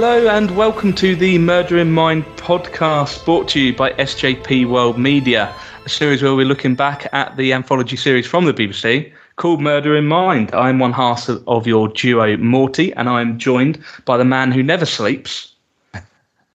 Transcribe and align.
Hello 0.00 0.28
and 0.28 0.56
welcome 0.56 0.92
to 0.92 1.16
the 1.16 1.38
Murder 1.38 1.76
in 1.76 1.90
Mind 1.90 2.24
podcast 2.36 3.24
brought 3.24 3.48
to 3.48 3.58
you 3.58 3.74
by 3.74 3.90
SJP 3.94 4.70
World 4.70 4.96
Media, 4.96 5.52
a 5.84 5.88
series 5.88 6.22
where 6.22 6.36
we're 6.36 6.46
looking 6.46 6.76
back 6.76 7.12
at 7.12 7.36
the 7.36 7.52
anthology 7.52 7.96
series 7.96 8.24
from 8.24 8.44
the 8.44 8.54
BBC 8.54 9.12
called 9.34 9.60
Murder 9.60 9.96
in 9.96 10.06
Mind. 10.06 10.54
I'm 10.54 10.78
one 10.78 10.92
half 10.92 11.28
of, 11.28 11.66
your 11.66 11.88
duo, 11.88 12.36
Morty, 12.36 12.92
and 12.92 13.08
I'm 13.08 13.40
joined 13.40 13.82
by 14.04 14.16
the 14.16 14.24
man 14.24 14.52
who 14.52 14.62
never 14.62 14.86
sleeps, 14.86 15.52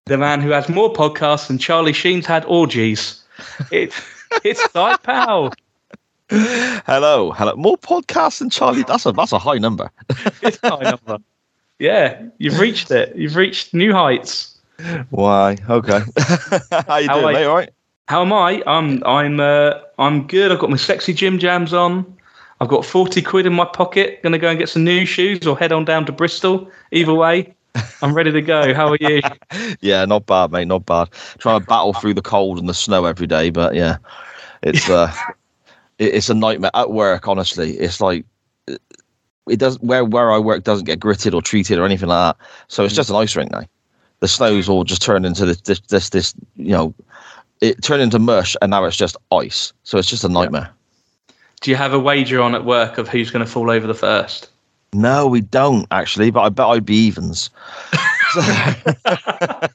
the 0.06 0.16
man 0.16 0.40
who 0.40 0.48
has 0.48 0.70
more 0.70 0.90
podcasts 0.90 1.48
than 1.48 1.58
Charlie 1.58 1.92
Sheen's 1.92 2.24
had 2.24 2.46
orgies. 2.46 3.22
It, 3.70 3.92
it's 4.42 4.62
Si 4.62 4.96
Powell. 5.02 5.52
Hello, 6.30 7.32
hello. 7.32 7.54
More 7.56 7.76
podcasts 7.76 8.38
than 8.38 8.48
Charlie. 8.48 8.84
That's 8.84 9.04
a 9.04 9.12
that's 9.12 9.32
a 9.32 9.38
high 9.38 9.58
number. 9.58 9.90
It's 10.40 10.58
a 10.62 10.70
high 10.70 10.90
number. 10.92 11.22
Yeah, 11.84 12.22
you've 12.38 12.58
reached 12.58 12.90
it. 12.90 13.14
You've 13.14 13.36
reached 13.36 13.74
new 13.74 13.92
heights. 13.92 14.56
Why? 15.10 15.58
Okay. 15.68 16.00
How 16.88 16.96
you 16.96 17.08
How 17.08 17.20
doing, 17.20 17.24
are 17.26 17.32
mate? 17.34 17.44
All 17.44 17.56
right. 17.56 17.70
How 18.08 18.22
am 18.22 18.32
I? 18.32 18.62
I'm 18.66 19.04
I'm 19.04 19.38
uh, 19.38 19.80
I'm 19.98 20.26
good. 20.26 20.50
I've 20.50 20.58
got 20.58 20.70
my 20.70 20.78
sexy 20.78 21.12
gym 21.12 21.38
jams 21.38 21.74
on. 21.74 22.16
I've 22.62 22.68
got 22.68 22.86
forty 22.86 23.20
quid 23.20 23.44
in 23.44 23.52
my 23.52 23.66
pocket. 23.66 24.22
Gonna 24.22 24.38
go 24.38 24.48
and 24.48 24.58
get 24.58 24.70
some 24.70 24.82
new 24.82 25.04
shoes 25.04 25.46
or 25.46 25.58
head 25.58 25.72
on 25.72 25.84
down 25.84 26.06
to 26.06 26.12
Bristol. 26.12 26.70
Either 26.90 27.12
way, 27.12 27.54
I'm 28.00 28.14
ready 28.14 28.32
to 28.32 28.40
go. 28.40 28.72
How 28.72 28.88
are 28.88 28.98
you? 28.98 29.20
Yeah, 29.82 30.06
not 30.06 30.24
bad, 30.24 30.52
mate. 30.52 30.66
Not 30.66 30.86
bad. 30.86 31.10
Trying 31.36 31.60
to 31.60 31.66
battle 31.66 31.92
through 31.92 32.14
the 32.14 32.22
cold 32.22 32.58
and 32.58 32.66
the 32.66 32.74
snow 32.74 33.04
every 33.04 33.26
day, 33.26 33.50
but 33.50 33.74
yeah, 33.74 33.98
it's 34.62 34.88
uh, 34.98 35.12
it, 35.98 36.14
it's 36.14 36.30
a 36.30 36.34
nightmare 36.34 36.70
at 36.72 36.92
work. 36.92 37.28
Honestly, 37.28 37.72
it's 37.72 38.00
like 38.00 38.24
it 39.48 39.58
doesn't 39.58 39.82
where 39.82 40.04
where 40.04 40.32
I 40.32 40.38
work 40.38 40.64
doesn't 40.64 40.86
get 40.86 41.00
gritted 41.00 41.34
or 41.34 41.42
treated 41.42 41.78
or 41.78 41.84
anything 41.84 42.08
like 42.08 42.36
that. 42.36 42.46
So 42.68 42.84
it's 42.84 42.94
mm. 42.94 42.98
just 42.98 43.10
an 43.10 43.16
ice 43.16 43.36
rink 43.36 43.50
now. 43.52 43.64
The 44.20 44.28
snow's 44.28 44.68
all 44.68 44.84
just 44.84 45.02
turned 45.02 45.26
into 45.26 45.44
this 45.44 45.60
this 45.62 45.80
this, 45.80 46.08
this 46.10 46.34
you 46.56 46.72
know, 46.72 46.94
it 47.60 47.82
turned 47.82 48.02
into 48.02 48.18
mush 48.18 48.56
and 48.62 48.70
now 48.70 48.84
it's 48.84 48.96
just 48.96 49.16
ice. 49.32 49.72
So 49.84 49.98
it's 49.98 50.08
just 50.08 50.24
a 50.24 50.28
nightmare. 50.28 50.70
Do 51.60 51.70
you 51.70 51.76
have 51.76 51.94
a 51.94 51.98
wager 51.98 52.40
on 52.40 52.54
at 52.54 52.64
work 52.64 52.98
of 52.98 53.08
who's 53.08 53.30
going 53.30 53.44
to 53.44 53.50
fall 53.50 53.70
over 53.70 53.86
the 53.86 53.94
first? 53.94 54.50
No, 54.92 55.26
we 55.26 55.40
don't 55.40 55.86
actually, 55.90 56.30
but 56.30 56.42
I 56.42 56.48
bet 56.50 56.66
I'd 56.66 56.86
be 56.86 56.94
evens. 56.94 57.50
I 59.06 59.68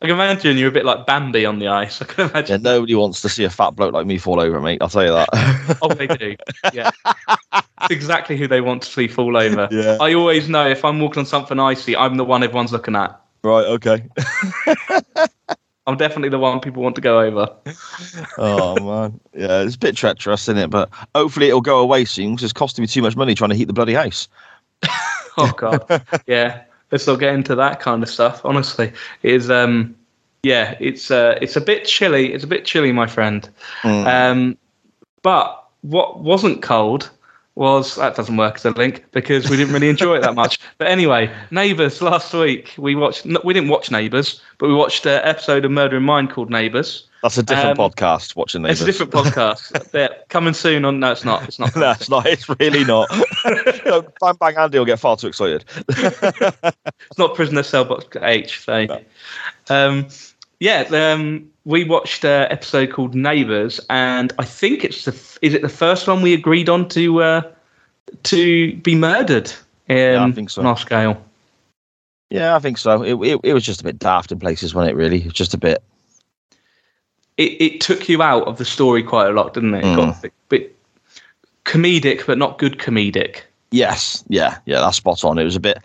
can 0.00 0.10
imagine 0.10 0.56
you're 0.56 0.68
a 0.68 0.72
bit 0.72 0.84
like 0.84 1.06
Bambi 1.06 1.44
on 1.46 1.58
the 1.58 1.68
ice. 1.68 2.00
I 2.02 2.04
can 2.04 2.24
Yeah, 2.26 2.30
imagine. 2.30 2.62
nobody 2.62 2.94
wants 2.94 3.20
to 3.22 3.28
see 3.28 3.44
a 3.44 3.50
fat 3.50 3.70
bloke 3.76 3.92
like 3.92 4.06
me 4.06 4.18
fall 4.18 4.40
over, 4.40 4.60
mate. 4.60 4.80
I'll 4.82 4.88
tell 4.88 5.04
you 5.04 5.10
that. 5.10 5.28
Oh, 5.82 5.88
they 5.94 6.06
do. 6.06 6.34
Yeah, 6.72 6.90
it's 7.54 7.90
exactly 7.90 8.36
who 8.36 8.48
they 8.48 8.60
want 8.60 8.82
to 8.82 8.90
see 8.90 9.06
fall 9.08 9.36
over. 9.36 9.68
Yeah. 9.78 9.98
I 10.00 10.14
always 10.14 10.48
know 10.48 10.66
if 10.68 10.84
I'm 10.84 10.98
walking 11.00 11.20
on 11.20 11.26
something 11.26 11.58
icy, 11.60 11.96
I'm 11.96 12.16
the 12.16 12.24
one 12.24 12.42
everyone's 12.42 12.72
looking 12.72 12.96
at. 12.96 13.20
right, 13.44 13.66
okay. 13.66 14.04
I'm 15.86 15.96
definitely 15.96 16.28
the 16.30 16.38
one 16.38 16.60
people 16.60 16.82
want 16.82 16.96
to 16.96 17.00
go 17.00 17.20
over. 17.20 17.48
Oh 18.36 18.74
man, 18.80 19.20
yeah, 19.34 19.62
it's 19.62 19.74
a 19.76 19.78
bit 19.78 19.96
treacherous, 19.96 20.42
isn't 20.44 20.58
it? 20.58 20.70
But 20.70 20.90
hopefully 21.14 21.48
it'll 21.48 21.60
go 21.60 21.78
away 21.80 22.04
soon 22.04 22.32
because 22.32 22.44
it's 22.44 22.52
costing 22.52 22.82
me 22.82 22.86
too 22.88 23.02
much 23.02 23.16
money 23.16 23.34
trying 23.34 23.50
to 23.50 23.56
heat 23.56 23.64
the 23.66 23.72
bloody 23.72 23.94
house. 23.94 24.28
Oh 25.36 25.52
god, 25.56 26.02
yeah. 26.26 26.64
Let's 26.90 27.06
not 27.06 27.20
get 27.20 27.34
into 27.34 27.54
that 27.54 27.80
kind 27.80 28.02
of 28.02 28.08
stuff. 28.08 28.40
Honestly, 28.44 28.92
it 29.22 29.34
is 29.34 29.50
um, 29.50 29.94
yeah, 30.42 30.76
it's 30.80 31.10
uh, 31.10 31.38
it's 31.40 31.56
a 31.56 31.60
bit 31.60 31.84
chilly. 31.84 32.32
It's 32.32 32.44
a 32.44 32.46
bit 32.46 32.64
chilly, 32.64 32.92
my 32.92 33.06
friend. 33.06 33.48
Mm. 33.82 34.06
Um, 34.06 34.58
but 35.22 35.64
what 35.82 36.20
wasn't 36.20 36.62
cold 36.62 37.10
was 37.54 37.96
that 37.96 38.14
doesn't 38.14 38.36
work 38.36 38.54
as 38.54 38.64
a 38.64 38.70
link 38.70 39.04
because 39.10 39.50
we 39.50 39.56
didn't 39.56 39.74
really 39.74 39.88
enjoy 39.88 40.16
it 40.16 40.22
that 40.22 40.34
much. 40.34 40.60
But 40.78 40.86
anyway, 40.86 41.34
Neighbours 41.50 42.00
last 42.00 42.32
week 42.32 42.72
we 42.78 42.94
watched. 42.94 43.26
We 43.44 43.52
didn't 43.52 43.68
watch 43.68 43.90
Neighbours, 43.90 44.40
but 44.58 44.68
we 44.68 44.74
watched 44.74 45.06
an 45.06 45.20
episode 45.24 45.64
of 45.64 45.72
Murder 45.72 45.96
in 45.96 46.04
Mind 46.04 46.30
called 46.30 46.50
Neighbours. 46.50 47.07
That's 47.22 47.36
a 47.36 47.42
different 47.42 47.78
um, 47.78 47.90
podcast. 47.90 48.36
Watching 48.36 48.64
It's 48.64 48.80
a 48.80 48.84
different 48.84 49.12
podcast. 49.12 49.90
They're 49.90 50.16
coming 50.28 50.54
soon 50.54 50.84
on. 50.84 51.00
No, 51.00 51.10
it's 51.10 51.24
not. 51.24 51.42
It's 51.44 51.58
not. 51.58 51.74
no, 51.76 51.90
it's 51.90 52.08
not. 52.08 52.26
It's 52.26 52.48
really 52.60 52.84
not. 52.84 53.08
no, 53.84 54.02
Bang 54.20 54.36
Bang 54.38 54.56
Andy 54.56 54.78
will 54.78 54.84
get 54.84 55.00
far 55.00 55.16
too 55.16 55.26
excited. 55.26 55.64
It's 55.88 57.18
not 57.18 57.34
Prisoner 57.34 57.62
Cell 57.62 57.84
Block 57.84 58.14
H. 58.22 58.60
So, 58.64 58.86
um, 59.68 60.06
yeah, 60.60 60.82
um, 60.92 61.50
we 61.64 61.84
watched 61.84 62.24
an 62.24 62.50
episode 62.50 62.92
called 62.92 63.14
Neighbours, 63.14 63.80
and 63.90 64.32
I 64.38 64.44
think 64.44 64.84
it's 64.84 65.04
the 65.04 65.12
is 65.42 65.54
it 65.54 65.62
the 65.62 65.68
first 65.68 66.06
one 66.06 66.22
we 66.22 66.34
agreed 66.34 66.68
on 66.68 66.88
to 66.90 67.22
uh, 67.22 67.42
to 68.24 68.76
be 68.76 68.94
murdered. 68.94 69.52
Um, 69.90 69.96
I 69.96 70.32
think 70.32 70.50
so. 70.50 70.62
On 70.62 70.66
our 70.66 70.76
scale. 70.76 71.22
Yeah, 72.30 72.54
I 72.54 72.58
think 72.58 72.78
so. 72.78 73.02
It, 73.02 73.14
it 73.26 73.40
it 73.42 73.54
was 73.54 73.64
just 73.64 73.80
a 73.80 73.84
bit 73.84 73.98
daft 73.98 74.32
in 74.32 74.38
places, 74.38 74.74
wasn't 74.74 74.92
it? 74.92 74.96
Really, 74.96 75.18
it 75.18 75.24
was 75.24 75.32
just 75.32 75.54
a 75.54 75.58
bit. 75.58 75.82
It, 77.38 77.60
it 77.62 77.80
took 77.80 78.08
you 78.08 78.20
out 78.22 78.46
of 78.46 78.58
the 78.58 78.64
story 78.64 79.02
quite 79.02 79.28
a 79.28 79.32
lot, 79.32 79.54
didn't 79.54 79.74
it? 79.74 79.84
It 79.84 79.96
got 79.96 80.24
a 80.24 80.30
bit, 80.48 80.76
comedic, 81.64 82.26
but 82.26 82.36
not 82.38 82.58
good 82.58 82.78
comedic. 82.78 83.42
Yes, 83.70 84.24
yeah, 84.28 84.58
yeah, 84.66 84.80
that's 84.80 84.96
spot 84.96 85.24
on. 85.24 85.38
It 85.38 85.44
was 85.44 85.56
a 85.56 85.60
bit. 85.60 85.78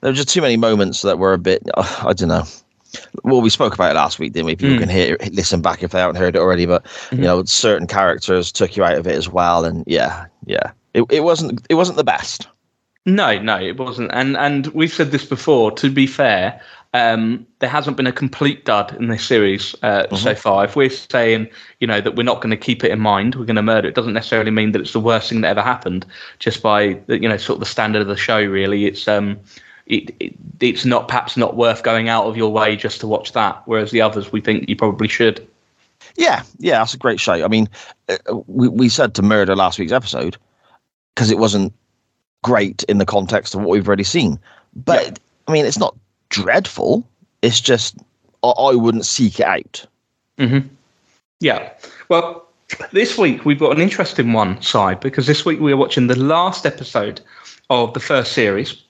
There 0.00 0.10
were 0.10 0.16
just 0.16 0.28
too 0.30 0.40
many 0.40 0.56
moments 0.56 1.02
that 1.02 1.18
were 1.18 1.32
a 1.32 1.38
bit. 1.38 1.62
Uh, 1.74 2.04
I 2.06 2.12
don't 2.12 2.28
know. 2.28 2.44
Well, 3.24 3.42
we 3.42 3.50
spoke 3.50 3.74
about 3.74 3.90
it 3.90 3.94
last 3.94 4.18
week, 4.18 4.32
didn't 4.32 4.46
we? 4.46 4.56
People 4.56 4.76
Mm. 4.76 4.80
can 4.80 4.88
hear, 4.88 5.18
listen 5.32 5.60
back 5.60 5.82
if 5.82 5.90
they 5.90 5.98
haven't 6.00 6.16
heard 6.16 6.34
it 6.34 6.38
already. 6.38 6.64
But 6.64 6.84
Mhm. 7.10 7.18
you 7.18 7.24
know, 7.24 7.44
certain 7.44 7.86
characters 7.86 8.50
took 8.50 8.76
you 8.76 8.84
out 8.84 8.96
of 8.96 9.06
it 9.06 9.14
as 9.16 9.28
well, 9.28 9.64
and 9.66 9.84
yeah, 9.86 10.26
yeah, 10.46 10.70
it, 10.94 11.04
it 11.10 11.20
wasn't 11.24 11.64
it 11.68 11.74
wasn't 11.74 11.98
the 11.98 12.04
best. 12.04 12.48
No, 13.04 13.38
no, 13.38 13.60
it 13.60 13.76
wasn't. 13.78 14.10
And 14.14 14.36
and 14.36 14.68
we've 14.68 14.92
said 14.92 15.10
this 15.10 15.24
before. 15.26 15.70
To 15.72 15.90
be 15.90 16.06
fair, 16.06 16.58
um, 16.96 17.46
there 17.58 17.68
hasn't 17.68 17.98
been 17.98 18.06
a 18.06 18.12
complete 18.12 18.64
dud 18.64 18.96
in 18.96 19.08
this 19.08 19.22
series 19.22 19.74
uh, 19.82 20.14
so 20.16 20.34
far. 20.34 20.64
If 20.64 20.76
we're 20.76 20.88
saying, 20.88 21.50
you 21.78 21.86
know, 21.86 22.00
that 22.00 22.16
we're 22.16 22.22
not 22.22 22.40
going 22.40 22.52
to 22.52 22.56
keep 22.56 22.82
it 22.84 22.90
in 22.90 23.00
mind, 23.00 23.34
we're 23.34 23.44
going 23.44 23.56
to 23.56 23.62
murder 23.62 23.88
it, 23.88 23.94
doesn't 23.94 24.14
necessarily 24.14 24.50
mean 24.50 24.72
that 24.72 24.80
it's 24.80 24.94
the 24.94 25.00
worst 25.00 25.28
thing 25.28 25.42
that 25.42 25.48
ever 25.48 25.60
happened. 25.60 26.06
Just 26.38 26.62
by 26.62 26.98
you 27.08 27.28
know, 27.28 27.36
sort 27.36 27.56
of 27.56 27.60
the 27.60 27.66
standard 27.66 28.00
of 28.00 28.08
the 28.08 28.16
show. 28.16 28.42
Really, 28.42 28.86
it's 28.86 29.06
um, 29.06 29.38
it, 29.84 30.14
it 30.20 30.34
it's 30.60 30.86
not 30.86 31.06
perhaps 31.06 31.36
not 31.36 31.54
worth 31.54 31.82
going 31.82 32.08
out 32.08 32.24
of 32.24 32.36
your 32.36 32.50
way 32.50 32.76
just 32.76 33.00
to 33.00 33.06
watch 33.06 33.32
that. 33.32 33.60
Whereas 33.66 33.90
the 33.90 34.00
others, 34.00 34.32
we 34.32 34.40
think 34.40 34.66
you 34.66 34.74
probably 34.74 35.08
should. 35.08 35.46
Yeah, 36.16 36.44
yeah, 36.58 36.78
that's 36.78 36.94
a 36.94 36.98
great 36.98 37.20
show. 37.20 37.44
I 37.44 37.48
mean, 37.48 37.68
uh, 38.08 38.16
we 38.46 38.68
we 38.68 38.88
said 38.88 39.14
to 39.16 39.22
murder 39.22 39.54
last 39.54 39.78
week's 39.78 39.92
episode 39.92 40.38
because 41.14 41.30
it 41.30 41.36
wasn't 41.36 41.74
great 42.42 42.84
in 42.84 42.96
the 42.96 43.06
context 43.06 43.54
of 43.54 43.60
what 43.60 43.68
we've 43.68 43.86
already 43.86 44.04
seen. 44.04 44.38
But 44.74 45.04
Yeah. 45.04 45.14
I 45.48 45.52
mean, 45.52 45.66
it's 45.66 45.78
not 45.78 45.94
dreadful. 46.28 47.06
It's 47.42 47.60
just 47.60 47.96
I, 48.42 48.48
I 48.48 48.74
wouldn't 48.74 49.06
seek 49.06 49.40
it 49.40 49.46
out. 49.46 49.86
Mm-hmm. 50.38 50.68
Yeah. 51.40 51.70
Well, 52.08 52.46
this 52.92 53.16
week 53.16 53.44
we've 53.44 53.58
got 53.58 53.72
an 53.72 53.80
interesting 53.80 54.32
one 54.32 54.60
Si 54.60 54.94
because 55.00 55.26
this 55.26 55.44
week 55.44 55.60
we're 55.60 55.76
watching 55.76 56.06
the 56.06 56.18
last 56.18 56.66
episode 56.66 57.20
of 57.70 57.94
the 57.94 58.00
first 58.00 58.32
series 58.32 58.82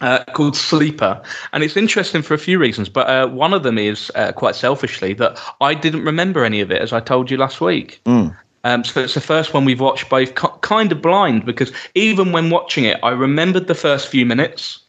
uh, 0.00 0.24
called 0.34 0.56
Sleeper. 0.56 1.22
And 1.52 1.62
it's 1.62 1.76
interesting 1.76 2.22
for 2.22 2.34
a 2.34 2.38
few 2.38 2.58
reasons, 2.58 2.88
but 2.88 3.08
uh, 3.08 3.28
one 3.28 3.54
of 3.54 3.62
them 3.62 3.78
is 3.78 4.10
uh, 4.14 4.32
quite 4.32 4.54
selfishly 4.54 5.14
that 5.14 5.38
I 5.60 5.74
didn't 5.74 6.04
remember 6.04 6.44
any 6.44 6.60
of 6.60 6.70
it, 6.70 6.80
as 6.80 6.92
I 6.92 7.00
told 7.00 7.30
you 7.30 7.36
last 7.36 7.60
week. 7.60 8.00
Mm. 8.04 8.36
Um, 8.64 8.82
so 8.82 9.00
it's 9.00 9.14
the 9.14 9.20
first 9.20 9.52
one 9.52 9.64
we've 9.64 9.80
watched 9.80 10.08
both 10.08 10.34
kind 10.34 10.90
of 10.90 11.02
blind 11.02 11.44
because 11.44 11.70
even 11.94 12.32
when 12.32 12.50
watching 12.50 12.84
it, 12.84 12.98
I 13.02 13.10
remembered 13.10 13.66
the 13.66 13.74
first 13.74 14.08
few 14.08 14.24
minutes, 14.24 14.80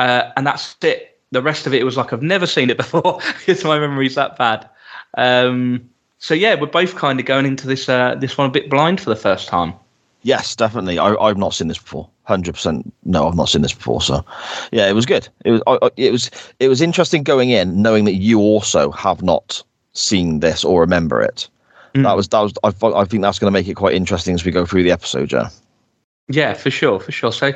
uh, 0.00 0.32
and 0.36 0.46
that's 0.46 0.76
it. 0.82 1.18
The 1.30 1.42
rest 1.42 1.66
of 1.66 1.74
it 1.74 1.84
was 1.84 1.96
like 1.96 2.12
I've 2.12 2.22
never 2.22 2.46
seen 2.46 2.70
it 2.70 2.76
before 2.84 3.20
because 3.38 3.62
my 3.64 3.78
memory's 3.78 4.14
that 4.16 4.36
bad. 4.36 4.68
Um, 5.16 5.88
so 6.18 6.34
yeah, 6.34 6.54
we're 6.54 6.66
both 6.66 6.96
kind 6.96 7.20
of 7.20 7.26
going 7.26 7.46
into 7.46 7.66
this 7.66 7.88
uh, 7.88 8.14
this 8.16 8.36
one 8.36 8.48
a 8.48 8.52
bit 8.52 8.68
blind 8.70 9.00
for 9.00 9.10
the 9.10 9.16
first 9.16 9.48
time. 9.48 9.74
Yes, 10.22 10.54
definitely. 10.54 10.98
I, 10.98 11.14
I've 11.14 11.38
not 11.38 11.54
seen 11.54 11.68
this 11.68 11.78
before. 11.78 12.08
Hundred 12.24 12.52
percent. 12.54 12.92
No, 13.04 13.26
I've 13.26 13.34
not 13.36 13.48
seen 13.48 13.62
this 13.62 13.72
before. 13.72 14.02
So, 14.02 14.24
yeah, 14.70 14.86
it 14.88 14.92
was 14.94 15.06
good. 15.06 15.28
It 15.44 15.50
was. 15.52 15.62
I, 15.66 15.78
I- 15.82 15.90
it 15.96 16.12
was. 16.12 16.30
It 16.58 16.68
was 16.68 16.80
interesting 16.82 17.22
going 17.22 17.50
in, 17.50 17.80
knowing 17.80 18.04
that 18.04 18.14
you 18.14 18.38
also 18.38 18.90
have 18.90 19.22
not 19.22 19.62
seen 19.94 20.40
this 20.40 20.62
or 20.64 20.80
remember 20.80 21.22
it. 21.22 21.48
Mm. 21.94 22.02
That 22.04 22.16
was. 22.16 22.28
That 22.28 22.40
was. 22.40 22.52
I, 22.62 22.68
I 23.00 23.04
think 23.04 23.22
that's 23.22 23.38
going 23.38 23.50
to 23.52 23.58
make 23.58 23.66
it 23.68 23.74
quite 23.74 23.94
interesting 23.94 24.34
as 24.34 24.44
we 24.44 24.52
go 24.52 24.66
through 24.66 24.82
the 24.82 24.92
episode. 24.92 25.32
Yeah. 25.32 25.48
Yeah, 26.30 26.54
for 26.54 26.70
sure, 26.70 27.00
for 27.00 27.12
sure. 27.12 27.32
So, 27.32 27.52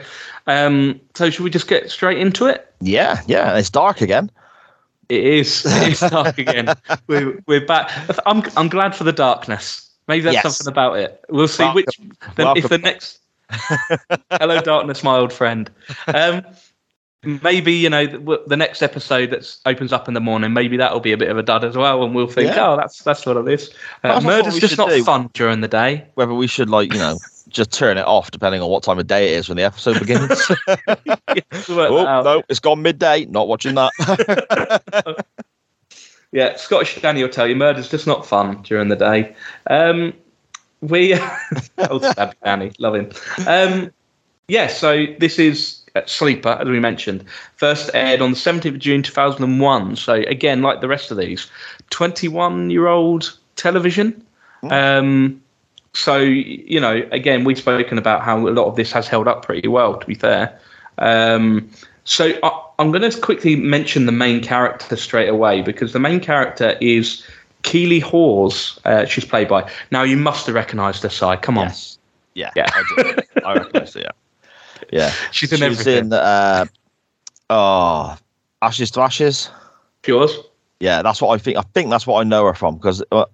um, 0.46 1.00
so 1.14 1.30
should 1.30 1.44
we 1.44 1.50
just 1.50 1.68
get 1.68 1.90
straight 1.90 2.18
into 2.18 2.46
it? 2.46 2.72
Yeah. 2.80 3.22
Yeah. 3.26 3.56
It's 3.56 3.70
dark 3.70 4.00
again. 4.00 4.30
It 5.08 5.24
is. 5.24 5.64
It 5.82 5.92
is 5.92 6.00
dark 6.00 6.38
again. 6.38 6.74
we're 7.06 7.40
we're 7.46 7.64
back. 7.64 7.90
I'm 8.26 8.42
I'm 8.56 8.68
glad 8.68 8.94
for 8.96 9.04
the 9.04 9.12
darkness. 9.12 9.88
Maybe 10.08 10.22
that's 10.22 10.34
Yes. 10.34 10.42
something 10.56 10.70
about 10.72 10.98
it. 10.98 11.24
We'll 11.30 11.48
see 11.48 11.62
Welcome. 11.62 11.76
which 11.76 12.00
then 12.36 12.56
if 12.56 12.68
the 12.68 12.78
next 12.78 13.20
Hello 14.30 14.60
darkness, 14.60 15.04
my 15.04 15.16
old 15.16 15.32
friend. 15.32 15.70
Um 16.08 16.44
maybe 17.42 17.72
you 17.72 17.88
know 17.88 18.04
the, 18.06 18.42
the 18.46 18.56
next 18.56 18.82
episode 18.82 19.30
that 19.30 19.56
opens 19.64 19.94
up 19.94 20.08
in 20.08 20.12
the 20.14 20.20
morning 20.20 20.52
maybe 20.52 20.76
that'll 20.76 21.00
be 21.00 21.12
a 21.12 21.16
bit 21.16 21.30
of 21.30 21.38
a 21.38 21.42
dud 21.42 21.64
as 21.64 21.74
well 21.74 22.04
and 22.04 22.14
we'll 22.14 22.26
think 22.26 22.54
Yeah. 22.54 22.68
oh 22.72 22.76
that's 22.76 23.02
that's 23.02 23.24
what 23.24 23.38
it 23.38 23.48
is 23.48 23.70
uh, 24.02 24.20
murder's 24.20 24.58
just 24.58 24.76
not 24.76 24.90
do. 24.90 25.02
fun 25.02 25.30
during 25.32 25.62
the 25.62 25.68
day 25.68 26.04
Whether 26.16 26.34
we 26.34 26.46
should 26.46 26.68
like 26.68 26.92
you 26.92 26.98
know 26.98 27.16
just 27.54 27.72
turn 27.72 27.96
it 27.96 28.06
off 28.06 28.30
depending 28.30 28.60
on 28.60 28.68
what 28.68 28.82
time 28.82 28.98
of 28.98 29.06
day 29.06 29.32
it 29.32 29.38
is 29.38 29.48
when 29.48 29.56
the 29.56 29.62
episode 29.62 29.98
begins. 29.98 30.50
Yeah, 30.66 31.06
we'll 31.68 31.94
work 31.94 32.08
oh 32.08 32.22
no, 32.22 32.42
it's 32.48 32.60
gone 32.60 32.82
midday. 32.82 33.24
Not 33.26 33.48
watching 33.48 33.74
that. 33.76 35.24
Yeah, 36.32 36.56
Scottish 36.56 37.00
Danny 37.00 37.22
will 37.22 37.30
tell 37.30 37.46
you 37.46 37.54
murder's 37.54 37.88
just 37.88 38.08
not 38.08 38.26
fun 38.26 38.60
during 38.62 38.88
the 38.88 38.96
day. 38.96 39.36
Um, 39.68 40.12
we 40.80 41.14
old 41.88 42.04
stab 42.04 42.34
Danny, 42.42 42.72
love 42.80 42.96
him. 42.96 43.12
Um, 43.46 43.92
yeah, 44.48 44.66
so 44.66 45.06
this 45.20 45.38
is 45.38 45.84
uh, 45.94 46.00
Sleeper, 46.06 46.58
as 46.60 46.66
we 46.66 46.80
mentioned, 46.80 47.24
first 47.54 47.88
aired 47.94 48.20
on 48.20 48.32
the 48.32 48.36
17th 48.36 48.64
of 48.64 48.78
June 48.80 49.00
2001. 49.04 49.94
So 49.94 50.14
again, 50.14 50.60
like 50.60 50.80
the 50.80 50.88
rest 50.88 51.12
of 51.12 51.18
these, 51.18 51.48
21 51.90 52.68
year 52.68 52.88
old 52.88 53.38
television. 53.54 54.20
Um, 54.64 55.40
so 55.94 56.18
you 56.18 56.80
know, 56.80 57.06
again, 57.12 57.44
we've 57.44 57.58
spoken 57.58 57.98
about 57.98 58.22
how 58.22 58.36
a 58.36 58.50
lot 58.50 58.66
of 58.66 58.76
this 58.76 58.92
has 58.92 59.08
held 59.08 59.28
up 59.28 59.44
pretty 59.44 59.68
well. 59.68 59.96
To 59.96 60.06
be 60.06 60.14
fair, 60.14 60.58
um, 60.98 61.70
so 62.04 62.32
I, 62.42 62.62
I'm 62.78 62.90
going 62.90 63.08
to 63.08 63.20
quickly 63.20 63.56
mention 63.56 64.06
the 64.06 64.12
main 64.12 64.42
character 64.42 64.96
straight 64.96 65.28
away 65.28 65.62
because 65.62 65.92
the 65.92 66.00
main 66.00 66.20
character 66.20 66.76
is 66.80 67.24
Keeley 67.62 68.00
Hawes. 68.00 68.78
Uh, 68.84 69.06
she's 69.06 69.24
played 69.24 69.48
by. 69.48 69.70
Now 69.90 70.02
you 70.02 70.16
must 70.16 70.46
have 70.46 70.54
recognised 70.54 71.02
her. 71.04 71.08
Si, 71.08 71.36
come 71.42 71.58
on, 71.58 71.68
yes. 71.68 71.98
Yeah. 72.34 72.50
Yeah. 72.56 72.68
I. 72.72 73.22
I 73.44 73.54
recognise 73.54 73.94
her. 73.94 74.00
Yeah. 74.00 74.10
Yeah. 74.90 75.12
she's 75.30 75.52
in 75.52 75.58
she 75.58 75.68
was 75.68 75.80
everything. 75.80 76.06
in 76.06 76.12
uh, 76.12 76.66
oh, 77.50 78.16
Ashes 78.60 78.90
to 78.92 79.00
Ashes. 79.00 79.50
Yours? 80.06 80.36
Yeah, 80.84 81.00
that's 81.00 81.22
what 81.22 81.34
I 81.34 81.38
think. 81.38 81.56
I 81.56 81.62
think 81.72 81.88
that's 81.88 82.06
what 82.06 82.20
I 82.20 82.24
know 82.24 82.44
her 82.44 82.52
from 82.52 82.74
because 82.76 83.02
uh, 83.10 83.24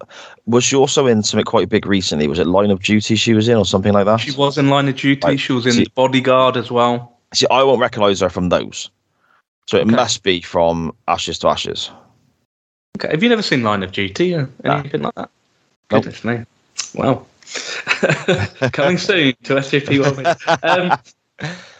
was 0.45 0.63
she 0.63 0.77
also 0.77 1.05
in 1.05 1.21
something 1.21 1.43
quite 1.43 1.67
big 1.67 1.85
recently? 1.85 2.29
Was 2.29 2.39
it 2.39 2.47
Line 2.47 2.71
of 2.71 2.81
Duty 2.81 3.15
she 3.17 3.33
was 3.33 3.49
in 3.49 3.57
or 3.57 3.65
something 3.65 3.91
like 3.91 4.05
that? 4.05 4.21
She 4.21 4.31
was 4.31 4.57
in 4.57 4.69
Line 4.69 4.87
of 4.87 4.95
Duty. 4.95 5.19
Right. 5.21 5.37
She 5.37 5.51
was 5.51 5.65
in 5.65 5.73
See- 5.73 5.91
Bodyguard 5.93 6.55
as 6.55 6.71
well. 6.71 7.17
See, 7.33 7.45
I 7.51 7.61
won't 7.63 7.81
recognise 7.81 8.21
her 8.21 8.29
from 8.29 8.47
those, 8.47 8.89
so 9.67 9.75
it 9.75 9.81
Okay. 9.81 9.91
must 9.97 10.23
be 10.23 10.39
from 10.39 10.95
Ashes 11.09 11.39
to 11.39 11.49
Ashes. 11.49 11.91
Okay. 12.97 13.09
Have 13.11 13.21
you 13.21 13.27
never 13.27 13.41
seen 13.41 13.63
Line 13.63 13.83
of 13.83 13.91
Duty 13.91 14.33
or 14.33 14.49
anything 14.63 15.01
like 15.01 15.15
that? 15.15 15.29
Nope. 15.91 16.23
Me. 16.23 16.45
Well, 16.95 17.27
coming 18.71 18.97
soon 18.97 19.33
to 19.43 19.55
SJP. 19.55 20.63
Um, 20.63 20.97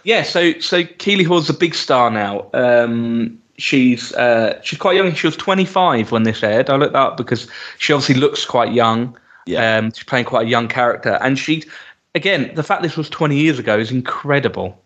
yeah, 0.03 0.23
so 0.23 0.59
so 0.59 0.83
Keeley 0.83 1.23
Hawes's 1.23 1.49
a 1.49 1.53
big 1.53 1.75
star 1.75 2.11
now. 2.11 2.49
Um, 2.53 3.40
she's 3.61 4.13
uh, 4.13 4.59
she's 4.63 4.79
quite 4.79 4.95
young. 4.95 5.13
She 5.13 5.27
was 5.27 5.37
25 5.37 6.11
when 6.11 6.23
this 6.23 6.43
aired. 6.43 6.69
I 6.69 6.75
looked 6.75 6.93
that 6.93 6.99
up 6.99 7.17
because 7.17 7.47
she 7.77 7.93
obviously 7.93 8.15
looks 8.15 8.45
quite 8.45 8.73
young. 8.73 9.17
Yeah. 9.45 9.77
Um, 9.77 9.91
she's 9.91 10.03
playing 10.03 10.25
quite 10.25 10.47
a 10.47 10.49
young 10.49 10.67
character, 10.67 11.17
and 11.21 11.37
she, 11.37 11.63
again, 12.15 12.51
the 12.55 12.63
fact 12.63 12.83
this 12.83 12.97
was 12.97 13.09
20 13.09 13.35
years 13.37 13.59
ago 13.59 13.77
is 13.77 13.91
incredible, 13.91 14.79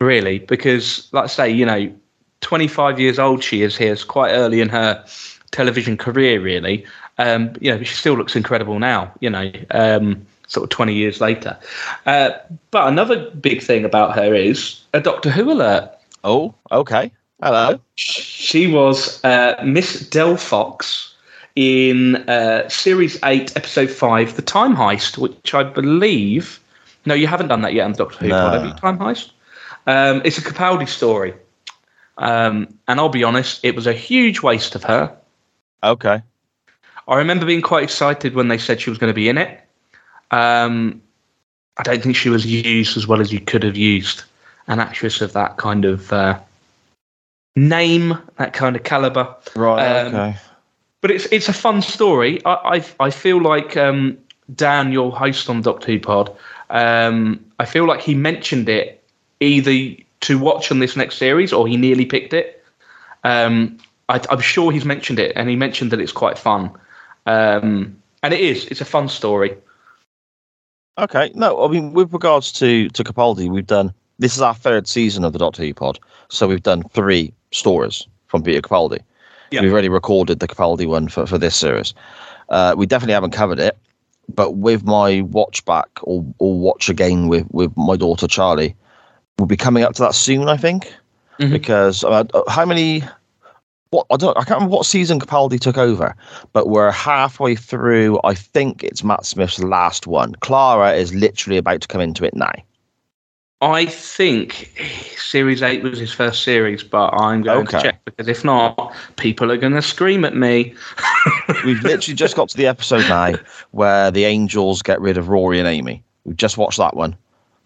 really, 0.00 0.40
because, 0.40 1.08
like 1.12 1.24
I 1.24 1.28
say, 1.28 1.50
you 1.50 1.64
know, 1.64 1.92
25 2.40 2.98
years 2.98 3.18
old 3.18 3.42
she 3.42 3.62
is 3.62 3.76
here. 3.76 3.92
It's 3.92 4.04
quite 4.04 4.32
early 4.32 4.60
in 4.60 4.68
her 4.68 5.04
television 5.52 5.96
career, 5.96 6.40
really. 6.40 6.84
Um, 7.18 7.52
you 7.60 7.70
know, 7.70 7.82
she 7.82 7.94
still 7.94 8.14
looks 8.14 8.34
incredible 8.34 8.78
now. 8.78 9.12
You 9.20 9.30
know, 9.30 9.52
um, 9.70 10.26
sort 10.48 10.64
of 10.64 10.70
20 10.70 10.94
years 10.94 11.20
later. 11.20 11.56
Uh, 12.06 12.30
but 12.70 12.88
another 12.88 13.30
big 13.30 13.62
thing 13.62 13.84
about 13.84 14.14
her 14.14 14.34
is 14.34 14.80
a 14.92 15.00
Doctor 15.00 15.30
Who 15.30 15.52
alert. 15.52 15.90
Oh, 16.24 16.54
okay. 16.72 17.12
Hello. 17.44 17.78
She 17.96 18.66
was 18.66 19.22
uh, 19.22 19.62
Miss 19.62 20.02
Delphox 20.08 21.12
in 21.54 22.16
uh, 22.26 22.66
Series 22.70 23.18
8, 23.22 23.54
Episode 23.54 23.90
5, 23.90 24.36
The 24.36 24.40
Time 24.40 24.74
Heist, 24.74 25.18
which 25.18 25.52
I 25.52 25.62
believe. 25.62 26.58
No, 27.04 27.12
you 27.12 27.26
haven't 27.26 27.48
done 27.48 27.60
that 27.60 27.74
yet 27.74 27.84
on 27.84 27.92
Doctor 27.92 28.16
Who, 28.20 28.28
No. 28.28 28.50
have 28.50 28.64
you? 28.64 28.72
Time 28.72 28.96
Heist? 28.96 29.32
Um, 29.86 30.22
it's 30.24 30.38
a 30.38 30.40
Capaldi 30.40 30.88
story. 30.88 31.34
Um, 32.16 32.78
and 32.88 32.98
I'll 32.98 33.10
be 33.10 33.24
honest, 33.24 33.62
it 33.62 33.76
was 33.76 33.86
a 33.86 33.92
huge 33.92 34.40
waste 34.40 34.74
of 34.74 34.82
her. 34.84 35.14
Okay. 35.82 36.22
I 37.06 37.14
remember 37.14 37.44
being 37.44 37.60
quite 37.60 37.82
excited 37.82 38.34
when 38.34 38.48
they 38.48 38.56
said 38.56 38.80
she 38.80 38.88
was 38.88 38.98
going 38.98 39.10
to 39.10 39.14
be 39.14 39.28
in 39.28 39.36
it. 39.36 39.60
Um, 40.30 41.02
I 41.76 41.82
don't 41.82 42.02
think 42.02 42.16
she 42.16 42.30
was 42.30 42.46
used 42.46 42.96
as 42.96 43.06
well 43.06 43.20
as 43.20 43.34
you 43.34 43.40
could 43.40 43.64
have 43.64 43.76
used 43.76 44.22
an 44.66 44.80
actress 44.80 45.20
of 45.20 45.34
that 45.34 45.58
kind 45.58 45.84
of 45.84 46.10
uh, 46.10 46.40
name, 47.56 48.18
that 48.36 48.52
kind 48.52 48.76
of 48.76 48.82
caliber. 48.82 49.34
Right. 49.54 49.84
Um, 49.84 50.14
okay. 50.14 50.36
But 51.00 51.10
it's 51.10 51.26
it's 51.26 51.48
a 51.48 51.52
fun 51.52 51.82
story. 51.82 52.44
I 52.44 52.54
I, 53.00 53.06
I 53.06 53.10
feel 53.10 53.40
like 53.40 53.76
um, 53.76 54.18
Dan, 54.54 54.92
your 54.92 55.12
host 55.12 55.48
on 55.50 55.62
Doctor 55.62 55.92
Who 55.92 56.00
Pod, 56.00 56.34
um, 56.70 57.44
I 57.58 57.64
feel 57.64 57.86
like 57.86 58.00
he 58.00 58.14
mentioned 58.14 58.68
it 58.68 59.02
either 59.40 60.02
to 60.22 60.38
watch 60.38 60.70
on 60.70 60.78
this 60.78 60.96
next 60.96 61.16
series 61.16 61.52
or 61.52 61.68
he 61.68 61.76
nearly 61.76 62.06
picked 62.06 62.32
it. 62.32 62.64
Um, 63.24 63.78
I, 64.08 64.20
I'm 64.30 64.40
sure 64.40 64.72
he's 64.72 64.84
mentioned 64.84 65.18
it, 65.18 65.32
and 65.36 65.48
he 65.48 65.56
mentioned 65.56 65.90
that 65.92 66.00
it's 66.00 66.12
quite 66.12 66.38
fun. 66.38 66.70
Um, 67.26 67.96
and 68.22 68.32
it 68.34 68.40
is. 68.40 68.66
It's 68.66 68.80
a 68.80 68.86
fun 68.86 69.08
story. 69.08 69.54
Okay. 70.98 71.30
No, 71.34 71.64
I 71.64 71.68
mean, 71.68 71.92
with 71.92 72.12
regards 72.12 72.52
to 72.52 72.88
to 72.90 73.04
Capaldi, 73.04 73.50
we've 73.50 73.66
done 73.66 73.92
this 74.18 74.36
is 74.36 74.42
our 74.42 74.54
third 74.54 74.86
season 74.86 75.24
of 75.24 75.32
the 75.32 75.38
Doctor 75.38 75.62
Who 75.62 75.74
pod, 75.74 75.98
so 76.28 76.46
we've 76.46 76.62
done 76.62 76.82
three 76.84 77.32
stories 77.54 78.06
from 78.26 78.42
Peter 78.42 78.60
Capaldi. 78.60 78.98
Yeah. 79.50 79.60
We've 79.62 79.72
already 79.72 79.88
recorded 79.88 80.40
the 80.40 80.48
Capaldi 80.48 80.86
one 80.86 81.08
for 81.08 81.26
for 81.26 81.38
this 81.38 81.54
series. 81.56 81.94
Uh, 82.48 82.74
we 82.76 82.86
definitely 82.86 83.14
haven't 83.14 83.30
covered 83.30 83.58
it, 83.58 83.76
but 84.34 84.56
with 84.56 84.84
my 84.84 85.20
watch 85.22 85.64
back 85.64 85.88
or 86.02 86.24
or 86.38 86.58
watch 86.58 86.88
again 86.88 87.28
with 87.28 87.46
with 87.50 87.72
my 87.76 87.96
daughter 87.96 88.26
Charlie, 88.26 88.74
we'll 89.38 89.46
be 89.46 89.56
coming 89.56 89.84
up 89.84 89.94
to 89.94 90.02
that 90.02 90.14
soon, 90.14 90.48
I 90.48 90.56
think, 90.56 90.92
Mhm. 91.40 91.50
because 91.50 92.04
uh, 92.04 92.24
how 92.48 92.64
many. 92.64 93.02
What, 93.90 94.06
I 94.10 94.16
don't. 94.16 94.36
I 94.36 94.42
can't 94.42 94.58
remember 94.58 94.74
what 94.74 94.86
season 94.86 95.20
Capaldi 95.20 95.60
took 95.60 95.78
over, 95.78 96.16
but 96.52 96.68
we're 96.68 96.90
halfway 96.90 97.54
through. 97.54 98.18
I 98.24 98.34
think 98.34 98.82
it's 98.82 99.04
Matt 99.04 99.24
Smith's 99.24 99.60
last 99.60 100.08
one. 100.08 100.34
Clara 100.40 100.92
is 100.94 101.14
literally 101.14 101.58
about 101.58 101.80
to 101.82 101.86
come 101.88 102.00
into 102.00 102.24
it 102.24 102.34
now. 102.34 102.50
I 103.60 103.86
think 103.86 104.72
Series 105.16 105.62
8 105.62 105.82
was 105.82 105.98
his 105.98 106.12
first 106.12 106.42
series, 106.42 106.82
but 106.82 107.08
I'm 107.14 107.42
going 107.42 107.66
Okay. 107.66 107.78
to 107.78 107.82
check 107.82 108.04
because 108.04 108.28
if 108.28 108.44
not, 108.44 108.94
people 109.16 109.50
are 109.50 109.56
going 109.56 109.72
to 109.72 109.80
scream 109.82 110.24
at 110.24 110.36
me. 110.36 110.74
We've 111.64 111.82
literally 111.82 112.14
just 112.14 112.36
got 112.36 112.50
to 112.50 112.56
the 112.56 112.66
episode 112.66 113.08
now 113.08 113.34
where 113.70 114.10
the 114.10 114.24
angels 114.24 114.82
get 114.82 115.00
rid 115.00 115.16
of 115.16 115.28
Rory 115.28 115.58
and 115.58 115.68
Amy. 115.68 116.02
We've 116.24 116.36
just 116.36 116.58
watched 116.58 116.78
that 116.78 116.94
one. 116.96 117.16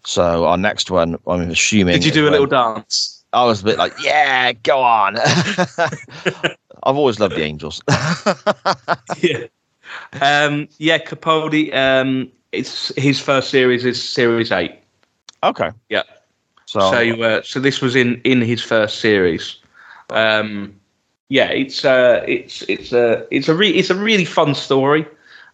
So 0.05 0.45
our 0.45 0.57
next 0.57 0.89
one, 0.89 1.17
I'm 1.27 1.49
assuming. 1.49 1.93
Did 1.95 2.05
you 2.05 2.11
do 2.11 2.29
a 2.29 2.31
little 2.31 2.45
dance? 2.45 3.23
I 3.33 3.45
was 3.45 3.61
a 3.61 3.65
bit 3.65 3.77
like, 3.77 3.93
yeah, 4.01 4.53
go 4.53 4.79
on. 4.79 5.17
I've 6.83 6.95
always 6.95 7.19
loved 7.19 7.35
the 7.35 7.43
angels. 7.43 7.81
yeah. 9.21 9.45
Um, 10.21 10.67
yeah, 10.77 10.97
Capaldi. 10.97 11.73
Um, 11.75 12.31
it's 12.51 12.93
his 12.95 13.19
first 13.19 13.49
series 13.49 13.85
is 13.85 14.01
Series 14.01 14.51
Eight. 14.51 14.75
Okay. 15.43 15.71
Yeah. 15.89 16.03
So, 16.65 16.79
So, 16.91 17.21
uh, 17.21 17.41
so 17.43 17.59
this 17.59 17.81
was 17.81 17.95
in 17.95 18.21
in 18.23 18.41
his 18.41 18.61
first 18.61 18.99
series. 18.99 19.57
Um, 20.11 20.75
yeah, 21.29 21.49
it's 21.49 21.83
uh, 21.85 22.23
it's 22.27 22.61
it's 22.63 22.91
a 22.91 23.25
it's 23.31 23.47
a 23.49 23.55
re- 23.55 23.71
it's 23.71 23.89
a 23.89 23.95
really 23.95 24.25
fun 24.25 24.55
story. 24.55 25.05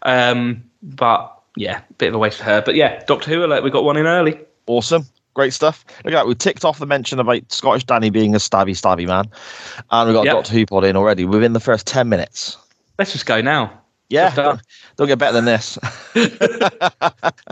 Um, 0.03 0.63
but 0.83 1.37
yeah, 1.55 1.81
bit 1.97 2.09
of 2.09 2.15
a 2.15 2.17
waste 2.17 2.37
for 2.37 2.43
her. 2.43 2.61
But 2.61 2.75
yeah, 2.75 3.03
Doctor 3.05 3.29
Who 3.31 3.43
alert. 3.45 3.63
We 3.63 3.69
got 3.71 3.83
one 3.83 3.97
in 3.97 4.05
early. 4.05 4.39
awesome. 4.67 5.05
Great 5.33 5.51
stuff. 5.51 5.83
Look 6.05 6.13
at 6.13 6.17
that. 6.17 6.27
We 6.27 6.35
ticked 6.35 6.63
off 6.63 6.79
the 6.79 6.85
mention 6.85 7.19
about 7.19 7.51
Scottish 7.51 7.83
Danny 7.83 8.09
being 8.09 8.33
a 8.35 8.37
stabby, 8.37 8.69
stabby 8.71 9.05
man. 9.05 9.25
And 9.91 10.07
we 10.07 10.13
got 10.13 10.23
Yep. 10.23 10.33
Doctor 10.33 10.53
Who 10.53 10.65
pod 10.65 10.85
in 10.85 10.95
already 10.95 11.25
within 11.25 11.51
the 11.51 11.59
first 11.59 11.85
10 11.87 12.07
minutes. 12.07 12.55
Let's 12.97 13.11
just 13.11 13.25
go 13.25 13.41
now. 13.41 13.81
Yeah. 14.07 14.33
Don't, 14.33 14.61
don't 14.95 15.07
get 15.07 15.19
better 15.19 15.33
than 15.33 15.43
this. 15.43 15.77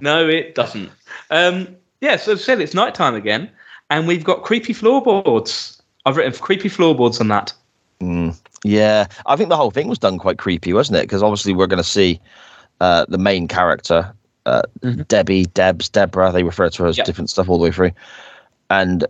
no, 0.02 0.28
it 0.30 0.56
doesn't. 0.56 0.92
Um, 1.30 1.76
yeah, 2.04 2.18
so 2.18 2.36
said, 2.36 2.60
it's 2.60 2.74
night 2.74 2.94
time 2.94 3.16
again, 3.16 3.50
and 3.90 4.10
we've 4.10 4.26
got 4.26 4.44
creepy 4.44 4.74
floorboards. 4.74 5.82
I've 6.06 6.18
written 6.18 6.34
creepy 6.34 6.68
floorboards 6.68 7.22
on 7.22 7.30
that. 7.30 7.54
Mm, 8.02 8.38
yeah, 8.66 9.08
I 9.26 9.38
think 9.38 9.48
the 9.48 9.56
whole 9.56 9.72
thing 9.72 9.88
was 9.88 10.00
done 10.00 10.18
quite 10.18 10.38
creepy, 10.38 10.74
wasn't 10.74 10.98
it? 10.98 11.04
Because 11.04 11.24
obviously 11.24 11.54
we're 11.54 11.68
going 11.68 11.82
to 11.82 11.90
see 11.90 12.20
uh, 12.82 13.06
the 13.08 13.18
main 13.18 13.48
character, 13.48 14.14
uh, 14.46 14.64
Mhm. 14.82 15.08
Debbie, 15.08 15.46
Debs, 15.46 15.88
Deborah. 15.88 16.34
They 16.34 16.44
refer 16.44 16.70
to 16.70 16.84
her 16.84 16.90
as 16.90 16.98
Yep. 16.98 17.06
different 17.06 17.30
stuff 17.30 17.48
all 17.48 17.58
the 17.58 17.64
way 17.64 17.72
through, 17.72 17.92
and 18.70 19.06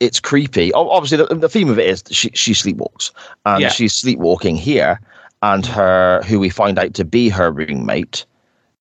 it's 0.00 0.18
creepy. 0.18 0.72
Obviously, 0.72 1.18
the, 1.18 1.26
the 1.34 1.48
theme 1.50 1.68
of 1.68 1.78
it 1.78 1.86
is 1.86 2.02
she 2.10 2.30
she 2.32 2.54
sleepwalks, 2.54 3.10
and 3.44 3.60
Yeah. 3.60 3.68
she's 3.68 3.92
sleepwalking 3.92 4.56
here, 4.56 4.98
and 5.42 5.66
her 5.66 6.22
who 6.22 6.40
we 6.40 6.48
find 6.48 6.78
out 6.78 6.94
to 6.94 7.04
be 7.04 7.28
her 7.28 7.50
roommate 7.50 8.24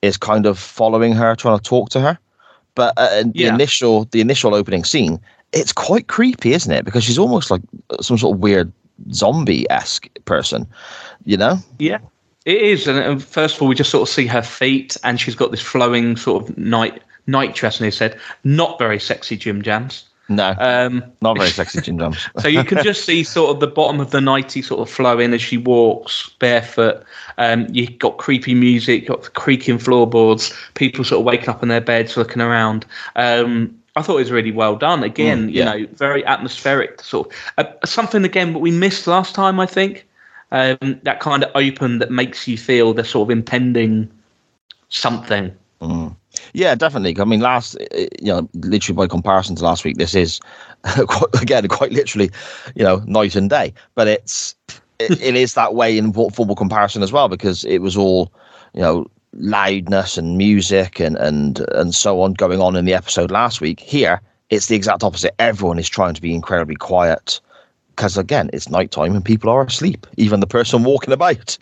is 0.01 0.15
kind 0.15 0.45
of 0.45 0.57
following 0.57 1.11
her, 1.11 1.35
trying 1.35 1.59
to 1.59 1.63
talk 1.63 1.89
to 1.89 1.99
her. 1.99 2.17
But 2.75 2.93
uh, 2.97 3.23
the 3.23 3.31
Yeah. 3.35 3.53
initial 3.53 4.05
the 4.11 4.21
initial 4.21 4.55
opening 4.55 4.83
scene, 4.83 5.19
it's 5.51 5.73
quite 5.73 6.07
creepy, 6.07 6.53
isn't 6.53 6.71
it? 6.71 6.85
Because 6.85 7.03
she's 7.03 7.17
almost 7.19 7.51
like 7.51 7.61
some 8.01 8.17
sort 8.17 8.35
of 8.35 8.41
weird 8.41 8.71
zombie 9.11 9.69
esque 9.69 10.07
person, 10.25 10.65
you 11.25 11.35
know? 11.37 11.57
Yeah, 11.79 11.97
it 12.45 12.61
is. 12.61 12.87
And, 12.87 12.97
and 12.99 13.23
first 13.23 13.55
of 13.55 13.61
all, 13.61 13.67
we 13.67 13.75
just 13.75 13.89
sort 13.89 14.07
of 14.07 14.13
see 14.13 14.25
her 14.27 14.41
feet, 14.41 14.95
and 15.03 15.19
she's 15.19 15.35
got 15.35 15.51
this 15.51 15.61
flowing 15.61 16.15
sort 16.15 16.43
of 16.49 16.57
night 16.57 17.01
night 17.27 17.55
dress, 17.55 17.79
and 17.79 17.85
he 17.85 17.91
said, 17.91 18.17
not 18.43 18.79
very 18.79 18.99
sexy 18.99 19.37
Jim 19.37 19.61
Jams. 19.61 20.05
No, 20.35 20.55
Um, 20.59 21.03
not 21.21 21.37
very 21.37 21.49
sexy, 21.49 21.81
Jams. 21.97 22.27
so 22.39 22.47
you 22.47 22.63
can 22.63 22.83
just 22.83 23.05
see 23.05 23.23
sort 23.23 23.51
of 23.51 23.59
the 23.59 23.67
bottom 23.67 23.99
of 23.99 24.11
the 24.11 24.21
nighty 24.21 24.61
sort 24.61 24.79
of 24.81 24.89
flowing 24.89 25.33
as 25.33 25.41
she 25.41 25.57
walks 25.57 26.29
barefoot. 26.39 27.03
Um, 27.37 27.67
you 27.71 27.87
got 27.89 28.17
creepy 28.17 28.53
music, 28.55 29.07
got 29.07 29.23
the 29.23 29.29
creaking 29.29 29.77
floorboards, 29.79 30.53
people 30.75 31.03
sort 31.03 31.19
of 31.19 31.25
waking 31.25 31.49
up 31.49 31.61
in 31.63 31.69
their 31.69 31.81
beds, 31.81 32.15
looking 32.17 32.41
around. 32.41 32.85
Um, 33.15 33.77
I 33.95 34.01
thought 34.01 34.15
it 34.15 34.19
was 34.19 34.31
really 34.31 34.51
well 34.51 34.75
done. 34.77 35.03
Again, 35.03 35.49
Mm, 35.49 35.53
you 35.53 35.65
know, 35.65 35.87
very 35.93 36.25
atmospheric. 36.25 37.01
Sort 37.01 37.27
of 37.57 37.65
uh, 37.65 37.85
something 37.85 38.23
again, 38.23 38.53
what 38.53 38.61
we 38.61 38.71
missed 38.71 39.05
last 39.07 39.35
time, 39.35 39.59
I 39.59 39.65
think. 39.65 40.07
Um, 40.53 40.99
that 41.03 41.19
kind 41.21 41.43
of 41.43 41.51
open 41.55 41.99
that 41.99 42.11
makes 42.11 42.47
you 42.47 42.57
feel 42.57 42.93
the 42.93 43.03
sort 43.05 43.27
of 43.27 43.31
impending 43.31 44.09
something. 44.89 45.51
Yeah, 46.53 46.75
definitely. 46.75 47.19
I 47.19 47.25
mean, 47.25 47.39
last, 47.41 47.75
uh, 47.75 48.05
you 48.21 48.27
know, 48.27 48.49
literally 48.55 48.95
by 48.95 49.07
comparison 49.07 49.55
to 49.55 49.63
last 49.63 49.83
week, 49.83 49.97
this 49.97 50.15
is 50.15 50.39
quite, 51.07 51.41
again 51.41 51.67
quite 51.67 51.91
literally, 51.91 52.31
you 52.75 52.83
know, 52.83 52.97
night 53.05 53.35
and 53.35 53.49
day. 53.49 53.73
But 53.95 54.07
it's 54.07 54.55
it, 54.99 55.21
it 55.21 55.35
is 55.35 55.53
that 55.55 55.73
way 55.75 55.97
in 55.97 56.13
football 56.13 56.55
comparison 56.55 57.03
as 57.03 57.11
well 57.11 57.27
because 57.27 57.65
it 57.65 57.79
was 57.79 57.97
all, 57.97 58.31
you 58.73 58.81
know, 58.81 59.05
loudness 59.33 60.17
and 60.17 60.37
music 60.37 60.99
and 60.99 61.15
and 61.17 61.61
and 61.73 61.95
so 61.95 62.21
on 62.21 62.33
going 62.33 62.59
on 62.59 62.75
in 62.75 62.85
the 62.85 62.93
episode 62.93 63.31
last 63.31 63.61
week. 63.61 63.79
Here, 63.79 64.21
it's 64.49 64.67
the 64.67 64.75
exact 64.75 65.03
opposite. 65.03 65.33
Everyone 65.39 65.79
is 65.79 65.89
trying 65.89 66.13
to 66.13 66.21
be 66.21 66.35
incredibly 66.35 66.75
quiet 66.75 67.39
because 67.95 68.17
again, 68.17 68.49
it's 68.53 68.69
nighttime 68.69 69.15
and 69.15 69.23
people 69.23 69.49
are 69.49 69.63
asleep. 69.63 70.07
Even 70.17 70.39
the 70.39 70.47
person 70.47 70.83
walking 70.83 71.13
about. 71.13 71.57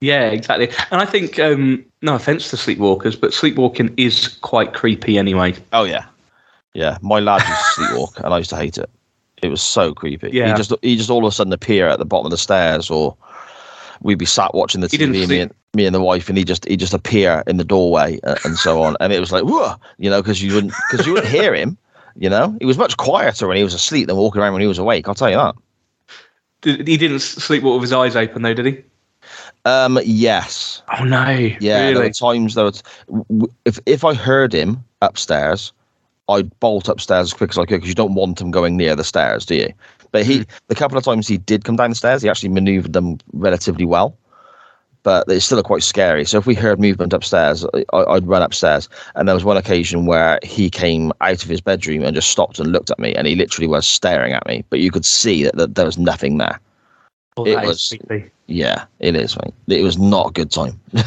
Yeah, 0.00 0.30
exactly. 0.30 0.68
And 0.90 1.00
I 1.00 1.04
think, 1.04 1.38
um, 1.38 1.84
no 2.02 2.14
offense 2.14 2.50
to 2.50 2.56
sleepwalkers, 2.56 3.20
but 3.20 3.32
sleepwalking 3.32 3.94
is 3.96 4.28
quite 4.42 4.72
creepy 4.72 5.18
anyway. 5.18 5.54
Oh 5.72 5.84
yeah, 5.84 6.06
yeah. 6.74 6.98
My 7.02 7.18
lad 7.18 7.42
used 7.48 7.60
to 7.60 7.80
sleepwalk, 7.80 8.16
and 8.24 8.32
I 8.32 8.38
used 8.38 8.50
to 8.50 8.56
hate 8.56 8.78
it. 8.78 8.88
It 9.42 9.48
was 9.48 9.62
so 9.62 9.94
creepy. 9.94 10.30
Yeah. 10.32 10.48
he 10.48 10.54
just 10.54 10.72
he 10.82 10.96
just 10.96 11.10
all 11.10 11.24
of 11.24 11.32
a 11.32 11.34
sudden 11.34 11.52
appear 11.52 11.88
at 11.88 11.98
the 11.98 12.04
bottom 12.04 12.26
of 12.26 12.30
the 12.30 12.38
stairs, 12.38 12.90
or 12.90 13.16
we'd 14.00 14.18
be 14.18 14.26
sat 14.26 14.54
watching 14.54 14.80
the 14.80 14.88
TV, 14.88 15.28
me 15.28 15.40
and 15.40 15.54
me 15.74 15.86
and 15.86 15.94
the 15.94 16.00
wife, 16.00 16.28
and 16.28 16.38
he 16.38 16.44
just 16.44 16.66
he 16.68 16.76
just 16.76 16.94
appear 16.94 17.42
in 17.46 17.56
the 17.56 17.64
doorway 17.64 18.20
and, 18.22 18.38
and 18.44 18.56
so 18.56 18.82
on, 18.82 18.96
and 19.00 19.12
it 19.12 19.20
was 19.20 19.32
like 19.32 19.44
whoa, 19.44 19.74
you 19.98 20.08
know, 20.10 20.22
because 20.22 20.42
you 20.42 20.54
wouldn't 20.54 20.72
because 20.90 21.06
you 21.06 21.12
wouldn't 21.12 21.32
hear 21.32 21.54
him. 21.54 21.76
You 22.16 22.28
know, 22.28 22.56
he 22.58 22.66
was 22.66 22.78
much 22.78 22.96
quieter 22.96 23.46
when 23.46 23.56
he 23.56 23.62
was 23.62 23.74
asleep 23.74 24.08
than 24.08 24.16
walking 24.16 24.40
around 24.40 24.52
when 24.52 24.62
he 24.62 24.66
was 24.68 24.78
awake. 24.78 25.06
I'll 25.08 25.14
tell 25.14 25.30
you 25.30 25.36
that. 25.36 25.54
Did, 26.62 26.88
he 26.88 26.96
didn't 26.96 27.18
sleepwalk 27.18 27.74
with 27.74 27.82
his 27.82 27.92
eyes 27.92 28.16
open, 28.16 28.42
though, 28.42 28.54
did 28.54 28.66
he? 28.66 28.82
Um, 29.64 29.98
yes, 30.04 30.82
Oh 30.98 31.04
no! 31.04 31.28
yeah. 31.60 31.90
There 31.92 31.98
were 32.02 32.10
times 32.10 32.54
w- 32.54 32.82
if 33.64 33.78
if 33.86 34.04
I 34.04 34.14
heard 34.14 34.52
him 34.52 34.82
upstairs, 35.02 35.72
I'd 36.28 36.58
bolt 36.60 36.88
upstairs 36.88 37.26
as 37.28 37.34
quick 37.34 37.50
as 37.50 37.58
I 37.58 37.64
could 37.66 37.76
because 37.76 37.88
you 37.88 37.94
don't 37.94 38.14
want 38.14 38.40
him 38.40 38.50
going 38.50 38.76
near 38.76 38.94
the 38.96 39.04
stairs, 39.04 39.44
do 39.44 39.56
you? 39.56 39.72
But 40.10 40.24
he, 40.24 40.46
the 40.68 40.74
couple 40.74 40.96
of 40.96 41.04
times 41.04 41.28
he 41.28 41.36
did 41.36 41.64
come 41.64 41.76
down 41.76 41.90
the 41.90 41.96
stairs, 41.96 42.22
he 42.22 42.30
actually 42.30 42.48
manoeuvred 42.48 42.94
them 42.94 43.18
relatively 43.34 43.84
well. 43.84 44.16
But 45.02 45.28
they 45.28 45.38
still 45.38 45.58
are 45.58 45.62
quite 45.62 45.82
scary. 45.82 46.24
So 46.24 46.38
if 46.38 46.46
we 46.46 46.54
heard 46.54 46.80
movement 46.80 47.12
upstairs, 47.12 47.64
I, 47.74 47.84
I'd 47.92 48.26
run 48.26 48.42
upstairs. 48.42 48.88
And 49.14 49.28
there 49.28 49.34
was 49.34 49.44
one 49.44 49.56
occasion 49.56 50.06
where 50.06 50.38
he 50.42 50.68
came 50.70 51.12
out 51.20 51.42
of 51.42 51.48
his 51.48 51.60
bedroom 51.60 52.02
and 52.02 52.14
just 52.14 52.30
stopped 52.30 52.58
and 52.58 52.72
looked 52.72 52.90
at 52.90 52.98
me, 52.98 53.14
and 53.14 53.26
he 53.26 53.34
literally 53.36 53.68
was 53.68 53.86
staring 53.86 54.32
at 54.32 54.46
me. 54.46 54.64
But 54.70 54.80
you 54.80 54.90
could 54.90 55.04
see 55.04 55.44
that, 55.44 55.56
that 55.56 55.74
there 55.76 55.86
was 55.86 55.98
nothing 55.98 56.38
there. 56.38 56.58
Oh, 57.36 57.46
it 57.46 57.60
was- 57.66 57.94
creepy. 58.06 58.30
Yeah, 58.48 58.86
it 58.98 59.14
is, 59.14 59.36
mate. 59.36 59.54
It 59.78 59.82
was 59.82 59.98
not 59.98 60.28
a 60.30 60.32
good 60.32 60.50
time. 60.50 60.80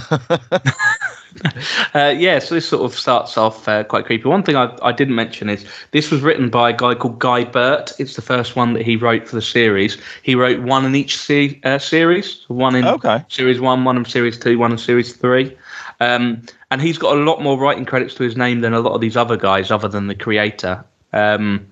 Uh, 1.95 2.13
yeah, 2.15 2.39
so 2.39 2.53
this 2.55 2.67
sort 2.67 2.83
of 2.83 2.97
starts 2.97 3.37
off 3.37 3.67
uh, 3.67 3.83
quite 3.85 4.05
creepy. 4.05 4.27
One 4.27 4.43
thing 4.43 4.55
I, 4.55 4.77
I 4.81 4.91
didn't 4.91 5.15
mention 5.15 5.49
is 5.49 5.65
this 5.91 6.11
was 6.11 6.21
written 6.21 6.49
by 6.49 6.69
a 6.69 6.73
guy 6.73 6.93
called 6.93 7.19
Guy 7.19 7.45
Burt. 7.45 7.93
It's 7.99 8.15
the 8.15 8.21
first 8.21 8.55
one 8.55 8.73
that 8.73 8.83
he 8.83 8.95
wrote 8.95 9.27
for 9.27 9.35
the 9.37 9.41
series. 9.41 9.97
He 10.23 10.35
wrote 10.35 10.61
one 10.61 10.85
in 10.85 10.93
each 10.93 11.17
se- 11.17 11.59
uh, 11.63 11.79
series, 11.79 12.43
one 12.49 12.75
in 12.75 12.85
Okay. 12.85 13.23
series 13.29 13.59
one, 13.59 13.85
one 13.85 13.97
in 13.97 14.05
series 14.05 14.37
two, 14.37 14.59
one 14.59 14.71
in 14.73 14.77
series 14.77 15.13
three. 15.13 15.57
Um, 15.99 16.41
and 16.69 16.81
he's 16.81 16.97
got 16.97 17.15
a 17.17 17.19
lot 17.21 17.41
more 17.41 17.57
writing 17.57 17.85
credits 17.85 18.13
to 18.15 18.23
his 18.23 18.35
name 18.37 18.59
than 18.59 18.73
a 18.73 18.81
lot 18.81 18.93
of 18.93 19.01
these 19.01 19.17
other 19.17 19.37
guys, 19.37 19.71
other 19.71 19.87
than 19.87 20.07
the 20.07 20.15
creator. 20.15 20.83
Um, 21.13 21.65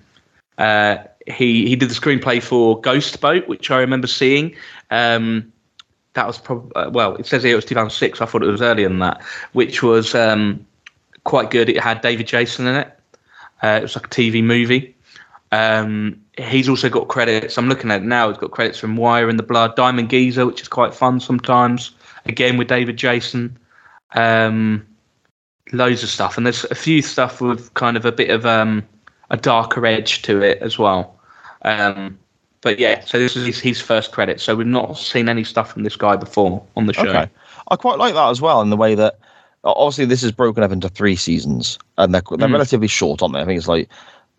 uh, 0.58 0.96
he 1.26 1.68
he 1.68 1.76
did 1.76 1.90
the 1.90 1.94
screenplay 1.94 2.42
for 2.42 2.80
Ghost 2.80 3.20
Boat, 3.20 3.46
which 3.46 3.70
I 3.70 3.78
remember 3.78 4.06
seeing. 4.06 4.56
Um, 4.90 5.52
that 6.14 6.26
was 6.26 6.38
probably 6.38 6.72
uh, 6.74 6.90
well. 6.90 7.14
It 7.16 7.26
says 7.26 7.42
here 7.42 7.52
it 7.52 7.56
was 7.56 7.64
2006. 7.64 8.20
I 8.20 8.26
thought 8.26 8.42
it 8.42 8.46
was 8.46 8.62
earlier 8.62 8.88
than 8.88 8.98
that, 8.98 9.22
which 9.52 9.82
was 9.82 10.14
um, 10.14 10.64
quite 11.24 11.50
good. 11.50 11.68
It 11.68 11.80
had 11.80 12.00
David 12.00 12.26
Jason 12.26 12.66
in 12.66 12.76
it. 12.76 12.98
Uh, 13.62 13.78
it 13.78 13.82
was 13.82 13.96
like 13.96 14.06
a 14.06 14.10
TV 14.10 14.42
movie. 14.42 14.94
Um, 15.52 16.20
he's 16.38 16.68
also 16.68 16.88
got 16.88 17.08
credits. 17.08 17.58
I'm 17.58 17.68
looking 17.68 17.90
at 17.90 18.02
it 18.02 18.04
now. 18.04 18.28
He's 18.28 18.38
got 18.38 18.52
credits 18.52 18.78
from 18.78 18.96
Wire 18.96 19.28
in 19.28 19.36
the 19.36 19.42
Blood, 19.42 19.76
Diamond 19.76 20.10
Geezer, 20.10 20.46
which 20.46 20.62
is 20.62 20.68
quite 20.68 20.94
fun 20.94 21.20
sometimes. 21.20 21.92
Again 22.26 22.56
with 22.56 22.68
David 22.68 22.96
Jason. 22.96 23.56
Um, 24.12 24.86
loads 25.72 26.02
of 26.02 26.08
stuff, 26.08 26.36
and 26.36 26.46
there's 26.46 26.64
a 26.64 26.74
few 26.74 27.02
stuff 27.02 27.40
with 27.40 27.72
kind 27.74 27.96
of 27.96 28.04
a 28.04 28.12
bit 28.12 28.30
of 28.30 28.44
um, 28.46 28.86
a 29.30 29.36
darker 29.36 29.86
edge 29.86 30.22
to 30.22 30.42
it 30.42 30.58
as 30.58 30.78
well. 30.78 31.18
Um, 31.62 32.18
but 32.62 32.78
yeah, 32.78 33.00
so 33.04 33.18
this 33.18 33.36
is 33.36 33.46
his, 33.46 33.60
his 33.60 33.80
first 33.80 34.12
credit. 34.12 34.40
So 34.40 34.54
we've 34.56 34.66
not 34.66 34.96
seen 34.98 35.28
any 35.28 35.44
stuff 35.44 35.72
from 35.72 35.82
this 35.82 35.96
guy 35.96 36.16
before 36.16 36.62
on 36.76 36.86
the 36.86 36.92
show. 36.92 37.08
Okay. 37.08 37.30
I 37.70 37.76
quite 37.76 37.98
like 37.98 38.14
that 38.14 38.28
as 38.30 38.40
well 38.40 38.60
in 38.60 38.70
the 38.70 38.76
way 38.76 38.94
that 38.94 39.18
obviously 39.64 40.04
this 40.06 40.22
is 40.22 40.32
broken 40.32 40.62
up 40.62 40.72
into 40.72 40.88
three 40.88 41.16
seasons 41.16 41.78
and 41.98 42.14
they're, 42.14 42.22
they're 42.38 42.48
Mm. 42.48 42.52
relatively 42.52 42.88
short, 42.88 43.22
aren't 43.22 43.34
they? 43.34 43.40
I 43.40 43.44
think 43.44 43.58
it's 43.58 43.68
like 43.68 43.88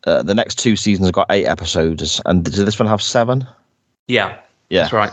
uh, 0.05 0.23
the 0.23 0.33
next 0.35 0.57
two 0.59 0.75
seasons 0.75 1.07
have 1.07 1.13
got 1.13 1.27
eight 1.29 1.45
episodes, 1.45 2.19
and 2.25 2.43
did 2.43 2.53
this 2.53 2.79
one 2.79 2.87
have 2.87 3.01
seven? 3.03 3.47
Yeah, 4.07 4.37
Yeah. 4.69 4.81
that's 4.81 4.93
right. 4.93 5.11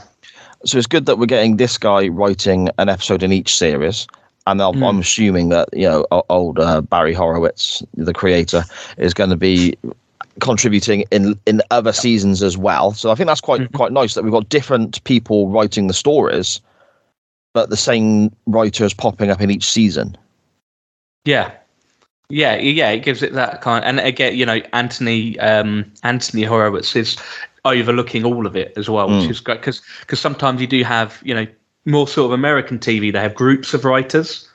So 0.65 0.79
it's 0.79 0.87
good 0.87 1.07
that 1.07 1.19
we're 1.19 1.27
getting 1.27 1.57
this 1.59 1.77
guy 1.79 2.09
writing 2.09 2.71
an 2.79 2.89
episode 2.89 3.23
in 3.23 3.31
each 3.33 3.57
series. 3.57 4.07
And 4.47 4.63
I'm, 4.63 4.77
Mm. 4.77 4.89
I'm 4.89 4.99
assuming 5.01 5.51
that 5.51 5.69
you 5.75 5.87
know 5.87 6.07
old 6.31 6.59
uh, 6.59 6.81
Barry 6.81 7.13
Horowitz, 7.13 7.83
the 7.95 8.15
creator, 8.15 8.65
is 8.97 9.13
going 9.13 9.29
to 9.29 9.37
be 9.37 9.77
contributing 10.41 11.05
in 11.11 11.39
in 11.47 11.61
other 11.71 11.93
seasons 11.93 12.43
as 12.43 12.57
well. 12.57 12.93
So 12.93 13.11
I 13.11 13.15
think 13.15 13.27
that's 13.27 13.41
quite 13.41 13.61
Mhm. 13.63 13.73
quite 13.73 13.93
nice 13.93 14.15
that 14.15 14.23
we've 14.25 14.33
got 14.33 14.49
different 14.49 15.03
people 15.05 15.49
writing 15.49 15.87
the 15.87 15.95
stories, 15.95 16.61
but 17.55 17.71
the 17.71 17.77
same 17.77 18.31
writers 18.47 18.95
popping 18.95 19.31
up 19.31 19.41
in 19.41 19.51
each 19.51 19.71
season. 19.71 20.17
Yeah. 21.25 21.51
Yeah, 22.31 22.57
yeah, 22.57 22.91
it 22.91 23.01
gives 23.01 23.23
it 23.23 23.33
that 23.33 23.63
kind 23.63 23.85
and 23.85 24.01
again, 24.01 24.37
you 24.37 24.45
know, 24.45 24.61
Anthony 24.73 25.39
um 25.41 25.91
Anthony 26.03 26.43
Horowitz 26.43 26.95
is 26.95 27.17
overlooking 27.65 28.25
all 28.25 28.47
of 28.47 28.55
it 28.57 28.73
as 28.77 28.89
well, 28.89 29.09
which 29.09 29.27
Mm. 29.27 29.31
is 29.31 29.41
great 29.41 29.61
because 29.61 29.81
sometimes 30.15 30.61
you 30.61 30.67
do 30.67 30.85
have, 30.85 31.19
you 31.25 31.35
know, 31.35 31.47
more 31.87 32.07
sort 32.07 32.27
of 32.27 32.33
American 32.33 32.79
TV, 32.79 33.11
they 33.11 33.21
have 33.21 33.35
groups 33.35 33.73
of 33.73 33.85
writers 33.85 34.47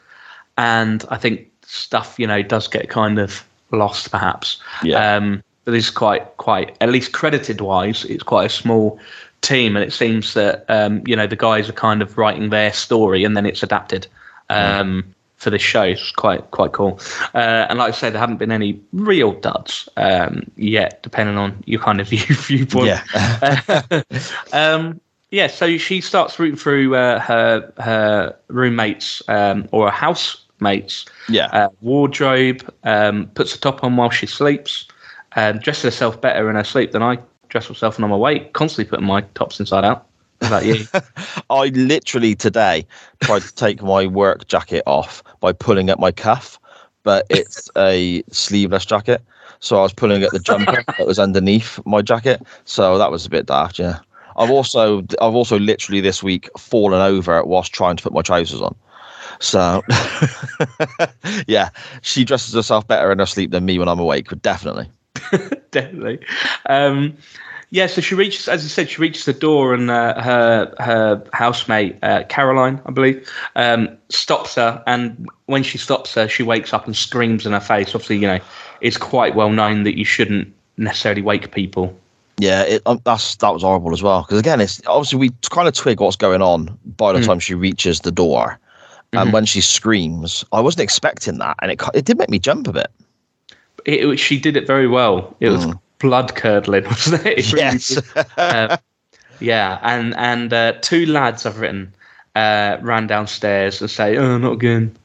and 0.58 1.04
I 1.10 1.18
think 1.18 1.48
stuff, 1.66 2.16
you 2.20 2.28
know, 2.28 2.44
does 2.44 2.68
get 2.68 2.90
kind 2.90 3.18
of 3.18 3.44
lost 3.72 4.12
perhaps. 4.12 4.58
Yeah. 4.84 5.16
Um 5.16 5.44
but 5.66 5.74
is 5.74 5.90
quite 5.90 6.38
quite 6.38 6.76
at 6.82 6.90
least 6.90 7.14
credited 7.14 7.62
wise, 7.62 8.06
it's 8.06 8.24
quite 8.24 8.46
a 8.46 8.50
small 8.50 9.00
team 9.42 9.76
and 9.76 9.84
it 9.84 9.92
seems 9.92 10.34
that 10.34 10.66
um, 10.70 11.04
you 11.06 11.16
know, 11.16 11.28
the 11.28 11.36
guys 11.36 11.70
are 11.70 11.74
kind 11.74 12.02
of 12.02 12.18
writing 12.18 12.50
their 12.50 12.74
story 12.74 13.24
and 13.24 13.36
then 13.36 13.46
it's 13.46 13.64
adapted. 13.64 14.08
Um 14.50 15.14
for 15.44 15.50
this 15.50 15.62
show. 15.62 15.84
It's 15.84 16.12
quite 16.12 16.50
quite 16.52 16.72
cool. 16.72 17.00
Uh, 17.36 17.68
and 17.70 17.78
like 17.78 17.94
I 17.94 17.96
say, 17.96 18.10
there 18.10 18.20
haven't 18.20 18.38
been 18.38 18.52
any 18.52 18.80
real 18.94 19.34
duds 19.34 19.88
um, 19.98 20.50
yet, 20.56 21.04
depending 21.04 21.38
on 21.38 21.62
your 21.68 21.82
kind 21.82 22.02
of 22.02 22.08
view, 22.14 22.36
viewpoint. 22.36 22.88
Yeah. 22.88 24.02
um, 24.54 25.00
yeah. 25.30 25.48
So 25.48 25.78
she 25.78 26.02
starts 26.02 26.40
rooting 26.40 26.58
through 26.58 26.96
uh, 26.96 27.20
her 27.20 27.72
her 27.78 28.36
roommates 28.48 29.22
um, 29.28 29.68
or 29.72 29.92
her 29.92 29.96
housemates 29.96 31.06
yeah. 31.30 31.48
uh, 31.48 31.70
wardrobe, 31.82 32.74
um, 32.84 33.28
puts 33.36 33.54
a 33.54 33.60
top 33.60 33.84
on 33.84 33.98
while 33.98 34.10
she 34.10 34.26
sleeps, 34.26 34.88
um, 35.36 35.60
dresses 35.60 35.84
herself 35.84 36.20
better 36.20 36.50
in 36.50 36.56
her 36.56 36.64
sleep 36.64 36.92
than 36.92 37.04
I 37.04 37.20
dress 37.50 37.70
myself 37.70 37.98
when 37.98 38.06
I'm 38.06 38.12
awake. 38.12 38.54
Constantly 38.54 38.90
putting 38.90 39.06
my 39.06 39.22
tops 39.36 39.60
inside 39.60 39.86
out. 39.86 40.08
About 40.42 40.66
you? 40.66 40.86
I 41.50 41.68
literally 41.68 42.36
today 42.36 42.86
tried 43.22 43.44
to 43.44 43.56
take 43.56 43.82
my 43.82 44.06
work 44.08 44.48
jacket 44.48 44.84
off 44.86 45.24
by 45.40 45.54
pulling 45.54 45.90
at 45.90 46.00
my 46.00 46.12
cuff, 46.12 46.60
but 47.04 47.26
it's 47.30 47.70
a 47.78 48.24
sleeveless 48.32 48.86
jacket. 48.86 49.22
So 49.60 49.78
I 49.78 49.82
was 49.84 49.94
pulling 49.94 50.24
at 50.24 50.32
the 50.32 50.40
jumper 50.40 50.84
that 50.98 51.08
was 51.08 51.20
underneath 51.20 51.80
my 51.86 52.02
jacket. 52.02 52.42
So 52.66 52.98
that 52.98 53.12
was 53.12 53.26
a 53.26 53.30
bit 53.30 53.46
daft, 53.46 53.80
yeah. 53.80 54.00
I've 54.36 54.50
also 54.50 55.02
I've 55.22 55.36
also 55.36 55.60
literally 55.60 56.02
this 56.02 56.24
week 56.24 56.50
fallen 56.58 57.02
over 57.02 57.44
whilst 57.44 57.72
trying 57.72 57.96
to 57.98 58.04
put 58.04 58.14
my 58.14 58.24
trousers 58.24 58.62
on. 58.62 58.76
So 59.40 59.84
yeah, 61.48 61.70
she 62.02 62.26
dresses 62.26 62.54
herself 62.54 62.88
better 62.88 63.12
in 63.12 63.20
her 63.20 63.26
sleep 63.26 63.52
than 63.52 63.66
me 63.66 63.78
when 63.78 63.88
I'm 63.88 64.00
awake, 64.00 64.30
definitely. 64.42 64.90
definitely. 65.72 66.20
Um, 66.68 67.18
yeah, 67.74 67.88
so 67.88 68.02
she 68.02 68.14
reaches, 68.14 68.48
as 68.48 68.62
you 68.62 68.70
said, 68.70 68.88
she 68.88 69.02
reaches 69.02 69.26
the 69.26 69.34
door, 69.34 69.74
and 69.74 69.90
uh, 69.90 70.22
her 70.22 70.76
her 70.78 71.24
housemate 71.34 71.98
uh, 72.04 72.24
Caroline, 72.30 72.80
I 72.86 72.92
believe, 72.92 73.28
um, 73.56 73.98
stops 74.10 74.54
her. 74.56 74.84
And 74.86 75.28
when 75.48 75.64
she 75.64 75.80
stops 75.80 76.14
her, 76.14 76.28
she 76.28 76.44
wakes 76.44 76.72
up 76.72 76.86
and 76.86 76.96
screams 76.96 77.48
in 77.48 77.52
her 77.54 77.60
face. 77.60 77.96
Obviously, 77.96 78.18
you 78.18 78.28
know, 78.28 78.40
it's 78.82 78.98
quite 78.98 79.34
well 79.34 79.50
known 79.50 79.84
that 79.86 79.98
you 79.98 80.06
shouldn't 80.06 80.54
necessarily 80.78 81.24
wake 81.24 81.52
people. 81.52 81.98
Yeah, 82.38 82.62
it, 82.62 82.84
um, 82.86 83.02
that's 83.06 83.36
that 83.38 83.50
was 83.50 83.64
horrible 83.64 83.92
as 83.92 84.04
well. 84.04 84.22
Because 84.22 84.38
again, 84.38 84.62
it's 84.62 84.80
obviously 84.86 85.18
we 85.18 85.32
kind 85.50 85.68
of 85.68 85.74
twig 85.74 86.00
what's 86.00 86.16
going 86.16 86.44
on 86.44 86.78
by 86.98 87.12
the 87.12 87.20
mm. 87.20 87.26
time 87.26 87.40
she 87.40 87.56
reaches 87.56 88.02
the 88.02 88.12
door, 88.12 88.60
and 89.14 89.22
mm-hmm. 89.22 89.32
when 89.32 89.46
she 89.46 89.62
screams, 89.62 90.46
I 90.52 90.60
wasn't 90.60 90.84
expecting 90.84 91.40
that, 91.40 91.56
and 91.64 91.72
it 91.72 91.82
it 91.96 92.06
did 92.06 92.20
make 92.20 92.30
me 92.30 92.38
jump 92.38 92.68
a 92.68 92.74
bit. 92.74 92.92
It, 93.86 94.18
she 94.18 94.40
did 94.40 94.56
it 94.58 94.68
very 94.68 94.88
well. 94.88 95.36
It 95.40 95.50
was 95.50 95.66
mm 95.66 95.80
blood 96.04 96.36
curdling, 96.36 96.84
wasn't 96.92 97.26
it? 97.26 97.40
it 97.40 97.54
yes. 97.54 98.16
uh, 98.38 98.78
yeah, 99.40 99.80
and 99.82 100.14
and 100.18 100.54
uh, 100.54 100.74
two 100.82 101.08
lads 101.08 101.48
I've 101.48 101.60
written 101.60 101.96
uh, 102.36 102.78
ran 102.82 103.08
downstairs 103.08 103.82
and 103.82 103.90
say, 103.90 104.18
"Oh, 104.18 104.38
not 104.38 104.54
again." 104.54 104.96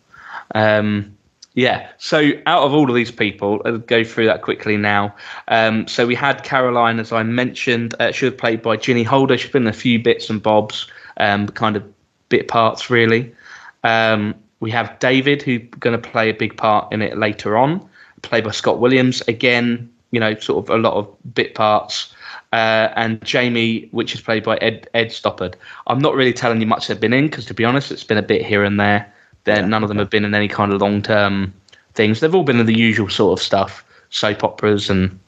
Um, 0.54 1.16
yeah. 1.54 1.88
So 1.98 2.32
out 2.46 2.62
of 2.64 2.74
all 2.74 2.88
of 2.88 2.94
these 2.94 3.10
people, 3.10 3.62
I'll 3.64 3.78
go 3.78 4.04
through 4.04 4.26
that 4.26 4.42
quickly 4.42 4.76
now. 4.76 5.14
Um, 5.48 5.88
so 5.88 6.06
we 6.06 6.14
had 6.14 6.44
Caroline, 6.44 7.00
as 7.00 7.10
I 7.10 7.22
mentioned. 7.22 7.94
Uh, 7.98 8.12
she 8.12 8.26
was 8.26 8.34
played 8.34 8.62
by 8.62 8.76
Ginny 8.76 9.02
Holder. 9.02 9.38
She's 9.38 9.50
been 9.50 9.62
in 9.62 9.68
a 9.68 9.72
few 9.72 9.98
bits 9.98 10.30
and 10.30 10.42
bobs, 10.42 10.88
um, 11.16 11.48
kind 11.48 11.76
of 11.76 11.82
bit 12.28 12.48
parts, 12.48 12.90
really. 12.90 13.34
Um, 13.82 14.34
we 14.60 14.70
have 14.70 14.98
David, 14.98 15.42
who's 15.42 15.62
going 15.80 16.00
to 16.00 16.10
play 16.10 16.30
a 16.30 16.34
big 16.34 16.56
part 16.56 16.92
in 16.92 17.02
it 17.02 17.16
later 17.18 17.56
on, 17.56 17.88
played 18.22 18.44
by 18.44 18.50
Scott 18.50 18.78
Williams. 18.78 19.22
Again, 19.28 19.90
you 20.10 20.20
know, 20.20 20.34
sort 20.38 20.64
of 20.64 20.70
a 20.70 20.78
lot 20.78 20.94
of 20.94 21.34
bit 21.34 21.54
parts. 21.54 22.14
Uh, 22.52 22.90
and 22.96 23.22
Jamie, 23.22 23.88
which 23.90 24.14
is 24.14 24.22
played 24.22 24.42
by 24.42 24.56
Ed 24.58 24.88
Ed 24.94 25.08
Stoppard. 25.08 25.54
I'm 25.86 25.98
not 25.98 26.14
really 26.14 26.32
telling 26.32 26.60
you 26.60 26.66
much 26.66 26.86
they've 26.86 26.98
been 26.98 27.12
in 27.12 27.26
because, 27.26 27.44
to 27.46 27.54
be 27.54 27.64
honest, 27.64 27.92
it's 27.92 28.04
been 28.04 28.16
a 28.16 28.22
bit 28.22 28.44
here 28.44 28.64
and 28.64 28.80
there. 28.80 29.12
Yeah, 29.46 29.62
none 29.62 29.82
of 29.82 29.88
them 29.88 29.98
have 29.98 30.10
been 30.10 30.24
in 30.24 30.34
any 30.34 30.48
kind 30.48 30.72
of 30.72 30.80
long 30.80 31.02
term 31.02 31.52
things. 31.94 32.20
They've 32.20 32.34
all 32.34 32.44
been 32.44 32.60
in 32.60 32.66
the 32.66 32.76
usual 32.76 33.08
sort 33.08 33.38
of 33.38 33.44
stuff, 33.44 33.84
soap 34.10 34.44
operas 34.44 34.88
and 34.88 35.18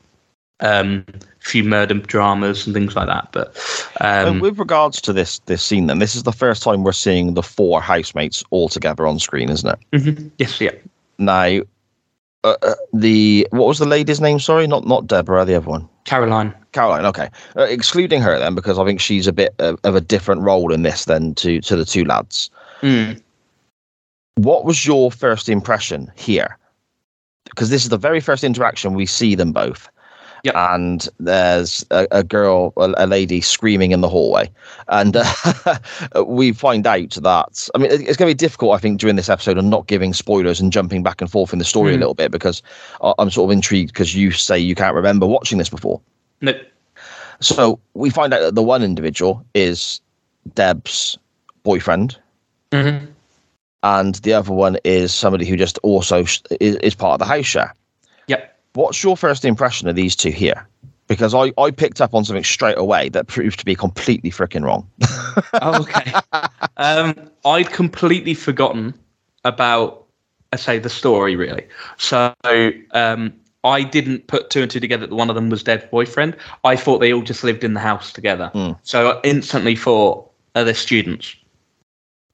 um, 0.61 1.05
a 1.09 1.21
few 1.41 1.65
murder 1.65 1.95
dramas 1.95 2.67
and 2.67 2.75
things 2.75 2.97
like 2.97 3.07
that. 3.07 3.29
But 3.33 3.57
um, 4.01 4.41
with 4.41 4.59
regards 4.59 5.01
to 5.03 5.13
this 5.13 5.41
this 5.41 5.63
scene, 5.63 5.87
then 5.87 5.99
this 5.99 6.15
is 6.15 6.23
the 6.23 6.33
first 6.33 6.63
time 6.63 6.85
we're 6.85 6.93
seeing 6.93 7.35
the 7.35 7.43
four 7.43 7.81
housemates 7.81 8.45
all 8.51 8.69
together 8.69 9.07
on 9.07 9.19
screen, 9.19 9.51
isn't 9.51 9.69
it? 9.69 9.79
Mm-hmm. 9.93 10.29
Yes, 10.39 10.61
yeah. 10.61 10.73
Now, 11.19 11.61
uh, 12.45 12.57
uh, 12.63 12.75
the 12.93 13.47
what 13.51 13.67
was 13.67 13.79
the 13.79 13.87
lady's 13.87 14.21
name? 14.21 14.39
Sorry, 14.39 14.67
not 14.67 14.87
not 14.87 15.07
Deborah, 15.07 15.45
the 15.45 15.55
other 15.55 15.69
one. 15.69 15.89
Caroline. 16.05 16.55
Caroline. 16.73 17.05
Okay, 17.05 17.29
uh, 17.57 17.63
excluding 17.63 18.23
her 18.23 18.39
then, 18.39 18.55
because 18.55 18.79
I 18.79 18.85
think 18.85 19.01
she's 19.01 19.27
a 19.27 19.33
bit 19.33 19.55
of, 19.59 19.79
of, 19.85 19.95
a 19.95 20.01
different 20.01 20.43
role 20.43 20.73
in 20.73 20.83
this 20.83 21.05
than 21.05 21.35
to 21.37 21.61
to 21.61 21.77
the 21.77 21.85
two 21.85 22.05
lads. 22.05 22.51
Mm. 22.81 23.21
What 24.37 24.65
was 24.65 24.87
your 24.87 25.11
first 25.11 25.49
impression 25.49 26.11
here? 26.17 26.57
Because 27.45 27.69
this 27.69 27.83
is 27.83 27.91
the 27.91 27.99
very 27.99 28.21
first 28.21 28.45
interaction 28.45 28.95
we 28.95 29.07
see 29.07 29.35
them 29.35 29.53
both. 29.53 29.89
Yep. 30.45 30.55
And 30.57 31.09
there's 31.19 31.85
a, 31.91 32.07
a 32.11 32.25
girl, 32.25 32.73
a, 32.77 32.93
a, 32.97 33.07
lady 33.07 33.41
screaming 33.41 33.93
in 33.93 34.01
the 34.01 34.09
hallway. 34.09 34.51
And 34.89 35.17
uh, 35.17 35.79
we 36.27 36.53
find 36.53 36.87
out 36.87 37.11
that, 37.11 37.69
I 37.75 37.79
mean, 37.79 37.91
it's 37.91 38.17
going 38.17 38.29
to 38.29 38.35
be 38.35 38.35
difficult, 38.35 38.75
I 38.75 38.79
think, 38.79 39.01
during 39.01 39.17
this 39.17 39.29
episode 39.29 39.59
of 39.59 39.65
not 39.65 39.87
giving 39.87 40.13
spoilers 40.13 40.61
and 40.61 40.73
jumping 40.73 41.03
back 41.03 41.21
and 41.21 41.31
forth 41.31 41.53
in 41.53 41.59
the 41.59 41.65
story 41.65 41.93
mm. 41.93 41.97
a 41.97 41.99
little 41.99 42.15
bit 42.15 42.31
because 42.31 42.63
I'm 43.03 43.31
sort 43.31 43.51
of 43.51 43.53
intrigued 43.53 43.93
because 43.93 44.15
you 44.15 44.31
say 44.31 44.59
you 44.59 44.75
can't 44.75 44.95
remember 44.95 45.27
watching 45.27 45.59
this 45.59 45.69
before. 45.69 46.01
No. 46.41 46.59
So 47.41 47.81
we 47.95 48.11
find 48.11 48.33
out 48.35 48.41
that 48.41 48.55
the 48.55 48.63
one 48.63 48.83
individual 48.83 49.45
is 49.55 50.01
Deb's 50.55 51.19
boyfriend. 51.63 52.19
Mm-hmm. 52.71 53.07
And 53.83 54.15
the 54.17 54.35
other 54.35 54.53
one 54.53 54.77
is 54.85 55.13
somebody 55.13 55.47
who 55.47 55.57
just 55.57 55.79
also 55.79 56.25
is, 56.61 56.77
is 56.77 56.95
part 56.95 57.15
of 57.15 57.19
the 57.21 57.25
house 57.25 57.47
share. 57.47 57.75
What's 58.75 59.03
your 59.03 59.17
first 59.17 59.45
impression 59.45 59.89
of 59.89 59.97
these 59.97 60.15
two 60.15 60.31
here? 60.31 60.67
Because 61.09 61.35
I, 61.35 61.53
I 61.59 61.73
picked 61.73 62.01
up 62.01 62.15
on 62.15 62.25
something 62.25 62.45
straight 62.45 62.79
away 62.79 63.09
that 63.09 63.27
proved 63.27 63.59
to 63.59 63.65
be 63.65 63.75
completely 63.75 64.31
freaking 64.31 64.65
wrong. 64.65 64.89
oh, 65.55 65.83
okay. 65.83 66.13
Um, 66.77 67.31
I'd 67.45 67.71
completely 67.71 68.35
forgotten 68.35 68.95
about, 69.45 70.05
I 70.53 70.57
say, 70.57 70.79
the 70.79 70.89
story 70.89 71.35
really. 71.35 71.67
So 71.97 72.33
um, 72.93 73.33
I 73.65 73.83
didn't 73.83 74.29
put 74.29 74.51
two 74.51 74.63
and 74.63 74.71
two 74.71 74.79
together 74.79 75.07
that 75.07 75.15
one 75.15 75.29
of 75.29 75.35
them 75.35 75.51
was 75.51 75.65
Deb's 75.65 75.85
boyfriend. 75.91 76.37
I 76.63 76.77
thought 76.77 76.99
they 76.99 77.13
all 77.13 77.23
just 77.23 77.43
lived 77.43 77.65
in 77.65 77.75
the 77.75 77.81
house 77.81 78.13
together. 78.13 78.51
Mm. 78.55 78.79
So 78.85 79.11
I 79.11 79.21
instantly 79.25 79.75
thought 79.75 80.31
uh, 80.55 80.63
they're 80.63 80.75
students. 80.75 81.35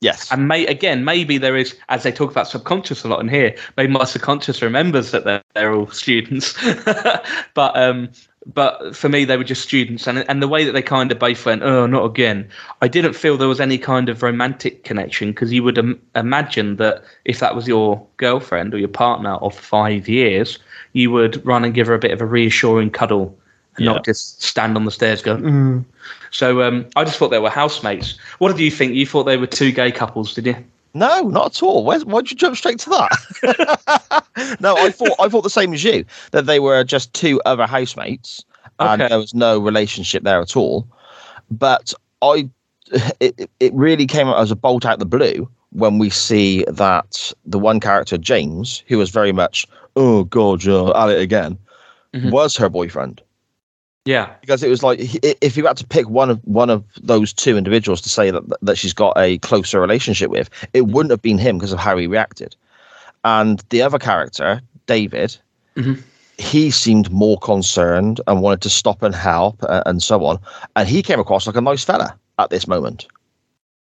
Yes. 0.01 0.31
And 0.31 0.47
may, 0.47 0.67
again, 0.67 1.05
maybe 1.05 1.39
there 1.39 1.57
is, 1.57 1.75
as 1.89 2.03
they 2.03 2.13
talk 2.13 2.31
about 2.31 2.49
subconscious 2.49 3.03
a 3.05 3.09
lot 3.09 3.21
in 3.21 3.29
here, 3.29 3.57
maybe 3.77 3.93
my 3.93 4.05
subconscious 4.05 4.61
remembers 4.61 5.11
that 5.11 5.25
they're, 5.25 5.43
they're 5.55 5.75
all 5.75 5.89
students. 5.89 6.55
but 7.55 7.77
um, 7.77 8.11
but 8.53 8.95
for 8.95 9.09
me, 9.09 9.25
they 9.25 9.37
were 9.37 9.45
just 9.45 9.63
students. 9.63 10.07
And, 10.07 10.25
and 10.29 10.43
the 10.43 10.49
way 10.49 10.65
that 10.65 10.73
they 10.73 10.83
kind 10.83 11.11
of 11.11 11.19
both 11.19 11.45
went, 11.45 11.63
oh, 11.63 11.87
not 11.87 12.05
again, 12.05 12.49
I 12.81 12.89
didn't 12.89 13.15
feel 13.15 13.37
there 13.37 13.49
was 13.49 13.61
any 13.61 13.79
kind 13.79 14.09
of 14.09 14.23
romantic 14.23 14.85
connection 14.85 15.31
because 15.31 15.53
you 15.53 15.65
would 15.65 15.79
Im- 15.79 16.01
imagine 16.15 16.77
that 16.77 17.03
if 17.25 17.41
that 17.41 17.57
was 17.57 17.67
your 17.67 18.07
girlfriend 18.19 18.73
or 18.73 18.79
your 18.79 18.89
partner 18.89 19.35
of 19.37 19.59
five 19.59 20.09
years, 20.09 20.59
you 20.93 21.11
would 21.11 21.45
run 21.45 21.65
and 21.65 21.75
give 21.75 21.89
her 21.89 21.95
a 21.95 21.99
bit 21.99 22.13
of 22.13 22.21
a 22.21 22.27
reassuring 22.27 22.91
cuddle 22.91 23.37
and 23.77 23.85
yeah. 23.85 23.93
not 23.93 24.05
just 24.05 24.41
stand 24.43 24.77
on 24.77 24.85
the 24.85 24.91
stairs 24.91 25.23
going, 25.23 25.43
mm. 25.43 25.85
So 26.31 26.63
um, 26.63 26.87
I 26.97 27.05
just 27.05 27.19
thought 27.19 27.29
they 27.29 27.39
were 27.39 27.51
housemates. 27.51 28.19
What 28.39 28.51
did 28.51 28.61
you 28.61 28.71
think? 28.71 28.95
You 28.95 29.07
thought 29.07 29.25
they 29.25 29.37
were 29.37 29.47
two 29.47 29.73
gay 29.73 29.93
couples, 29.93 30.35
did 30.35 30.47
you? 30.47 30.57
No, 30.95 31.29
not 31.29 31.57
at 31.57 31.63
all. 31.63 31.85
Why, 31.85 31.99
why'd 31.99 32.31
you 32.31 32.37
jump 32.37 32.57
straight 32.57 32.79
to 32.81 32.91
that? 32.91 34.57
no, 34.61 34.77
I 34.77 34.91
thought 34.91 35.15
I 35.19 35.29
thought 35.29 35.43
the 35.43 35.51
same 35.51 35.75
as 35.75 35.85
you 35.85 36.07
that 36.31 36.47
they 36.47 36.59
were 36.59 36.83
just 36.85 37.13
two 37.13 37.41
other 37.45 37.67
housemates 37.67 38.45
and 38.79 39.03
okay. 39.03 39.09
there 39.09 39.19
was 39.19 39.35
no 39.35 39.59
relationship 39.59 40.23
there 40.23 40.41
at 40.41 40.57
all. 40.57 40.89
But 41.51 41.93
I, 42.23 42.49
it 43.21 43.51
it 43.61 43.75
really 43.75 44.07
came 44.07 44.27
out 44.29 44.41
as 44.41 44.51
a 44.51 44.57
bolt 44.57 44.87
out 44.87 44.99
the 44.99 45.05
blue 45.05 45.49
when 45.73 45.99
we 45.99 46.09
see 46.09 46.65
that 46.69 47.33
the 47.45 47.59
one 47.59 47.79
character 47.79 48.17
James, 48.17 48.83
who 48.89 48.97
was 48.97 49.11
very 49.11 49.33
much 49.33 49.67
oh 49.97 50.25
god, 50.25 50.65
you're 50.65 50.97
at 50.97 51.11
it 51.11 51.21
again, 51.21 51.59
mm-hmm. 52.15 52.31
was 52.31 52.57
her 52.57 52.69
boyfriend. 52.69 53.21
Yeah, 54.07 54.33
because 54.41 54.63
it 54.63 54.69
was 54.69 54.85
like 54.85 55.01
if 55.23 55.57
you 55.57 55.67
had 55.67 55.77
to 55.79 55.87
pick 55.87 56.09
one 56.09 56.31
of 56.31 56.41
one 56.45 56.71
of 56.71 56.85
those 57.03 57.33
two 57.33 57.57
individuals 57.59 58.01
to 58.03 58.09
say 58.09 58.31
that 58.31 58.43
that 58.63 58.79
she's 58.79 58.95
got 58.95 59.19
a 59.19 59.39
closer 59.39 59.81
relationship 59.81 60.31
with, 60.31 60.49
it 60.73 60.87
wouldn't 60.87 61.11
have 61.11 61.23
been 61.23 61.39
him 61.39 61.59
because 61.59 61.73
of 61.73 61.81
how 61.81 61.97
he 61.97 62.07
reacted. 62.07 62.55
And 63.25 63.63
the 63.71 63.83
other 63.83 63.99
character, 63.99 64.63
David, 64.87 65.37
mm-hmm. 65.77 66.01
he 66.39 66.71
seemed 66.71 67.11
more 67.11 67.37
concerned 67.39 68.21
and 68.29 68.43
wanted 68.43 68.63
to 68.63 68.71
stop 68.71 69.03
and 69.03 69.13
help 69.13 69.61
uh, 69.65 69.83
and 69.87 70.01
so 70.01 70.25
on. 70.25 70.39
And 70.77 70.89
he 70.89 71.03
came 71.03 71.19
across 71.19 71.49
like 71.49 71.57
a 71.57 71.61
nice 71.61 71.83
fella 71.83 72.17
at 72.39 72.51
this 72.51 72.69
moment. 72.69 73.09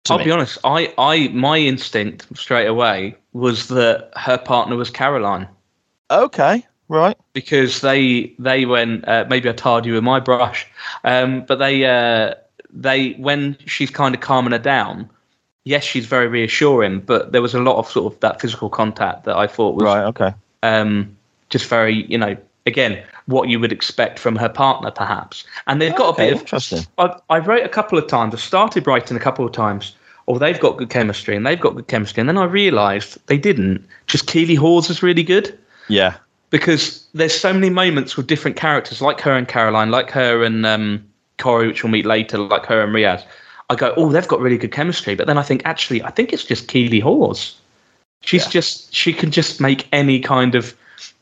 I'll 0.09 0.19
me. 0.19 0.25
be 0.25 0.31
honest. 0.31 0.57
I, 0.63 0.93
I, 0.97 1.27
my 1.29 1.57
instinct 1.57 2.27
straight 2.37 2.67
away 2.67 3.15
was 3.33 3.67
that 3.67 4.11
her 4.15 4.37
partner 4.37 4.77
was 4.77 4.89
Caroline. 4.89 5.47
Okay. 6.11 6.65
Right. 6.89 7.17
Because 7.33 7.81
they 7.81 8.33
they 8.39 8.65
went 8.65 9.07
uh, 9.07 9.25
maybe 9.29 9.49
I 9.49 9.53
tarred 9.53 9.85
you 9.85 9.93
with 9.93 10.03
my 10.03 10.19
brush, 10.19 10.67
um, 11.03 11.45
but 11.45 11.57
they 11.59 11.85
uh, 11.85 12.35
they 12.71 13.13
when 13.13 13.57
she's 13.65 13.89
kind 13.89 14.13
of 14.13 14.21
calming 14.21 14.51
her 14.51 14.59
down. 14.59 15.09
Yes, 15.63 15.83
she's 15.83 16.05
very 16.05 16.27
reassuring, 16.27 16.99
but 16.99 17.31
there 17.31 17.41
was 17.41 17.53
a 17.53 17.61
lot 17.61 17.77
of 17.77 17.89
sort 17.89 18.13
of 18.13 18.19
that 18.19 18.41
physical 18.41 18.69
contact 18.69 19.23
that 19.23 19.37
I 19.37 19.47
thought 19.47 19.75
was 19.75 19.85
right. 19.85 20.03
Okay. 20.03 20.33
Um, 20.61 21.15
just 21.49 21.67
very 21.67 22.05
you 22.11 22.17
know 22.17 22.35
again 22.65 23.01
what 23.27 23.47
you 23.47 23.59
would 23.59 23.71
expect 23.71 24.19
from 24.19 24.35
her 24.35 24.49
partner 24.49 24.91
perhaps, 24.91 25.45
and 25.67 25.81
they've 25.81 25.95
got 25.95 26.13
okay, 26.15 26.23
a 26.23 26.31
bit 26.31 26.33
of 26.33 26.39
interesting. 26.41 26.85
I, 26.97 27.17
I 27.29 27.39
wrote 27.39 27.63
a 27.63 27.69
couple 27.69 27.97
of 27.97 28.07
times. 28.07 28.33
I 28.33 28.37
started 28.37 28.85
writing 28.85 29.15
a 29.15 29.21
couple 29.21 29.45
of 29.45 29.53
times 29.53 29.95
oh, 30.27 30.37
they've 30.37 30.59
got 30.59 30.77
good 30.77 30.89
chemistry 30.89 31.35
and 31.35 31.45
they've 31.45 31.59
got 31.59 31.75
good 31.75 31.87
chemistry. 31.87 32.21
And 32.21 32.29
then 32.29 32.37
I 32.37 32.45
realised 32.45 33.17
they 33.27 33.37
didn't. 33.37 33.85
Just 34.07 34.25
Keeley 34.25 34.55
Hawes 34.55 34.89
is 34.89 35.03
really 35.03 35.23
good. 35.23 35.57
Yeah 35.89 36.15
because 36.53 37.03
there's 37.15 37.33
so 37.33 37.51
many 37.51 37.71
moments 37.71 38.15
with 38.15 38.27
different 38.27 38.55
characters, 38.55 39.01
like 39.01 39.19
her 39.21 39.31
and 39.31 39.47
Caroline, 39.47 39.89
like 39.89 40.11
her 40.11 40.43
and 40.43 40.63
um, 40.67 41.03
Corey, 41.39 41.65
which 41.67 41.83
we'll 41.83 41.91
meet 41.91 42.05
later, 42.05 42.37
like 42.37 42.67
her 42.67 42.83
and 42.83 42.93
Riaz. 42.93 43.23
I 43.71 43.75
go, 43.75 43.91
oh, 43.97 44.11
they've 44.11 44.27
got 44.27 44.39
really 44.39 44.59
good 44.59 44.71
chemistry, 44.71 45.15
but 45.15 45.25
then 45.25 45.39
I 45.39 45.41
think 45.41 45.63
actually, 45.65 46.03
I 46.03 46.11
think 46.11 46.31
it's 46.31 46.43
just 46.43 46.67
Keeley 46.67 46.99
Hawes. 46.99 47.59
She's 48.21 48.43
Yeah. 48.43 48.51
just 48.51 48.93
she 48.93 49.13
can 49.13 49.31
just 49.31 49.59
make 49.59 49.87
any 49.91 50.19
kind 50.19 50.53
of, 50.53 50.75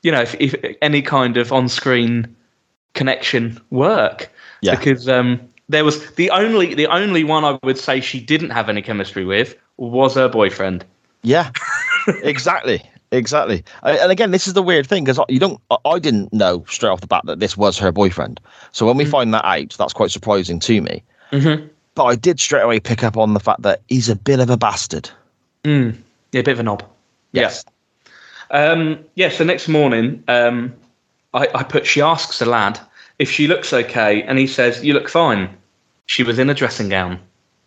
you 0.04 0.12
know, 0.12 0.22
if, 0.22 0.36
if 0.36 0.54
any 0.82 1.02
kind 1.02 1.38
of 1.38 1.54
on-screen 1.54 2.36
connection 2.94 3.58
work. 3.70 4.30
Yeah. 4.62 4.76
Because 4.76 5.08
um, 5.08 5.40
there 5.70 5.86
was 5.86 6.12
the 6.16 6.30
only 6.32 6.74
the 6.74 6.88
only 6.88 7.24
one 7.24 7.46
I 7.46 7.58
would 7.64 7.78
say 7.78 8.02
she 8.02 8.20
didn't 8.20 8.50
have 8.50 8.68
any 8.68 8.82
chemistry 8.82 9.24
with 9.24 9.56
was 9.78 10.16
her 10.16 10.28
boyfriend. 10.28 10.84
Yeah, 11.24 11.52
exactly, 12.22 12.84
exactly. 13.12 13.64
And 13.84 14.12
again, 14.12 14.32
this 14.32 14.48
is 14.48 14.54
the 14.54 14.64
weird 14.64 14.88
thing 14.88 15.04
because 15.04 15.20
you 15.30 15.40
don't. 15.40 15.62
I- 15.86 16.00
didn't 16.00 16.34
know 16.34 16.66
straight 16.68 16.90
off 16.90 17.02
the 17.02 17.08
bat 17.08 17.22
that 17.26 17.40
this 17.40 17.56
was 17.56 17.78
her 17.78 17.92
boyfriend. 17.92 18.40
So 18.72 18.88
when 18.88 18.98
we 18.98 19.06
find 19.06 19.34
that 19.36 19.46
out, 19.46 19.76
that's 19.78 19.94
quite 19.94 20.10
surprising 20.10 20.60
to 20.62 20.82
me. 20.82 21.04
Mm-hmm. 21.32 21.68
But 21.94 22.06
I 22.06 22.16
did 22.16 22.40
straight 22.40 22.64
away 22.64 22.80
pick 22.80 23.04
up 23.04 23.18
on 23.18 23.34
the 23.36 23.40
fact 23.40 23.62
that 23.62 23.82
he's 23.88 24.10
a 24.10 24.16
bit 24.16 24.40
of 24.40 24.50
a 24.50 24.58
bastard. 24.58 25.10
Mm. 25.64 25.96
Yeah, 26.32 26.42
a 26.42 26.44
bit 26.44 26.54
of 26.54 26.60
a 26.60 26.64
knob. 26.64 26.84
Yes. 27.34 27.64
Um, 28.50 29.04
yeah, 29.16 29.30
so 29.30 29.44
next 29.44 29.68
morning, 29.68 30.24
um, 30.28 30.74
I, 31.34 31.48
I 31.54 31.64
put, 31.64 31.86
she 31.86 32.02
asks 32.02 32.40
the 32.40 32.46
lad 32.46 32.80
if 33.20 33.30
she 33.30 33.48
looks 33.48 33.72
okay, 33.72 34.24
and 34.24 34.38
he 34.38 34.48
says, 34.48 34.84
You 34.84 34.94
look 34.94 35.10
fine. 35.10 35.50
She 36.08 36.24
was 36.24 36.40
in 36.40 36.50
a 36.50 36.54
dressing 36.54 36.90
gown. 36.90 37.20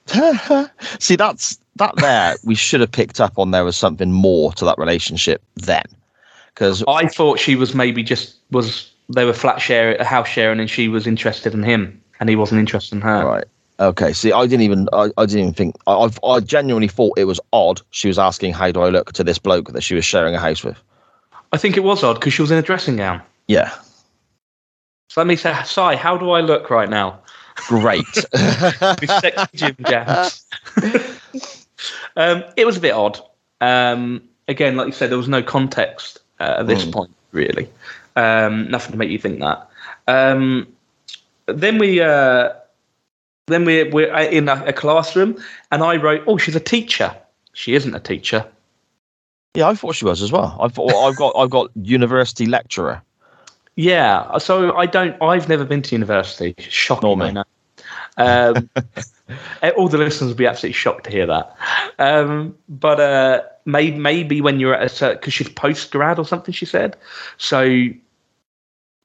See, 1.00 1.16
that's 1.16 1.58
that 1.76 1.96
there. 1.96 2.36
we 2.44 2.54
should 2.54 2.80
have 2.80 2.92
picked 2.92 3.20
up 3.20 3.38
on 3.38 3.50
there 3.50 3.64
was 3.64 3.76
something 3.76 4.12
more 4.12 4.52
to 4.54 4.64
that 4.64 4.78
relationship 4.78 5.42
then, 5.56 5.84
because 6.54 6.84
I 6.86 7.06
thought 7.08 7.38
she 7.38 7.56
was 7.56 7.74
maybe 7.74 8.02
just, 8.02 8.36
was, 8.50 8.90
they 9.08 9.24
were 9.24 9.32
flat 9.32 9.60
share, 9.60 10.02
house 10.04 10.28
sharing, 10.28 10.60
and 10.60 10.68
she 10.70 10.88
was 10.88 11.06
interested 11.06 11.54
in 11.54 11.62
him, 11.62 12.00
and 12.20 12.28
he 12.28 12.36
wasn't 12.36 12.60
interested 12.60 12.94
in 12.96 13.00
her. 13.02 13.24
right. 13.26 13.44
Okay, 13.80 14.12
see, 14.12 14.30
I 14.30 14.42
didn't 14.46 14.60
even, 14.62 14.88
I, 14.92 15.10
I 15.16 15.26
didn't 15.26 15.40
even 15.40 15.52
think, 15.54 15.74
I, 15.88 15.94
I've- 15.94 16.18
I 16.22 16.38
genuinely 16.38 16.86
thought 16.86 17.18
it 17.18 17.24
was 17.24 17.40
odd. 17.52 17.80
She 17.90 18.06
was 18.06 18.20
asking, 18.20 18.52
"How 18.52 18.70
do 18.70 18.80
I 18.82 18.88
look?" 18.88 19.12
to 19.14 19.24
this 19.24 19.36
bloke 19.36 19.72
that 19.72 19.82
she 19.82 19.96
was 19.96 20.04
sharing 20.04 20.32
a 20.32 20.38
house 20.38 20.62
with. 20.62 20.76
I 21.52 21.56
think 21.56 21.76
it 21.76 21.82
was 21.82 22.04
odd 22.04 22.14
because 22.14 22.32
she 22.32 22.42
was 22.42 22.52
in 22.52 22.58
a 22.58 22.62
dressing 22.62 22.94
gown. 22.96 23.20
Yeah, 23.48 23.72
So 25.08 25.20
let 25.20 25.26
me 25.26 25.34
say, 25.34 25.52
Si, 25.64 25.96
how 25.96 26.16
do 26.16 26.30
I 26.30 26.40
look 26.40 26.70
right 26.70 26.88
now? 26.88 27.20
Great. 27.56 28.04
With 28.32 29.10
sexy 29.10 29.46
gym 29.54 29.76
jams. 29.86 30.46
um, 32.16 32.44
it 32.56 32.66
was 32.66 32.76
a 32.76 32.80
bit 32.80 32.92
odd. 32.92 33.20
Um, 33.60 34.22
again, 34.48 34.76
like 34.76 34.86
you 34.86 34.92
said, 34.92 35.10
there 35.10 35.18
was 35.18 35.28
no 35.28 35.42
context 35.42 36.18
uh, 36.40 36.56
at 36.58 36.66
this 36.66 36.84
Mm. 36.84 36.92
point, 36.92 37.10
really. 37.32 37.68
Um, 38.16 38.70
nothing 38.70 38.92
to 38.92 38.98
make 38.98 39.10
you 39.10 39.18
think 39.18 39.40
that. 39.40 39.68
Um, 40.06 40.68
then 41.46 41.78
we, 41.78 42.00
uh, 42.00 42.50
then 43.46 43.64
we 43.64 43.84
we're 43.84 44.14
in 44.18 44.48
a, 44.48 44.64
a 44.66 44.72
classroom, 44.72 45.36
and 45.70 45.82
I 45.82 45.96
wrote, 45.96 46.22
"Oh, 46.26 46.38
she's 46.38 46.56
a 46.56 46.60
teacher." 46.60 47.14
She 47.52 47.74
isn't 47.74 47.94
a 47.94 48.00
teacher. 48.00 48.44
yeah, 49.54 49.68
I 49.68 49.74
thought 49.74 49.94
she 49.94 50.04
was 50.04 50.22
as 50.22 50.32
well. 50.32 50.56
I 50.60 50.68
thought 50.68 50.92
I've 51.08 51.16
got, 51.16 51.36
I've 51.36 51.50
got 51.50 51.70
university 51.76 52.46
lecturer. 52.46 53.00
Yeah, 53.76 54.38
so 54.38 54.76
I 54.76 54.86
don't. 54.86 55.20
I've 55.22 55.48
never 55.48 55.64
been 55.64 55.82
to 55.82 55.94
university. 55.94 56.54
Shocking, 56.58 57.08
Nor 57.08 57.16
me. 57.16 57.26
I 57.26 57.30
know. 57.32 57.44
Um, 58.16 58.70
eh, 59.62 59.70
all 59.70 59.88
the 59.88 59.98
listeners 59.98 60.28
will 60.28 60.36
be 60.36 60.46
absolutely 60.46 60.74
shocked 60.74 61.04
to 61.04 61.10
hear 61.10 61.26
that. 61.26 61.56
Um, 61.98 62.56
but 62.68 63.00
uh, 63.00 63.42
maybe 63.64 63.98
maybe 63.98 64.40
when 64.40 64.60
you're 64.60 64.74
at 64.74 64.82
a 64.82 64.88
certain 64.88 65.18
because 65.18 65.34
she's 65.34 65.48
post 65.48 65.90
grad 65.90 66.18
or 66.18 66.24
something, 66.24 66.54
she 66.54 66.66
said. 66.66 66.96
So 67.38 67.62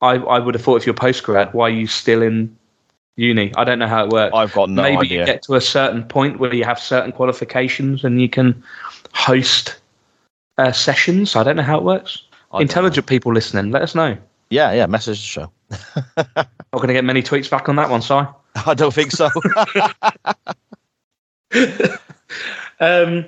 I 0.01 0.15
I 0.15 0.39
would 0.39 0.53
have 0.53 0.63
thought 0.63 0.77
if 0.77 0.85
you're 0.85 0.93
post 0.93 1.23
grad, 1.23 1.53
why 1.53 1.67
are 1.67 1.73
you 1.73 1.87
still 1.87 2.21
in 2.21 2.55
uni? 3.15 3.51
I 3.55 3.63
don't 3.63 3.79
know 3.79 3.87
how 3.87 4.05
it 4.05 4.11
works. 4.11 4.35
I've 4.35 4.53
got 4.53 4.69
no 4.69 4.83
maybe 4.83 4.97
idea. 4.97 5.19
you 5.21 5.25
get 5.25 5.41
to 5.43 5.55
a 5.55 5.61
certain 5.61 6.03
point 6.03 6.39
where 6.39 6.53
you 6.53 6.63
have 6.63 6.79
certain 6.79 7.11
qualifications 7.11 8.03
and 8.03 8.21
you 8.21 8.29
can 8.29 8.63
host 9.13 9.79
uh, 10.59 10.71
sessions. 10.71 11.35
I 11.35 11.43
don't 11.43 11.55
know 11.55 11.63
how 11.63 11.77
it 11.77 11.83
works. 11.83 12.23
Intelligent 12.59 13.05
people 13.05 13.31
listening, 13.31 13.71
let 13.71 13.83
us 13.83 13.93
know. 13.93 14.17
Yeah, 14.49 14.73
yeah. 14.73 14.85
Message 14.87 15.19
the 15.19 15.25
show. 15.25 15.51
Not 16.17 16.47
going 16.71 16.87
to 16.87 16.93
get 16.93 17.05
many 17.05 17.21
tweets 17.21 17.49
back 17.49 17.69
on 17.69 17.75
that 17.77 17.89
one, 17.89 18.01
Si. 18.01 18.13
I 18.13 18.73
don't 18.73 18.93
think 18.93 19.11
so. 19.11 19.29
Um, 22.79 23.25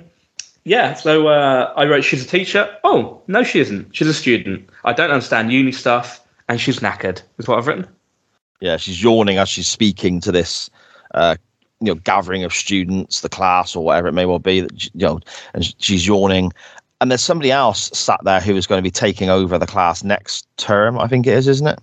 yeah, 0.64 0.94
so 0.94 1.28
uh, 1.28 1.72
I 1.76 1.84
wrote, 1.84 2.04
she's 2.04 2.24
a 2.24 2.28
teacher. 2.28 2.74
Oh, 2.84 3.20
no, 3.26 3.42
she 3.42 3.60
isn't. 3.60 3.94
She's 3.94 4.08
a 4.08 4.14
student. 4.14 4.68
I 4.84 4.92
don't 4.92 5.10
understand 5.10 5.52
uni 5.52 5.72
stuff, 5.72 6.24
and 6.48 6.60
she's 6.60 6.78
knackered, 6.78 7.20
is 7.38 7.48
what 7.48 7.58
I've 7.58 7.66
written. 7.66 7.86
yeah, 8.60 8.76
she's 8.76 9.02
yawning 9.02 9.38
as 9.38 9.48
she's 9.48 9.68
speaking 9.68 10.20
to 10.20 10.32
this, 10.32 10.70
uh, 11.14 11.36
you 11.80 11.88
know, 11.88 11.96
gathering 11.96 12.44
of 12.44 12.54
students, 12.54 13.20
the 13.20 13.28
class 13.28 13.74
or 13.74 13.84
whatever 13.84 14.08
it 14.08 14.12
may 14.12 14.24
well 14.24 14.38
be. 14.38 14.60
That 14.60 14.84
you 14.84 14.90
know, 14.94 15.20
and 15.52 15.74
she's 15.82 16.06
yawning. 16.06 16.52
And 17.02 17.10
there's 17.10 17.20
somebody 17.20 17.50
else 17.50 17.90
sat 17.98 18.20
there 18.22 18.40
who 18.40 18.54
is 18.54 18.68
going 18.68 18.78
to 18.78 18.82
be 18.82 18.90
taking 18.92 19.28
over 19.28 19.58
the 19.58 19.66
class 19.66 20.04
next 20.04 20.46
term. 20.56 20.96
I 21.00 21.08
think 21.08 21.26
it 21.26 21.34
is, 21.34 21.48
isn't 21.48 21.66
it? 21.66 21.80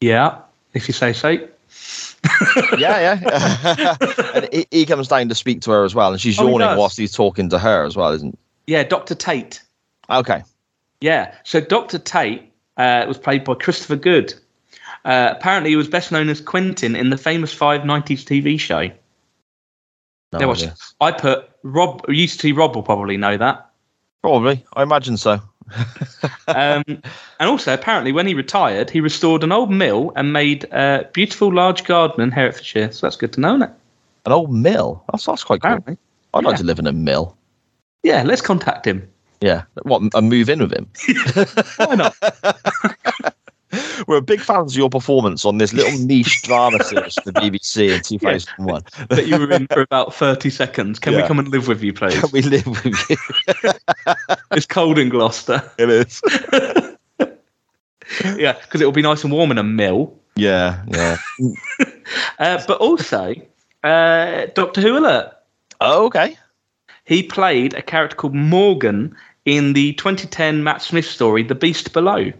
Yeah, 0.00 0.38
if 0.72 0.86
you 0.86 0.94
say 0.94 1.12
so. 1.12 1.36
Yeah, 2.78 3.18
yeah. 3.20 3.96
and 4.34 4.48
he, 4.52 4.66
he 4.70 4.86
comes 4.86 5.08
down 5.08 5.28
to 5.28 5.34
speak 5.34 5.60
to 5.62 5.70
her 5.72 5.84
as 5.84 5.94
well, 5.96 6.12
and 6.12 6.20
she's 6.20 6.38
Oh, 6.38 6.44
yawning 6.44 6.60
does. 6.60 6.78
whilst 6.78 6.96
he's 6.96 7.12
talking 7.12 7.48
to 7.50 7.58
her 7.58 7.84
as 7.84 7.96
well, 7.96 8.12
isn't? 8.12 8.38
Yeah, 8.68 8.84
Dr. 8.84 9.14
Tate. 9.14 9.60
Okay. 10.08 10.42
Yeah, 11.00 11.34
so 11.44 11.60
Dr. 11.60 11.98
Tate 11.98 12.50
uh, 12.76 13.04
was 13.08 13.18
played 13.18 13.42
by 13.44 13.54
Christopher 13.54 13.96
Good. 13.96 14.32
Uh, 15.04 15.34
apparently, 15.36 15.70
he 15.70 15.76
was 15.76 15.88
best 15.88 16.12
known 16.12 16.28
as 16.28 16.40
Quentin 16.40 16.94
in 16.96 17.10
the 17.10 17.18
famous 17.18 17.52
five 17.52 17.84
nineties 17.84 18.24
TV 18.24 18.58
show. 18.58 18.88
No 20.32 20.38
there 20.38 20.48
was. 20.48 20.62
idea. 20.62 20.76
I 21.00 21.10
put 21.12 21.50
Rob. 21.62 22.04
Used 22.08 22.40
to 22.40 22.54
Rob 22.54 22.74
will 22.74 22.82
probably 22.84 23.16
know 23.16 23.36
that. 23.36 23.68
Probably. 24.24 24.64
I 24.72 24.82
imagine 24.82 25.18
so. 25.18 25.38
Um, 26.46 26.84
and 26.86 27.02
also, 27.40 27.72
apparently, 27.74 28.12
when 28.12 28.26
he 28.26 28.34
retired, 28.34 28.88
he 28.90 29.00
restored 29.00 29.42
an 29.42 29.50
old 29.50 29.70
mill 29.70 30.12
and 30.14 30.32
made 30.32 30.64
a 30.72 31.08
beautiful 31.12 31.52
large 31.52 31.84
garden 31.84 32.20
in 32.22 32.30
Herefordshire. 32.30 32.92
So 32.92 33.06
that's 33.06 33.16
good 33.16 33.32
to 33.34 33.40
know, 33.40 33.56
isn't 33.56 33.62
it? 33.62 33.70
An 34.26 34.32
old 34.32 34.52
mill. 34.52 35.02
That's 35.10 35.24
that's 35.24 35.42
quite 35.42 35.62
cool. 35.62 35.84
I'd 36.34 36.44
like 36.44 36.56
to 36.58 36.64
live 36.64 36.78
in 36.78 36.86
a 36.86 36.92
mill. 36.92 37.36
Yeah, 38.02 38.22
let's 38.22 38.40
contact 38.40 38.86
him. 38.86 39.08
Yeah. 39.40 39.62
What? 39.82 40.02
And 40.14 40.28
move 40.28 40.48
in 40.48 40.60
with 40.60 40.72
him. 40.72 40.88
Why 41.76 41.94
not? 41.94 42.14
We're 44.06 44.20
big 44.20 44.40
fans 44.40 44.72
of 44.72 44.78
your 44.78 44.90
performance 44.90 45.44
on 45.44 45.58
this 45.58 45.72
little 45.72 45.98
niche 46.06 46.42
drama 46.42 46.82
series 46.84 47.14
for 47.14 47.32
BBC 47.32 47.94
in 47.96 48.02
2001. 48.02 48.82
that 49.08 49.26
you 49.26 49.38
were 49.38 49.50
in 49.50 49.66
for 49.68 49.80
about 49.80 50.14
30 50.14 50.50
seconds. 50.50 50.98
Can 50.98 51.14
we 51.16 51.22
come 51.22 51.38
and 51.38 51.48
live 51.48 51.68
with 51.68 51.82
you, 51.82 51.92
please? 51.92 52.18
Can 52.20 52.30
we 52.32 52.42
live 52.42 52.66
with 52.66 53.10
you? 53.10 53.16
It's 54.52 54.66
cold 54.66 54.98
in 54.98 55.08
Gloucester. 55.08 55.68
It 55.78 55.90
is. 55.90 56.22
yeah, 58.36 58.52
because 58.52 58.80
it 58.80 58.84
will 58.84 58.92
be 58.92 59.02
nice 59.02 59.24
and 59.24 59.32
warm 59.32 59.50
in 59.50 59.58
a 59.58 59.64
mill. 59.64 60.16
Yeah, 60.36 60.82
yeah. 60.88 61.16
Uh, 62.38 62.62
but 62.66 62.78
also, 62.78 63.34
uh, 63.82 64.46
Doctor 64.54 64.80
Who 64.80 64.98
alert. 64.98 65.32
Oh, 65.80 66.06
okay. 66.06 66.36
He 67.04 67.22
played 67.22 67.74
a 67.74 67.82
character 67.82 68.16
called 68.16 68.34
Morgan 68.34 69.16
in 69.44 69.74
the 69.74 69.92
2010 69.94 70.64
Matt 70.64 70.82
Smith 70.82 71.04
story, 71.04 71.42
The 71.42 71.54
Beast 71.54 71.92
Below. 71.92 72.32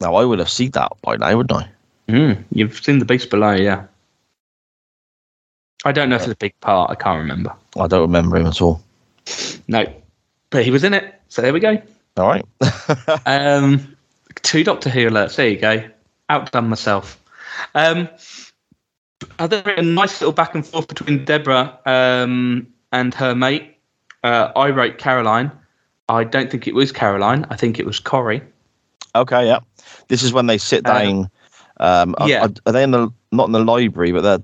Now 0.00 0.14
I 0.14 0.24
would 0.24 0.38
have 0.38 0.50
seen 0.50 0.70
that 0.72 0.92
by 1.02 1.16
now, 1.16 1.36
wouldn't 1.36 1.62
I? 1.62 1.68
Mm, 2.10 2.44
you've 2.52 2.82
seen 2.82 2.98
The 2.98 3.04
Beast 3.04 3.30
Below, 3.30 3.52
yeah. 3.52 3.84
I 5.84 5.92
don't 5.92 6.08
know 6.08 6.16
if 6.16 6.22
it's 6.22 6.32
a 6.32 6.36
big 6.36 6.58
part. 6.60 6.90
I 6.90 6.94
can't 6.94 7.18
remember. 7.18 7.54
I 7.78 7.86
don't 7.86 8.02
remember 8.02 8.36
him 8.36 8.46
at 8.46 8.60
all. 8.60 8.82
No, 9.68 9.86
but 10.50 10.64
he 10.64 10.70
was 10.70 10.84
in 10.84 10.92
it. 10.92 11.14
So 11.28 11.40
there 11.42 11.52
we 11.52 11.60
go. 11.60 11.80
All 12.16 12.28
right. 12.28 12.44
Um, 13.26 13.96
two 14.42 14.64
Doctor 14.64 14.90
Who 14.90 15.08
alerts. 15.08 15.36
There 15.36 15.48
you 15.48 15.58
go. 15.58 15.88
Outdone 16.28 16.68
myself. 16.68 17.22
Um, 17.74 18.08
I 19.38 19.46
think 19.46 19.66
a 19.66 19.82
nice 19.82 20.20
little 20.20 20.32
back 20.32 20.54
and 20.54 20.66
forth 20.66 20.88
between 20.88 21.24
Deborah 21.24 21.78
um, 21.86 22.66
and 22.92 23.14
her 23.14 23.34
mate. 23.34 23.76
Uh, 24.22 24.52
I 24.56 24.70
wrote 24.70 24.98
Caroline. 24.98 25.50
I 26.08 26.24
don't 26.24 26.50
think 26.50 26.66
it 26.66 26.74
was 26.74 26.92
Caroline. 26.92 27.46
I 27.50 27.56
think 27.56 27.78
it 27.78 27.86
was 27.86 28.00
Corey. 28.00 28.42
Okay, 29.14 29.46
yeah. 29.46 29.60
This 30.08 30.22
is 30.22 30.32
when 30.32 30.46
they 30.46 30.58
sit 30.58 30.86
Uh, 30.86 30.98
down. 30.98 31.30
Um, 31.78 32.14
are- 32.18 32.28
yeah. 32.28 32.44
Are, 32.44 32.50
are 32.66 32.72
they 32.72 32.82
in 32.82 32.90
the 32.90 33.08
not 33.32 33.46
in 33.46 33.52
the 33.52 33.64
library, 33.64 34.12
but 34.12 34.22
they're 34.22 34.42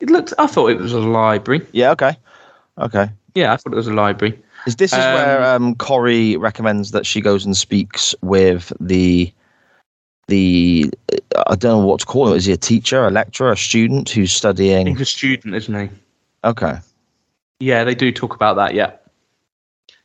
It 0.00 0.10
looked. 0.10 0.32
I 0.38 0.46
thought 0.46 0.70
it 0.70 0.78
was 0.78 0.92
a 0.92 1.00
library. 1.00 1.66
yeah. 1.72 1.90
Okay. 1.92 2.16
Okay. 2.78 3.10
Yeah, 3.34 3.52
I 3.52 3.56
thought 3.56 3.72
it 3.72 3.76
was 3.76 3.86
a 3.88 3.92
library. 3.92 4.38
Is 4.66 4.76
this 4.76 4.92
is 4.92 4.98
Um, 4.98 5.14
where 5.14 5.44
um, 5.54 5.74
Corey 5.76 6.36
recommends 6.36 6.90
that 6.90 7.06
she 7.06 7.20
goes 7.20 7.44
and 7.44 7.56
speaks 7.56 8.14
with 8.22 8.72
the 8.80 9.32
the 10.28 10.90
I 11.46 11.54
don't 11.54 11.80
know 11.80 11.86
what 11.86 12.00
to 12.00 12.06
call 12.06 12.28
him. 12.28 12.36
Is 12.36 12.44
he 12.46 12.52
a 12.52 12.56
teacher, 12.56 13.06
a 13.06 13.10
lecturer, 13.10 13.52
a 13.52 13.56
student 13.56 14.08
who's 14.10 14.30
He's 14.30 14.36
studying? 14.36 15.00
a 15.00 15.04
student, 15.04 15.54
isn't 15.54 15.74
he? 15.80 15.88
Okay. 16.44 16.78
Yeah, 17.60 17.84
they 17.84 17.94
do 17.94 18.12
talk 18.12 18.34
about 18.34 18.56
that. 18.56 18.74
Yeah, 18.74 18.92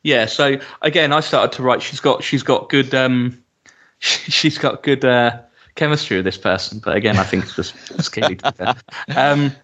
yeah. 0.03 0.25
So 0.25 0.59
again, 0.81 1.11
I 1.11 1.21
started 1.21 1.55
to 1.57 1.63
write. 1.63 1.81
She's 1.81 1.99
got 1.99 2.23
she's 2.23 2.43
got 2.43 2.69
good 2.69 2.93
um, 2.93 3.41
she's 3.99 4.57
got 4.57 4.83
good 4.83 5.03
uh, 5.03 5.39
chemistry 5.75 6.17
with 6.17 6.25
this 6.25 6.37
person. 6.37 6.79
But 6.79 6.95
again, 6.95 7.17
I 7.17 7.23
think 7.23 7.45
it's 7.45 7.55
just 7.55 7.75
it's. 8.17 8.43
Um, 9.15 9.55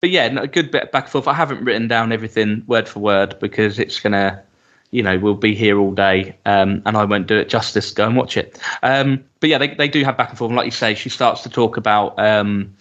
but 0.00 0.10
yeah, 0.10 0.28
no, 0.28 0.42
a 0.42 0.48
good 0.48 0.70
bit 0.70 0.90
back 0.90 1.04
and 1.04 1.12
forth. 1.12 1.28
I 1.28 1.34
haven't 1.34 1.64
written 1.64 1.86
down 1.88 2.12
everything 2.12 2.64
word 2.66 2.88
for 2.88 2.98
word 2.98 3.38
because 3.38 3.78
it's 3.78 4.00
gonna, 4.00 4.42
you 4.90 5.02
know, 5.02 5.16
we'll 5.16 5.34
be 5.34 5.54
here 5.54 5.78
all 5.78 5.92
day, 5.92 6.36
um, 6.44 6.82
and 6.86 6.96
I 6.96 7.04
won't 7.04 7.28
do 7.28 7.36
it 7.36 7.48
justice. 7.48 7.92
Go 7.92 8.06
and 8.06 8.16
watch 8.16 8.36
it. 8.36 8.58
Um, 8.82 9.24
but 9.40 9.48
yeah, 9.48 9.58
they 9.58 9.74
they 9.74 9.88
do 9.88 10.04
have 10.04 10.16
back 10.16 10.30
and 10.30 10.38
forth. 10.38 10.52
Like 10.52 10.64
you 10.64 10.72
say, 10.72 10.94
she 10.94 11.08
starts 11.08 11.42
to 11.42 11.48
talk 11.48 11.76
about 11.76 12.18
um, 12.18 12.74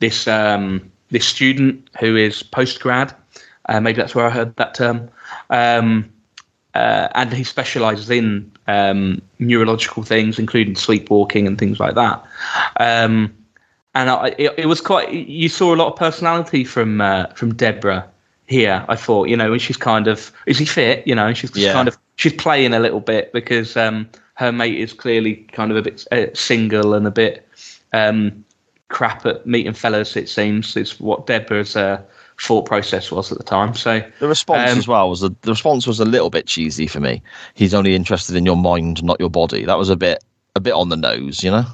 this 0.00 0.28
um, 0.28 0.90
this 1.10 1.26
student 1.26 1.88
who 2.00 2.16
is 2.16 2.42
post 2.42 2.80
grad. 2.80 3.14
Uh, 3.68 3.80
maybe 3.80 3.96
that's 3.96 4.14
where 4.14 4.26
I 4.26 4.30
heard 4.30 4.54
that 4.56 4.74
term. 4.74 5.10
Uh, 6.76 7.08
and 7.14 7.32
he 7.32 7.42
specialises 7.42 8.10
in 8.10 8.52
um, 8.66 9.22
neurological 9.38 10.02
things, 10.02 10.38
including 10.38 10.74
sleepwalking 10.74 11.46
and 11.46 11.58
things 11.58 11.80
like 11.80 11.94
that. 11.94 12.22
Um, 12.78 13.34
and 13.94 14.10
I, 14.10 14.34
it, 14.36 14.52
it, 14.58 14.66
was 14.66 14.82
quite. 14.82 15.10
You 15.10 15.48
saw 15.48 15.74
a 15.74 15.76
lot 15.76 15.90
of 15.90 15.96
personality 15.96 16.64
from 16.64 17.00
uh, 17.00 17.28
from 17.28 17.54
Deborah 17.54 18.06
here. 18.46 18.84
I 18.90 18.94
thought, 18.94 19.30
you 19.30 19.38
know, 19.38 19.50
and 19.52 19.62
she's 19.62 19.78
kind 19.78 20.06
of 20.06 20.30
is 20.44 20.58
he 20.58 20.66
fit? 20.66 21.06
You 21.06 21.14
know, 21.14 21.32
she's 21.32 21.56
yeah. 21.56 21.72
kind 21.72 21.88
of 21.88 21.96
she's 22.16 22.34
playing 22.34 22.74
a 22.74 22.78
little 22.78 23.00
bit 23.00 23.32
because 23.32 23.74
um, 23.78 24.06
her 24.34 24.52
mate 24.52 24.78
is 24.78 24.92
clearly 24.92 25.36
kind 25.52 25.70
of 25.70 25.78
a 25.78 25.82
bit 25.82 26.06
uh, 26.12 26.26
single 26.34 26.92
and 26.92 27.06
a 27.06 27.10
bit 27.10 27.48
um, 27.94 28.44
crap 28.88 29.24
at 29.24 29.46
meeting 29.46 29.72
fellas. 29.72 30.14
It 30.14 30.28
seems 30.28 30.76
is 30.76 31.00
what 31.00 31.26
Deborah's 31.26 31.74
uh, 31.74 32.02
thought 32.40 32.66
process 32.66 33.10
was 33.10 33.32
at 33.32 33.38
the 33.38 33.44
time. 33.44 33.74
So 33.74 34.02
the 34.20 34.28
response 34.28 34.70
um, 34.70 34.78
as 34.78 34.88
well 34.88 35.08
was 35.08 35.22
a, 35.22 35.30
the 35.42 35.52
response 35.52 35.86
was 35.86 36.00
a 36.00 36.04
little 36.04 36.30
bit 36.30 36.46
cheesy 36.46 36.86
for 36.86 37.00
me. 37.00 37.22
He's 37.54 37.74
only 37.74 37.94
interested 37.94 38.36
in 38.36 38.44
your 38.44 38.56
mind, 38.56 39.02
not 39.02 39.18
your 39.20 39.30
body. 39.30 39.64
That 39.64 39.78
was 39.78 39.88
a 39.88 39.96
bit 39.96 40.22
a 40.54 40.60
bit 40.60 40.72
on 40.72 40.88
the 40.88 40.96
nose, 40.96 41.42
you 41.42 41.50
know. 41.50 41.64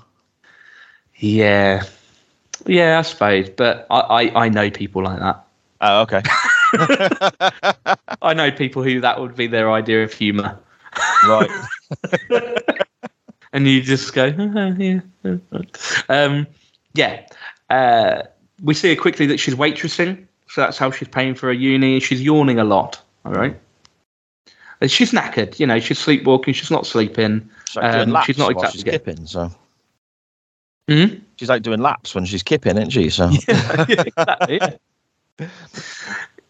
Yeah, 1.16 1.85
yeah, 2.66 2.98
I 2.98 3.03
suppose, 3.03 3.48
but 3.51 3.87
I, 3.90 4.01
I, 4.01 4.44
I 4.44 4.48
know 4.48 4.70
people 4.70 5.03
like 5.05 5.18
that. 5.18 5.44
Oh, 5.81 6.03
okay. 6.03 6.22
I 8.22 8.35
know 8.35 8.51
people 8.51 8.83
who 8.83 9.01
that 9.01 9.20
would 9.20 9.37
be 9.37 9.46
their 9.46 9.70
idea 9.70 10.05
of 10.05 10.12
humour. 10.12 10.59
Right. 11.27 11.51
and 13.53 13.66
you 13.66 13.83
just 13.83 14.14
go, 14.14 14.33
oh, 14.37 14.75
yeah. 14.79 15.01
Um, 16.09 16.46
yeah. 16.94 17.27
Uh, 17.70 18.22
we 18.62 18.75
see 18.75 18.94
her 18.94 19.01
quickly 19.01 19.27
that 19.27 19.38
she's 19.38 19.55
waitressing 19.55 20.27
so 20.52 20.60
that's 20.60 20.76
how 20.76 20.90
she's 20.90 21.08
paying 21.08 21.34
for 21.34 21.46
her 21.46 21.52
uni. 21.52 21.98
She's 21.98 22.20
yawning 22.20 22.58
a 22.58 22.64
lot. 22.64 23.00
All 23.24 23.32
right. 23.32 23.58
She's 24.86 25.10
knackered. 25.10 25.58
You 25.58 25.66
know, 25.66 25.80
she's 25.80 25.98
sleepwalking. 25.98 26.52
She's 26.52 26.70
not 26.70 26.84
sleeping. 26.84 27.48
She's, 27.68 27.76
like 27.76 27.94
um, 27.94 28.22
she's 28.26 28.36
not 28.36 28.50
exactly 28.50 28.82
she's 28.82 28.84
kipping. 28.84 29.24
So. 29.24 29.50
Mm-hmm. 30.90 31.22
She's 31.36 31.48
like 31.48 31.62
doing 31.62 31.80
laps 31.80 32.14
when 32.14 32.26
she's 32.26 32.42
kipping, 32.42 32.76
isn't 32.76 32.90
she? 32.90 33.08
So. 33.08 33.30
yeah, 33.48 34.04
exactly. 34.06 34.60
Yeah, 35.38 35.48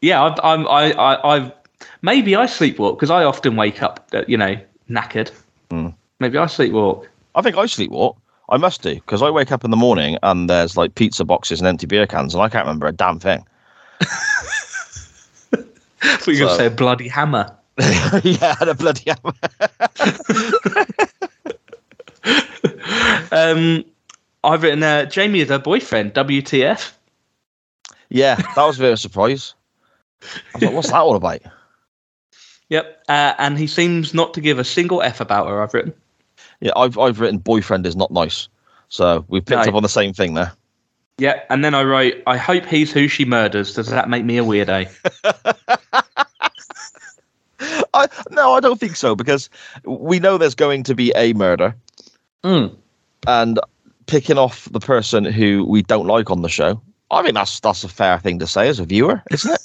yeah 0.00 0.22
I, 0.24 0.52
I'm. 0.52 0.66
I, 0.66 0.92
I, 0.94 1.36
I've 1.36 1.52
maybe 2.00 2.34
I 2.34 2.46
sleepwalk 2.46 2.96
because 2.96 3.10
I 3.10 3.22
often 3.22 3.54
wake 3.54 3.84
up, 3.84 4.08
uh, 4.12 4.24
you 4.26 4.36
know, 4.36 4.58
knackered. 4.90 5.30
Mm. 5.70 5.94
Maybe 6.18 6.38
I 6.38 6.46
sleepwalk. 6.46 7.06
I 7.36 7.42
think 7.42 7.56
I 7.56 7.66
sleepwalk. 7.66 8.16
I 8.48 8.56
must 8.56 8.82
do 8.82 8.96
because 8.96 9.22
I 9.22 9.30
wake 9.30 9.52
up 9.52 9.62
in 9.62 9.70
the 9.70 9.76
morning 9.76 10.18
and 10.24 10.50
there's 10.50 10.76
like 10.76 10.96
pizza 10.96 11.24
boxes 11.24 11.60
and 11.60 11.68
empty 11.68 11.86
beer 11.86 12.08
cans 12.08 12.34
and 12.34 12.42
I 12.42 12.48
can't 12.48 12.66
remember 12.66 12.88
a 12.88 12.92
damn 12.92 13.20
thing. 13.20 13.46
but 15.50 16.26
you're 16.26 16.36
so, 16.36 16.46
going 16.46 16.48
to 16.48 16.56
say 16.56 16.66
a 16.66 16.70
bloody 16.70 17.08
hammer. 17.08 17.56
yeah, 18.22 18.56
and 18.60 18.70
a 18.70 18.74
bloody 18.74 19.10
hammer. 19.10 19.32
um, 23.32 23.84
I've 24.44 24.62
written 24.62 24.82
uh, 24.82 25.06
Jamie 25.06 25.40
is 25.40 25.48
her 25.48 25.58
boyfriend. 25.58 26.14
WTF? 26.14 26.92
Yeah, 28.08 28.34
that 28.36 28.56
was 28.56 28.78
a 28.78 28.82
bit 28.82 28.88
of 28.88 28.94
a 28.94 28.98
surprise. 28.98 29.54
I 30.22 30.26
was 30.54 30.62
like, 30.62 30.74
what's 30.74 30.90
that 30.90 31.00
all 31.00 31.16
about? 31.16 31.40
Yep, 32.68 33.04
uh, 33.08 33.34
and 33.38 33.58
he 33.58 33.66
seems 33.66 34.14
not 34.14 34.34
to 34.34 34.40
give 34.40 34.58
a 34.58 34.64
single 34.64 35.02
f 35.02 35.20
about 35.20 35.48
her. 35.48 35.62
I've 35.62 35.74
written. 35.74 35.92
Yeah, 36.60 36.72
I've 36.76 36.98
I've 36.98 37.20
written 37.20 37.38
boyfriend 37.38 37.86
is 37.86 37.96
not 37.96 38.10
nice. 38.10 38.48
So 38.88 39.24
we 39.28 39.40
picked 39.40 39.64
no. 39.64 39.70
up 39.70 39.74
on 39.74 39.82
the 39.82 39.88
same 39.88 40.12
thing 40.12 40.34
there. 40.34 40.52
Yeah, 41.18 41.42
and 41.50 41.64
then 41.64 41.74
I 41.74 41.84
wrote, 41.84 42.14
I 42.26 42.36
hope 42.36 42.64
he's 42.64 42.92
who 42.92 43.06
she 43.06 43.24
murders. 43.24 43.74
Does 43.74 43.88
that 43.88 44.08
make 44.08 44.24
me 44.24 44.38
a 44.38 44.44
weirdo? 44.44 44.88
I, 47.94 48.08
no, 48.30 48.54
I 48.54 48.60
don't 48.60 48.80
think 48.80 48.96
so 48.96 49.14
because 49.14 49.50
we 49.84 50.18
know 50.18 50.38
there's 50.38 50.54
going 50.54 50.82
to 50.84 50.94
be 50.94 51.12
a 51.14 51.34
murder. 51.34 51.76
Mm. 52.42 52.74
And 53.26 53.60
picking 54.06 54.38
off 54.38 54.68
the 54.72 54.80
person 54.80 55.24
who 55.24 55.64
we 55.68 55.82
don't 55.82 56.06
like 56.06 56.30
on 56.30 56.42
the 56.42 56.48
show, 56.48 56.80
I 57.10 57.22
mean, 57.22 57.34
that's 57.34 57.60
that's 57.60 57.84
a 57.84 57.88
fair 57.88 58.18
thing 58.18 58.38
to 58.38 58.46
say 58.46 58.68
as 58.68 58.80
a 58.80 58.84
viewer, 58.84 59.22
isn't 59.30 59.52
it? 59.52 59.60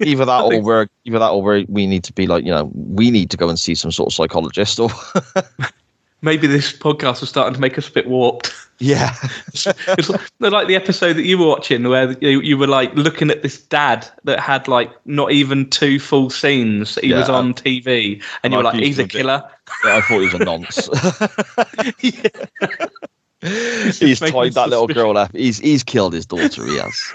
either 0.06 0.24
that 0.24 0.40
or 0.40 0.62
we're 0.62 0.88
either 1.04 1.18
that 1.18 1.30
or 1.30 1.42
we 1.42 1.66
we 1.68 1.86
need 1.86 2.04
to 2.04 2.12
be 2.12 2.26
like, 2.26 2.44
you 2.44 2.50
know, 2.50 2.70
we 2.74 3.10
need 3.10 3.30
to 3.30 3.36
go 3.36 3.48
and 3.48 3.58
see 3.58 3.74
some 3.74 3.92
sort 3.92 4.08
of 4.08 4.14
psychologist 4.14 4.80
or 4.80 4.88
maybe 6.22 6.46
this 6.46 6.72
podcast 6.72 7.20
was 7.20 7.28
starting 7.28 7.54
to 7.54 7.60
make 7.60 7.76
us 7.76 7.88
a 7.88 7.92
bit 7.92 8.08
warped. 8.08 8.52
Yeah, 8.82 9.14
it's 9.48 9.66
like 10.40 10.66
the 10.66 10.74
episode 10.74 11.12
that 11.12 11.24
you 11.24 11.36
were 11.36 11.46
watching 11.46 11.86
where 11.86 12.12
you, 12.12 12.40
you, 12.40 12.56
were 12.56 12.66
like 12.66 12.94
looking 12.94 13.30
at 13.30 13.42
this 13.42 13.60
dad 13.60 14.08
that 14.24 14.40
had 14.40 14.68
like 14.68 14.90
not 15.04 15.32
even 15.32 15.68
two 15.68 16.00
full 16.00 16.30
scenes. 16.30 16.94
He 16.94 17.08
yeah, 17.08 17.18
was 17.18 17.28
on 17.28 17.52
TV, 17.52 18.22
and 18.42 18.54
you 18.54 18.56
were 18.56 18.64
like, 18.64 18.80
"He's 18.80 18.98
a 18.98 19.06
killer." 19.06 19.46
Yeah, 19.84 19.96
I 19.96 20.00
thought 20.00 20.20
he 20.20 20.24
was 20.24 20.34
a 20.34 20.38
nonce. 20.38 20.88
he's 23.98 24.20
tied 24.20 24.54
that 24.54 24.70
little 24.70 24.86
girl 24.86 25.18
up. 25.18 25.36
He's 25.36 25.58
he's 25.58 25.84
killed 25.84 26.14
his 26.14 26.24
daughter. 26.24 26.64
He 26.64 26.78
has. 26.78 27.12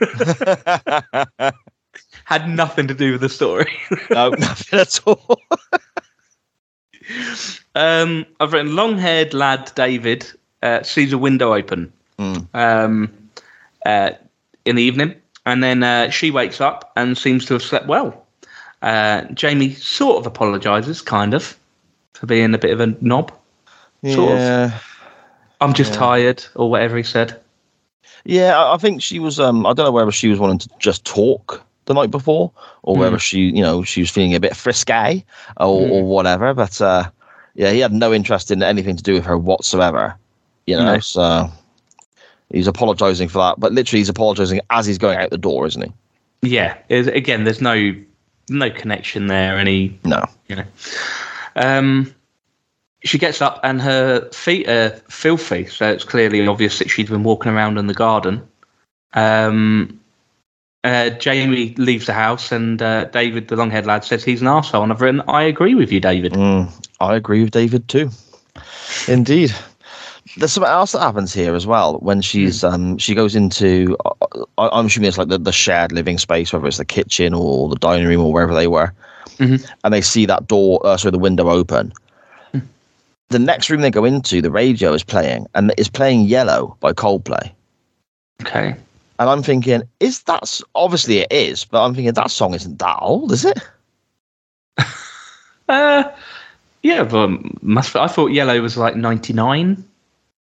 had 2.25 2.47
nothing 2.47 2.87
to 2.87 2.93
do 2.93 3.13
with 3.13 3.21
the 3.21 3.29
story. 3.29 3.71
no, 4.11 4.29
nothing 4.29 4.79
at 4.79 4.99
all. 5.07 5.39
Um, 7.73 8.25
I've 8.39 8.53
written 8.53 8.75
long-haired 8.75 9.33
lad 9.33 9.71
David 9.75 10.31
uh, 10.65 10.83
sees 10.83 11.13
a 11.13 11.17
window 11.17 11.53
open 11.53 11.93
mm. 12.17 12.47
um, 12.53 13.11
uh, 13.85 14.11
in 14.65 14.75
the 14.75 14.81
evening, 14.81 15.15
and 15.45 15.63
then 15.63 15.83
uh, 15.83 16.09
she 16.09 16.31
wakes 16.31 16.59
up 16.59 16.91
and 16.95 17.17
seems 17.17 17.45
to 17.45 17.53
have 17.53 17.63
slept 17.63 17.85
well. 17.85 18.25
Uh, 18.81 19.21
Jamie 19.33 19.73
sort 19.73 20.17
of 20.17 20.25
apologizes, 20.25 21.01
kind 21.01 21.33
of, 21.33 21.57
for 22.13 22.25
being 22.25 22.53
a 22.53 22.57
bit 22.57 22.71
of 22.71 22.79
a 22.79 22.95
knob. 23.01 23.31
Sort 24.03 24.39
yeah. 24.39 24.65
Of. 24.65 24.83
I'm 25.61 25.73
just 25.73 25.93
yeah. 25.93 25.99
tired, 25.99 26.45
or 26.55 26.69
whatever 26.69 26.97
he 26.97 27.03
said. 27.03 27.39
Yeah, 28.23 28.71
I 28.71 28.77
think 28.77 29.01
she 29.01 29.19
was. 29.19 29.39
Um, 29.39 29.65
I 29.65 29.73
don't 29.73 29.85
know 29.85 29.91
whether 29.91 30.11
she 30.11 30.27
was 30.27 30.39
wanting 30.39 30.59
to 30.59 30.69
just 30.79 31.05
talk 31.05 31.63
the 31.85 31.93
night 31.93 32.11
before, 32.11 32.51
or 32.81 32.95
mm. 32.95 32.99
whether 32.99 33.19
she, 33.19 33.41
you 33.41 33.61
know, 33.61 33.83
she 33.83 34.01
was 34.01 34.09
feeling 34.09 34.33
a 34.33 34.39
bit 34.39 34.55
frisky 34.55 35.25
or, 35.57 35.81
mm. 35.81 35.91
or 35.91 36.03
whatever. 36.03 36.53
But 36.53 36.81
uh, 36.81 37.09
yeah, 37.53 37.71
he 37.71 37.79
had 37.79 37.93
no 37.93 38.13
interest 38.13 38.51
in 38.51 38.63
anything 38.63 38.97
to 38.97 39.03
do 39.03 39.13
with 39.13 39.25
her 39.25 39.37
whatsoever. 39.37 40.17
You 40.67 40.77
know, 40.77 40.95
no. 40.95 40.99
so 40.99 41.51
he's 42.49 42.67
apologising 42.67 43.29
for 43.29 43.39
that. 43.39 43.59
But 43.59 43.73
literally, 43.73 43.99
he's 43.99 44.09
apologising 44.09 44.61
as 44.69 44.85
he's 44.85 44.97
going 44.97 45.17
out 45.17 45.29
the 45.29 45.37
door, 45.37 45.65
isn't 45.65 45.81
he? 45.81 46.49
Yeah. 46.49 46.77
Again, 46.89 47.43
there's 47.43 47.61
no 47.61 47.93
no 48.49 48.69
connection 48.69 49.27
there. 49.27 49.57
Any 49.57 49.97
no, 50.03 50.23
you 50.47 50.55
know. 50.55 50.65
Um, 51.55 52.13
she 53.03 53.17
gets 53.19 53.41
up 53.41 53.59
and 53.63 53.81
her 53.81 54.29
feet 54.31 54.67
are 54.67 54.89
filthy, 55.09 55.65
so 55.67 55.87
it's 55.91 56.03
clearly 56.03 56.45
obvious 56.47 56.79
that 56.79 56.89
she's 56.89 57.09
been 57.09 57.23
walking 57.23 57.51
around 57.51 57.77
in 57.77 57.87
the 57.87 57.93
garden. 57.93 58.45
Um, 59.13 59.99
uh, 60.83 61.09
Jamie 61.11 61.73
leaves 61.77 62.05
the 62.05 62.13
house, 62.13 62.51
and 62.51 62.81
uh, 62.81 63.05
David, 63.05 63.47
the 63.47 63.55
long-haired 63.55 63.85
lad, 63.87 64.03
says 64.03 64.23
he's 64.23 64.41
an 64.41 64.47
arsehole. 64.47 64.83
And 64.83 64.91
I've 64.91 65.01
written, 65.01 65.21
I 65.27 65.43
agree 65.43 65.73
with 65.73 65.91
you, 65.91 65.99
David. 65.99 66.33
Mm, 66.33 66.71
I 66.99 67.15
agree 67.15 67.41
with 67.41 67.51
David 67.51 67.87
too. 67.87 68.09
Indeed. 69.07 69.53
There's 70.37 70.51
something 70.51 70.71
else 70.71 70.91
that 70.91 70.99
happens 70.99 71.33
here 71.33 71.55
as 71.55 71.65
well 71.65 71.97
when 71.99 72.21
she's 72.21 72.61
mm. 72.61 72.73
um 72.73 72.97
she 72.97 73.15
goes 73.15 73.35
into 73.35 73.95
uh, 74.05 74.45
I'm 74.57 74.87
assuming 74.87 75.07
it's 75.07 75.17
like 75.17 75.29
the, 75.29 75.37
the 75.37 75.51
shared 75.51 75.91
living 75.91 76.17
space, 76.17 76.51
whether 76.51 76.67
it's 76.67 76.77
the 76.77 76.85
kitchen 76.85 77.33
or 77.33 77.69
the 77.69 77.77
dining 77.77 78.07
room 78.07 78.21
or 78.21 78.33
wherever 78.33 78.53
they 78.53 78.67
were, 78.67 78.93
mm-hmm. 79.37 79.63
and 79.83 79.93
they 79.93 80.01
see 80.01 80.25
that 80.25 80.47
door, 80.47 80.85
uh, 80.85 80.97
sorry, 80.97 81.11
the 81.11 81.19
window 81.19 81.49
open. 81.49 81.93
Mm. 82.53 82.63
The 83.29 83.39
next 83.39 83.69
room 83.69 83.81
they 83.81 83.91
go 83.91 84.03
into, 84.03 84.41
the 84.41 84.51
radio 84.51 84.93
is 84.93 85.03
playing, 85.03 85.47
and 85.55 85.73
it's 85.77 85.89
playing 85.89 86.23
"Yellow" 86.23 86.75
by 86.79 86.91
Coldplay. 86.91 87.51
Okay. 88.41 88.75
And 89.17 89.29
I'm 89.29 89.41
thinking, 89.41 89.83
is 90.01 90.23
that 90.23 90.59
obviously 90.75 91.19
it 91.19 91.31
is, 91.31 91.63
but 91.63 91.83
I'm 91.83 91.95
thinking 91.95 92.13
that 92.13 92.31
song 92.31 92.53
isn't 92.53 92.79
that 92.79 92.97
old, 92.99 93.31
is 93.31 93.45
it? 93.45 93.59
uh, 95.69 96.03
yeah, 96.83 97.03
but 97.03 97.63
must. 97.63 97.95
I 97.95 98.07
thought 98.07 98.31
Yellow 98.31 98.59
was 98.61 98.77
like 98.77 98.95
'99. 98.95 99.83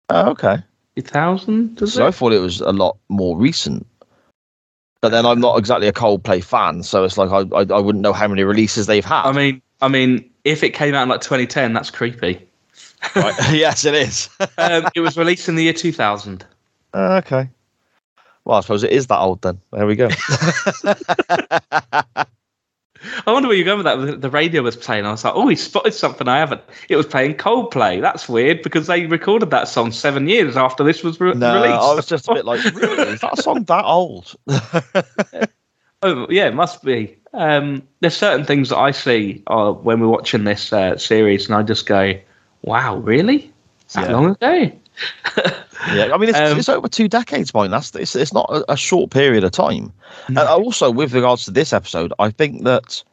Oh, 0.09 0.31
okay. 0.31 0.57
2000. 0.95 1.87
So 1.87 2.05
it? 2.05 2.07
I 2.07 2.11
thought 2.11 2.33
it 2.33 2.39
was 2.39 2.61
a 2.61 2.71
lot 2.71 2.97
more 3.09 3.37
recent. 3.37 3.85
But 5.01 5.09
then 5.09 5.25
I'm 5.25 5.39
not 5.39 5.57
exactly 5.57 5.87
a 5.87 5.93
Coldplay 5.93 6.43
fan, 6.43 6.83
so 6.83 7.05
it's 7.05 7.17
like 7.17 7.31
I, 7.31 7.45
I, 7.55 7.77
I 7.77 7.79
wouldn't 7.79 8.01
know 8.01 8.11
how 8.11 8.27
many 8.27 8.43
releases 8.43 8.85
they've 8.85 9.05
had. 9.05 9.23
I 9.23 9.31
mean, 9.31 9.61
I 9.81 9.87
mean, 9.87 10.29
if 10.43 10.61
it 10.61 10.71
came 10.71 10.93
out 10.93 11.03
in 11.03 11.09
like 11.09 11.21
2010, 11.21 11.71
that's 11.71 11.89
creepy. 11.89 12.45
Right. 13.15 13.33
yes, 13.53 13.85
it 13.85 13.95
is. 13.95 14.29
um, 14.57 14.89
it 14.93 14.99
was 14.99 15.17
released 15.17 15.47
in 15.47 15.55
the 15.55 15.63
year 15.63 15.73
2000. 15.73 16.45
Uh, 16.93 17.21
okay. 17.23 17.49
Well, 18.43 18.57
I 18.57 18.61
suppose 18.61 18.83
it 18.83 18.91
is 18.91 19.07
that 19.07 19.19
old 19.19 19.41
then. 19.41 19.61
There 19.71 19.85
we 19.85 19.95
go. 19.95 20.09
I 23.27 23.31
wonder 23.31 23.47
where 23.47 23.55
you're 23.57 23.65
going 23.65 23.83
with 23.83 23.85
that. 23.85 24.21
The 24.21 24.29
radio 24.29 24.61
was 24.61 24.75
playing. 24.75 25.05
I 25.05 25.11
was 25.11 25.23
like, 25.23 25.33
oh, 25.35 25.47
he 25.47 25.55
spotted 25.55 25.93
something 25.93 26.27
I 26.27 26.37
haven't. 26.39 26.61
It 26.89 26.95
was 26.95 27.05
playing 27.05 27.35
Coldplay. 27.35 28.01
That's 28.01 28.27
weird 28.27 28.61
because 28.61 28.87
they 28.87 29.05
recorded 29.05 29.49
that 29.51 29.67
song 29.67 29.91
seven 29.91 30.27
years 30.27 30.57
after 30.57 30.83
this 30.83 31.03
was 31.03 31.19
re- 31.19 31.33
no, 31.33 31.55
released. 31.55 31.81
I 31.81 31.93
was 31.93 32.05
just 32.05 32.27
a 32.29 32.33
bit 32.33 32.45
like, 32.45 32.63
really? 32.73 33.13
Is 33.13 33.21
that 33.21 33.37
song 33.37 33.63
that 33.63 33.85
old? 33.85 34.35
oh, 36.03 36.27
yeah, 36.29 36.47
it 36.47 36.55
must 36.55 36.83
be. 36.83 37.17
Um, 37.33 37.83
there's 37.99 38.17
certain 38.17 38.45
things 38.45 38.69
that 38.69 38.77
I 38.77 38.91
see 38.91 39.43
uh, 39.47 39.71
when 39.71 39.99
we're 39.99 40.07
watching 40.07 40.43
this 40.43 40.73
uh, 40.73 40.97
series, 40.97 41.45
and 41.45 41.55
I 41.55 41.63
just 41.63 41.85
go, 41.85 42.13
wow, 42.63 42.97
really? 42.97 43.53
That 43.93 44.07
Yeah. 44.09 44.15
long 44.15 44.31
ago? 44.31 44.71
Yeah, 45.93 46.09
I 46.13 46.17
mean, 46.17 46.29
it's, 46.29 46.37
Um, 46.37 46.57
it's 46.57 46.69
over 46.69 46.87
two 46.87 47.07
decades, 47.07 47.53
mine. 47.53 47.71
That's 47.71 47.95
it's, 47.95 48.15
it's 48.15 48.33
not 48.33 48.49
a, 48.49 48.73
a 48.73 48.77
short 48.77 49.11
period 49.11 49.43
of 49.43 49.51
time. 49.51 49.91
No. 50.27 50.41
And 50.41 50.49
also, 50.49 50.91
with 50.91 51.13
regards 51.13 51.45
to 51.45 51.51
this 51.51 51.73
episode, 51.73 52.13
I 52.19 52.29
think 52.29 52.63
that 52.63 53.03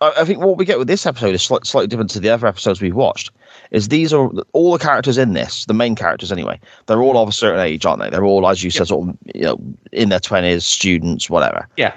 I, 0.00 0.12
I 0.18 0.24
think 0.24 0.40
what 0.40 0.56
we 0.56 0.64
get 0.64 0.78
with 0.78 0.88
this 0.88 1.06
episode 1.06 1.34
is 1.34 1.42
slight, 1.42 1.66
slightly 1.66 1.86
different 1.88 2.10
to 2.10 2.20
the 2.20 2.30
other 2.30 2.46
episodes 2.46 2.80
we've 2.82 2.94
watched. 2.94 3.30
Is 3.70 3.88
these 3.88 4.12
are 4.12 4.30
all 4.52 4.72
the 4.72 4.78
characters 4.78 5.18
in 5.18 5.32
this, 5.32 5.64
the 5.66 5.74
main 5.74 5.94
characters 5.94 6.32
anyway. 6.32 6.58
They're 6.86 7.02
all 7.02 7.16
of 7.18 7.28
a 7.28 7.32
certain 7.32 7.60
age, 7.60 7.86
aren't 7.86 8.02
they? 8.02 8.10
They're 8.10 8.24
all, 8.24 8.46
as 8.48 8.62
you 8.62 8.70
said, 8.70 8.88
sort 8.88 9.08
of 9.08 9.16
you 9.34 9.42
know 9.42 9.58
in 9.92 10.08
their 10.08 10.20
twenties, 10.20 10.64
students, 10.64 11.30
whatever. 11.30 11.68
Yeah. 11.76 11.94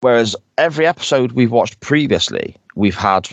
Whereas 0.00 0.36
every 0.58 0.86
episode 0.86 1.32
we've 1.32 1.50
watched 1.50 1.80
previously, 1.80 2.56
we've 2.76 2.94
had 2.94 3.28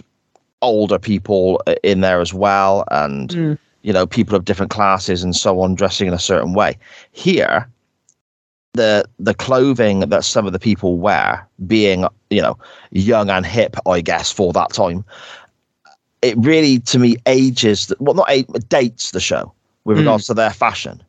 older 0.61 0.97
people 0.97 1.61
in 1.83 2.01
there 2.01 2.21
as 2.21 2.33
well, 2.33 2.85
and 2.91 3.29
Mm. 3.29 3.57
You 3.85 3.93
know 3.93 4.07
people 4.07 4.35
of 4.35 4.45
different 4.45 4.71
classes 4.71 5.23
and 5.23 5.35
so 5.35 5.61
on 5.61 5.75
dressing 5.75 6.07
in 6.07 6.13
a 6.13 6.19
certain 6.19 6.53
way. 6.53 6.77
Here, 7.11 7.69
the 8.73 9.05
the 9.19 9.33
clothing 9.35 9.99
that 10.09 10.25
some 10.25 10.47
of 10.47 10.53
the 10.53 10.59
people 10.59 10.97
wear, 10.97 11.47
being 11.67 12.05
you 12.31 12.41
know 12.41 12.57
young 12.91 13.29
and 13.29 13.45
hip, 13.45 13.75
I 13.85 14.01
guess 14.01 14.31
for 14.31 14.51
that 14.53 14.71
time, 14.73 15.05
it 16.21 16.35
really 16.37 16.79
to 16.79 16.99
me 16.99 17.15
ages 17.27 17.87
the- 17.87 17.97
well 17.99 18.15
not 18.15 18.29
age, 18.29 18.47
dates 18.69 19.11
the 19.11 19.19
show 19.19 19.53
with 19.85 19.97
Mm. 19.97 19.99
regards 20.01 20.25
to 20.25 20.33
their 20.33 20.51
fashion. 20.51 21.01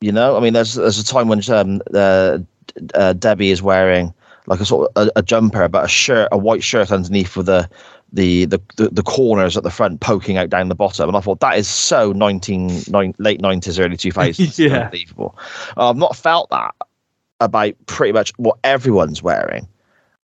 You 0.00 0.12
know, 0.12 0.36
I 0.36 0.40
mean, 0.40 0.52
there's 0.52 0.74
there's 0.74 0.98
a 0.98 1.04
time 1.04 1.28
when 1.28 1.40
um, 1.50 1.80
uh, 1.94 2.38
uh, 2.94 3.14
Debbie 3.14 3.50
is 3.50 3.62
wearing 3.62 4.12
like 4.46 4.60
a 4.60 4.66
sort 4.66 4.90
of 4.94 5.08
a, 5.08 5.20
a 5.20 5.22
jumper, 5.22 5.66
but 5.68 5.86
a 5.86 5.88
shirt, 5.88 6.28
a 6.30 6.36
white 6.36 6.62
shirt 6.62 6.92
underneath 6.92 7.34
with 7.34 7.46
the 7.46 7.66
the, 8.14 8.46
the 8.46 8.60
the 8.76 9.02
corners 9.02 9.56
at 9.56 9.62
the 9.64 9.70
front 9.70 10.00
poking 10.00 10.36
out 10.38 10.48
down 10.50 10.68
the 10.68 10.74
bottom, 10.74 11.08
and 11.08 11.16
I 11.16 11.20
thought 11.20 11.40
that 11.40 11.58
is 11.58 11.68
so 11.68 12.12
19, 12.12 12.84
nine, 12.88 13.14
late 13.18 13.40
nineties, 13.40 13.78
early 13.78 13.96
two 13.96 14.12
thousands, 14.12 14.58
Yeah. 14.58 14.84
unbelievable. 14.84 15.36
I've 15.76 15.96
not 15.96 16.16
felt 16.16 16.48
that 16.50 16.74
about 17.40 17.74
pretty 17.86 18.12
much 18.12 18.32
what 18.38 18.56
everyone's 18.64 19.22
wearing 19.22 19.66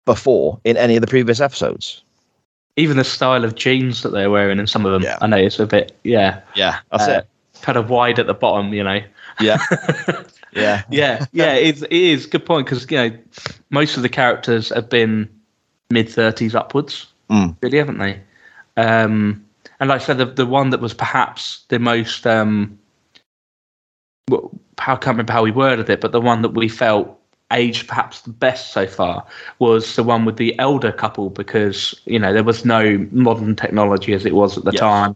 before 0.06 0.60
in 0.64 0.78
any 0.78 0.96
of 0.96 1.02
the 1.02 1.08
previous 1.08 1.40
episodes. 1.42 2.04
Even 2.78 2.96
the 2.98 3.04
style 3.04 3.44
of 3.44 3.56
jeans 3.56 4.02
that 4.04 4.10
they're 4.10 4.30
wearing 4.32 4.58
in 4.60 4.66
some 4.68 4.86
of 4.86 4.94
them, 4.94 5.02
Yeah. 5.04 5.18
I 5.20 5.28
know 5.28 5.38
it's 5.38 5.60
a 5.60 5.66
bit, 5.68 5.98
yeah, 6.04 6.40
Yeah, 6.56 6.80
that's 6.92 7.08
Uh, 7.08 7.12
it. 7.12 7.28
kind 7.62 7.78
of 7.78 7.90
wide 7.90 8.18
at 8.20 8.28
the 8.28 8.34
bottom, 8.34 8.74
you 8.74 8.84
know. 8.84 9.02
Yeah, 9.40 9.58
yeah, 10.54 10.84
yeah, 10.90 11.26
yeah, 11.34 11.54
it 11.54 11.76
is, 11.78 11.84
it 11.84 11.92
is 11.92 12.26
good 12.28 12.46
point 12.46 12.66
because 12.68 12.90
you 12.92 12.98
know 12.98 13.18
most 13.72 13.98
of 13.98 14.04
the 14.04 14.10
characters 14.10 14.70
have 14.70 14.90
been 14.90 15.28
mid 15.90 16.08
thirties 16.10 16.54
upwards, 16.56 17.08
Mm. 17.32 17.56
really, 17.62 17.78
haven't 17.78 17.98
they? 18.00 18.20
Um, 18.78 19.46
and 19.80 19.90
like 19.90 20.02
I 20.02 20.04
said, 20.04 20.18
the 20.18 20.26
the 20.26 20.46
one 20.46 20.70
that 20.72 20.82
was 20.82 20.94
perhaps 20.94 21.64
the 21.70 21.80
most 21.80 22.28
um, 22.28 22.78
well, 24.30 24.52
how 24.78 24.94
I 24.94 24.98
can't 24.98 25.16
remember 25.16 25.34
how 25.34 25.44
we 25.44 25.52
worded 25.52 25.90
it, 25.90 26.02
but 26.02 26.12
the 26.12 26.22
one 26.22 26.42
that 26.42 26.50
we 26.50 26.68
felt 26.68 27.18
aged 27.52 27.88
perhaps 27.88 28.22
the 28.22 28.30
best 28.30 28.72
so 28.72 28.88
far 28.88 29.26
was 29.60 29.96
the 29.96 30.04
one 30.04 30.24
with 30.26 30.38
the 30.38 30.58
elder 30.58 30.92
couple 30.92 31.30
because 31.30 31.94
you 32.06 32.18
know 32.18 32.32
there 32.34 32.44
was 32.44 32.64
no 32.64 33.06
modern 33.12 33.56
technology 33.56 34.14
as 34.14 34.26
it 34.26 34.34
was 34.34 34.58
at 34.58 34.64
the 34.64 34.72
Yes. 34.72 34.80
time. 34.80 35.16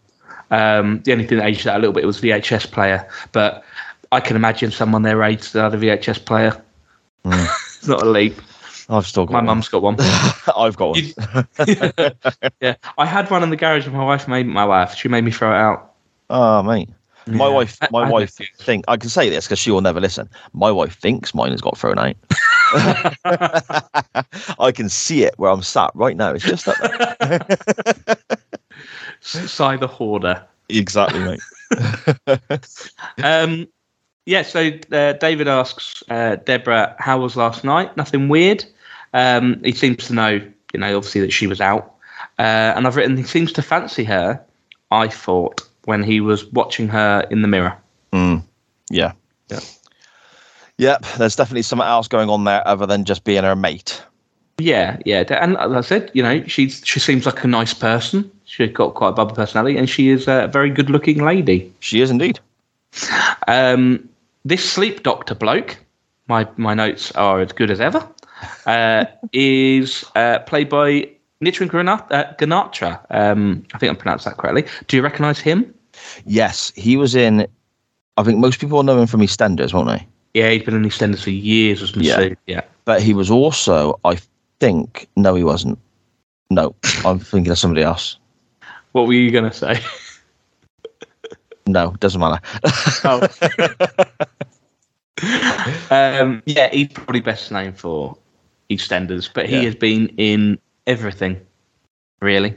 Um, 0.52 1.02
the 1.04 1.12
only 1.14 1.26
thing 1.26 1.40
that 1.40 1.48
aged 1.48 1.66
that 1.66 1.78
a 1.78 1.80
little 1.80 1.94
bit 1.94 2.06
was 2.06 2.20
VHS 2.22 2.72
player, 2.72 3.08
but 3.32 3.64
I 4.12 4.20
can 4.20 4.36
imagine 4.36 4.72
someone 4.72 5.02
their 5.02 5.24
age 5.24 5.52
that 5.52 5.64
had 5.64 5.74
a 5.74 5.78
VHS 5.78 6.24
player. 6.24 6.62
Mm. 7.26 7.44
it's 7.78 7.88
not 7.88 8.04
a 8.04 8.10
leap. 8.10 8.40
I've 8.90 9.08
still 9.08 9.26
got 9.26 9.34
My 9.34 9.40
one. 9.40 9.46
mum's 9.48 9.68
got 9.70 9.82
one. 9.82 9.96
I've 10.56 10.78
got 10.78 10.96
one. 10.96 11.14
Yeah, 12.62 12.76
I 12.98 13.06
had 13.06 13.30
one 13.32 13.42
in 13.44 13.50
the 13.50 13.56
garage, 13.56 13.86
and 13.86 13.96
my 13.96 14.04
wife 14.06 14.28
made 14.28 14.46
my 14.48 14.66
wife. 14.66 14.96
She 14.96 15.08
made 15.08 15.24
me 15.24 15.32
throw 15.32 15.52
it 15.52 15.58
out. 15.58 15.94
Oh, 16.30 16.62
mate. 16.64 16.90
My 17.28 17.48
Yeah. 17.48 17.54
wife, 17.54 17.78
my 17.92 18.04
I 18.04 18.10
wife 18.12 18.30
think- 18.30 18.54
think 18.58 18.86
I 18.88 18.98
can 18.98 19.10
say 19.10 19.30
this 19.30 19.46
because 19.46 19.58
she 19.58 19.72
will 19.72 19.82
never 19.82 20.00
listen. 20.00 20.30
My 20.54 20.72
wife 20.72 20.96
thinks 21.00 21.34
mine 21.34 21.50
has 21.52 21.62
got 21.62 21.76
thrown 21.78 21.98
out. 21.98 22.16
I 24.60 24.72
can 24.72 24.90
see 24.90 25.24
it 25.24 25.34
where 25.38 25.50
I'm 25.52 25.64
sat 25.64 25.90
right 25.96 26.16
now. 26.16 26.34
It's 26.34 26.44
just 26.44 26.68
up 26.68 26.76
there. 27.20 28.18
Si 29.22 29.78
the 29.78 29.88
hoarder. 29.88 30.46
exactly, 30.70 31.20
mate. 31.20 31.40
Um, 33.24 33.68
yeah, 34.28 34.42
so 34.44 34.72
uh, 34.92 35.14
David 35.14 35.48
asks 35.48 36.04
uh, 36.10 36.36
Deborah, 36.38 36.96
how 37.00 37.20
was 37.20 37.36
last 37.36 37.64
night? 37.64 37.96
Nothing 37.98 38.28
weird. 38.30 38.66
Um, 39.16 39.64
he 39.64 39.72
seems 39.72 40.06
to 40.08 40.14
know, 40.14 40.42
you 40.74 40.80
know, 40.80 40.96
obviously 40.96 41.22
that 41.22 41.32
she 41.32 41.48
was 41.48 41.62
out. 41.62 41.96
Uh, 42.38 42.74
and 42.76 42.86
I've 42.86 42.96
written, 42.96 43.18
he 43.18 43.24
seems 43.24 43.52
to 43.54 43.62
fancy 43.62 44.04
her, 44.04 44.44
I 44.92 45.08
thought, 45.08 45.62
when 45.86 46.04
he 46.04 46.20
was 46.20 46.46
watching 46.52 46.88
her 46.90 47.26
in 47.32 47.42
the 47.42 47.48
mirror. 47.48 47.76
Mm, 48.12 48.44
yeah. 48.90 49.14
Yeah. 49.50 49.62
Yep. 50.78 51.06
There's 51.18 51.36
definitely 51.36 51.62
something 51.62 51.88
else 51.88 52.08
going 52.08 52.30
on 52.30 52.44
there 52.44 52.68
other 52.68 52.86
than 52.86 53.06
just 53.06 53.24
being 53.24 53.44
her 53.44 53.56
mate. 53.56 54.04
Yeah, 54.58 54.98
yeah. 55.06 55.24
And 55.42 55.58
as 55.58 55.72
I 55.72 55.82
said, 55.82 56.12
you 56.14 56.24
know, 56.24 56.44
she's 56.48 56.82
she 56.86 57.00
seems 57.00 57.26
like 57.26 57.44
a 57.44 57.48
nice 57.48 57.74
person. 57.74 58.32
She's 58.46 58.72
got 58.72 58.94
quite 58.94 59.10
a 59.10 59.12
bubbly 59.14 59.36
personality, 59.36 59.78
and 59.78 59.90
she 59.90 60.10
is 60.10 60.28
a 60.28 60.48
very 60.52 60.70
good-looking 60.70 61.24
lady. 61.24 61.74
She 61.82 62.02
is 62.02 62.10
indeed. 62.10 62.40
Um, 63.48 64.08
this 64.46 64.70
sleep 64.70 65.04
doctor 65.04 65.36
bloke, 65.36 65.78
my 66.28 66.48
my 66.56 66.74
notes 66.74 67.12
are 67.14 67.42
as 67.42 67.52
good 67.52 67.70
as 67.70 67.82
ever, 67.82 68.08
uh, 68.66 69.06
is 69.34 70.06
uh, 70.16 70.40
played 70.40 70.70
by 70.70 71.10
Nitin 71.42 71.70
Granat- 71.70 72.12
uh, 72.12 72.34
Ganatra. 72.36 73.00
Um, 73.10 73.66
I 73.74 73.78
think 73.78 73.92
I 73.92 73.96
pronounced 73.96 74.26
that 74.26 74.38
correctly. 74.38 74.66
Do 74.88 74.98
you 74.98 75.04
recognise 75.04 75.40
him? 75.40 75.74
Yes, 76.26 76.72
he 76.76 76.98
was 76.98 77.16
in. 77.16 77.48
I 78.18 78.24
think 78.24 78.40
most 78.40 78.60
people 78.60 78.82
know 78.84 78.98
him 79.00 79.08
from 79.08 79.22
EastEnders, 79.22 79.74
won't 79.74 79.88
they? 79.90 80.08
Yeah, 80.34 80.50
he's 80.52 80.64
been 80.64 80.76
in 80.76 80.84
EastEnders 80.84 81.24
for 81.24 81.30
years 81.30 81.82
as 81.82 81.96
Yeah. 81.96 82.18
Masood. 82.18 82.38
Yeah. 82.48 82.62
But 82.86 83.02
he 83.02 83.14
was 83.14 83.32
also, 83.32 84.00
I 84.04 84.20
think, 84.60 85.08
no, 85.16 85.36
he 85.36 85.44
wasn't. 85.44 85.80
No, 86.50 86.76
I'm 87.04 87.20
thinking 87.20 87.52
of 87.52 87.58
somebody 87.58 87.84
else. 87.84 88.18
What 88.92 89.08
were 89.08 89.14
you 89.14 89.32
going 89.32 89.50
to 89.50 89.56
say? 89.56 89.82
No, 91.68 91.96
doesn't 92.00 92.22
matter. 92.22 92.40
Oh. 93.04 93.28
um, 95.90 96.44
yeah, 96.46 96.70
he's 96.70 96.90
probably 96.90 97.22
best 97.22 97.52
known 97.52 97.74
for 97.74 98.18
EastEnders, 98.70 99.30
but 99.34 99.48
he 99.48 99.56
Yeah. 99.58 99.62
has 99.64 99.76
been 99.76 100.08
in 100.18 100.58
everything, 100.88 101.40
really. 102.22 102.56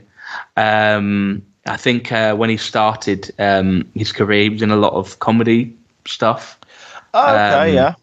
Um, 0.57 1.43
I 1.65 1.77
think 1.77 2.11
uh, 2.11 2.35
when 2.35 2.49
he 2.49 2.57
started 2.57 3.31
um, 3.39 3.89
his 3.95 4.11
career, 4.11 4.43
he 4.43 4.49
was 4.49 4.61
in 4.61 4.71
a 4.71 4.75
lot 4.75 4.93
of 4.93 5.19
comedy 5.19 5.75
stuff. 6.05 6.59
okay, 7.13 7.69
Um, 7.69 7.73
yeah. 7.75 7.93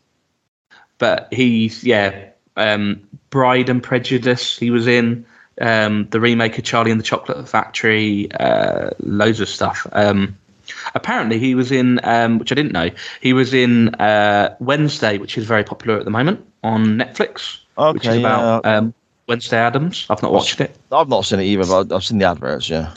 But 0.99 1.29
he's 1.33 1.85
yeah, 1.85 2.31
um, 2.57 3.01
Bride 3.31 3.69
and 3.69 3.83
Prejudice. 3.83 4.59
He 4.59 4.71
was 4.71 4.87
in 4.87 5.25
um, 5.61 6.07
the 6.11 6.21
remake 6.21 6.59
of 6.59 6.65
Charlie 6.65 6.91
and 6.91 6.99
the 7.01 7.05
Chocolate 7.05 7.49
Factory. 7.49 8.31
Uh, 8.33 8.91
loads 9.01 9.41
of 9.41 9.49
stuff. 9.49 9.87
Um, 9.93 10.37
apparently, 10.95 11.39
he 11.39 11.55
was 11.55 11.71
in 11.71 12.01
um, 12.05 12.39
which 12.39 12.51
I 12.51 12.55
didn't 12.55 12.73
know. 12.73 12.91
He 13.21 13.33
was 13.33 13.53
in 13.53 13.95
uh, 13.97 14.57
Wednesday, 14.61 15.19
which 15.19 15.37
is 15.37 15.45
very 15.45 15.65
popular 15.65 15.99
at 15.99 16.05
the 16.05 16.11
moment 16.11 16.45
on 16.63 16.97
Netflix. 16.99 17.59
Which 17.79 18.05
is 18.05 18.09
Okay, 18.11 18.21
about 18.21 18.65
um, 18.67 18.95
Wednesday 19.29 19.59
Addams. 19.59 20.07
I've 20.11 20.23
not 20.23 20.33
watched 20.33 20.61
it. 20.61 20.77
I've 20.93 21.09
not 21.09 21.25
seen 21.25 21.41
it 21.41 21.45
either, 21.45 21.65
but 21.65 21.93
I've 21.95 22.05
seen 22.05 22.19
the 22.19 22.25
adverts. 22.27 22.69
Yeah. 22.69 22.93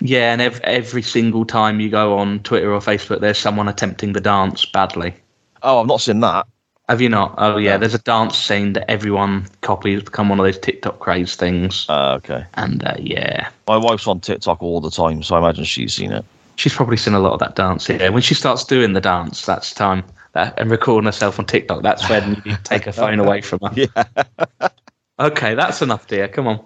Yeah, 0.00 0.32
and 0.32 0.40
ev- 0.40 0.60
every 0.64 1.02
single 1.02 1.44
time 1.44 1.78
you 1.78 1.90
go 1.90 2.16
on 2.16 2.40
Twitter 2.40 2.72
or 2.72 2.80
Facebook, 2.80 3.20
there's 3.20 3.38
someone 3.38 3.68
attempting 3.68 4.12
the 4.14 4.20
dance 4.20 4.64
badly. 4.64 5.14
Oh, 5.62 5.80
I've 5.80 5.86
not 5.86 6.00
seen 6.00 6.20
that. 6.20 6.46
Have 6.88 7.00
you 7.00 7.08
not? 7.08 7.34
Oh 7.38 7.56
yeah, 7.58 7.76
there's 7.76 7.94
a 7.94 7.98
dance 7.98 8.36
scene 8.36 8.72
that 8.72 8.90
everyone 8.90 9.46
copies, 9.60 10.02
become 10.02 10.28
one 10.28 10.40
of 10.40 10.44
those 10.44 10.58
TikTok 10.58 10.98
craze 10.98 11.36
things. 11.36 11.86
Uh, 11.88 12.14
okay. 12.14 12.44
And 12.54 12.82
uh, 12.82 12.96
yeah, 12.98 13.48
My 13.68 13.76
wife's 13.76 14.08
on 14.08 14.18
TikTok 14.20 14.60
all 14.62 14.80
the 14.80 14.90
time, 14.90 15.22
so 15.22 15.36
I 15.36 15.38
imagine 15.38 15.62
she's 15.64 15.94
seen 15.94 16.10
it. 16.10 16.24
she's 16.56 16.74
probably 16.74 16.96
seen 16.96 17.14
a 17.14 17.20
lot 17.20 17.34
of 17.34 17.38
that 17.40 17.54
dance. 17.54 17.88
Yeah, 17.88 18.08
when 18.08 18.22
she 18.22 18.34
starts 18.34 18.64
doing 18.64 18.94
the 18.94 19.00
dance, 19.00 19.46
that's 19.46 19.72
time. 19.72 20.02
That, 20.32 20.58
and 20.58 20.70
recording 20.70 21.06
herself 21.06 21.38
on 21.38 21.46
TikTok, 21.46 21.82
that's 21.82 22.08
when 22.08 22.30
you 22.36 22.42
need 22.52 22.56
to 22.56 22.62
take 22.62 22.84
her 22.84 22.92
phone 22.92 23.18
away 23.18 23.40
from 23.40 23.60
her. 23.62 23.72
Yeah. 23.74 24.68
Okay, 25.20 25.54
that's 25.54 25.82
enough, 25.82 26.06
dear. 26.06 26.28
Come 26.28 26.46
on. 26.46 26.64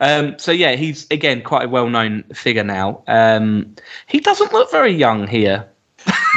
Um, 0.00 0.38
so 0.38 0.52
yeah, 0.52 0.76
he's 0.76 1.08
again 1.10 1.42
quite 1.42 1.64
a 1.64 1.68
well-known 1.68 2.22
figure 2.34 2.62
now. 2.62 3.02
Um, 3.08 3.74
he 4.06 4.20
doesn't 4.20 4.52
look 4.52 4.70
very 4.70 4.92
young 4.92 5.26
here. 5.26 5.66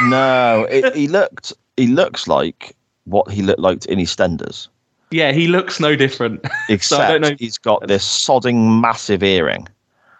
no, 0.08 0.66
it, 0.70 0.96
he 0.96 1.06
looked. 1.06 1.52
He 1.76 1.86
looks 1.86 2.26
like 2.26 2.74
what 3.04 3.30
he 3.30 3.42
looked 3.42 3.60
like 3.60 3.84
in 3.86 3.98
EastEnders, 4.00 4.68
Yeah, 5.12 5.30
he 5.32 5.46
looks 5.48 5.78
no 5.78 5.94
different. 5.96 6.44
except 6.68 7.08
don't 7.10 7.20
know- 7.20 7.36
he's 7.38 7.58
got 7.58 7.86
this 7.86 8.04
sodding 8.04 8.80
massive 8.80 9.22
earring. 9.22 9.68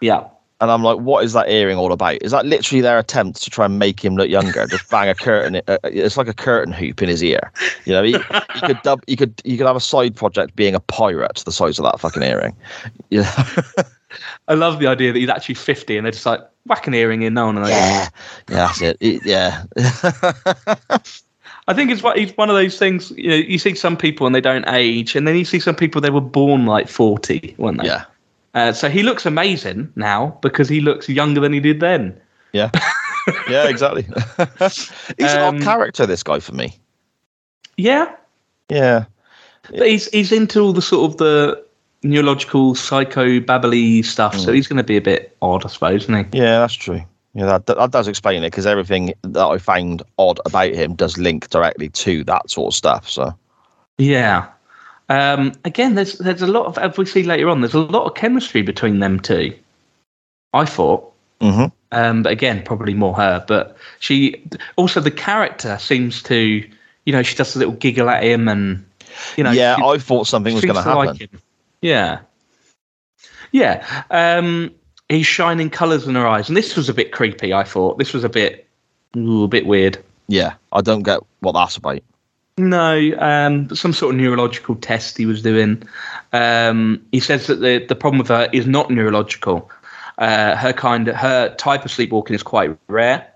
yeah. 0.01 0.25
And 0.61 0.73
I'm 0.73 0.83
like, 0.83 0.99
what 0.99 1.25
is 1.25 1.35
that 1.35 1.49
earring 1.49 1.77
all 1.79 1.93
about? 1.93 2.21
Is 2.21 2.33
that 2.33 2.45
literally 2.45 2.81
their 2.81 2.99
attempt 2.99 3.43
to 3.45 3.51
try 3.51 3.65
and 3.67 3.79
make 3.79 4.05
him 4.05 4.17
look 4.17 4.29
younger? 4.29 4.67
Just 4.67 4.91
bang 4.91 5.09
a 5.09 5.15
curtain. 5.15 5.63
uh, 5.69 5.79
It's 5.85 6.17
like 6.17 6.27
a 6.27 6.35
curtain 6.35 6.73
hoop 6.73 7.01
in 7.01 7.09
his 7.09 7.23
ear. 7.23 7.53
You 7.85 7.93
know, 7.93 8.03
he, 8.03 8.13
he 8.55 8.61
could 8.67 8.83
dub. 8.83 9.03
He 9.07 9.15
could. 9.15 9.41
He 9.45 9.57
could 9.57 9.67
have 9.69 9.77
a 9.77 9.81
side 9.81 10.17
project 10.17 10.57
being 10.57 10.75
a 10.75 10.81
pirate. 10.81 11.43
The 11.45 11.53
size 11.53 11.79
of 11.79 11.85
that 11.85 12.01
fucking 12.01 12.23
earring. 12.23 12.57
Yeah, 13.11 13.33
I 14.49 14.55
love 14.55 14.81
the 14.81 14.87
idea 14.87 15.13
that 15.13 15.19
he's 15.19 15.29
actually 15.29 15.55
50 15.55 15.97
and 15.99 16.05
they're 16.07 16.13
just 16.13 16.25
like, 16.27 16.41
whack 16.67 16.87
an 16.87 16.95
earring 16.95 17.23
in, 17.23 17.35
no 17.35 17.47
one 17.47 17.55
knows. 17.57 17.69
yeah, 17.69 18.09
yeah. 18.49 18.57
That's 18.57 18.83
it. 18.83 18.97
It- 19.01 19.25
yeah, 19.25 19.65
I 21.69 21.75
think 21.75 21.91
it's, 21.91 22.03
one- 22.03 22.19
it's 22.19 22.37
one 22.37 22.49
of 22.49 22.57
those 22.57 22.79
things, 22.79 23.11
you 23.13 23.29
know, 23.31 23.37
you 23.37 23.59
see 23.59 23.75
some 23.75 23.97
people 23.97 24.27
and 24.27 24.35
they 24.35 24.41
don't 24.41 24.67
age, 24.69 25.15
and 25.15 25.29
then 25.29 25.37
you 25.37 25.45
see 25.45 25.61
some 25.61 25.75
people, 25.75 26.01
they 26.01 26.11
were 26.11 26.21
born 26.23 26.65
like 26.67 26.89
40, 26.89 27.55
weren't 27.59 27.83
they? 27.83 27.87
yeah, 27.89 28.05
Uh, 28.55 28.73
so 28.73 28.89
he 28.89 29.03
looks 29.03 29.27
amazing 29.27 29.93
now 29.97 30.39
because 30.43 30.69
he 30.69 30.81
looks 30.81 31.09
younger 31.09 31.41
than 31.41 31.53
he 31.53 31.61
did 31.61 31.81
then. 31.81 32.19
yeah, 32.53 32.71
yeah. 33.49 33.69
Exactly. 33.69 34.03
He's 34.61 34.91
an 35.33 35.41
Um, 35.43 35.57
odd 35.57 35.63
character. 35.63 36.07
This 36.07 36.23
guy 36.23 36.41
for 36.41 36.53
me. 36.55 36.77
Yeah, 37.77 38.13
Yeah. 38.69 39.05
but 39.71 39.87
he's 39.87 40.09
he's 40.11 40.33
into 40.33 40.61
all 40.61 40.73
the 40.73 40.83
sort 40.83 41.11
of 41.11 41.19
the 41.19 41.65
neurological 42.03 42.75
psycho 42.75 43.39
babbly 43.41 44.05
stuff, 44.05 44.37
so 44.39 44.53
he's 44.53 44.67
going 44.67 44.77
to 44.79 44.83
be 44.85 44.97
a 44.97 45.01
bit 45.01 45.37
odd, 45.43 45.65
I 45.65 45.69
suppose, 45.69 46.05
isn't 46.05 46.33
he? 46.33 46.39
Yeah, 46.39 46.61
that's 46.61 46.75
true. 46.75 47.03
Yeah, 47.35 47.47
that 47.47 47.67
that 47.67 47.91
does 47.93 48.09
explain 48.09 48.43
it 48.43 48.51
because 48.51 48.67
everything 48.67 49.13
that 49.23 49.45
I 49.47 49.59
found 49.59 50.03
odd 50.19 50.41
about 50.47 50.73
him 50.73 50.95
does 50.95 51.19
link 51.19 51.51
directly 51.51 51.89
to 51.91 52.25
that 52.25 52.51
sort 52.51 52.73
of 52.73 52.77
stuff. 52.77 53.09
So 53.09 53.33
Yeah. 53.99 54.47
Um, 55.09 55.53
again, 55.65 55.95
there's 55.95 56.19
there's 56.19 56.43
a 56.43 56.47
lot 56.47 56.67
of 56.67 56.79
as 56.79 56.97
we 56.99 57.07
see 57.07 57.23
later 57.23 57.49
on. 57.49 57.61
There's 57.61 57.75
a 57.75 57.81
lot 57.81 58.05
of 58.07 58.15
chemistry 58.15 58.63
between 58.63 58.99
them 59.01 59.19
two. 59.21 59.55
I 60.53 60.65
thought, 60.65 61.13
hmm 61.41 61.67
um, 61.93 62.23
but 62.23 62.33
again, 62.33 62.63
probably 62.65 62.93
more 62.95 63.15
her. 63.15 63.45
But 63.47 63.77
she 64.01 64.45
also 64.77 65.01
the 65.01 65.11
character 65.11 65.79
seems 65.79 66.23
to, 66.25 66.37
you 67.05 67.13
know, 67.13 67.23
she 67.23 67.37
does 67.37 67.57
a 67.57 67.59
little 67.59 67.75
giggle 67.75 68.11
at 68.11 68.23
him, 68.23 68.49
and 68.49 68.85
you 69.37 69.45
know, 69.45 69.53
yeah, 69.53 69.77
she- 69.77 69.83
I 69.83 69.99
thought 69.99 70.27
something 70.27 70.55
was 70.55 70.65
going 70.65 70.77
to 70.77 70.83
to 70.83 70.89
happen. 70.89 71.07
like. 71.07 71.31
Yeah, 71.81 72.21
yeah. 73.53 74.05
Um, 74.11 74.73
he's 75.09 75.27
shining 75.27 75.71
colours 75.71 76.07
in 76.07 76.15
her 76.15 76.27
eyes, 76.27 76.49
and 76.49 76.57
this 76.57 76.77
was 76.77 76.89
a 76.89 76.95
bit 76.95 77.13
creepy. 77.13 77.53
I 77.53 77.65
thought 77.65 77.99
this 77.99 78.13
was 78.13 78.25
a 78.25 78.29
bit, 78.29 78.67
ooh, 79.17 79.45
a 79.45 79.49
bit 79.49 79.65
weird. 79.67 79.99
Yeah, 80.27 80.55
I 80.73 80.83
don't 80.83 81.03
get 81.03 81.21
what 81.41 81.53
that's 81.53 81.77
about. 81.77 82.03
No, 82.59 83.17
um, 83.19 83.75
some 83.75 83.93
sort 83.93 84.15
of 84.15 84.21
neurological 84.21 84.75
test 84.77 85.17
he 85.17 85.27
was 85.27 85.43
doing. 85.43 85.83
Um, 86.33 87.07
he 87.13 87.21
says 87.21 87.47
that 87.47 87.57
the 87.57 87.85
the 87.87 87.95
problem 87.95 88.19
with 88.19 88.29
her 88.29 88.49
is 88.53 88.67
not 88.67 88.91
neurological. 88.91 89.71
Uh, 90.19 90.57
her 90.57 90.73
kind, 90.73 91.07
her 91.07 91.55
type 91.55 91.85
of 91.85 91.93
sleepwalking 91.93 92.35
is 92.35 92.43
quite 92.43 92.77
rare. 92.89 93.27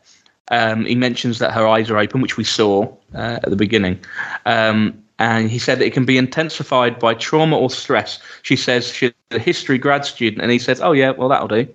Um, 0.51 0.85
he 0.85 0.97
mentions 0.97 1.39
that 1.39 1.53
her 1.53 1.67
eyes 1.67 1.89
are 1.89 1.99
open, 1.99 2.21
which 2.21 2.37
we 2.37 2.43
saw 2.43 2.93
uh, 3.15 3.39
at 3.43 3.49
the 3.49 3.57
beginning. 3.57 4.01
Um, 4.45 5.03
and 5.21 5.49
he 5.49 5.59
said 5.61 5.79
that 5.79 5.87
it 5.87 5.93
can 5.93 6.05
be 6.05 6.19
intensified 6.19 6.99
by 6.99 7.15
trauma 7.15 7.57
or 7.57 7.71
stress. 7.71 8.19
She 8.43 8.57
says 8.57 8.93
she's 8.93 9.13
a 9.31 9.39
history 9.39 9.79
grad 9.79 10.05
student, 10.05 10.43
and 10.43 10.51
he 10.51 10.59
says, 10.59 10.81
"Oh 10.81 10.93
yeah, 10.93 11.11
well 11.11 11.29
that'll 11.29 11.47
do," 11.47 11.69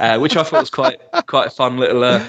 uh, 0.00 0.18
which 0.18 0.36
I 0.36 0.42
thought 0.42 0.60
was 0.60 0.70
quite 0.70 0.98
quite 1.26 1.48
a 1.48 1.50
fun 1.50 1.76
little 1.76 2.02
uh, 2.02 2.24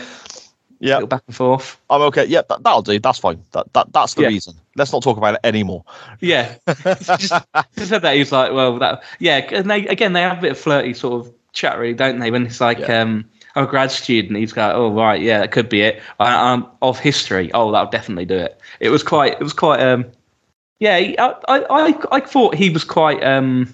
Yeah, 0.83 1.05
back 1.05 1.23
and 1.27 1.35
forth. 1.35 1.79
I'm 1.89 2.01
okay. 2.01 2.25
Yeah, 2.25 2.41
that, 2.49 2.61
that'll 2.61 2.81
do. 2.81 2.99
That's 2.99 3.17
fine. 3.17 3.41
That, 3.53 3.71
that 3.71 3.93
that's 3.93 4.15
the 4.15 4.23
Yeah. 4.23 4.27
reason. 4.27 4.55
Let's 4.75 4.91
not 4.91 5.01
talk 5.01 5.17
about 5.17 5.35
it 5.35 5.39
anymore. 5.45 5.85
Yeah, 6.19 6.55
just, 6.67 7.19
just 7.19 7.89
said 7.89 8.01
that 8.01 8.15
he's 8.17 8.33
like, 8.33 8.51
well, 8.51 8.77
that 8.79 9.01
yeah, 9.19 9.37
and 9.53 9.71
they 9.71 9.87
again 9.87 10.11
they 10.11 10.21
have 10.21 10.39
a 10.39 10.41
bit 10.41 10.51
of 10.51 10.59
flirty 10.59 10.93
sort 10.93 11.25
of 11.25 11.33
chat, 11.53 11.77
really, 11.77 11.93
don't 11.93 12.19
they? 12.19 12.31
When 12.31 12.45
it's 12.45 12.59
like, 12.59 12.79
Yeah. 12.79 13.01
um, 13.01 13.29
I'm 13.55 13.63
a 13.63 13.67
grad 13.67 13.91
student, 13.91 14.37
he's 14.37 14.57
like, 14.57 14.75
oh 14.75 14.91
right, 14.91 15.21
yeah, 15.21 15.39
that 15.39 15.51
could 15.51 15.69
be 15.69 15.81
it. 15.81 16.01
I, 16.19 16.51
I'm 16.51 16.65
of 16.81 16.99
history. 16.99 17.49
Oh, 17.53 17.71
that'll 17.71 17.89
definitely 17.89 18.25
do 18.25 18.37
it. 18.37 18.59
It 18.81 18.89
was 18.89 19.03
quite, 19.03 19.33
it 19.33 19.43
was 19.43 19.53
quite, 19.53 19.79
um, 19.79 20.05
yeah, 20.79 20.95
I, 21.17 21.35
I, 21.47 21.95
I, 22.11 22.19
thought 22.19 22.55
he 22.55 22.69
was 22.69 22.83
quite, 22.83 23.23
um, 23.23 23.73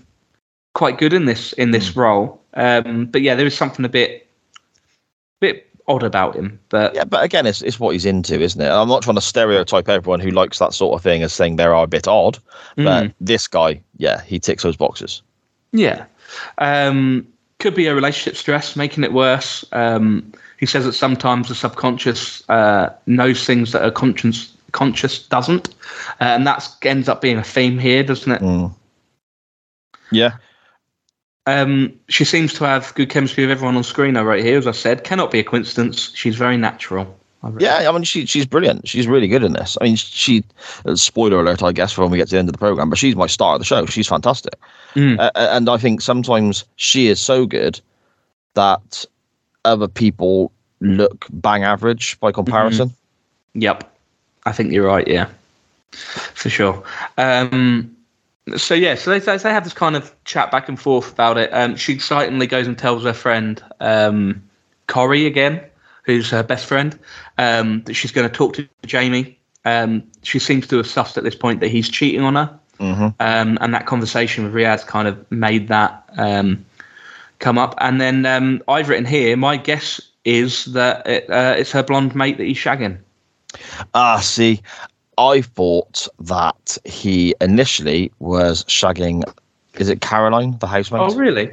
quite 0.76 1.00
good 1.00 1.14
in 1.14 1.26
this 1.26 1.54
in 1.54 1.72
this 1.72 1.96
role. 1.96 2.40
Um, 2.54 3.08
but 3.08 3.22
yeah, 3.22 3.34
there 3.34 3.48
is 3.48 3.58
something 3.58 3.84
a 3.84 3.90
bit 3.90 4.29
odd 5.90 6.04
about 6.04 6.36
him. 6.36 6.60
But 6.70 6.96
Yeah, 6.96 7.04
but 7.04 7.24
again, 7.24 7.46
it's 7.46 7.62
it's 7.62 7.80
what 7.80 7.92
he's 7.92 8.06
into, 8.06 8.40
isn't 8.40 8.62
it? 8.62 8.70
I'm 8.70 8.88
not 8.88 9.02
trying 9.02 9.16
to 9.16 9.22
stereotype 9.22 9.90
everyone 9.90 10.20
who 10.22 10.30
likes 10.32 10.60
that 10.60 10.74
sort 10.74 10.96
of 10.96 11.02
thing 11.04 11.24
as 11.24 11.34
saying 11.34 11.58
they 11.58 11.66
are 11.66 11.84
a 11.84 11.88
bit 11.88 12.08
odd, 12.08 12.38
but 12.78 13.04
Mm. 13.04 13.14
this 13.20 13.48
guy, 13.48 13.82
yeah, 13.98 14.22
he 14.22 14.40
ticks 14.40 14.64
those 14.64 14.78
boxes. 14.78 15.22
Yeah. 15.74 16.06
Um, 16.60 17.28
could 17.60 17.76
be 17.76 17.88
a 17.88 17.96
relationship 17.96 18.38
stress 18.38 18.76
making 18.76 19.04
it 19.04 19.12
worse. 19.12 19.66
Um, 19.74 20.32
he 20.58 20.66
says 20.66 20.86
that 20.86 20.94
sometimes 20.94 21.50
the 21.50 21.56
subconscious 21.56 22.44
uh, 22.50 22.90
knows 23.06 23.46
things 23.46 23.72
that 23.74 23.84
a 23.84 23.92
conscious 23.92 24.54
conscious 24.72 25.28
doesn't, 25.28 25.70
uh, 26.22 26.26
and 26.36 26.46
that 26.46 26.70
ends 26.84 27.10
up 27.10 27.22
being 27.22 27.38
a 27.38 27.44
theme 27.44 27.80
here, 27.80 28.04
doesn't 28.04 28.32
it? 28.32 28.42
Mm. 28.42 28.72
Yeah, 30.12 30.34
Um, 31.50 31.94
she 32.10 32.26
seems 32.26 32.54
to 32.54 32.64
have 32.66 32.94
good 32.96 33.10
chemistry 33.10 33.44
with 33.46 33.52
everyone 33.52 33.76
on 33.78 33.84
screen. 33.84 34.18
I 34.18 34.22
wrote 34.24 34.44
here, 34.44 34.58
as 34.58 34.68
I 34.68 34.72
said, 34.72 35.04
cannot 35.04 35.32
be 35.32 35.40
a 35.40 35.44
coincidence. 35.44 36.12
She's 36.16 36.36
very 36.36 36.58
natural. 36.58 37.16
I 37.42 37.52
yeah. 37.60 37.90
I 37.90 37.92
mean, 37.94 38.04
she 38.04 38.26
she's 38.26 38.46
brilliant. 38.46 38.88
She's 38.88 39.08
really 39.08 39.28
good 39.28 39.44
in 39.44 39.54
this. 39.54 39.78
I 39.80 39.86
mean, 39.86 39.96
she. 39.96 40.44
uh, 40.86 40.96
Spoiler 40.96 41.40
alert, 41.40 41.64
I 41.64 41.72
guess, 41.72 41.94
for 41.94 42.02
when 42.02 42.12
we 42.12 42.18
get 42.18 42.28
to 42.28 42.36
the 42.36 42.40
end 42.40 42.50
of 42.50 42.54
the 42.54 42.58
program. 42.60 42.90
But 42.90 43.00
she's 43.00 43.16
my 43.16 43.28
star 43.28 43.54
of 43.54 43.60
the 43.60 43.66
show. 43.66 43.86
She's 43.86 44.08
fantastic, 44.08 44.56
Mm. 44.96 45.18
uh, 45.20 45.32
and 45.36 45.70
I 45.70 45.78
think 45.78 46.02
sometimes 46.02 46.66
she 46.76 47.08
is 47.08 47.20
so 47.22 47.46
good 47.46 47.80
that 48.56 49.06
other 49.64 49.88
people 49.88 50.52
look 50.82 51.26
bang 51.32 51.64
average 51.64 52.20
by 52.20 52.32
comparison. 52.34 52.92
Yep, 53.54 53.90
I 54.46 54.52
think 54.52 54.74
you're 54.74 54.86
right. 54.86 55.08
Yeah, 55.08 55.28
for 55.92 56.50
sure. 56.50 56.84
Um, 57.18 57.96
so 58.58 58.74
yeah, 58.74 58.96
so 58.96 59.12
they, 59.12 59.20
they 59.20 59.52
have 59.52 59.64
this 59.64 59.74
kind 59.74 59.96
of 59.96 60.14
chat 60.26 60.52
back 60.52 60.70
and 60.70 60.80
forth 60.80 61.12
about 61.12 61.38
it. 61.38 61.50
Um, 61.54 61.76
she 61.76 61.94
excitedly 61.94 62.48
goes 62.48 62.68
and 62.68 62.78
tells 62.78 63.04
her 63.04 63.14
friend 63.14 63.62
um, 63.80 64.42
Corey 64.88 65.26
again, 65.26 65.62
who's 66.04 66.30
her 66.30 66.44
best 66.44 66.66
friend, 66.66 66.98
um, 67.38 67.82
that 67.84 67.94
she's 67.94 68.12
going 68.12 68.28
to 68.30 68.34
talk 68.34 68.54
to 68.56 68.68
Jamie. 68.86 69.38
Um, 69.66 70.04
she 70.24 70.40
seems 70.40 70.68
to 70.68 70.78
have 70.78 70.86
sussed 70.86 71.18
at 71.18 71.24
this 71.24 71.36
point 71.36 71.60
that 71.60 71.68
he's 71.68 71.90
cheating 71.90 72.22
on 72.22 72.36
her, 72.36 72.60
Mhm. 72.80 73.14
um, 73.20 73.58
and 73.62 73.74
that 73.74 73.86
conversation 73.86 74.46
with 74.46 74.54
Riaz 74.54 74.86
kind 74.86 75.08
of 75.08 75.30
made 75.32 75.68
that 75.68 76.04
um, 76.18 76.66
come 77.40 77.58
up. 77.58 77.76
And 77.80 78.00
then 78.00 78.26
um, 78.26 78.62
I've 78.68 78.88
written 78.90 79.06
here, 79.06 79.36
my 79.36 79.58
guess 79.58 80.00
is 80.24 80.66
that 80.66 81.06
it, 81.08 81.30
uh, 81.30 81.56
it's 81.58 81.72
her 81.72 81.84
blonde 81.84 82.16
mate 82.16 82.38
that 82.38 82.46
he's 82.46 82.58
shagging. 82.58 82.98
Ah, 83.94 84.20
see, 84.20 84.62
I 85.20 85.42
thought 85.42 86.08
that 86.22 86.78
he 86.86 87.36
initially 87.42 88.12
was 88.20 88.64
shagging. 88.66 89.24
Is 89.78 89.90
it 89.90 90.00
Caroline, 90.02 90.58
the 90.60 90.68
housemaid? 90.68 91.02
Oh, 91.02 91.16
really? 91.16 91.52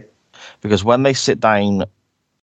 Because 0.61 0.85
when 0.85 1.03
they 1.03 1.13
sit 1.13 1.41
down, 1.41 1.85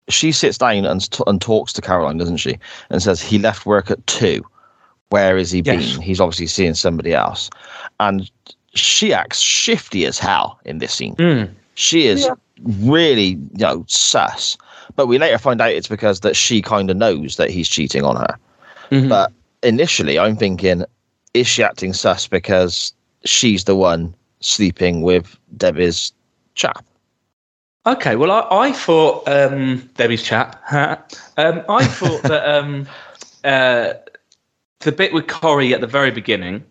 she 0.10 0.32
sits 0.34 0.58
down 0.58 0.86
and 0.86 1.10
t- 1.10 1.24
and 1.26 1.42
talks 1.42 1.72
to 1.74 1.82
Caroline, 1.82 2.18
doesn't 2.18 2.38
she? 2.38 2.60
And 2.90 3.02
says 3.02 3.22
he 3.22 3.40
left 3.40 3.66
work 3.66 3.90
at 3.90 4.06
two. 4.06 4.44
Where 5.10 5.38
is 5.38 5.52
he 5.52 5.62
Yes. 5.66 5.94
been? 5.94 6.02
He's 6.02 6.20
obviously 6.20 6.48
seeing 6.48 6.74
somebody 6.74 7.14
else, 7.14 7.50
and 8.00 8.30
she 8.76 9.14
acts 9.14 9.40
shifty 9.40 10.06
as 10.06 10.20
hell 10.20 10.60
in 10.66 10.80
this 10.80 10.94
scene. 10.94 11.16
Mm. 11.16 11.50
She 11.76 12.06
is 12.08 12.26
Yeah. 12.26 12.34
really, 12.82 13.30
you 13.54 13.60
know, 13.60 13.86
sus. 13.88 14.58
But 14.96 15.08
we 15.08 15.18
later 15.18 15.38
find 15.38 15.62
out 15.62 15.72
it's 15.72 15.88
because 15.88 16.20
that 16.22 16.36
she 16.36 16.62
kind 16.62 16.90
of 16.90 16.98
knows 16.98 17.38
that 17.38 17.50
he's 17.50 17.70
cheating 17.70 18.04
on 18.04 18.16
her. 18.18 18.38
Mhm. 18.92 19.10
But 19.10 19.32
initially, 19.64 20.20
I'm 20.20 20.36
thinking, 20.36 20.84
is 21.34 21.48
she 21.48 21.64
acting 21.64 21.94
sus 21.94 22.28
because 22.28 22.94
she's 23.26 23.64
the 23.64 23.76
one 23.76 24.14
sleeping 24.40 25.02
with 25.02 25.38
Debbie's 25.58 26.14
chap? 26.56 26.86
Okay, 27.86 28.16
well, 28.16 28.32
I, 28.32 28.68
I 28.68 28.72
thought 28.72 29.28
um, 29.28 29.90
Debbie's 29.96 30.24
chap. 30.24 30.62
um, 30.72 31.64
I 31.68 31.86
thought 31.86 32.22
that 32.24 32.48
um, 32.48 32.88
uh, 33.44 33.94
the 34.80 34.92
bit 34.92 35.14
with 35.14 35.28
Corey 35.28 35.74
at 35.74 35.82
the 35.82 35.88
very 35.88 36.12
beginning, 36.12 36.64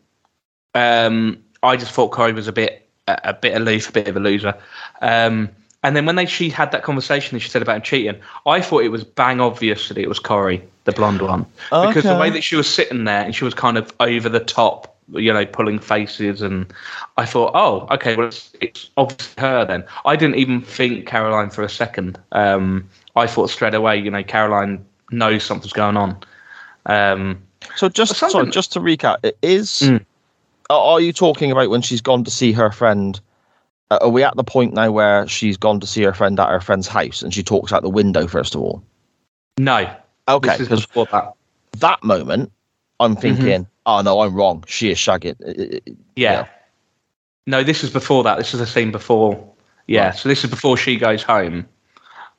um, 0.74 1.42
I 1.62 1.76
just 1.76 1.92
thought 1.92 2.12
Corey 2.12 2.32
was 2.32 2.48
a 2.48 2.52
bit 2.52 2.88
a, 3.08 3.20
a 3.24 3.34
bit 3.34 3.54
aloof, 3.54 3.88
a 3.88 3.92
bit 3.92 4.08
of 4.08 4.16
a 4.16 4.20
loser. 4.20 4.54
Um, 5.00 5.50
and 5.82 5.96
then 5.96 6.06
when 6.06 6.16
they 6.16 6.26
she 6.26 6.48
had 6.48 6.72
that 6.72 6.82
conversation 6.82 7.34
and 7.34 7.42
she 7.42 7.48
said 7.48 7.62
about 7.62 7.76
him 7.76 7.82
cheating, 7.82 8.20
I 8.46 8.60
thought 8.60 8.84
it 8.84 8.88
was 8.88 9.04
bang 9.04 9.40
obvious 9.40 9.88
that 9.88 9.98
it 9.98 10.08
was 10.08 10.18
Corey, 10.18 10.62
the 10.84 10.92
blonde 10.92 11.22
one, 11.22 11.46
because 11.70 12.04
the 12.04 12.16
way 12.18 12.30
that 12.30 12.42
she 12.42 12.56
was 12.56 12.72
sitting 12.72 13.04
there 13.04 13.22
and 13.24 13.34
she 13.34 13.44
was 13.44 13.54
kind 13.54 13.76
of 13.78 13.92
over 14.00 14.28
the 14.28 14.40
top, 14.40 14.96
you 15.12 15.32
know, 15.32 15.44
pulling 15.44 15.78
faces, 15.78 16.42
and 16.42 16.72
I 17.16 17.26
thought, 17.26 17.52
oh, 17.54 17.86
okay, 17.90 18.16
well, 18.16 18.28
it's, 18.28 18.52
it's 18.60 18.90
obviously 18.96 19.40
her 19.40 19.64
then. 19.64 19.84
I 20.04 20.16
didn't 20.16 20.36
even 20.36 20.62
think 20.62 21.06
Caroline 21.06 21.50
for 21.50 21.62
a 21.62 21.68
second. 21.68 22.18
Um, 22.32 22.88
I 23.16 23.26
thought 23.26 23.50
straight 23.50 23.74
away, 23.74 23.98
you 23.98 24.10
know, 24.10 24.22
Caroline 24.22 24.84
knows 25.10 25.42
something's 25.42 25.72
going 25.72 25.96
on. 25.96 26.16
Um, 26.86 27.42
So 27.76 27.88
just 27.88 28.16
sorry, 28.16 28.50
just 28.50 28.72
to 28.72 28.80
recap, 28.80 29.18
it 29.22 29.36
is. 29.42 29.82
Mm. 29.82 30.04
Are 30.70 31.00
you 31.00 31.12
talking 31.12 31.50
about 31.50 31.70
when 31.70 31.82
she's 31.82 32.00
gone 32.00 32.24
to 32.24 32.30
see 32.30 32.52
her 32.52 32.70
friend? 32.70 33.20
Uh, 33.90 33.98
Are 34.02 34.08
we 34.08 34.22
at 34.22 34.36
the 34.36 34.44
point 34.44 34.74
now 34.74 34.90
where 34.90 35.26
she's 35.28 35.56
gone 35.56 35.80
to 35.80 35.86
see 35.86 36.02
her 36.02 36.12
friend 36.14 36.38
at 36.40 36.48
her 36.48 36.60
friend's 36.60 36.88
house 36.88 37.22
and 37.22 37.32
she 37.34 37.42
talks 37.42 37.72
out 37.72 37.82
the 37.82 37.90
window 37.90 38.26
first 38.26 38.54
of 38.54 38.60
all? 38.60 38.82
no, 39.58 39.90
Okay, 40.28 40.56
because 40.58 40.86
that. 40.86 41.32
that 41.78 42.02
moment, 42.04 42.52
I'm 43.00 43.12
Mm-hmm. 43.16 43.20
thinking, 43.20 43.66
oh 43.86 44.00
no, 44.02 44.20
I'm 44.20 44.34
wrong. 44.34 44.64
She 44.68 44.90
is 44.90 44.98
shagging. 44.98 45.36
Uh, 45.44 45.76
uh, 45.76 45.92
Yeah. 46.16 46.32
Yeah. 46.32 46.46
No, 47.46 47.62
this 47.64 47.82
is 47.82 47.90
before 47.90 48.22
that. 48.22 48.38
This 48.38 48.54
is 48.54 48.60
the 48.60 48.66
scene 48.66 48.92
before. 48.92 49.44
Yeah, 49.88 50.06
Right. 50.06 50.14
so 50.16 50.28
this 50.28 50.44
is 50.44 50.50
before 50.50 50.76
she 50.76 50.96
goes 50.96 51.22
home. 51.24 51.66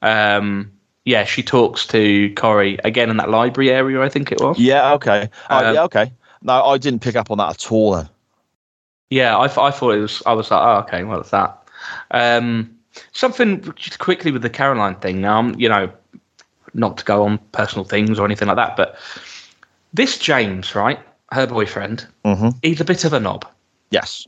Um, 0.02 0.72
yeah, 1.06 1.26
she 1.26 1.44
talks 1.44 1.86
to 1.88 2.34
Corey 2.36 2.80
again 2.86 3.10
in 3.10 3.18
that 3.18 3.30
library 3.30 3.70
area. 3.70 4.02
I 4.02 4.08
think 4.08 4.32
it 4.32 4.40
was. 4.42 4.58
Yeah. 4.58 4.94
Okay. 4.94 5.30
Um, 5.50 5.74
yeah. 5.76 5.84
Okay. 5.84 6.12
No, 6.42 6.64
I 6.64 6.78
didn't 6.78 7.02
pick 7.02 7.16
up 7.18 7.30
on 7.32 7.38
that 7.40 7.50
at 7.50 7.72
all. 7.72 8.06
Yeah, 9.14 9.38
I, 9.38 9.44
I 9.44 9.70
thought 9.70 9.92
it 9.92 10.00
was. 10.00 10.24
I 10.26 10.34
was 10.34 10.50
like, 10.50 10.60
oh, 10.60 10.80
okay, 10.88 11.04
well, 11.04 11.20
it's 11.20 11.30
that. 11.30 11.56
Um, 12.10 12.76
something 13.12 13.62
just 13.76 14.00
quickly 14.00 14.32
with 14.32 14.42
the 14.42 14.50
Caroline 14.50 14.96
thing. 14.96 15.22
Now, 15.22 15.38
um, 15.38 15.56
you 15.56 15.70
know, 15.70 15.92
not 16.74 16.98
to 16.98 17.06
go 17.06 17.24
on 17.24 17.38
personal 17.52 17.86
things 17.86 18.18
or 18.18 18.26
anything 18.26 18.48
like 18.48 18.58
that, 18.58 18.76
but 18.76 18.98
this 19.94 20.18
James, 20.18 20.74
right, 20.74 21.00
her 21.32 21.46
boyfriend, 21.46 22.08
hmm 22.26 22.50
he's 22.64 22.82
a 22.82 22.86
bit 22.86 23.04
of 23.04 23.14
a 23.14 23.20
knob. 23.20 23.46
Yes. 23.92 24.26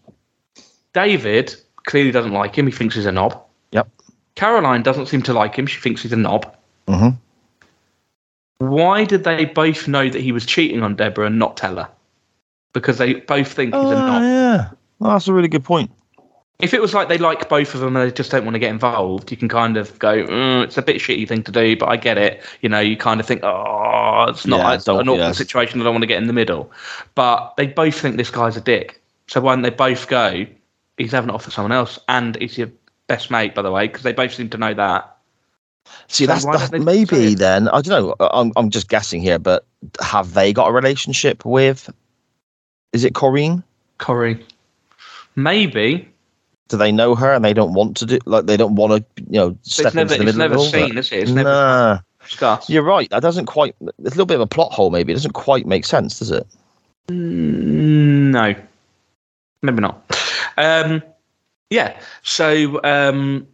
David 0.94 1.56
clearly 1.88 2.12
doesn't 2.12 2.34
like 2.34 2.56
him. 2.56 2.68
He 2.68 2.72
thinks 2.72 2.94
he's 2.94 3.08
a 3.08 3.12
knob. 3.12 3.42
Yep. 3.72 3.90
Caroline 4.36 4.84
doesn't 4.84 5.08
seem 5.08 5.24
to 5.24 5.34
like 5.34 5.56
him. 5.56 5.66
She 5.66 5.82
thinks 5.82 6.04
he's 6.04 6.14
a 6.14 6.16
knob. 6.16 6.56
hmm 6.88 7.10
Why 8.60 9.04
did 9.04 9.24
they 9.24 9.46
both 9.46 9.88
know 9.88 10.08
that 10.12 10.22
he 10.22 10.32
was 10.32 10.46
cheating 10.46 10.84
on 10.84 10.96
Deborah 10.96 11.26
and 11.26 11.40
not 11.40 11.58
tell 11.58 11.76
her? 11.78 11.90
Because 12.76 13.00
they 13.00 13.16
both 13.16 13.52
think 13.52 13.74
he's 13.74 13.92
a 13.92 13.96
Oh 13.96 14.06
knob. 14.06 14.22
yeah. 14.22 14.70
Well, 15.00 15.12
that's 15.14 15.28
a 15.28 15.34
really 15.34 15.48
good 15.48 15.64
point. 15.64 15.90
If 16.60 16.74
it 16.74 16.82
was 16.82 16.94
like 16.94 17.10
they 17.10 17.18
like 17.18 17.50
both 17.50 17.74
of 17.74 17.82
them 17.82 17.96
and 17.96 18.08
they 18.10 18.14
just 18.14 18.32
don't 18.32 18.46
want 18.46 18.56
to 18.56 18.60
get 18.60 18.70
involved, 18.70 19.32
you 19.32 19.38
can 19.38 19.50
kind 19.50 19.76
of 19.78 19.98
go, 20.00 20.26
mm, 20.26 20.64
it's 20.64 20.78
a 20.78 20.82
bit 20.82 20.98
shitty 20.98 21.28
thing 21.28 21.44
to 21.44 21.52
do, 21.52 21.76
but 21.76 21.90
I 21.90 21.98
get 21.98 22.18
it. 22.18 22.42
You 22.62 22.70
know, 22.70 22.80
you 22.80 22.96
kind 22.96 23.20
of 23.20 23.26
think, 23.26 23.44
oh, 23.44 24.26
it's 24.30 24.46
not 24.46 24.60
Yeah, 24.60 24.74
it's 24.76 24.88
an 24.88 25.10
awkward 25.10 25.18
yeah. 25.18 25.32
situation. 25.34 25.82
I 25.82 25.84
don't 25.84 25.94
want 25.94 26.04
to 26.04 26.08
get 26.08 26.18
in 26.22 26.28
the 26.28 26.34
middle. 26.34 26.72
But 27.16 27.56
they 27.58 27.68
both 27.68 27.96
think 28.00 28.18
this 28.18 28.30
guy's 28.30 28.56
a 28.56 28.62
dick. 28.62 29.02
So 29.28 29.42
why 29.42 29.54
don't 29.56 29.64
they 29.64 29.70
both 29.70 30.08
go, 30.08 30.46
he's 30.98 31.12
having 31.12 31.30
it 31.30 31.34
off 31.34 31.46
with 31.46 31.54
someone 31.54 31.74
else, 31.74 32.00
and 32.08 32.38
he's 32.38 32.58
your 32.58 32.70
best 33.08 33.32
mate, 33.32 33.54
by 33.56 33.62
the 33.62 33.72
way, 33.72 33.88
because 33.88 34.04
they 34.04 34.14
both 34.14 34.34
seem 34.34 34.50
to 34.50 34.58
know 34.58 34.74
that. 34.74 35.12
See, 36.08 36.26
So 36.26 36.28
that's, 36.28 36.46
that's 36.46 36.70
don't 36.70 36.86
they 36.86 37.06
say 37.06 37.06
maybe 37.16 37.36
then. 37.36 37.68
I 37.70 37.82
don't 37.82 37.88
know. 38.20 38.28
I'm 38.32 38.52
I'm 38.56 38.70
just 38.70 38.88
guessing 38.90 39.22
here, 39.22 39.40
but 39.40 39.66
have 40.02 40.34
they 40.34 40.54
got 40.54 40.70
a 40.70 40.72
relationship 40.72 41.44
with? 41.46 41.90
Is 42.94 43.04
it 43.04 43.14
Corrine? 43.14 43.64
Corey. 43.98 44.46
Maybe. 45.36 46.10
Do 46.68 46.78
they 46.78 46.92
know 46.92 47.14
her 47.16 47.34
and 47.34 47.46
they 47.46 47.54
don't 47.54 47.74
want 47.74 47.98
to 47.98 48.06
do 48.06 48.20
like 48.26 48.46
they 48.46 48.58
don't 48.58 48.76
want 48.76 48.94
to 49.16 49.24
you 49.30 49.40
know 49.40 49.58
step 49.62 49.88
It's 49.88 49.96
never, 49.96 50.14
into 50.14 50.24
the 50.24 50.30
it's 50.30 50.38
middle 50.38 50.40
never 50.40 50.54
of 50.56 50.60
it 50.60 50.64
all, 50.64 50.88
seen, 50.88 50.98
is 50.98 51.12
it? 51.12 51.20
It's 51.20 51.32
never 51.32 51.50
Nah, 51.50 52.00
discussed. 52.24 52.70
you're 52.70 52.84
right. 52.84 53.10
That 53.12 53.22
doesn't 53.22 53.46
quite. 53.46 53.76
It's 53.82 53.98
a 54.00 54.04
little 54.04 54.26
bit 54.26 54.36
of 54.36 54.42
a 54.42 54.48
plot 54.48 54.72
hole. 54.72 54.90
Maybe 54.90 55.12
it 55.14 55.16
doesn't 55.16 55.34
quite 55.34 55.66
make 55.68 55.86
sense, 55.86 56.20
does 56.20 56.32
it? 56.32 56.48
Mm, 57.10 58.32
No, 58.32 58.56
maybe 59.62 59.80
not. 59.82 60.20
Um, 60.58 61.04
yeah. 61.70 62.00
So 62.24 62.82
um, 62.84 63.48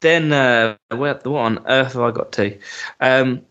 then, 0.00 0.32
uh, 0.32 0.76
where 0.96 1.14
what 1.24 1.26
on 1.40 1.64
earth 1.68 1.92
have 1.92 2.02
I 2.02 2.10
got 2.10 2.32
to? 2.32 2.58
Um, 3.00 3.42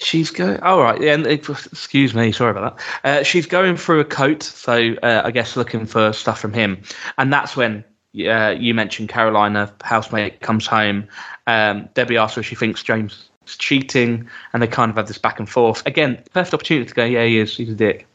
she's 0.00 0.30
going. 0.30 0.60
All 0.60 0.80
right. 0.82 1.00
Yeah. 1.00 1.14
and 1.14 1.26
Excuse 1.26 2.14
me. 2.14 2.32
Sorry 2.32 2.50
about 2.50 2.78
that. 2.78 3.20
Uh, 3.20 3.22
she's 3.22 3.46
going 3.46 3.76
through 3.76 4.00
a 4.00 4.04
coat. 4.04 4.42
So 4.42 4.94
uh, 5.02 5.22
I 5.24 5.30
guess 5.30 5.56
looking 5.56 5.86
for 5.86 6.12
stuff 6.12 6.40
from 6.40 6.52
him, 6.52 6.82
and 7.18 7.32
that's 7.32 7.56
when. 7.56 7.84
Uh, 8.28 8.56
you 8.58 8.74
mentioned 8.74 9.08
Carolina 9.08 9.72
housemate 9.84 10.40
comes 10.40 10.66
home. 10.66 11.06
Um, 11.46 11.88
Debbie 11.94 12.16
asks 12.16 12.34
her 12.34 12.40
if 12.40 12.46
she 12.48 12.56
thinks 12.56 12.82
James 12.82 13.30
is 13.46 13.56
cheating, 13.56 14.28
and 14.52 14.60
they 14.60 14.66
kind 14.66 14.90
of 14.90 14.96
have 14.96 15.06
this 15.06 15.16
back 15.16 15.38
and 15.38 15.48
forth. 15.48 15.86
Again, 15.86 16.20
first 16.32 16.52
opportunity 16.52 16.88
to 16.88 16.92
go, 16.94 17.04
yeah, 17.04 17.24
he 17.24 17.38
is. 17.38 17.56
He's 17.56 17.68
a 17.70 17.74
dick. 17.74 18.08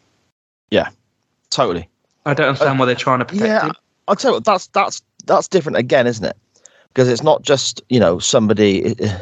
Yeah. 0.70 0.90
Totally. 1.50 1.88
I 2.26 2.34
don't 2.34 2.48
understand 2.50 2.78
why 2.78 2.88
they're 2.88 2.96
trying 2.96 3.20
to 3.20 3.26
protect 3.26 3.48
Yeah, 3.48 3.68
him. 3.68 3.74
I'll 4.10 4.18
tell 4.18 4.32
you 4.32 4.36
what. 4.36 4.44
That's 4.44 4.68
that's 4.68 5.02
that's 5.26 5.48
different 5.48 5.78
again, 5.78 6.08
isn't 6.08 6.26
it? 6.26 6.36
Because 6.96 7.10
it's 7.10 7.24
not 7.24 7.42
just 7.44 7.82
you 7.90 8.00
know 8.00 8.20
somebody. 8.20 8.96
uh, 9.04 9.20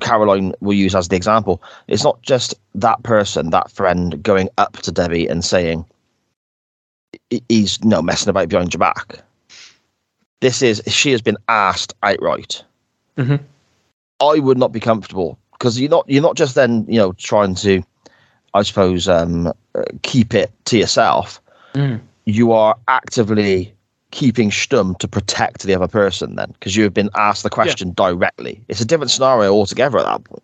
Caroline 0.00 0.54
will 0.60 0.72
use 0.72 0.94
as 0.94 1.08
the 1.08 1.16
example. 1.16 1.62
It's 1.86 2.02
not 2.02 2.20
just 2.22 2.54
that 2.74 3.02
person, 3.02 3.50
that 3.50 3.70
friend, 3.70 4.22
going 4.22 4.48
up 4.56 4.78
to 4.78 4.90
Debbie 4.90 5.26
and 5.28 5.44
saying 5.44 5.84
he's 7.48 7.78
you 7.82 7.90
know 7.90 8.00
messing 8.02 8.30
about 8.30 8.48
behind 8.48 8.72
your 8.72 8.78
back. 8.78 9.22
This 10.40 10.62
is 10.62 10.82
she 10.86 11.10
has 11.10 11.20
been 11.20 11.36
asked 11.48 11.94
outright. 12.02 12.64
Mhm. 13.18 13.40
I 14.20 14.38
would 14.38 14.56
not 14.58 14.72
be 14.72 14.80
comfortable 14.80 15.38
because 15.52 15.78
you're 15.78 15.90
not 15.90 16.06
you're 16.08 16.22
not 16.22 16.36
just 16.36 16.54
then 16.54 16.86
you 16.88 16.98
know 16.98 17.12
trying 17.12 17.54
to, 17.56 17.82
I 18.54 18.62
suppose, 18.62 19.08
um, 19.08 19.48
uh, 19.74 19.82
keep 20.02 20.32
it 20.34 20.50
to 20.66 20.78
yourself 20.78 21.40
Mm. 21.74 22.00
you 22.24 22.50
are 22.52 22.76
actively 22.88 23.72
keeping 24.10 24.50
stum 24.50 24.96
to 24.98 25.06
protect 25.08 25.62
the 25.62 25.74
other 25.74 25.88
person 25.88 26.36
then 26.36 26.50
because 26.52 26.76
you 26.76 26.82
have 26.82 26.94
been 26.94 27.10
asked 27.14 27.42
the 27.42 27.50
question 27.50 27.92
directly 27.92 28.60
it's 28.68 28.80
a 28.80 28.84
different 28.84 29.10
scenario 29.10 29.52
altogether 29.52 29.98
at 29.98 30.04
that 30.04 30.24
point 30.24 30.42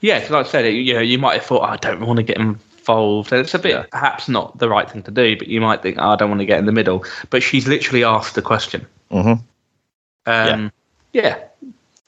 Yeah, 0.00 0.18
like 0.30 0.46
I 0.46 0.48
said, 0.48 0.64
you 0.66 0.92
know, 0.94 1.00
you 1.00 1.18
might 1.18 1.34
have 1.34 1.44
thought, 1.44 1.62
oh, 1.62 1.72
I 1.72 1.76
don't 1.76 2.06
want 2.06 2.18
to 2.18 2.22
get 2.22 2.36
involved. 2.36 3.32
And 3.32 3.40
it's 3.40 3.54
a 3.54 3.58
bit 3.58 3.72
Yeah. 3.72 3.84
perhaps 3.90 4.28
not 4.28 4.58
the 4.58 4.68
right 4.68 4.90
thing 4.90 5.02
to 5.04 5.10
do, 5.10 5.36
but 5.38 5.48
you 5.48 5.60
might 5.60 5.80
think, 5.82 5.96
oh, 5.98 6.10
I 6.10 6.16
don't 6.16 6.28
want 6.28 6.40
to 6.40 6.46
get 6.46 6.58
in 6.58 6.66
the 6.66 6.72
middle. 6.72 7.04
But 7.30 7.42
she's 7.42 7.66
literally 7.66 8.04
asked 8.04 8.34
the 8.34 8.42
question. 8.42 8.86
mm-hmm. 9.10 9.40
Um, 10.26 10.72
yeah. 11.12 11.38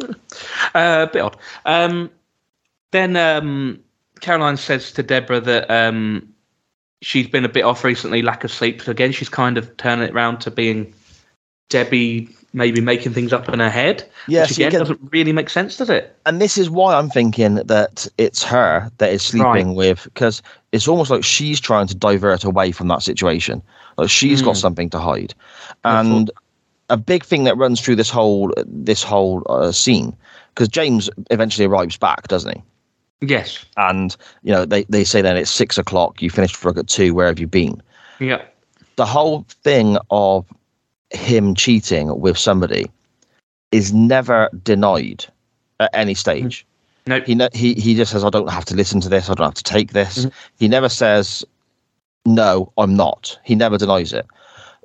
Uh, 0.01 1.07
a 1.09 1.11
bit 1.13 1.23
odd. 1.23 1.37
Um, 1.65 2.11
then 2.91 3.17
um, 3.17 3.81
Caroline 4.21 4.57
says 4.57 4.93
to 4.93 5.03
Deborah 5.03 5.41
that 5.41 5.71
um, 5.71 6.29
she's 7.03 7.29
been 7.29 7.45
a 7.45 7.49
bit 7.49 7.63
off 7.65 7.85
recently, 7.85 8.23
lack 8.23 8.45
of 8.45 8.51
sleep. 8.51 8.83
So 8.83 8.91
again, 8.91 9.13
she's 9.13 9.29
kind 9.29 9.57
of 9.59 9.77
turning 9.77 10.09
it 10.09 10.15
around 10.15 10.39
to 10.41 10.51
being 10.51 10.93
Debbie 11.71 12.29
maybe 12.55 12.81
making 12.81 13.13
things 13.13 13.33
up 13.33 13.47
in 13.51 13.59
her 13.61 13.69
head. 13.69 14.09
Yeah, 14.27 14.43
which 14.43 14.53
see, 14.53 14.63
again, 14.63 14.69
again- 14.69 14.81
doesn't 14.97 15.13
really 15.13 15.33
make 15.33 15.51
sense, 15.51 15.77
does 15.77 15.91
it? 15.91 16.17
and 16.27 16.41
this 16.41 16.57
is 16.59 16.69
why 16.71 16.95
i'm 16.95 17.09
thinking 17.11 17.55
that 17.57 18.07
it's 18.19 18.43
her 18.43 18.91
that 18.99 19.11
is 19.13 19.23
sleeping 19.23 19.75
with 19.75 20.05
because 20.05 20.43
it's 20.73 20.87
almost 20.89 21.11
like 21.11 21.25
she's 21.25 21.59
trying 21.61 21.87
to 21.87 21.95
divert 21.95 22.45
away 22.45 22.71
from 22.73 22.89
that 22.89 23.03
situation 23.03 23.63
like 23.97 24.11
she's 24.11 24.43
got 24.43 24.55
Mm. 24.57 24.61
something 24.61 24.91
to 24.91 24.99
hide 24.99 25.35
and 25.85 26.31
a 26.91 26.97
big 26.97 27.25
thing 27.25 27.45
that 27.45 27.57
runs 27.57 27.81
through 27.81 27.97
this 27.97 28.11
whole 28.11 28.53
this 28.67 29.03
whole 29.03 29.43
uh, 29.49 29.73
scene 29.73 30.15
because 30.55 30.69
james 30.69 31.09
eventually 31.31 31.67
arrives 31.67 31.97
back 31.97 32.29
doesn't 32.29 32.57
he 32.57 32.63
Yes. 33.21 33.65
and 33.77 34.17
you 34.43 34.53
know 34.53 34.65
they, 34.65 34.85
they 34.85 35.05
say 35.05 35.23
then 35.23 35.37
it's 35.37 35.51
six 35.51 35.77
o'clock 35.77 36.23
you 36.23 36.31
finished 36.31 36.65
work 36.65 36.79
at 36.79 36.87
two 36.87 37.15
where 37.15 37.27
have 37.27 37.39
you 37.41 37.47
been 37.49 37.83
Yeah. 38.21 38.43
the 38.97 39.07
whole 39.07 39.45
thing 39.65 39.99
of 40.11 40.47
him 41.11 41.55
cheating 41.55 42.21
with 42.21 42.39
somebody 42.39 42.91
is 43.73 43.93
never 43.93 44.49
denied 44.63 45.25
at 45.81 45.91
any 45.95 46.15
stage. 46.15 46.65
Nope. 47.07 47.25
He 47.27 47.35
ne- 47.35 47.49
he 47.55 47.75
he 47.75 47.95
just 47.95 48.13
says, 48.13 48.25
"I 48.25 48.31
don't 48.31 48.51
have 48.51 48.65
to 48.67 48.75
listen 48.75 49.01
to 49.01 49.09
this. 49.09 49.31
I 49.31 49.35
don't 49.35 49.47
have 49.47 49.55
to 49.55 49.63
take 49.63 49.93
this." 49.93 50.27
Mhm. 50.27 50.33
He 50.59 50.69
never 50.69 50.89
says, 50.91 51.45
"No, 52.27 52.71
I'm 52.77 52.95
not." 52.95 53.39
He 53.45 53.55
never 53.55 53.79
denies 53.79 54.13
it. 54.13 54.27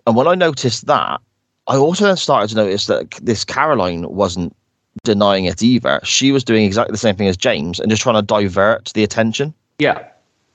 And 0.08 0.16
when 0.16 0.28
I 0.28 0.36
noticed 0.36 0.86
that, 0.88 1.20
I 1.68 1.76
also 1.76 2.06
then 2.06 2.16
started 2.18 2.50
to 2.52 2.56
notice 2.56 2.86
that 2.88 3.12
this 3.22 3.44
Caroline 3.44 4.10
wasn't 4.10 4.56
denying 5.04 5.46
it 5.46 5.64
either. 5.64 6.00
She 6.04 6.32
was 6.32 6.44
doing 6.44 6.66
exactly 6.66 6.92
the 6.92 6.98
same 6.98 7.16
thing 7.16 7.28
as 7.28 7.38
James 7.38 7.80
and 7.80 7.90
just 7.90 8.02
trying 8.02 8.16
to 8.16 8.22
divert 8.22 8.92
the 8.94 9.04
attention. 9.04 9.54
Yeah. 9.80 10.08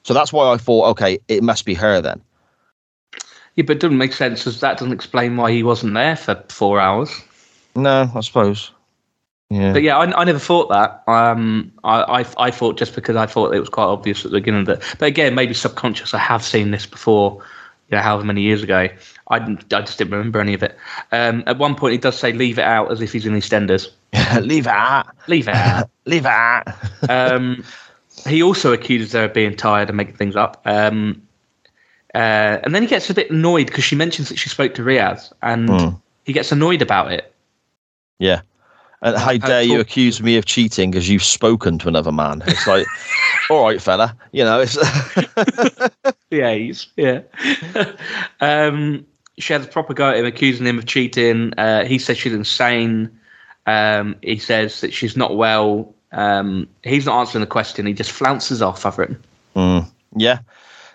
So 0.04 0.14
that's 0.14 0.32
why 0.32 0.52
I 0.52 0.56
thought, 0.56 0.88
okay, 0.90 1.18
it 1.28 1.42
must 1.42 1.64
be 1.64 1.74
her 1.74 2.00
then. 2.00 2.20
Yeah, 3.56 3.64
but 3.66 3.76
it 3.76 3.80
doesn't 3.80 3.98
make 3.98 4.12
sense 4.12 4.46
as 4.46 4.60
that 4.60 4.78
doesn't 4.78 4.92
explain 4.92 5.36
why 5.36 5.50
he 5.50 5.62
wasn't 5.62 5.94
there 5.94 6.16
for 6.16 6.42
four 6.48 6.80
hours. 6.80 7.10
No, 7.74 8.10
I 8.14 8.20
suppose. 8.20 8.70
Yeah. 9.50 9.72
But 9.72 9.82
yeah, 9.82 9.96
I, 9.96 10.20
I 10.20 10.24
never 10.24 10.38
thought 10.38 10.68
that. 10.68 11.02
Um, 11.10 11.72
I, 11.82 12.20
I 12.20 12.26
I 12.36 12.50
thought 12.50 12.76
just 12.76 12.94
because 12.94 13.16
I 13.16 13.26
thought 13.26 13.54
it 13.54 13.60
was 13.60 13.68
quite 13.70 13.86
obvious 13.86 14.24
at 14.24 14.30
the 14.30 14.36
beginning 14.38 14.64
that. 14.64 14.82
But 14.98 15.06
again, 15.06 15.34
maybe 15.34 15.54
subconscious. 15.54 16.12
I 16.14 16.18
have 16.18 16.44
seen 16.44 16.70
this 16.70 16.86
before. 16.86 17.42
You 17.90 17.96
know, 17.96 18.02
however 18.02 18.24
many 18.24 18.42
years 18.42 18.62
ago, 18.62 18.86
I 19.28 19.38
didn't- 19.38 19.72
I 19.72 19.80
just 19.80 19.96
didn't 19.96 20.12
remember 20.12 20.40
any 20.40 20.52
of 20.52 20.62
it. 20.62 20.76
Um, 21.10 21.42
at 21.46 21.56
one 21.56 21.74
point, 21.74 21.92
he 21.92 21.98
does 21.98 22.18
say 22.18 22.32
"leave 22.34 22.58
it 22.58 22.64
out" 22.64 22.92
as 22.92 23.00
if 23.00 23.12
he's 23.12 23.24
in 23.24 23.32
EastEnders. 23.32 23.88
leave 24.40 24.66
it 24.66 24.70
at. 24.70 25.04
Leave 25.26 25.48
it 25.48 25.54
out. 25.54 25.90
Leave 26.06 26.24
it 26.24 26.28
at. 26.28 26.76
um, 27.10 27.64
he 28.26 28.42
also 28.42 28.72
accuses 28.72 29.12
her 29.12 29.24
of 29.24 29.34
being 29.34 29.54
tired 29.54 29.88
and 29.88 29.96
making 29.96 30.16
things 30.16 30.36
up. 30.36 30.60
Um, 30.64 31.22
uh, 32.14 32.58
and 32.62 32.74
then 32.74 32.82
he 32.82 32.88
gets 32.88 33.10
a 33.10 33.14
bit 33.14 33.30
annoyed 33.30 33.66
because 33.66 33.84
she 33.84 33.94
mentions 33.94 34.28
that 34.30 34.38
she 34.38 34.48
spoke 34.48 34.74
to 34.74 34.82
Riaz, 34.82 35.32
and 35.42 35.68
Hmm. 35.68 35.88
he 36.24 36.32
gets 36.32 36.50
annoyed 36.50 36.82
about 36.82 37.12
it. 37.12 37.32
Yeah. 38.18 38.40
And 39.00 39.16
how 39.16 39.36
dare 39.36 39.62
you 39.62 39.78
accuse 39.78 40.20
me 40.20 40.36
of 40.38 40.44
cheating 40.46 40.90
because 40.90 41.08
you've 41.08 41.22
spoken 41.22 41.78
to 41.78 41.88
another 41.88 42.10
man? 42.10 42.42
It's 42.48 42.66
like, 42.66 42.84
all 43.48 43.64
right, 43.64 43.80
fella, 43.80 44.16
you 44.32 44.42
know, 44.42 44.60
it's 44.60 44.76
yeah, 46.30 46.54
he's 46.54 46.88
yeah. 46.96 47.20
um, 48.40 49.06
she 49.38 49.52
has 49.52 49.64
a 49.64 49.68
proper 49.68 49.94
go 49.94 50.10
at 50.10 50.16
him, 50.16 50.26
accusing 50.26 50.66
him 50.66 50.78
of 50.78 50.86
cheating. 50.86 51.54
Uh, 51.56 51.84
he 51.84 51.98
says 51.98 52.18
she's 52.18 52.32
insane. 52.32 53.08
Um, 53.68 54.16
he 54.22 54.38
says 54.38 54.80
that 54.80 54.94
she's 54.94 55.14
not 55.16 55.36
well. 55.36 55.94
Um, 56.12 56.66
he's 56.84 57.04
not 57.04 57.20
answering 57.20 57.40
the 57.40 57.46
question. 57.46 57.84
He 57.84 57.92
just 57.92 58.10
flounces 58.10 58.62
off. 58.62 58.86
I've 58.86 58.96
written. 58.96 59.22
Mm, 59.54 59.90
yeah, 60.16 60.38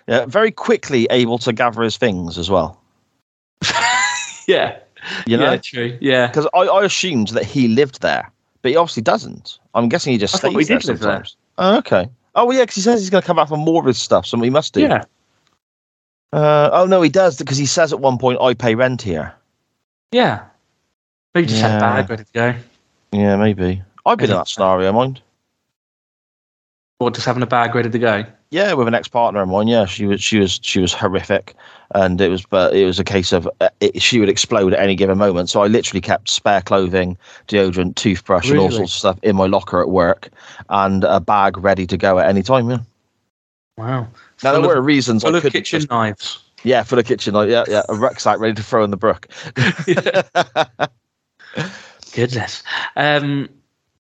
yeah. 0.08 0.26
Very 0.26 0.50
quickly 0.50 1.06
able 1.10 1.38
to 1.38 1.52
gather 1.52 1.82
his 1.82 1.96
things 1.96 2.36
as 2.36 2.50
well. 2.50 2.80
yeah, 4.48 4.76
you 5.26 5.36
know, 5.36 5.52
yeah, 5.52 5.56
true. 5.58 5.98
Yeah, 6.00 6.26
because 6.26 6.48
I, 6.52 6.60
I 6.60 6.84
assumed 6.84 7.28
that 7.28 7.44
he 7.44 7.68
lived 7.68 8.02
there, 8.02 8.28
but 8.62 8.72
he 8.72 8.76
obviously 8.76 9.02
doesn't. 9.02 9.58
I'm 9.74 9.88
guessing 9.88 10.12
he 10.12 10.18
just 10.18 10.34
I 10.34 10.38
stays 10.38 10.52
he 10.52 10.64
there 10.64 10.78
did 10.80 10.88
live 10.88 10.98
sometimes. 10.98 11.36
Oh, 11.58 11.78
okay. 11.78 12.08
Oh, 12.34 12.46
well, 12.46 12.56
yeah, 12.56 12.64
because 12.64 12.74
he 12.74 12.80
says 12.80 13.00
he's 13.00 13.10
going 13.10 13.22
to 13.22 13.26
come 13.26 13.36
back 13.36 13.48
for 13.48 13.56
more 13.56 13.80
of 13.80 13.86
his 13.86 14.02
stuff, 14.02 14.26
so 14.26 14.40
he 14.40 14.50
must 14.50 14.74
do. 14.74 14.80
yeah, 14.80 15.04
Uh, 16.32 16.70
oh 16.72 16.86
no, 16.86 17.00
he 17.02 17.08
does 17.08 17.38
because 17.38 17.56
he 17.56 17.66
says 17.66 17.92
at 17.92 18.00
one 18.00 18.18
point, 18.18 18.40
"I 18.40 18.54
pay 18.54 18.74
rent 18.74 19.00
here." 19.02 19.32
yeah. 20.10 20.46
Maybe 21.34 21.48
just 21.48 21.60
had 21.62 21.76
a 21.76 21.80
bag 21.80 22.08
ready 22.10 22.24
to 22.24 22.32
go, 22.32 22.54
Yeah, 23.12 23.36
maybe. 23.36 23.82
I've 24.06 24.18
been 24.18 24.30
in 24.30 24.36
that 24.36 24.48
scenario, 24.48 24.92
mind. 24.92 25.20
or 27.00 27.10
just 27.10 27.26
having 27.26 27.42
a 27.42 27.46
bag 27.46 27.74
ready 27.74 27.90
to 27.90 27.98
go. 27.98 28.24
Yeah, 28.50 28.72
with 28.74 28.86
an 28.86 28.94
ex-partner 28.94 29.42
of 29.42 29.48
mine. 29.48 29.66
Yeah, 29.66 29.84
she 29.84 30.06
was 30.06 30.22
she 30.22 30.38
was 30.38 30.60
she 30.62 30.78
was 30.80 30.92
horrific, 30.92 31.54
and 31.94 32.20
it 32.20 32.28
was 32.28 32.44
but 32.46 32.72
it 32.76 32.84
was 32.86 33.00
a 33.00 33.04
case 33.04 33.32
of 33.32 33.48
uh, 33.60 33.68
it, 33.80 34.00
she 34.00 34.20
would 34.20 34.28
explode 34.28 34.72
at 34.74 34.78
any 34.78 34.94
given 34.94 35.18
moment. 35.18 35.50
So 35.50 35.62
I 35.62 35.66
literally 35.66 36.00
kept 36.00 36.28
spare 36.28 36.62
clothing, 36.62 37.18
deodorant, 37.48 37.96
toothbrush, 37.96 38.48
and 38.48 38.58
all 38.58 38.66
Really? 38.66 38.76
sorts 38.76 38.92
of 38.94 38.98
stuff 38.98 39.18
in 39.24 39.34
my 39.34 39.46
locker 39.46 39.80
at 39.80 39.88
work, 39.88 40.28
and 40.68 41.02
a 41.02 41.18
bag 41.18 41.58
ready 41.58 41.84
to 41.86 41.96
go 41.96 42.20
at 42.20 42.28
any 42.28 42.44
time. 42.44 42.70
Yeah. 42.70 42.78
Wow. 43.76 44.06
Now 44.44 44.52
Full 44.52 44.52
there 44.52 44.60
of- 44.70 44.76
were 44.76 44.82
reasons 44.82 45.24
I 45.24 45.30
of 45.36 45.42
kitchen 45.42 45.80
just, 45.80 45.90
knives. 45.90 46.38
yeah 46.62 46.84
for 46.84 46.94
the 46.94 47.02
kitchen. 47.02 47.34
Like, 47.34 47.48
yeah, 47.48 47.64
yeah, 47.66 47.82
a 47.88 47.94
rucksack 47.96 48.38
ready 48.38 48.54
to 48.54 48.62
throw 48.62 48.84
in 48.84 48.90
the 48.92 48.96
brook. 48.96 49.26
Goodness. 52.14 52.62
Um, 52.96 53.48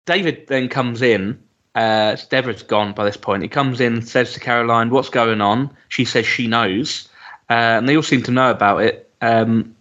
David 0.06 0.48
then 0.48 0.70
comes 0.70 1.02
in. 1.02 1.40
Uh, 1.76 2.18
Deborah's 2.30 2.64
gone 2.64 2.94
by 2.94 3.06
this 3.06 3.18
point. 3.18 3.44
He 3.44 3.50
comes 3.50 3.80
in, 3.80 4.02
says 4.02 4.34
to 4.34 4.40
Caroline, 4.40 4.90
"What's 4.90 5.10
going 5.10 5.42
on?" 5.42 5.70
She 5.90 6.06
says 6.06 6.26
she 6.26 6.48
knows, 6.48 7.08
uh, 7.50 7.78
and 7.78 7.88
they 7.88 7.96
all 7.96 8.04
seem 8.04 8.24
to 8.24 8.32
know 8.32 8.50
about 8.50 8.82
it. 8.82 9.10
Um, 9.22 9.76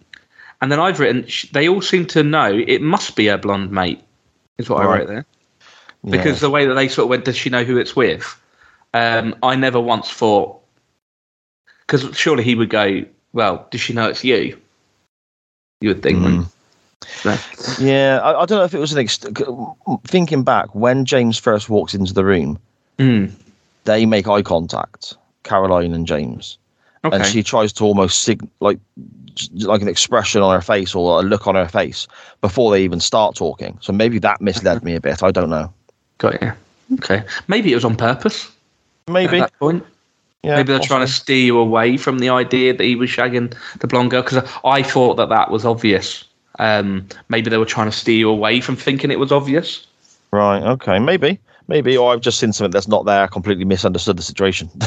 and 0.61 0.71
then 0.71 0.79
I've 0.79 0.99
written, 0.99 1.25
they 1.53 1.69
all 1.69 1.81
seem 1.81 2.05
to 2.07 2.21
know 2.21 2.53
it 2.67 2.81
must 2.81 3.15
be 3.15 3.27
her 3.27 3.37
blonde 3.37 3.71
mate. 3.71 4.01
Is 4.57 4.69
what 4.69 4.81
I 4.81 4.85
Right. 4.85 4.99
wrote 4.99 5.07
there 5.07 5.25
because 6.05 6.39
the 6.39 6.49
way 6.49 6.65
that 6.65 6.73
they 6.73 6.87
sort 6.87 7.05
of 7.05 7.09
went, 7.09 7.25
does 7.25 7.37
she 7.37 7.49
know 7.49 7.63
who 7.63 7.77
it's 7.77 7.95
with? 7.95 8.39
Um, 8.93 9.35
I 9.43 9.55
never 9.55 9.79
once 9.79 10.09
thought 10.09 10.59
because 11.81 12.15
surely 12.17 12.43
he 12.43 12.55
would 12.55 12.69
go, 12.69 13.03
"Well, 13.33 13.67
does 13.71 13.81
she 13.81 13.93
know 13.93 14.09
it's 14.09 14.23
you?" 14.23 14.59
You 15.81 15.89
would 15.89 16.03
think. 16.03 16.19
Mm. 16.19 16.51
Yeah, 17.79 18.19
I, 18.23 18.41
I 18.41 18.45
don't 18.45 18.57
know 18.59 18.63
if 18.63 18.73
it 18.73 18.79
was 18.79 18.93
an 18.93 18.99
ex- 18.99 19.19
thinking 20.05 20.43
back 20.43 20.73
when 20.75 21.05
James 21.05 21.37
first 21.37 21.69
walks 21.69 21.93
into 21.93 22.13
the 22.13 22.25
room. 22.25 22.59
Mm. 22.97 23.31
They 23.85 24.05
make 24.05 24.27
eye 24.27 24.41
contact, 24.41 25.15
Caroline 25.43 25.93
and 25.93 26.05
James, 26.05 26.57
Okay. 27.05 27.15
and 27.15 27.25
she 27.25 27.43
tries 27.43 27.71
to 27.73 27.83
almost 27.85 28.23
sig- 28.23 28.47
like 28.59 28.79
like 29.61 29.81
an 29.81 29.87
expression 29.87 30.41
on 30.41 30.53
her 30.53 30.61
face 30.61 30.93
or 30.93 31.19
a 31.21 31.23
look 31.23 31.47
on 31.47 31.55
her 31.55 31.67
face 31.67 32.07
before 32.41 32.71
they 32.71 32.83
even 32.83 32.99
start 32.99 33.35
talking. 33.35 33.77
So 33.81 33.93
maybe 33.93 34.19
that 34.19 34.41
misled 34.41 34.83
me 34.83 34.95
a 34.95 35.01
bit. 35.01 35.23
I 35.23 35.31
don't 35.31 35.49
know. 35.49 35.71
Got 36.17 36.41
you. 36.41 36.51
Okay. 36.95 37.23
Maybe 37.47 37.71
it 37.71 37.75
was 37.75 37.85
on 37.85 37.95
purpose 37.95 38.51
Maybe. 39.07 39.37
at 39.37 39.51
that 39.51 39.59
point. 39.59 39.85
Yeah, 40.43 40.57
Maybe 40.57 40.73
they're 40.73 40.79
trying 40.81 41.05
to 41.05 41.11
steer 41.11 41.37
you 41.37 41.57
away 41.57 41.95
from 41.95 42.19
the 42.19 42.29
idea 42.29 42.73
that 42.75 42.83
he 42.83 42.95
was 42.95 43.09
shagging 43.09 43.55
the 43.79 43.87
blonde 43.87 44.11
girl 44.11 44.21
because 44.23 44.43
I 44.65 44.83
thought 44.83 45.15
that 45.15 45.29
that 45.29 45.51
was 45.51 45.65
obvious. 45.65 46.25
Um, 46.59 47.07
maybe 47.29 47.49
they 47.49 47.57
were 47.57 47.65
trying 47.65 47.89
to 47.89 47.95
steer 47.97 48.17
you 48.17 48.29
away 48.29 48.61
from 48.61 48.75
thinking 48.75 49.11
it 49.11 49.19
was 49.19 49.31
obvious. 49.31 49.87
Right. 50.31 50.61
Okay. 50.61 50.99
Maybe. 50.99 51.39
Maybe. 51.67 51.97
Or 51.97 52.13
I've 52.13 52.21
just 52.21 52.39
seen 52.39 52.53
something 52.53 52.71
that's 52.71 52.87
not 52.87 53.05
there. 53.05 53.23
I 53.23 53.27
Completely 53.27 53.65
misunderstood 53.65 54.17
the 54.17 54.21
situation. 54.23 54.69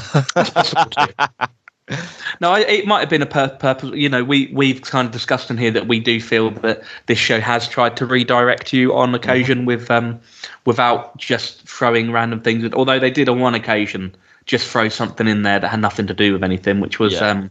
No, 2.41 2.53
I, 2.53 2.61
it 2.61 2.87
might 2.87 3.01
have 3.01 3.11
been 3.11 3.23
a 3.23 3.27
pur- 3.27 3.57
purpose. 3.59 3.91
You 3.93 4.09
know, 4.09 4.23
we 4.25 4.51
we've 4.55 4.81
kind 4.81 5.05
of 5.05 5.13
discussed 5.13 5.51
in 5.51 5.59
here 5.59 5.73
that 5.73 5.89
we 5.89 5.99
do 6.01 6.21
feel 6.21 6.51
that 6.51 6.83
this 7.07 7.19
show 7.19 7.41
has 7.41 7.69
tried 7.69 7.97
to 7.99 8.07
redirect 8.07 8.73
you 8.73 8.95
on 8.95 9.15
occasion 9.15 9.65
with 9.67 9.91
um, 9.91 10.19
without 10.65 11.15
just 11.19 11.69
throwing 11.69 12.11
random 12.13 12.41
things. 12.41 12.65
in. 12.65 12.73
Although 12.73 12.99
they 13.01 13.11
did 13.11 13.29
on 13.29 13.41
one 13.41 13.55
occasion 13.55 14.15
just 14.47 14.69
throw 14.69 14.89
something 14.89 15.27
in 15.27 15.43
there 15.43 15.59
that 15.59 15.69
had 15.69 15.81
nothing 15.81 16.07
to 16.07 16.15
do 16.15 16.33
with 16.33 16.45
anything, 16.45 16.81
which 16.81 16.99
was 16.99 17.15
Yeah. 17.15 17.29
um, 17.31 17.51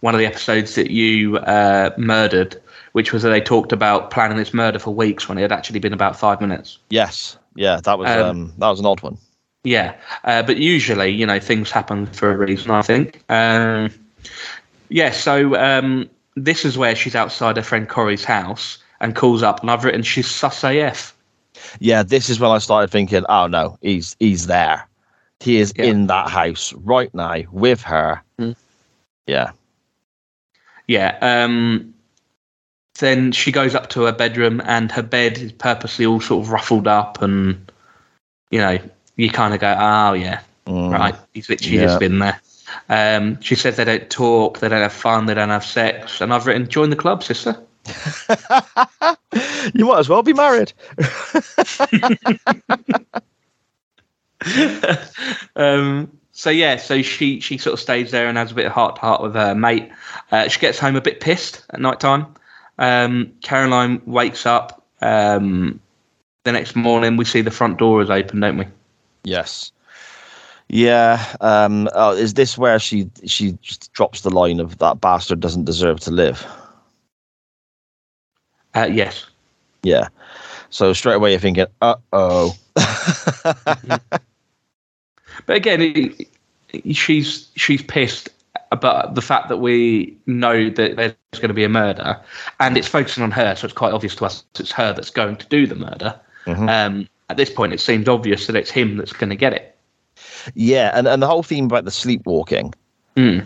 one 0.00 0.14
of 0.14 0.18
the 0.18 0.26
episodes 0.26 0.74
that 0.74 0.90
you 0.90 1.38
uh, 1.38 1.90
murdered, 1.96 2.60
which 2.92 3.12
was 3.12 3.22
that 3.22 3.30
they 3.30 3.40
talked 3.40 3.72
about 3.72 4.10
planning 4.10 4.36
this 4.36 4.52
murder 4.54 4.78
for 4.78 4.94
weeks 4.94 5.28
when 5.28 5.38
it 5.38 5.42
had 5.42 5.52
actually 5.52 5.78
been 5.78 5.92
about 5.92 6.16
five 6.18 6.40
minutes. 6.40 6.78
yes. 6.90 7.36
Yeah. 7.56 7.80
That 7.82 7.98
was 7.98 8.08
Um, 8.08 8.22
um, 8.28 8.52
that 8.58 8.68
was 8.68 8.78
an 8.80 8.86
odd 8.86 9.02
one. 9.02 9.18
Yeah, 9.64 9.94
uh, 10.24 10.42
but 10.42 10.56
usually, 10.56 11.08
you 11.10 11.26
know, 11.26 11.38
things 11.40 11.70
happen 11.70 12.06
for 12.06 12.30
a 12.32 12.36
reason. 12.36 12.70
I 12.70 12.80
think. 12.82 13.22
Um, 13.28 13.90
yeah, 14.88 15.10
so 15.10 15.54
um, 15.56 16.08
this 16.34 16.64
is 16.64 16.78
where 16.78 16.94
she's 16.96 17.14
outside 17.14 17.56
her 17.58 17.62
friend 17.62 17.86
Corey's 17.88 18.24
house 18.24 18.78
and 19.00 19.14
calls 19.14 19.42
up, 19.42 19.60
and 19.60 19.70
I've 19.70 19.84
written 19.84 20.02
she's 20.02 20.30
sus 20.30 20.64
AF. 20.64 21.14
Yeah. 21.78 22.02
This 22.02 22.30
is 22.30 22.40
when 22.40 22.50
I 22.50 22.58
started 22.58 22.90
thinking. 22.90 23.24
Oh 23.28 23.48
no, 23.48 23.76
he's 23.82 24.16
he's 24.18 24.46
there. 24.46 24.88
He 25.40 25.58
is 25.58 25.74
Yeah. 25.76 25.86
in 25.86 26.06
that 26.06 26.30
house 26.30 26.72
right 26.74 27.12
now 27.14 27.42
with 27.52 27.82
her. 27.82 28.22
Mm. 28.38 28.56
Yeah. 29.26 29.50
Yeah. 30.86 31.18
Um, 31.20 31.92
then 33.00 33.32
she 33.32 33.50
goes 33.52 33.74
up 33.74 33.88
to 33.90 34.02
her 34.02 34.12
bedroom, 34.12 34.62
and 34.64 34.92
her 34.92 35.02
bed 35.02 35.38
is 35.38 35.52
purposely 35.52 36.06
all 36.06 36.20
sort 36.20 36.44
of 36.44 36.52
ruffled 36.52 36.86
up, 36.86 37.20
and 37.20 37.70
you 38.50 38.58
know, 38.58 38.78
you 39.16 39.30
kind 39.30 39.54
of 39.54 39.60
go, 39.60 39.76
"Oh 39.78 40.12
yeah, 40.12 40.40
Mm. 40.66 40.92
right." 40.92 41.14
He's 41.34 41.48
literally 41.48 41.78
Yeah. 41.78 41.86
just 41.86 41.98
been 42.00 42.18
there. 42.20 42.40
Um, 42.88 43.40
she 43.40 43.56
says 43.56 43.74
they 43.76 43.84
don't 43.84 44.08
talk, 44.10 44.60
they 44.60 44.68
don't 44.68 44.82
have 44.82 44.92
fun, 44.92 45.26
they 45.26 45.34
don't 45.34 45.48
have 45.48 45.64
sex, 45.64 46.20
and 46.20 46.32
I've 46.32 46.46
written, 46.46 46.68
"Join 46.68 46.90
the 46.90 46.96
club, 46.96 47.24
sister." 47.24 47.56
you 49.74 49.86
might 49.86 49.98
as 49.98 50.08
well 50.08 50.22
be 50.22 50.32
married. 50.32 50.72
um, 55.56 56.10
so 56.32 56.50
yeah, 56.50 56.76
so 56.76 57.02
she 57.02 57.40
she 57.40 57.58
sort 57.58 57.74
of 57.74 57.80
stays 57.80 58.10
there 58.10 58.28
and 58.28 58.38
has 58.38 58.52
a 58.52 58.54
bit 58.54 58.66
of 58.66 58.72
heart 58.72 58.96
to 58.96 59.00
heart 59.00 59.22
with 59.22 59.34
her 59.34 59.54
mate. 59.54 59.90
Uh, 60.30 60.48
she 60.48 60.60
gets 60.60 60.78
home 60.78 60.96
a 60.96 61.00
bit 61.00 61.20
pissed 61.20 61.64
at 61.70 61.80
night 61.80 62.00
time. 62.00 62.26
Um, 62.80 63.32
Caroline 63.42 64.02
wakes 64.06 64.46
up. 64.46 64.84
Um, 65.02 65.78
the 66.44 66.52
next 66.52 66.74
morning, 66.74 67.16
we 67.16 67.24
see 67.24 67.42
the 67.42 67.50
front 67.50 67.78
door 67.78 68.02
is 68.02 68.10
open, 68.10 68.40
don't 68.40 68.56
we? 68.56 68.66
Yes. 69.22 69.70
Yeah. 70.68 71.24
Um, 71.40 71.88
oh, 71.94 72.12
is 72.12 72.34
this 72.34 72.56
where 72.58 72.78
she 72.78 73.08
she 73.26 73.52
just 73.62 73.92
drops 73.92 74.22
the 74.22 74.30
line 74.30 74.58
of 74.60 74.78
that 74.78 75.00
bastard 75.00 75.40
doesn't 75.40 75.64
deserve 75.64 76.00
to 76.00 76.10
live? 76.10 76.44
Uh, 78.74 78.88
yes. 78.90 79.26
Yeah. 79.82 80.08
So 80.70 80.92
straight 80.92 81.14
away 81.16 81.32
you're 81.32 81.40
thinking, 81.40 81.66
uh 81.82 81.96
oh. 82.12 82.56
But 85.46 85.56
again, 85.56 85.80
it- 85.82 86.28
she's 86.94 87.48
she's 87.56 87.82
pissed 87.82 88.28
about 88.72 89.14
the 89.14 89.22
fact 89.22 89.48
that 89.48 89.58
we 89.58 90.16
know 90.26 90.70
that 90.70 90.96
there's 90.96 91.14
going 91.34 91.48
to 91.48 91.54
be 91.54 91.64
a 91.64 91.68
murder, 91.68 92.18
and 92.60 92.76
it's 92.76 92.86
focusing 92.88 93.22
on 93.22 93.30
her, 93.32 93.54
so 93.56 93.64
it's 93.64 93.74
quite 93.74 93.92
obvious 93.92 94.14
to 94.16 94.24
us 94.24 94.44
it's 94.58 94.72
her 94.72 94.92
that's 94.92 95.10
going 95.10 95.36
to 95.36 95.46
do 95.48 95.66
the 95.66 95.74
murder. 95.74 96.18
Mhm. 96.46 96.68
Um, 96.68 97.08
at 97.28 97.36
this 97.36 97.50
point, 97.50 97.72
it 97.72 97.80
seems 97.80 98.08
obvious 98.08 98.46
that 98.46 98.56
it's 98.56 98.70
him 98.70 98.96
that's 98.96 99.12
going 99.12 99.30
to 99.30 99.36
get 99.36 99.52
it. 99.52 99.76
yeah, 100.54 100.90
and, 100.94 101.06
and 101.08 101.22
the 101.22 101.26
whole 101.26 101.42
theme 101.42 101.64
about 101.66 101.84
the 101.84 101.90
sleepwalking, 101.90 102.72
Mm. 103.16 103.44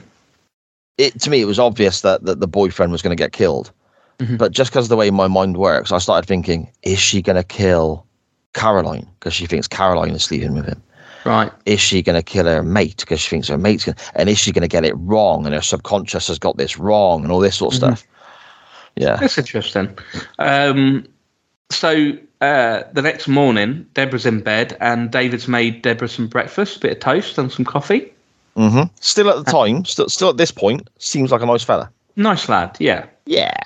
it 0.99 1.18
to 1.22 1.31
me 1.31 1.41
it 1.41 1.47
was 1.47 1.59
obvious 1.59 2.03
that, 2.03 2.25
that 2.25 2.41
the 2.41 2.47
boyfriend 2.47 2.93
was 2.93 3.01
going 3.03 3.16
to 3.16 3.20
get 3.22 3.33
killed. 3.33 3.70
Mhm. 4.18 4.39
But 4.39 4.53
just 4.53 4.70
because 4.70 4.85
of 4.87 4.91
the 4.91 4.97
way 4.97 5.11
my 5.11 5.27
mind 5.27 5.57
works, 5.57 5.91
I 5.91 5.99
started 5.99 6.29
thinking, 6.29 6.70
is 6.83 6.99
she 7.01 7.20
going 7.22 7.37
to 7.37 7.43
kill 7.43 8.07
Caroline 8.53 9.09
because 9.18 9.35
she 9.35 9.47
thinks 9.47 9.66
Caroline 9.66 10.11
is 10.11 10.22
sleeping 10.25 10.55
with 10.55 10.66
him? 10.66 10.81
Right. 11.25 11.51
is 11.66 11.81
she 11.81 12.03
going 12.03 12.16
to 12.16 12.22
kill 12.22 12.47
her 12.47 12.62
mate 12.62 12.99
because 12.99 13.20
she 13.20 13.31
thinks 13.31 13.49
her 13.49 13.59
mate's 13.59 13.85
going 13.87 13.97
to, 13.97 14.05
and 14.14 14.29
is 14.29 14.39
she 14.39 14.53
going 14.53 14.62
to 14.62 14.68
get 14.68 14.85
it 14.85 14.95
wrong 14.97 15.47
and 15.47 15.55
her 15.55 15.62
subconscious 15.62 16.29
has 16.29 16.39
got 16.39 16.57
this 16.57 16.79
wrong 16.79 17.22
and 17.22 17.33
all 17.33 17.41
this 17.41 17.57
sort 17.57 17.75
of 17.75 17.81
Mhm. 17.81 17.97
stuff 17.99 18.07
yeah 18.97 19.16
That's 19.16 19.39
interesting. 19.39 19.97
Um, 20.39 21.07
so 21.70 22.12
uh, 22.41 22.83
the 22.93 23.01
next 23.03 23.27
morning, 23.27 23.87
Deborah's 23.95 24.27
in 24.27 24.41
bed, 24.41 24.77
and 24.81 25.11
David's 25.11 25.49
made 25.49 25.81
Deborah 25.83 26.09
some 26.09 26.27
breakfast, 26.29 26.77
a 26.77 26.81
bit 26.81 26.93
of 26.93 27.01
toast, 27.01 27.39
and 27.39 27.51
some 27.51 27.64
coffee. 27.64 28.12
hmm 28.57 28.83
still 29.01 29.29
at 29.31 29.45
the 29.45 29.51
time 29.51 29.85
still 29.85 30.09
still 30.09 30.29
at 30.31 30.37
this 30.37 30.51
point 30.53 30.89
seems 30.99 31.33
like 31.33 31.43
a 31.43 31.47
nice 31.47 31.64
fella 31.64 31.91
Nice 32.16 32.49
lad, 32.49 32.77
yeah. 32.79 33.07
yeah 33.27 33.57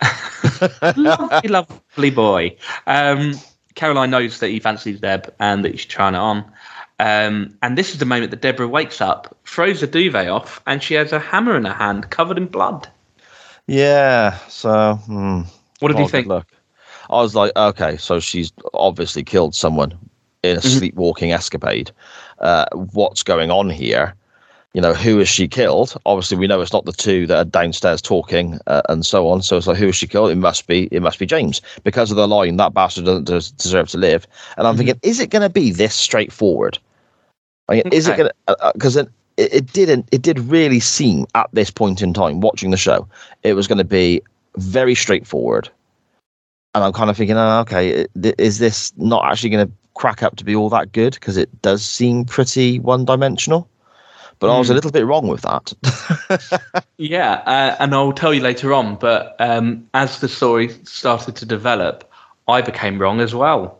lovely, 0.96 1.48
lovely 1.48 2.10
boy. 2.10 2.54
Um, 2.86 3.32
Caroline 3.74 4.10
knows 4.10 4.38
that 4.40 4.48
he 4.48 4.60
fancies 4.60 5.00
Deb 5.00 5.32
and 5.40 5.64
that 5.64 5.72
he's 5.72 5.84
trying 5.84 6.14
it 6.14 6.18
on. 6.18 6.44
Um, 6.98 7.56
and 7.62 7.76
this 7.76 7.92
is 7.92 7.98
the 7.98 8.06
moment 8.06 8.30
that 8.30 8.40
Deborah 8.40 8.68
wakes 8.68 9.00
up, 9.00 9.36
throws 9.44 9.80
the 9.80 9.86
duvet 9.86 10.28
off, 10.28 10.62
and 10.66 10.82
she 10.82 10.94
has 10.94 11.12
a 11.12 11.18
hammer 11.18 11.56
in 11.56 11.64
her 11.64 11.74
hand 11.74 12.10
covered 12.10 12.38
in 12.38 12.46
blood. 12.46 12.88
Yeah. 13.66 14.38
So, 14.48 14.94
hmm, 15.06 15.42
What 15.80 15.88
did 15.88 15.94
not 15.98 16.02
you 16.04 16.08
think? 16.08 16.26
Look, 16.26 16.46
I 17.10 17.16
was 17.16 17.34
like, 17.34 17.52
okay, 17.56 17.96
so 17.98 18.18
she's 18.18 18.52
obviously 18.74 19.22
killed 19.24 19.54
someone 19.54 19.92
in 20.42 20.56
a 20.56 20.60
Mhm. 20.60 20.78
sleepwalking 20.78 21.32
escapade. 21.32 21.90
Uh, 22.38 22.66
what's 22.92 23.22
going 23.22 23.50
on 23.50 23.68
here? 23.68 24.14
You 24.76 24.82
know, 24.82 24.92
who 24.92 25.16
has 25.16 25.28
she 25.30 25.48
killed? 25.48 25.96
Obviously, 26.04 26.36
we 26.36 26.46
know 26.46 26.60
it's 26.60 26.74
not 26.74 26.84
the 26.84 26.92
two 26.92 27.26
that 27.28 27.38
are 27.38 27.44
downstairs 27.46 28.02
talking 28.02 28.58
uh, 28.66 28.82
and 28.90 29.06
so 29.06 29.26
on. 29.26 29.40
So 29.40 29.56
it's 29.56 29.66
like, 29.66 29.78
who 29.78 29.86
has 29.86 29.96
she 29.96 30.06
killed? 30.06 30.30
It 30.30 30.34
must 30.36 30.66
be, 30.66 30.86
it 30.92 31.00
must 31.00 31.18
be 31.18 31.24
James 31.24 31.62
because 31.82 32.10
of 32.10 32.18
the 32.18 32.28
line 32.28 32.58
that 32.58 32.74
bastard 32.74 33.06
doesn't 33.24 33.56
deserve 33.56 33.88
to 33.88 33.96
live. 33.96 34.26
And 34.58 34.66
I'm 34.66 34.74
Mhm. 34.74 34.78
thinking, 34.78 35.00
is 35.02 35.18
it 35.18 35.30
going 35.30 35.40
to 35.40 35.48
be 35.48 35.70
this 35.70 35.94
straightforward? 35.94 36.78
I 37.70 37.76
mean, 37.76 37.84
is 37.90 38.06
it 38.06 38.18
going 38.18 38.28
to? 38.28 38.70
Because 38.74 38.96
it, 38.96 39.08
it 39.38 39.72
didn't. 39.72 40.10
It 40.12 40.20
did 40.20 40.38
really 40.40 40.80
seem 40.80 41.26
at 41.34 41.48
this 41.54 41.70
point 41.70 42.02
in 42.02 42.12
time, 42.12 42.42
watching 42.42 42.70
the 42.70 42.76
show, 42.76 43.08
it 43.44 43.54
was 43.54 43.66
going 43.66 43.78
to 43.78 43.84
be 43.84 44.20
very 44.58 44.94
straightforward. 44.94 45.70
And 46.74 46.84
I'm 46.84 46.92
kind 46.92 47.08
of 47.08 47.16
thinking, 47.16 47.38
oh, 47.38 47.60
okay, 47.60 48.04
is 48.14 48.58
this 48.58 48.92
not 48.98 49.24
actually 49.24 49.48
going 49.48 49.66
to 49.68 49.72
crack 49.94 50.22
up 50.22 50.36
to 50.36 50.44
be 50.44 50.54
all 50.54 50.68
that 50.68 50.92
good? 50.92 51.14
Because 51.14 51.38
it 51.38 51.62
does 51.62 51.82
seem 51.82 52.26
pretty 52.26 52.78
one 52.78 53.06
dimensional. 53.06 53.70
But 54.38 54.50
I 54.50 54.58
was 54.58 54.68
a 54.70 54.72
Hmm. 54.72 54.74
little 54.74 54.90
bit 54.90 55.06
wrong 55.06 55.28
with 55.28 55.42
that. 55.42 55.72
Yeah, 56.98 57.42
uh, 57.46 57.76
and 57.78 57.94
I'll 57.94 58.12
tell 58.12 58.32
you 58.32 58.40
later 58.40 58.72
on. 58.72 58.96
But 58.96 59.36
um, 59.38 59.86
as 59.94 60.20
the 60.20 60.28
story 60.28 60.68
started 60.84 61.36
to 61.36 61.46
develop, 61.46 62.10
I 62.48 62.62
became 62.62 62.98
wrong 62.98 63.20
as 63.20 63.34
well, 63.34 63.78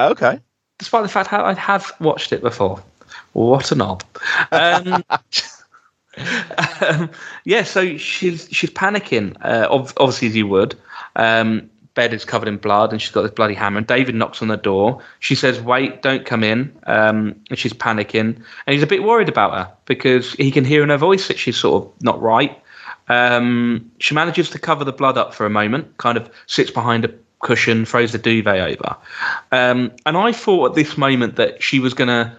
okay. 0.00 0.40
despite 0.78 1.02
the 1.02 1.08
fact 1.08 1.30
that 1.30 1.40
I 1.44 1.54
have 1.54 1.92
watched 2.00 2.32
it 2.32 2.42
before. 2.42 2.82
What 3.34 3.70
a 3.70 3.74
knob! 3.74 4.02
Um, 4.52 5.04
um, 6.80 7.10
yeah, 7.44 7.62
so 7.62 7.96
she's 7.98 8.48
she's 8.50 8.70
panicking. 8.70 9.36
Uh, 9.42 9.66
ob- 9.70 9.92
obviously, 9.98 10.28
as 10.28 10.36
you 10.36 10.46
would. 10.48 10.74
Um, 11.14 11.70
bed 11.96 12.14
is 12.14 12.24
covered 12.24 12.46
in 12.46 12.58
blood, 12.58 12.92
and 12.92 13.02
she's 13.02 13.10
got 13.10 13.22
this 13.22 13.32
bloody 13.32 13.54
hammer. 13.54 13.78
And 13.78 13.86
David 13.86 14.14
knocks 14.14 14.40
on 14.40 14.46
the 14.46 14.56
door. 14.56 15.02
She 15.18 15.34
says, 15.34 15.60
"Wait, 15.60 16.02
don't 16.02 16.24
come 16.24 16.44
in." 16.44 16.72
Um, 16.86 17.34
and 17.50 17.58
she's 17.58 17.72
panicking, 17.72 18.36
and 18.36 18.72
he's 18.72 18.84
a 18.84 18.86
bit 18.86 19.02
worried 19.02 19.28
about 19.28 19.52
her 19.54 19.72
because 19.86 20.34
he 20.34 20.52
can 20.52 20.64
hear 20.64 20.84
in 20.84 20.90
her 20.90 20.96
voice 20.96 21.26
that 21.26 21.38
she's 21.38 21.56
sort 21.56 21.82
of 21.82 22.02
not 22.02 22.22
right. 22.22 22.56
Um, 23.08 23.90
she 23.98 24.14
manages 24.14 24.50
to 24.50 24.58
cover 24.58 24.84
the 24.84 24.92
blood 24.92 25.18
up 25.18 25.34
for 25.34 25.46
a 25.46 25.50
moment, 25.50 25.96
kind 25.96 26.16
of 26.16 26.30
sits 26.46 26.70
behind 26.70 27.04
a 27.04 27.10
cushion, 27.40 27.84
throws 27.84 28.12
the 28.12 28.18
duvet 28.18 28.60
over. 28.60 28.96
Um, 29.52 29.92
and 30.04 30.16
I 30.16 30.32
thought 30.32 30.70
at 30.70 30.74
this 30.74 30.96
moment 30.96 31.36
that 31.36 31.62
she 31.62 31.80
was 31.80 31.94
gonna, 31.94 32.38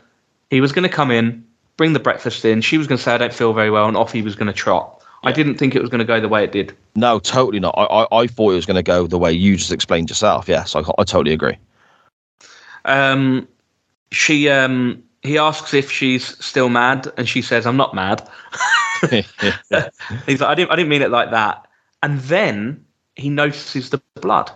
he 0.49 0.61
was 0.61 0.71
gonna 0.71 0.89
come 0.89 1.11
in, 1.11 1.45
bring 1.77 1.93
the 1.93 1.99
breakfast 1.99 2.45
in. 2.45 2.61
She 2.61 2.77
was 2.77 2.87
gonna 2.87 2.97
say, 2.97 3.13
"I 3.13 3.17
don't 3.17 3.33
feel 3.33 3.53
very 3.53 3.71
well," 3.71 3.87
and 3.87 3.97
off 3.97 4.11
he 4.11 4.21
was 4.21 4.35
gonna 4.35 4.53
trot. 4.53 4.96
I 5.27 5.33
didn't 5.33 5.55
think 5.55 5.75
it 5.75 5.81
was 5.81 5.89
going 5.89 5.99
to 5.99 6.05
go 6.05 6.21
the 6.21 6.29
way 6.29 6.45
it 6.45 6.53
did. 6.53 6.73
No, 6.95 7.19
totally 7.19 7.59
not. 7.59 7.75
I, 7.77 7.83
I, 7.83 8.21
I 8.21 8.27
thought 8.27 8.51
it 8.51 8.55
was 8.55 8.65
going 8.65 8.75
to 8.75 8.83
go 8.83 9.07
the 9.07 9.17
way 9.17 9.29
you 9.33 9.57
just 9.57 9.73
explained 9.73 10.09
yourself. 10.09 10.47
Yes, 10.47 10.73
I, 10.73 10.79
I 10.97 11.03
totally 11.03 11.33
agree. 11.33 11.57
Um, 12.85 13.45
she 14.11 14.47
um, 14.49 15.03
he 15.23 15.37
asks 15.37 15.73
if 15.73 15.91
she's 15.91 16.43
still 16.43 16.69
mad, 16.69 17.11
and 17.17 17.27
she 17.27 17.41
says, 17.41 17.65
"I'm 17.65 17.75
not 17.75 17.93
mad." 17.93 18.25
He's 19.11 20.39
like, 20.39 20.49
"I 20.49 20.55
didn't, 20.55 20.71
I 20.71 20.75
didn't 20.77 20.87
mean 20.87 21.01
it 21.01 21.11
like 21.11 21.31
that." 21.31 21.67
And 22.01 22.19
then 22.21 22.85
he 23.17 23.29
notices 23.29 23.89
the 23.89 24.01
blood, 24.21 24.49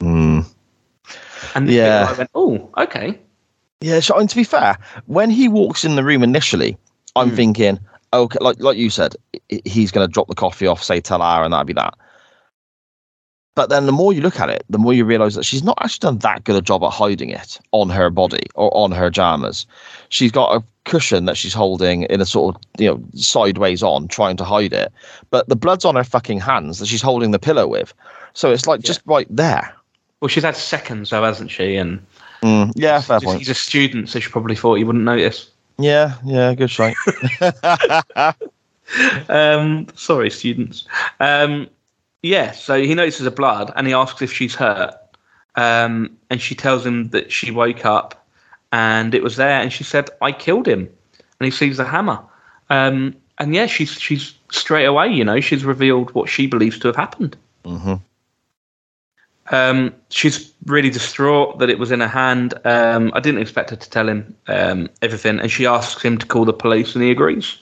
Hmm. 0.00 0.40
and 1.54 1.68
Yeah. 1.70 2.06
I 2.08 2.12
went, 2.18 2.30
"Oh, 2.34 2.70
okay." 2.76 3.20
Yeah, 3.80 4.00
so 4.00 4.18
and 4.18 4.28
to 4.28 4.34
be 4.34 4.42
fair, 4.42 4.76
when 5.06 5.30
he 5.30 5.46
walks 5.46 5.84
in 5.84 5.94
the 5.94 6.02
room 6.02 6.24
initially, 6.24 6.76
I'm 7.14 7.30
Hmm. 7.30 7.36
thinking, 7.36 7.78
okay, 8.12 8.38
like 8.40 8.60
like 8.60 8.76
you 8.76 8.90
said, 8.90 9.14
he's 9.64 9.90
going 9.90 10.06
to 10.06 10.12
drop 10.12 10.28
the 10.28 10.34
coffee 10.34 10.66
off, 10.66 10.82
say 10.82 11.00
tell 11.00 11.20
her, 11.20 11.44
and 11.44 11.52
that'd 11.52 11.66
be 11.66 11.72
that. 11.74 11.94
But 13.54 13.70
then 13.70 13.86
the 13.86 13.92
more 13.92 14.12
you 14.12 14.20
look 14.20 14.38
at 14.38 14.50
it, 14.50 14.64
the 14.70 14.78
more 14.78 14.94
you 14.94 15.04
realise 15.04 15.34
that 15.34 15.44
she's 15.44 15.64
not 15.64 15.78
actually 15.82 16.06
done 16.06 16.18
that 16.18 16.44
good 16.44 16.54
a 16.54 16.62
job 16.62 16.84
at 16.84 16.90
hiding 16.90 17.30
it 17.30 17.58
on 17.72 17.90
her 17.90 18.08
body 18.08 18.46
or 18.54 18.74
on 18.76 18.92
her 18.92 19.10
jammers. 19.10 19.66
She's 20.10 20.30
got 20.30 20.54
a 20.54 20.62
cushion 20.84 21.24
that 21.24 21.36
she's 21.36 21.54
holding 21.54 22.04
in 22.04 22.20
a 22.20 22.26
sort 22.26 22.54
of 22.54 22.62
you 22.78 22.88
know 22.88 23.02
sideways 23.14 23.82
on, 23.82 24.06
trying 24.08 24.36
to 24.36 24.44
hide 24.44 24.72
it. 24.72 24.92
But 25.30 25.48
the 25.48 25.56
blood's 25.56 25.84
on 25.84 25.96
her 25.96 26.04
fucking 26.04 26.38
hands 26.38 26.78
that 26.78 26.86
she's 26.86 27.02
holding 27.02 27.32
the 27.32 27.38
pillow 27.38 27.66
with. 27.66 27.92
So 28.32 28.52
it's 28.52 28.66
like 28.66 28.80
just 28.80 29.02
right 29.06 29.26
there. 29.28 29.74
Well, 30.20 30.28
she's 30.28 30.44
had 30.44 30.56
seconds, 30.56 31.10
though, 31.10 31.22
hasn't 31.22 31.50
she? 31.50 31.76
And 31.76 32.04
Mm, 32.42 32.72
yeah, 32.76 33.00
fair 33.00 33.20
point. 33.20 33.38
he's 33.38 33.48
a 33.48 33.54
student, 33.54 34.08
so 34.08 34.20
she 34.20 34.30
probably 34.30 34.54
thought 34.54 34.76
he 34.76 34.84
wouldn't 34.84 35.04
notice. 35.04 35.50
Yeah, 35.78 36.14
yeah, 36.24 36.54
good 36.54 36.70
shot. 36.70 36.94
Um, 39.28 39.86
sorry, 39.94 40.30
students. 40.30 40.86
Um, 41.20 41.68
yeah, 42.22 42.52
so 42.52 42.80
he 42.80 42.94
notices 42.94 43.26
a 43.26 43.30
blood 43.30 43.72
and 43.76 43.86
he 43.86 43.92
asks 43.92 44.22
if 44.22 44.32
she's 44.32 44.54
hurt. 44.54 44.94
Um, 45.56 46.16
and 46.30 46.40
she 46.40 46.54
tells 46.54 46.86
him 46.86 47.10
that 47.10 47.32
she 47.32 47.50
woke 47.50 47.84
up 47.84 48.26
and 48.72 49.14
it 49.14 49.22
was 49.22 49.36
there. 49.36 49.60
And 49.60 49.72
she 49.72 49.84
said, 49.84 50.10
I 50.22 50.32
killed 50.32 50.66
him. 50.66 50.88
And 51.40 51.44
he 51.44 51.50
sees 51.50 51.76
the 51.76 51.84
hammer. 51.84 52.20
Um, 52.70 53.14
and 53.38 53.54
yeah, 53.54 53.66
she's 53.66 53.92
she's 53.92 54.34
straight 54.50 54.86
away, 54.86 55.08
you 55.08 55.24
know, 55.24 55.40
she's 55.40 55.64
revealed 55.64 56.12
what 56.14 56.28
she 56.28 56.46
believes 56.46 56.78
to 56.80 56.88
have 56.88 56.96
happened. 56.96 57.36
hmm 57.64 57.94
Um, 59.50 59.94
she's 60.10 60.52
really 60.66 60.90
distraught 60.90 61.58
that 61.58 61.70
it 61.70 61.78
was 61.78 61.90
in 61.90 62.00
her 62.00 62.08
hand. 62.08 62.54
Um, 62.64 63.10
I 63.14 63.20
didn't 63.20 63.40
expect 63.40 63.70
her 63.70 63.76
to 63.76 63.90
tell 63.90 64.08
him 64.08 64.34
um, 64.46 64.88
everything. 65.02 65.38
And 65.40 65.50
she 65.50 65.66
asks 65.66 66.02
him 66.02 66.18
to 66.18 66.26
call 66.26 66.44
the 66.44 66.52
police 66.52 66.94
and 66.94 67.02
he 67.02 67.10
agrees. 67.10 67.56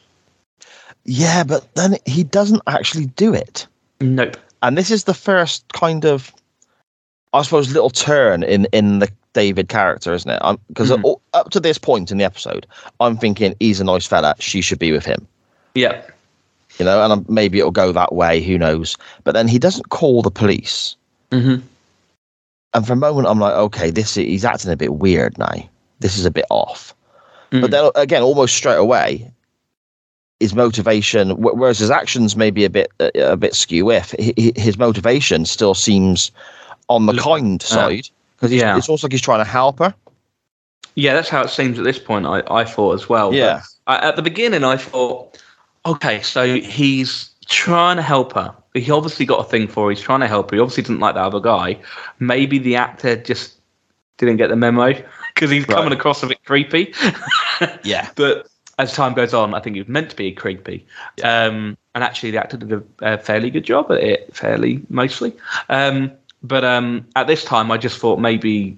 Yeah, 1.04 1.44
but 1.44 1.72
then 1.74 1.96
he 2.04 2.24
doesn't 2.24 2.62
actually 2.66 3.06
do 3.06 3.32
it. 3.32 3.66
Nope. 4.00 4.36
And 4.62 4.76
this 4.76 4.90
is 4.90 5.04
the 5.04 5.14
first 5.14 5.72
kind 5.72 6.04
of, 6.04 6.32
I 7.32 7.42
suppose, 7.42 7.72
little 7.72 7.90
turn 7.90 8.42
in 8.42 8.66
in 8.72 8.98
the 8.98 9.08
David 9.32 9.68
character, 9.68 10.12
isn't 10.14 10.30
it? 10.30 10.42
Because 10.68 10.90
Mhm. 10.90 11.20
up 11.34 11.50
to 11.50 11.60
this 11.60 11.78
point 11.78 12.10
in 12.10 12.18
the 12.18 12.24
episode, 12.24 12.66
I'm 13.00 13.16
thinking 13.16 13.54
he's 13.60 13.80
a 13.80 13.84
nice 13.84 14.06
fella. 14.06 14.34
She 14.40 14.62
should 14.62 14.78
be 14.78 14.92
with 14.92 15.04
him, 15.04 15.26
Yeah. 15.74 16.00
you 16.78 16.84
know. 16.86 17.02
And 17.04 17.28
maybe 17.28 17.58
it'll 17.58 17.70
go 17.70 17.92
that 17.92 18.14
way. 18.14 18.42
Who 18.42 18.56
knows? 18.58 18.96
But 19.24 19.32
then 19.34 19.46
he 19.46 19.58
doesn't 19.58 19.90
call 19.90 20.22
the 20.22 20.30
police. 20.30 20.96
hmm 21.32 21.56
And 22.76 22.86
for 22.86 22.92
a 22.92 22.96
moment, 22.96 23.26
I'm 23.26 23.40
like, 23.40 23.54
okay, 23.54 23.90
this 23.90 24.16
he's 24.16 24.44
acting 24.44 24.70
a 24.70 24.76
bit 24.76 24.96
weird 24.96 25.38
now. 25.38 25.54
This 26.00 26.18
is 26.18 26.26
a 26.26 26.30
bit 26.30 26.44
off. 26.50 26.94
Mm. 27.50 27.62
But 27.62 27.70
then 27.70 27.90
again, 27.94 28.22
almost 28.22 28.54
straight 28.54 28.76
away, 28.76 29.32
his 30.40 30.54
motivation, 30.54 31.30
whereas 31.40 31.78
his 31.78 31.90
actions 31.90 32.36
may 32.36 32.50
be 32.50 32.66
a 32.66 32.70
bit 32.70 32.92
uh, 33.00 33.10
a 33.14 33.36
bit 33.38 33.54
skew. 33.54 33.90
If 33.90 34.10
hi- 34.20 34.34
hi- 34.38 34.60
his 34.60 34.76
motivation 34.76 35.46
still 35.46 35.72
seems 35.72 36.30
on 36.90 37.06
the 37.06 37.14
Look, 37.14 37.24
kind 37.24 37.62
side, 37.62 38.10
because 38.36 38.52
yeah. 38.52 38.76
it's 38.76 38.90
almost 38.90 39.04
like 39.04 39.12
he's 39.12 39.22
trying 39.22 39.40
to 39.40 39.50
help 39.50 39.78
her. 39.78 39.94
Yeah, 40.96 41.14
that's 41.14 41.30
how 41.30 41.40
it 41.44 41.48
seems 41.48 41.78
at 41.78 41.84
this 41.84 41.98
point. 41.98 42.26
I, 42.26 42.42
I 42.50 42.64
thought 42.66 42.92
as 42.92 43.08
well. 43.08 43.32
Yeah. 43.32 43.62
I, 43.86 44.06
at 44.06 44.16
the 44.16 44.22
beginning, 44.22 44.64
I 44.64 44.76
thought, 44.76 45.42
okay, 45.86 46.20
so 46.20 46.56
he's 46.58 47.30
trying 47.46 47.96
to 47.96 48.02
help 48.02 48.34
her. 48.34 48.54
He 48.76 48.90
obviously 48.90 49.26
got 49.26 49.40
a 49.40 49.44
thing 49.44 49.68
for 49.68 49.84
her. 49.86 49.90
He's 49.90 50.00
trying 50.00 50.20
to 50.20 50.28
help 50.28 50.50
her. 50.50 50.56
He 50.56 50.60
obviously 50.60 50.82
didn't 50.82 51.00
like 51.00 51.14
that 51.14 51.24
other 51.24 51.40
guy. 51.40 51.78
Maybe 52.18 52.58
the 52.58 52.76
actor 52.76 53.16
just 53.16 53.54
didn't 54.18 54.36
get 54.36 54.48
the 54.48 54.56
memo 54.56 54.92
because 55.34 55.50
he's 55.50 55.64
coming 55.66 55.92
across 55.92 56.22
a 56.22 56.26
bit 56.26 56.44
creepy. 56.44 56.94
Yeah, 57.84 58.10
but 58.16 58.48
as 58.78 58.92
time 58.92 59.14
goes 59.14 59.32
on, 59.32 59.54
I 59.54 59.60
think 59.60 59.76
he 59.76 59.80
was 59.80 59.88
meant 59.88 60.10
to 60.10 60.16
be 60.16 60.30
creepy. 60.30 60.84
Um, 61.22 61.78
and 61.94 62.04
actually, 62.04 62.32
the 62.32 62.38
actor 62.38 62.58
did 62.58 62.70
a, 62.70 62.82
a 63.00 63.16
fairly 63.18 63.48
good 63.50 63.64
job 63.64 63.90
at 63.90 64.02
it, 64.02 64.36
fairly 64.36 64.82
mostly. 64.90 65.34
Um, 65.70 66.12
but 66.42 66.64
um, 66.66 67.06
at 67.16 67.26
this 67.26 67.44
time, 67.44 67.70
I 67.70 67.78
just 67.78 67.98
thought 67.98 68.20
maybe 68.20 68.76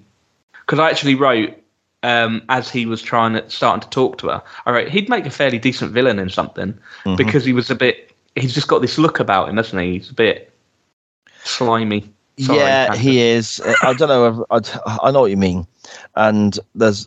because 0.65 0.79
I 0.79 0.89
actually 0.89 1.15
wrote 1.15 1.57
um, 2.03 2.41
as 2.47 2.69
he 2.69 2.85
was 2.85 3.01
trying 3.01 3.33
to 3.33 3.49
starting 3.49 3.81
to 3.81 3.89
talk 3.89 4.17
to 4.19 4.27
her. 4.27 4.41
I 4.65 4.71
wrote 4.71 4.87
he'd 4.87 5.09
make 5.09 5.25
a 5.25 5.29
fairly 5.29 5.59
decent 5.59 5.91
villain 5.91 6.19
in 6.19 6.29
something 6.29 6.77
Mhm. 7.03 7.17
because 7.17 7.43
he 7.43 7.51
was 7.51 7.69
a 7.69 7.75
bit. 7.75 8.08
He's 8.39 8.53
just 8.53 8.67
got 8.67 8.81
this 8.81 8.97
look 8.97 9.19
about 9.19 9.49
him, 9.49 9.57
hasn't 9.57 9.81
he? 9.81 9.93
He's 9.93 10.09
a 10.09 10.13
bit 10.13 10.51
slimy. 11.43 12.11
Sorry, 12.39 12.57
yeah, 12.57 12.95
he 12.95 13.19
is. 13.19 13.61
I 13.83 13.93
don't 13.93 14.07
know. 14.07 14.45
I, 14.49 14.59
I 15.03 15.11
know 15.11 15.21
what 15.21 15.31
you 15.31 15.37
mean. 15.37 15.67
And 16.15 16.57
there's 16.73 17.05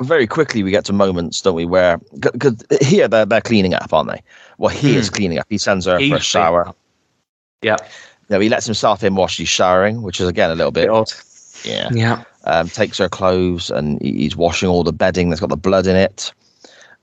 very 0.00 0.26
quickly 0.26 0.62
we 0.62 0.70
get 0.70 0.84
to 0.86 0.92
moments, 0.92 1.40
don't 1.42 1.54
we, 1.54 1.66
where 1.66 1.98
because 2.18 2.64
here 2.80 3.06
they're 3.06 3.26
they're 3.26 3.42
cleaning 3.42 3.74
up, 3.74 3.92
aren't 3.92 4.10
they? 4.10 4.22
Well, 4.58 4.74
he 4.74 4.92
Hmm. 4.92 4.98
is 4.98 5.10
cleaning 5.10 5.38
up. 5.38 5.46
He 5.50 5.58
sends 5.58 5.84
her 5.86 5.98
for 5.98 6.16
a 6.16 6.20
shower. 6.20 6.72
Yeah, 7.60 7.76
know, 8.32 8.40
he 8.40 8.48
lets 8.48 8.66
himself 8.66 9.04
in 9.04 9.14
while 9.14 9.28
she's 9.28 9.48
showering, 9.48 10.02
which 10.02 10.20
is 10.20 10.28
again 10.28 10.50
a 10.50 10.54
little 10.54 10.72
bit 10.72 10.82
bit 10.82 10.90
odd. 10.90 11.12
yeah. 11.64 11.90
Yeah, 11.92 12.24
Um, 12.44 12.68
takes 12.68 12.98
her 12.98 13.08
clothes 13.08 13.70
and 13.70 14.00
he's 14.02 14.36
washing 14.36 14.68
all 14.68 14.82
the 14.82 14.92
bedding 14.92 15.28
that's 15.28 15.40
got 15.40 15.50
the 15.50 15.56
blood 15.56 15.86
in 15.86 15.96
it, 15.96 16.32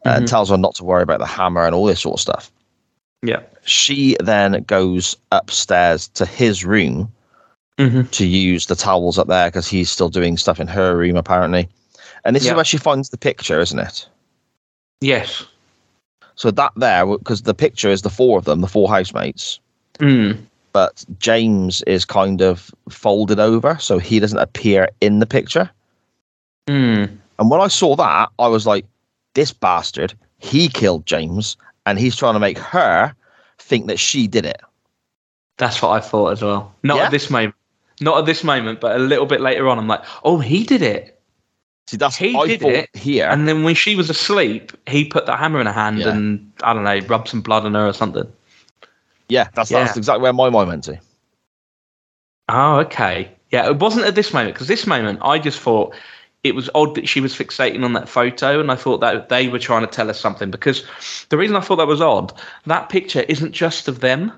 and 0.06 0.26
Mhm. 0.26 0.30
tells 0.30 0.50
her 0.50 0.58
not 0.58 0.76
to 0.76 0.84
worry 0.84 1.04
about 1.04 1.20
the 1.20 1.26
hammer 1.26 1.66
and 1.66 1.74
all 1.74 1.86
this 1.86 2.02
sort 2.02 2.16
of 2.16 2.22
stuff. 2.22 2.52
Yeah. 3.22 3.42
She 3.64 4.16
then 4.20 4.64
goes 4.64 5.16
upstairs 5.32 6.08
to 6.10 6.26
his 6.26 6.66
room 6.66 7.12
Mhm. 7.78 8.10
to 8.12 8.26
use 8.26 8.66
the 8.66 8.76
towels 8.76 9.18
up 9.18 9.28
there 9.28 9.48
because 9.50 9.68
he's 9.68 9.90
still 9.92 10.10
doing 10.10 10.38
stuff 10.38 10.60
in 10.60 10.68
her 10.68 10.98
room 10.98 11.16
apparently. 11.16 11.70
And 12.26 12.36
this 12.36 12.44
Yeah. 12.44 12.52
is 12.52 12.56
where 12.56 12.66
she 12.66 12.78
finds 12.78 13.10
the 13.10 13.18
picture, 13.18 13.60
isn't 13.60 13.80
it? 13.80 14.08
Yes. 15.02 15.44
So 16.36 16.52
that 16.52 16.72
there, 16.76 17.06
because 17.06 17.44
the 17.44 17.54
picture 17.54 17.90
is 17.90 18.02
the 18.02 18.10
four 18.10 18.38
of 18.38 18.46
them, 18.46 18.62
the 18.62 18.68
four 18.68 18.90
housemates, 18.90 19.60
Mm. 20.00 20.38
but 20.74 21.06
James 21.20 21.82
is 21.84 22.06
kind 22.06 22.42
of 22.42 22.72
folded 22.90 23.40
over, 23.40 23.78
so 23.80 23.98
he 23.98 24.20
doesn't 24.20 24.38
appear 24.40 24.90
in 25.02 25.20
the 25.20 25.26
picture. 25.26 25.70
Mm. 26.68 27.18
And 27.40 27.50
when 27.50 27.62
I 27.62 27.68
saw 27.68 27.96
that, 27.96 28.30
I 28.40 28.48
was 28.48 28.66
like, 28.68 28.86
this 29.36 29.54
bastard, 29.54 30.14
he 30.40 30.68
killed 30.68 31.06
James, 31.06 31.56
and 31.86 31.98
he's 32.00 32.16
trying 32.16 32.34
to 32.34 32.40
make 32.40 32.58
her 32.58 33.14
think 33.58 33.88
that 33.88 34.00
she 34.00 34.28
did 34.28 34.46
it. 34.46 34.62
That's 35.58 35.82
what 35.82 35.90
I 35.90 36.00
thought 36.00 36.30
as 36.32 36.42
well. 36.42 36.74
Not 36.84 36.98
Yeah? 36.98 37.06
at 37.06 37.12
this 37.12 37.30
moment. 37.30 37.56
Not 38.02 38.18
at 38.20 38.26
this 38.26 38.44
moment, 38.46 38.80
but 38.80 38.96
a 38.96 39.00
little 39.00 39.26
bit 39.26 39.42
later 39.42 39.68
on, 39.68 39.78
I'm 39.78 39.88
like, 39.88 40.02
oh, 40.24 40.40
he 40.40 40.64
did 40.64 40.82
it. 40.82 41.20
See, 41.88 41.98
that's 41.98 42.16
He 42.16 42.34
what 42.34 42.50
I 42.50 42.56
did 42.56 42.62
it, 42.64 42.90
here. 42.96 43.28
And 43.28 43.48
then 43.48 43.64
when 43.64 43.76
she 43.76 43.96
was 43.96 44.10
asleep, 44.10 44.72
he 44.88 45.04
put 45.04 45.26
the 45.26 45.36
hammer 45.36 45.60
in 45.60 45.66
her 45.66 45.74
hand 45.74 46.00
Yeah. 46.00 46.10
and 46.10 46.52
I 46.64 46.74
don't 46.74 46.84
know, 46.84 47.00
rubbed 47.08 47.28
some 47.28 47.42
blood 47.42 47.66
on 47.66 47.74
her 47.74 47.88
or 47.88 47.94
something. 47.94 48.32
yeah, 49.28 49.50
that's 49.54 49.70
Yeah. 49.70 49.84
that's 49.84 49.98
exactly 49.98 50.22
where 50.24 50.34
my 50.34 50.50
mind 50.50 50.70
went 50.70 50.84
to. 50.86 51.00
Oh, 52.48 52.78
okay. 52.80 53.30
Yeah, 53.52 53.68
it 53.68 53.78
wasn't 53.80 54.06
at 54.06 54.16
this 54.16 54.34
moment 54.34 54.54
because 54.56 54.68
this 54.68 54.88
moment 54.88 55.20
I 55.22 55.40
just 55.40 55.60
thought 55.60 55.94
it 56.44 56.56
was 56.56 56.70
odd 56.74 56.96
that 56.96 57.08
she 57.10 57.20
was 57.22 57.34
fixating 57.34 57.84
on 57.84 57.94
that 57.94 58.08
photo, 58.08 58.60
and 58.60 58.72
I 58.72 58.76
thought 58.76 59.00
that 59.02 59.30
they 59.30 59.48
were 59.50 59.60
trying 59.60 59.82
to 59.82 59.88
tell 59.88 60.10
us 60.10 60.20
something. 60.20 60.50
Because 60.52 60.86
the 61.30 61.38
reason 61.38 61.56
I 61.56 61.62
thought 61.62 61.76
that 61.78 61.88
was 61.88 62.02
odd, 62.02 62.34
that 62.66 62.90
picture 62.90 63.22
isn't 63.28 63.52
just 63.52 63.88
of 63.88 64.00
them, 64.00 64.32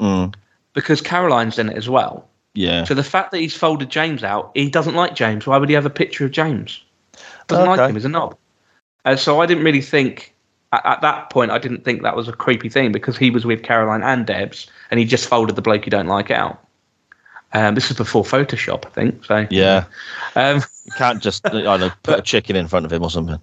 Mm, 0.00 0.34
because 0.72 1.00
Caroline's 1.00 1.58
in 1.58 1.68
it 1.68 1.76
as 1.76 1.88
well. 1.88 2.26
yeah. 2.54 2.84
So 2.84 2.94
the 2.94 3.04
fact 3.04 3.30
that 3.30 3.38
he's 3.38 3.54
folded 3.56 3.90
James 3.90 4.24
out, 4.24 4.50
he 4.54 4.68
doesn't 4.70 4.94
like 4.94 5.14
James. 5.14 5.46
Why 5.46 5.58
would 5.58 5.68
he 5.68 5.74
have 5.74 5.86
a 5.86 5.90
picture 5.90 6.24
of 6.24 6.30
James? 6.32 6.82
Doesn't 7.46 7.66
like 7.66 7.80
him. 7.88 7.94
He's 7.94 8.04
a 8.04 8.08
knob. 8.08 8.36
Uh, 9.04 9.16
so 9.16 9.40
I 9.40 9.46
didn't 9.46 9.64
really 9.64 9.80
think 9.82 10.34
at, 10.72 10.84
at 10.84 11.00
that 11.02 11.30
point. 11.30 11.50
I 11.50 11.58
didn't 11.58 11.84
think 11.84 12.02
that 12.02 12.16
was 12.16 12.28
a 12.28 12.32
creepy 12.32 12.68
thing 12.68 12.92
because 12.92 13.16
he 13.18 13.30
was 13.30 13.44
with 13.44 13.62
Caroline 13.62 14.02
and 14.02 14.26
Debs, 14.26 14.66
and 14.90 14.98
he 14.98 15.04
just 15.06 15.28
folded 15.28 15.56
the 15.56 15.62
bloke 15.62 15.86
you 15.86 15.90
don't 15.90 16.06
like 16.06 16.30
out. 16.30 16.64
Um, 17.52 17.74
this 17.74 17.90
is 17.90 17.96
before 17.96 18.24
Photoshop, 18.24 18.86
I 18.86 18.88
think. 18.90 19.24
So 19.24 19.46
Yeah. 19.50 19.84
Um, 20.34 20.62
You 20.84 20.92
can't 20.92 21.22
just 21.22 21.46
I 21.48 21.50
don't 21.50 21.80
know, 21.80 21.90
put 22.02 22.18
a 22.18 22.22
chicken 22.22 22.56
in 22.56 22.68
front 22.68 22.86
of 22.86 22.92
him 22.92 23.02
or 23.02 23.10
something. 23.10 23.40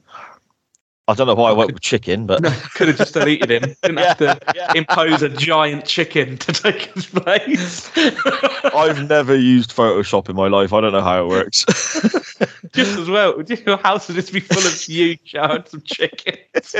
I 1.07 1.15
don't 1.15 1.25
know 1.25 1.33
why 1.33 1.49
I 1.49 1.53
went 1.53 1.73
with 1.73 1.81
chicken, 1.81 2.27
but 2.27 2.39
no, 2.43 2.51
could 2.75 2.87
have 2.87 2.97
just 2.97 3.15
deleted 3.15 3.49
him. 3.49 3.75
Didn't 3.81 3.97
have 3.97 4.17
to 4.19 4.39
Yeah. 4.55 4.73
impose 4.75 5.23
a 5.23 5.29
giant 5.29 5.85
chicken 5.85 6.37
to 6.37 6.51
take 6.51 6.83
his 6.93 7.07
place. 7.07 7.89
I've 8.75 9.09
never 9.09 9.35
used 9.35 9.75
Photoshop 9.75 10.29
in 10.29 10.35
my 10.35 10.47
life. 10.49 10.71
I 10.71 10.81
don't 10.81 10.91
know 10.91 11.01
how 11.01 11.23
it 11.23 11.27
works. 11.27 11.65
just 12.73 12.99
as 12.99 13.09
well. 13.09 13.35
Would 13.37 13.49
Your 13.49 13.77
house 13.77 14.07
would 14.07 14.15
just 14.15 14.31
be 14.31 14.39
full 14.39 14.59
of 14.59 14.87
you 14.87 15.17
showering 15.23 15.63
some 15.65 15.81
chickens. 15.81 16.75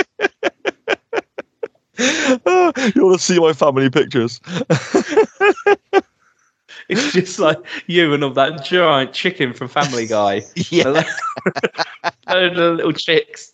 you 1.98 3.04
want 3.04 3.20
to 3.20 3.26
see 3.26 3.40
my 3.40 3.54
family 3.54 3.90
pictures? 3.90 4.40
It's 6.90 7.14
just 7.14 7.40
like 7.40 7.60
you 7.86 8.14
and 8.14 8.24
all 8.24 8.32
that 8.32 8.66
giant 8.66 9.14
chicken 9.14 9.54
from 9.54 9.68
Family 9.68 10.08
Guy. 10.08 10.42
Yeah. 10.70 11.04
Load 12.28 12.58
of 12.58 12.76
little 12.78 12.94
chicks. 12.94 13.54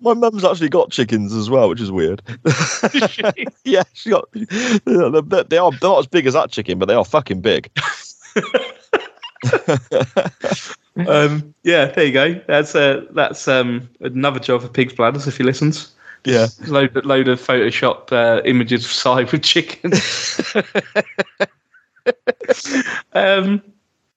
My 0.00 0.14
mum's 0.14 0.44
actually 0.44 0.68
got 0.68 0.90
chickens 0.90 1.32
as 1.32 1.48
well, 1.50 1.68
which 1.68 1.80
is 1.80 1.90
weird. 1.90 2.22
yeah, 3.64 3.82
she 3.94 4.10
got. 4.10 4.28
They 4.32 5.58
are 5.58 5.70
not 5.82 5.98
as 5.98 6.06
big 6.06 6.26
as 6.26 6.34
that 6.34 6.50
chicken, 6.50 6.78
but 6.78 6.86
they 6.86 6.94
are 6.94 7.04
fucking 7.04 7.40
big. 7.40 7.70
um, 11.08 11.54
yeah, 11.64 11.86
there 11.86 12.04
you 12.04 12.12
go. 12.12 12.40
That's 12.46 12.74
uh, 12.76 13.06
that's 13.10 13.48
um, 13.48 13.88
another 14.00 14.38
job 14.38 14.62
for 14.62 14.68
Pig's 14.68 14.92
Bladders 14.92 15.26
if 15.26 15.36
he 15.36 15.42
listens. 15.42 15.92
Yeah. 16.24 16.48
Load 16.66 17.04
load 17.04 17.28
of 17.28 17.40
Photoshop 17.40 18.12
uh, 18.12 18.42
images 18.44 18.84
of 18.84 18.90
side 18.92 19.32
with 19.32 19.42
chickens. 19.42 20.40
um, 23.12 23.62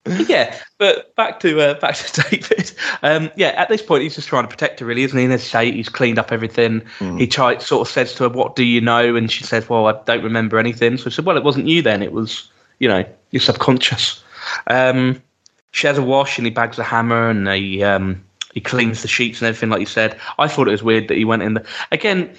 yeah, 0.06 0.58
but 0.78 1.16
back 1.16 1.40
to 1.42 1.60
uh, 1.62 1.74
back 1.80 1.96
to 1.96 2.22
David. 2.30 2.72
Um, 3.04 3.30
yeah, 3.36 3.50
at 3.50 3.70
this 3.70 3.82
point 3.82 4.04
he's 4.04 4.16
just 4.16 4.28
trying 4.28 4.44
to 4.44 4.48
protect 4.48 4.80
her, 4.80 4.86
really, 4.86 5.04
isn't 5.04 5.18
he? 5.18 5.26
And 5.26 5.34
as 5.34 5.44
say, 5.44 5.72
he's 5.72 5.90
cleaned 5.90 6.18
up 6.18 6.32
everything. 6.32 6.82
Mm. 7.00 7.20
He 7.20 7.30
sort 7.30 7.72
of 7.72 7.88
says 7.88 8.14
to 8.16 8.24
her, 8.24 8.30
"What 8.30 8.56
do 8.56 8.64
you 8.64 8.82
know?" 8.82 9.16
And 9.16 9.32
she 9.32 9.44
says, 9.44 9.70
"Well, 9.70 9.88
I 9.88 10.02
don't 10.04 10.24
remember 10.24 10.58
anything." 10.58 10.98
So 10.98 11.08
I 11.08 11.10
said, 11.10 11.26
"Well, 11.26 11.38
it 11.38 11.44
wasn't 11.44 11.68
you 11.68 11.82
then. 11.82 12.02
It 12.02 12.12
was, 12.12 12.50
you 12.80 12.88
know, 12.88 13.04
your 13.32 13.42
subconscious." 13.42 14.24
Um, 14.68 15.22
she 15.72 15.88
has 15.88 15.98
a 15.98 16.04
wash 16.04 16.38
and 16.38 16.48
he 16.48 16.52
bags 16.52 16.80
a 16.80 16.84
hammer 16.84 17.30
and 17.30 17.48
he 17.48 17.84
um, 17.84 18.24
he 18.54 18.62
cleans 18.62 19.02
the 19.02 19.08
sheets 19.08 19.42
and 19.42 19.48
everything, 19.48 19.70
like 19.70 19.82
you 19.82 19.86
said. 19.86 20.18
I 20.40 20.48
thought 20.48 20.68
it 20.68 20.72
was 20.72 20.84
weird 20.84 21.08
that 21.10 21.18
he 21.18 21.26
went 21.26 21.44
in 21.44 21.56
the 21.56 21.66
again. 21.92 22.34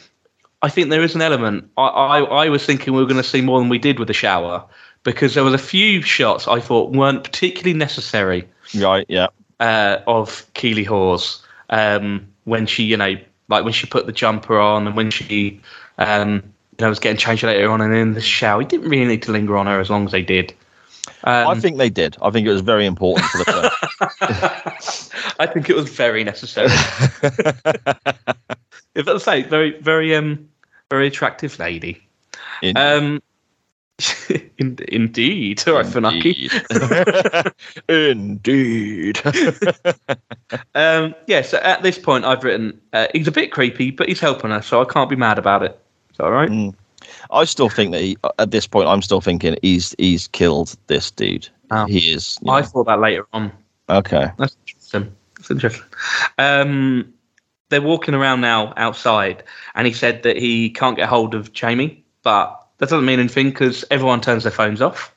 I 0.63 0.69
think 0.69 0.91
there 0.91 1.03
is 1.03 1.15
an 1.15 1.23
element. 1.23 1.71
I, 1.79 1.87
I, 1.87 2.19
I 2.21 2.49
was 2.51 2.67
thinking 2.67 2.93
we 2.93 3.01
were 3.01 3.07
going 3.07 3.23
to 3.23 3.27
see 3.27 3.41
more 3.41 3.59
than 3.59 3.71
we 3.71 3.79
did 3.79 3.99
with 3.99 4.09
the 4.09 4.15
shower 4.15 4.63
because 5.03 5.35
there 5.35 5.45
was 5.45 5.55
a 5.55 5.59
few 5.59 6.03
shots 6.03 6.47
I 6.49 6.61
thought 6.61 6.93
weren't 6.93 7.25
particularly 7.25 7.75
necessary 7.77 8.47
Right. 8.77 9.07
Yeah. 9.09 9.29
uh, 9.59 9.99
of 10.07 10.47
Keeley 10.55 10.85
Hawes 10.85 11.43
um, 11.71 12.27
when 12.45 12.67
she, 12.67 12.85
you 12.85 12.97
know, 12.97 13.17
like 13.49 13.65
when 13.65 13.73
she 13.73 13.87
put 13.87 14.07
the 14.07 14.13
jumper 14.13 14.59
on 14.59 14.87
and 14.87 14.97
when 14.97 15.11
she, 15.11 15.61
um, 15.99 16.35
you 16.79 16.85
know, 16.85 16.89
was 16.89 16.99
getting 17.01 17.17
changed 17.19 17.43
later 17.43 17.71
on 17.71 17.81
and 17.81 17.95
in 17.95 18.15
the 18.15 18.21
shower. 18.21 18.61
He 18.61 18.67
didn't 18.67 18.89
really 18.89 19.07
need 19.07 19.23
to 19.25 19.33
linger 19.33 19.57
on 19.57 19.67
her 19.67 19.81
as 19.81 19.91
long 19.91 20.05
as 20.07 20.13
they 20.13 20.23
did. 20.23 20.55
Um, 21.25 21.49
I 21.49 21.59
think 21.59 21.77
they 21.77 21.91
did. 21.91 22.17
I 22.23 22.31
think 22.31 22.47
it 22.47 22.53
was 22.53 22.61
very 22.63 22.87
important 22.87 23.27
for 23.27 23.39
the 23.39 23.45
film. 25.11 25.35
I 25.39 25.47
think 25.47 25.69
it 25.69 25.77
was 25.77 25.91
very 25.91 26.25
necessary. 26.25 26.69
if 28.95 29.09
I 29.09 29.19
say 29.19 29.43
very, 29.43 29.79
very, 29.81 30.15
um, 30.15 30.49
very 30.89 31.07
attractive 31.07 31.59
lady. 31.59 32.03
Um, 32.77 33.23
in, 34.59 34.79
indeed, 34.89 35.63
all 35.67 35.75
right, 35.75 35.87
Funaki. 35.87 36.51
Indeed. 37.89 39.21
Um, 40.75 41.15
yeah, 41.27 41.43
so 41.43 41.59
at 41.59 41.83
this 41.83 41.99
point, 41.99 42.25
I've 42.25 42.43
written 42.45 42.81
uh, 42.93 43.07
he's 43.13 43.29
a 43.29 43.33
bit 43.33 43.53
creepy, 43.53 43.91
but 43.91 44.09
he's 44.09 44.21
helping 44.21 44.53
us, 44.53 44.67
so 44.67 44.81
I 44.81 44.85
can't 44.85 45.11
be 45.11 45.17
mad 45.17 45.39
about 45.39 45.63
it. 45.63 45.81
Is 46.11 46.17
that 46.19 46.25
all 46.25 46.33
right? 46.33 46.51
Mm. 46.51 46.75
I 47.31 47.45
still 47.45 47.69
think 47.69 47.93
that 47.93 48.01
he, 48.01 48.17
at 48.39 48.51
this 48.51 48.67
point, 48.67 48.89
I'm 48.89 49.03
still 49.03 49.21
thinking 49.21 49.57
he's 49.63 49.95
he's 49.99 50.29
killed 50.29 50.77
this 50.87 51.11
dude. 51.11 51.49
Oh. 51.71 51.87
He 51.87 52.13
is. 52.13 52.39
you 52.43 52.51
I 52.51 52.63
thought 52.63 52.87
that 52.87 53.01
later 53.01 53.27
on. 53.33 53.53
okay. 53.89 54.31
That's 54.39 54.57
interesting. 54.67 55.17
That's 55.37 55.51
interesting. 55.51 55.85
Um, 56.39 57.13
they're 57.69 57.83
walking 57.83 58.15
around 58.15 58.41
now 58.41 58.75
outside, 58.77 59.43
and 59.75 59.87
he 59.87 59.93
said 59.93 60.23
that 60.25 60.37
he 60.37 60.71
can't 60.71 60.97
get 60.97 61.09
hold 61.09 61.35
of 61.35 61.53
Jamie, 61.53 62.05
but 62.23 62.60
that 62.81 62.89
doesn't 62.89 63.05
mean 63.05 63.21
anything 63.21 63.51
because 63.51 63.85
everyone 63.91 64.21
turns 64.23 64.43
their 64.45 64.53
phones 64.53 64.81
off. 64.83 65.15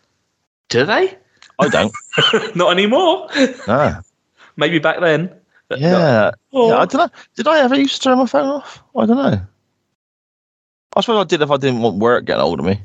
Do 0.70 0.86
they? 0.86 1.18
I 1.59 1.70
don't. 1.70 1.93
Not 2.55 2.72
anymore. 2.72 3.30
No. 3.68 4.01
Maybe 4.57 4.80
back 4.80 4.99
then. 4.99 5.34
Yeah. 5.72 6.32
Yeah. 6.51 6.78
I 6.78 6.86
don't 6.86 6.95
know. 6.95 7.09
Did 7.36 7.47
I 7.47 7.59
ever 7.61 7.80
used 7.80 7.95
to 7.95 8.01
turn 8.01 8.18
my 8.18 8.26
phone 8.26 8.47
off? 8.47 8.84
I 8.95 9.05
don't 9.05 9.18
know. 9.18 9.41
I 10.95 11.01
suppose 11.01 11.26
I 11.26 11.28
did 11.28 11.41
if 11.41 11.49
I 11.49 11.57
didn't 11.57 11.82
want 11.82 11.97
work 11.97 12.26
getting 12.26 12.41
hold 12.41 12.59
of 12.59 12.66
me. 12.66 12.82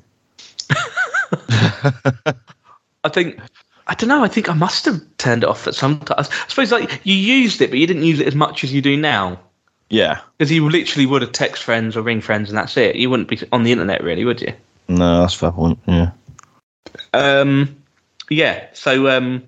I 3.04 3.08
think 3.10 3.38
I 3.86 3.94
don't 3.94 4.08
know. 4.08 4.22
I 4.22 4.28
think 4.28 4.48
I 4.48 4.54
must 4.54 4.84
have 4.84 5.00
turned 5.18 5.42
it 5.42 5.48
off 5.48 5.66
at 5.66 5.74
some 5.74 6.00
time. 6.00 6.18
I 6.18 6.22
suppose 6.22 6.70
like 6.70 7.00
you 7.04 7.14
used 7.14 7.60
it, 7.60 7.70
but 7.70 7.78
you 7.78 7.86
didn't 7.86 8.04
use 8.04 8.20
it 8.20 8.28
as 8.28 8.34
much 8.34 8.64
as 8.64 8.72
you 8.72 8.80
do 8.80 8.96
now. 8.96 9.40
Yeah. 9.90 10.20
Because 10.36 10.52
you 10.52 10.68
literally 10.68 11.06
would 11.06 11.22
have 11.22 11.32
text 11.32 11.64
friends 11.64 11.96
or 11.96 12.02
ring 12.02 12.20
friends, 12.20 12.48
and 12.48 12.56
that's 12.56 12.76
it. 12.76 12.96
You 12.96 13.10
wouldn't 13.10 13.28
be 13.28 13.40
on 13.52 13.62
the 13.62 13.72
internet, 13.72 14.02
really, 14.02 14.24
would 14.24 14.40
you? 14.40 14.52
No, 14.88 15.20
that's 15.20 15.34
fair 15.34 15.52
point. 15.52 15.78
Yeah. 15.86 16.10
Um, 17.12 17.76
yeah. 18.30 18.66
So, 18.72 19.08
um, 19.08 19.44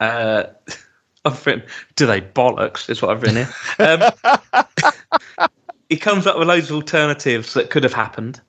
uh, 0.00 0.44
I've 1.24 1.46
written, 1.46 1.64
"Do 1.96 2.06
they 2.06 2.20
bollocks?" 2.20 2.88
Is 2.88 3.02
what 3.02 3.10
I've 3.10 3.22
written 3.22 3.46
here. 3.78 4.14
Um, 4.24 5.48
he 5.88 5.96
comes 5.96 6.26
up 6.26 6.38
with 6.38 6.48
loads 6.48 6.70
of 6.70 6.76
alternatives 6.76 7.54
that 7.54 7.70
could 7.70 7.82
have 7.82 7.94
happened, 7.94 8.40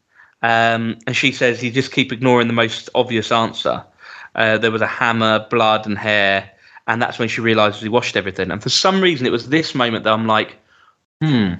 um, 0.42 0.98
and 1.08 1.16
she 1.16 1.32
says 1.32 1.64
you 1.64 1.72
just 1.72 1.92
keep 1.92 2.12
ignoring 2.12 2.48
the 2.48 2.54
most 2.54 2.90
obvious 2.94 3.32
answer. 3.32 3.84
Uh, 4.36 4.58
there 4.58 4.72
was 4.72 4.82
a 4.82 4.88
hammer, 4.88 5.48
blood, 5.50 5.88
and 5.88 5.98
hair, 5.98 6.52
and 6.88 7.02
that's 7.02 7.18
when 7.18 7.28
she 7.28 7.42
realizes 7.42 7.82
he 7.82 7.90
washed 7.90 8.16
everything. 8.16 8.52
And 8.52 8.62
for 8.62 8.70
some 8.70 9.02
reason, 9.02 9.26
it 9.26 9.32
was 9.32 9.50
this 9.50 9.74
moment 9.74 10.04
that 10.04 10.14
I'm 10.14 10.28
like, 10.28 10.58
hmm, 11.22 11.54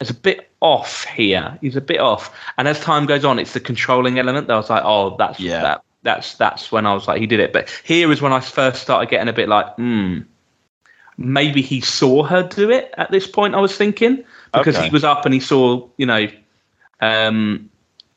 it's 0.00 0.10
a 0.10 0.14
bit 0.14 0.50
off 0.60 1.04
here. 1.04 1.58
He's 1.60 1.76
a 1.76 1.80
bit 1.80 2.00
off. 2.00 2.34
And 2.56 2.66
as 2.66 2.80
time 2.80 3.06
goes 3.06 3.24
on, 3.24 3.38
it's 3.38 3.52
the 3.52 3.60
controlling 3.60 4.18
element 4.18 4.46
that 4.46 4.54
I 4.54 4.56
was 4.56 4.70
like, 4.70 4.82
oh, 4.84 5.16
that's 5.16 5.38
Yeah. 5.40 5.62
that. 5.62 5.84
That's 6.02 6.34
that's 6.36 6.72
when 6.72 6.86
I 6.86 6.94
was 6.94 7.06
like, 7.06 7.20
he 7.20 7.26
did 7.26 7.40
it. 7.40 7.52
But 7.52 7.68
here 7.84 8.10
is 8.10 8.22
when 8.22 8.32
I 8.32 8.40
first 8.40 8.80
started 8.80 9.10
getting 9.10 9.28
a 9.28 9.34
bit 9.34 9.50
like, 9.50 9.74
hmm, 9.74 10.20
maybe 11.18 11.60
he 11.60 11.82
saw 11.82 12.22
her 12.22 12.42
do 12.42 12.70
it 12.70 12.94
at 12.96 13.10
this 13.10 13.26
point. 13.26 13.54
I 13.54 13.60
was 13.60 13.76
thinking 13.76 14.24
because 14.52 14.76
Okay. 14.76 14.86
he 14.86 14.90
was 14.90 15.04
up 15.04 15.26
and 15.26 15.34
he 15.34 15.40
saw, 15.40 15.86
you 15.98 16.06
know, 16.06 16.26
um, 17.02 17.68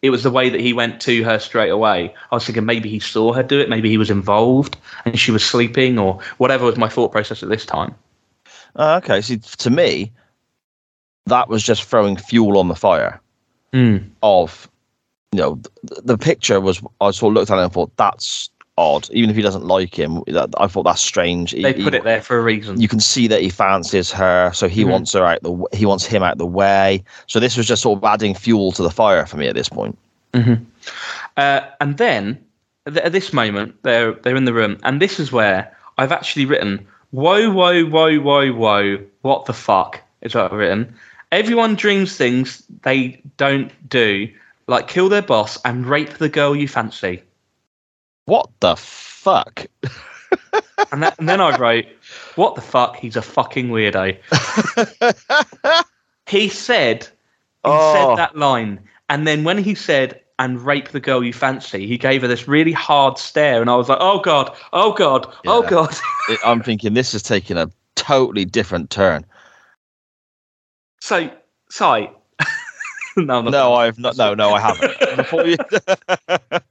it 0.01 0.09
was 0.11 0.23
the 0.23 0.31
way 0.31 0.47
that 0.49 0.61
he 0.61 0.71
went 0.71 1.01
to 1.01 1.23
her 1.23 1.39
straight 1.39 1.69
away. 1.71 2.13
I 2.31 2.35
was 2.35 2.45
thinking 2.45 2.65
maybe 2.65 2.87
he 2.87 2.99
saw 2.99 3.33
her 3.33 3.43
do 3.43 3.59
it, 3.59 3.67
maybe 3.67 3.89
he 3.89 3.97
was 3.97 4.09
involved 4.09 4.77
and 5.03 5.19
she 5.19 5.31
was 5.31 5.43
sleeping 5.43 5.99
or 5.99 6.21
whatever 6.37 6.63
was 6.65 6.77
my 6.77 6.87
thought 6.87 7.11
process 7.11 7.43
at 7.43 7.49
this 7.49 7.65
time. 7.65 7.93
Uh, 8.77 9.01
okay, 9.03 9.19
see, 9.19 9.37
to 9.37 9.69
me, 9.69 10.11
that 11.25 11.47
was 11.49 11.63
just 11.63 11.83
throwing 11.83 12.17
fuel 12.17 12.57
on 12.57 12.67
the 12.67 12.75
fire 12.75 13.19
Mm. 13.73 14.07
of, 14.21 14.69
you 15.31 15.39
know, 15.39 15.59
the, 15.83 16.01
the 16.03 16.17
picture 16.17 16.61
was. 16.61 16.79
I 17.01 17.09
sort 17.09 17.31
of 17.31 17.33
looked 17.33 17.49
at 17.49 17.57
it 17.57 17.63
and 17.63 17.73
thought 17.73 17.91
that's 17.97 18.51
odd. 18.77 19.09
Even 19.11 19.31
if 19.31 19.35
he 19.35 19.41
doesn't 19.41 19.65
like 19.65 19.97
him, 19.97 20.21
that, 20.27 20.49
I 20.59 20.67
thought 20.67 20.83
that's 20.83 21.01
strange. 21.01 21.51
He- 21.51 21.63
They 21.63 21.73
he- 21.73 21.83
put 21.83 21.95
it 21.95 22.03
there 22.03 22.21
for 22.21 22.37
a 22.37 22.41
reason. 22.43 22.79
you 22.79 22.87
can 22.87 22.99
see 22.99 23.25
that 23.27 23.41
he 23.41 23.49
fancies 23.49 24.11
her, 24.11 24.51
so 24.53 24.67
he 24.67 24.83
Mhm. 24.83 24.89
wants 24.91 25.13
her 25.13 25.25
out 25.25 25.41
the 25.41 25.65
he 25.73 25.87
wants 25.87 26.05
him 26.05 26.21
out 26.21 26.37
the 26.37 26.45
way. 26.45 27.03
So 27.27 27.39
this 27.39 27.57
was 27.57 27.65
just 27.65 27.81
sort 27.81 27.97
of 27.97 28.03
adding 28.03 28.35
fuel 28.35 28.71
to 28.73 28.83
the 28.83 28.91
fire 28.91 29.25
for 29.25 29.37
me 29.37 29.47
at 29.47 29.55
this 29.55 29.69
point. 29.69 29.97
Uh, 31.37 31.61
and 31.81 31.97
then 31.97 32.37
th- 32.85 32.97
at 33.05 33.11
this 33.11 33.33
moment, 33.33 33.75
they're 33.83 34.13
they're 34.13 34.35
in 34.35 34.45
the 34.45 34.53
room, 34.53 34.77
and 34.83 35.01
this 35.01 35.19
is 35.19 35.31
where 35.31 35.75
I've 35.97 36.11
actually 36.11 36.45
written, 36.45 36.85
"Whoa, 37.11 37.49
whoa, 37.51 37.85
whoa, 37.85 38.19
whoa, 38.19 38.51
whoa! 38.53 38.97
What 39.21 39.45
the 39.45 39.53
fuck?" 39.53 40.01
is 40.21 40.35
what 40.35 40.45
I've 40.45 40.51
written. 40.57 40.93
Everyone 41.33 41.73
dreams 41.73 42.15
things 42.15 42.61
they 42.83 43.19
don't 43.37 43.71
do, 43.89 44.29
like 44.67 44.87
kill 44.87 45.09
their 45.09 45.23
boss 45.23 45.59
and 45.65 45.83
rape 45.83 46.19
the 46.19 46.29
girl 46.29 46.55
you 46.55 46.67
fancy. 46.67 47.23
What 48.25 48.51
the 48.59 48.75
fuck? 48.75 49.65
And, 50.91 51.01
that, 51.01 51.17
and 51.17 51.27
then 51.27 51.41
I 51.41 51.57
wrote, 51.57 51.85
"What 52.35 52.53
the 52.53 52.61
fuck? 52.61 52.97
He's 52.97 53.15
a 53.15 53.23
fucking 53.23 53.69
weirdo." 53.69 54.15
he 56.27 56.49
said, 56.49 57.03
he 57.05 57.09
Oh. 57.63 57.93
said 57.95 58.17
that 58.17 58.37
line, 58.37 58.79
and 59.09 59.25
then 59.25 59.43
when 59.43 59.57
he 59.57 59.73
said, 59.73 60.21
"and 60.37 60.63
rape 60.63 60.89
the 60.89 60.99
girl 60.99 61.23
you 61.23 61.33
fancy," 61.33 61.87
he 61.87 61.97
gave 61.97 62.21
her 62.21 62.27
this 62.27 62.47
really 62.47 62.73
hard 62.73 63.17
stare, 63.17 63.59
and 63.59 63.71
I 63.71 63.75
was 63.75 63.89
like, 63.89 63.97
"Oh 64.01 64.19
god, 64.19 64.55
oh 64.71 64.93
god, 64.93 65.33
oh 65.47 65.63
god." 65.63 65.95
I'm 66.45 66.61
thinking 66.61 66.93
this 66.93 67.15
is 67.15 67.23
taking 67.23 67.57
a 67.57 67.71
totally 67.95 68.45
different 68.45 68.91
turn. 68.91 69.25
So, 71.03 71.29
sorry. 71.69 72.09
no, 73.17 73.41
No, 73.41 73.73
I've 73.73 73.99
not. 73.99 74.15
No, 74.15 74.33
no, 74.33 74.53
I 74.53 74.61
haven't. 74.61 76.43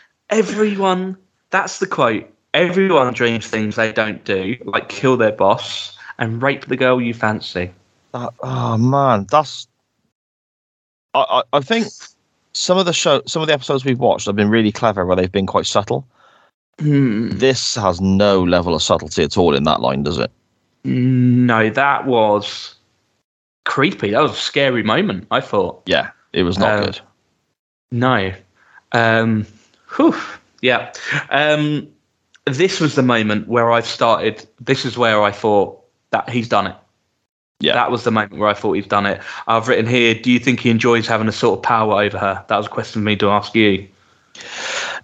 Everyone, 0.30 1.16
that's 1.50 1.80
the 1.80 1.88
quote. 1.88 2.32
Everyone 2.54 3.12
dreams 3.12 3.48
things 3.48 3.74
they 3.74 3.92
don't 3.92 4.24
do, 4.24 4.56
like 4.66 4.88
kill 4.88 5.16
their 5.16 5.32
boss 5.32 5.98
and 6.18 6.40
rape 6.40 6.66
the 6.66 6.76
girl 6.76 7.02
you 7.02 7.12
fancy. 7.12 7.72
Uh, 8.14 8.30
oh 8.38 8.78
man, 8.78 9.26
that's. 9.32 9.66
I, 11.14 11.24
I 11.28 11.42
I 11.56 11.60
think 11.60 11.88
some 12.52 12.78
of 12.78 12.86
the 12.86 12.92
show, 12.92 13.20
some 13.26 13.42
of 13.42 13.48
the 13.48 13.54
episodes 13.54 13.84
we've 13.84 13.98
watched 13.98 14.26
have 14.26 14.36
been 14.36 14.48
really 14.48 14.70
clever, 14.70 15.04
where 15.04 15.16
they've 15.16 15.32
been 15.32 15.46
quite 15.46 15.66
subtle. 15.66 16.06
Hmm. 16.78 17.30
This 17.30 17.74
has 17.74 18.00
no 18.00 18.44
level 18.44 18.76
of 18.76 18.82
subtlety 18.82 19.24
at 19.24 19.36
all 19.36 19.56
in 19.56 19.64
that 19.64 19.80
line, 19.80 20.04
does 20.04 20.18
it? 20.18 20.30
No, 20.84 21.68
that 21.68 22.06
was 22.06 22.75
creepy. 23.66 24.12
That 24.12 24.22
was 24.22 24.32
a 24.32 24.36
scary 24.36 24.82
moment. 24.82 25.26
I 25.30 25.42
thought. 25.42 25.82
Yeah, 25.84 26.10
it 26.32 26.44
was 26.44 26.58
not 26.58 26.70
Uh, 26.70 26.84
good. 26.86 27.00
No. 27.90 28.32
Um, 28.92 29.46
whew, 29.94 30.16
yeah. 30.62 30.92
Um, 31.30 31.86
this 32.46 32.80
was 32.80 32.94
the 32.94 33.02
moment 33.02 33.48
where 33.48 33.70
I 33.70 33.80
started. 33.80 34.46
This 34.60 34.86
is 34.86 34.96
where 34.96 35.22
I 35.22 35.30
thought 35.30 35.78
that 36.10 36.30
he's 36.30 36.48
done 36.48 36.68
it. 36.68 36.76
Yeah. 37.60 37.74
That 37.74 37.90
was 37.90 38.04
the 38.04 38.10
moment 38.10 38.38
where 38.38 38.48
I 38.48 38.54
thought 38.54 38.72
he's 38.72 38.86
done 38.86 39.06
it. 39.06 39.20
I've 39.46 39.66
written 39.68 39.86
here, 39.86 40.14
do 40.14 40.30
you 40.30 40.38
think 40.38 40.60
he 40.60 40.70
enjoys 40.70 41.06
having 41.06 41.26
a 41.28 41.32
sort 41.32 41.58
of 41.58 41.62
power 41.62 42.02
over 42.02 42.18
her? 42.18 42.44
That 42.48 42.56
was 42.56 42.66
a 42.66 42.70
question 42.70 43.00
for 43.00 43.04
me 43.04 43.16
to 43.16 43.30
ask 43.30 43.54
you. 43.54 43.88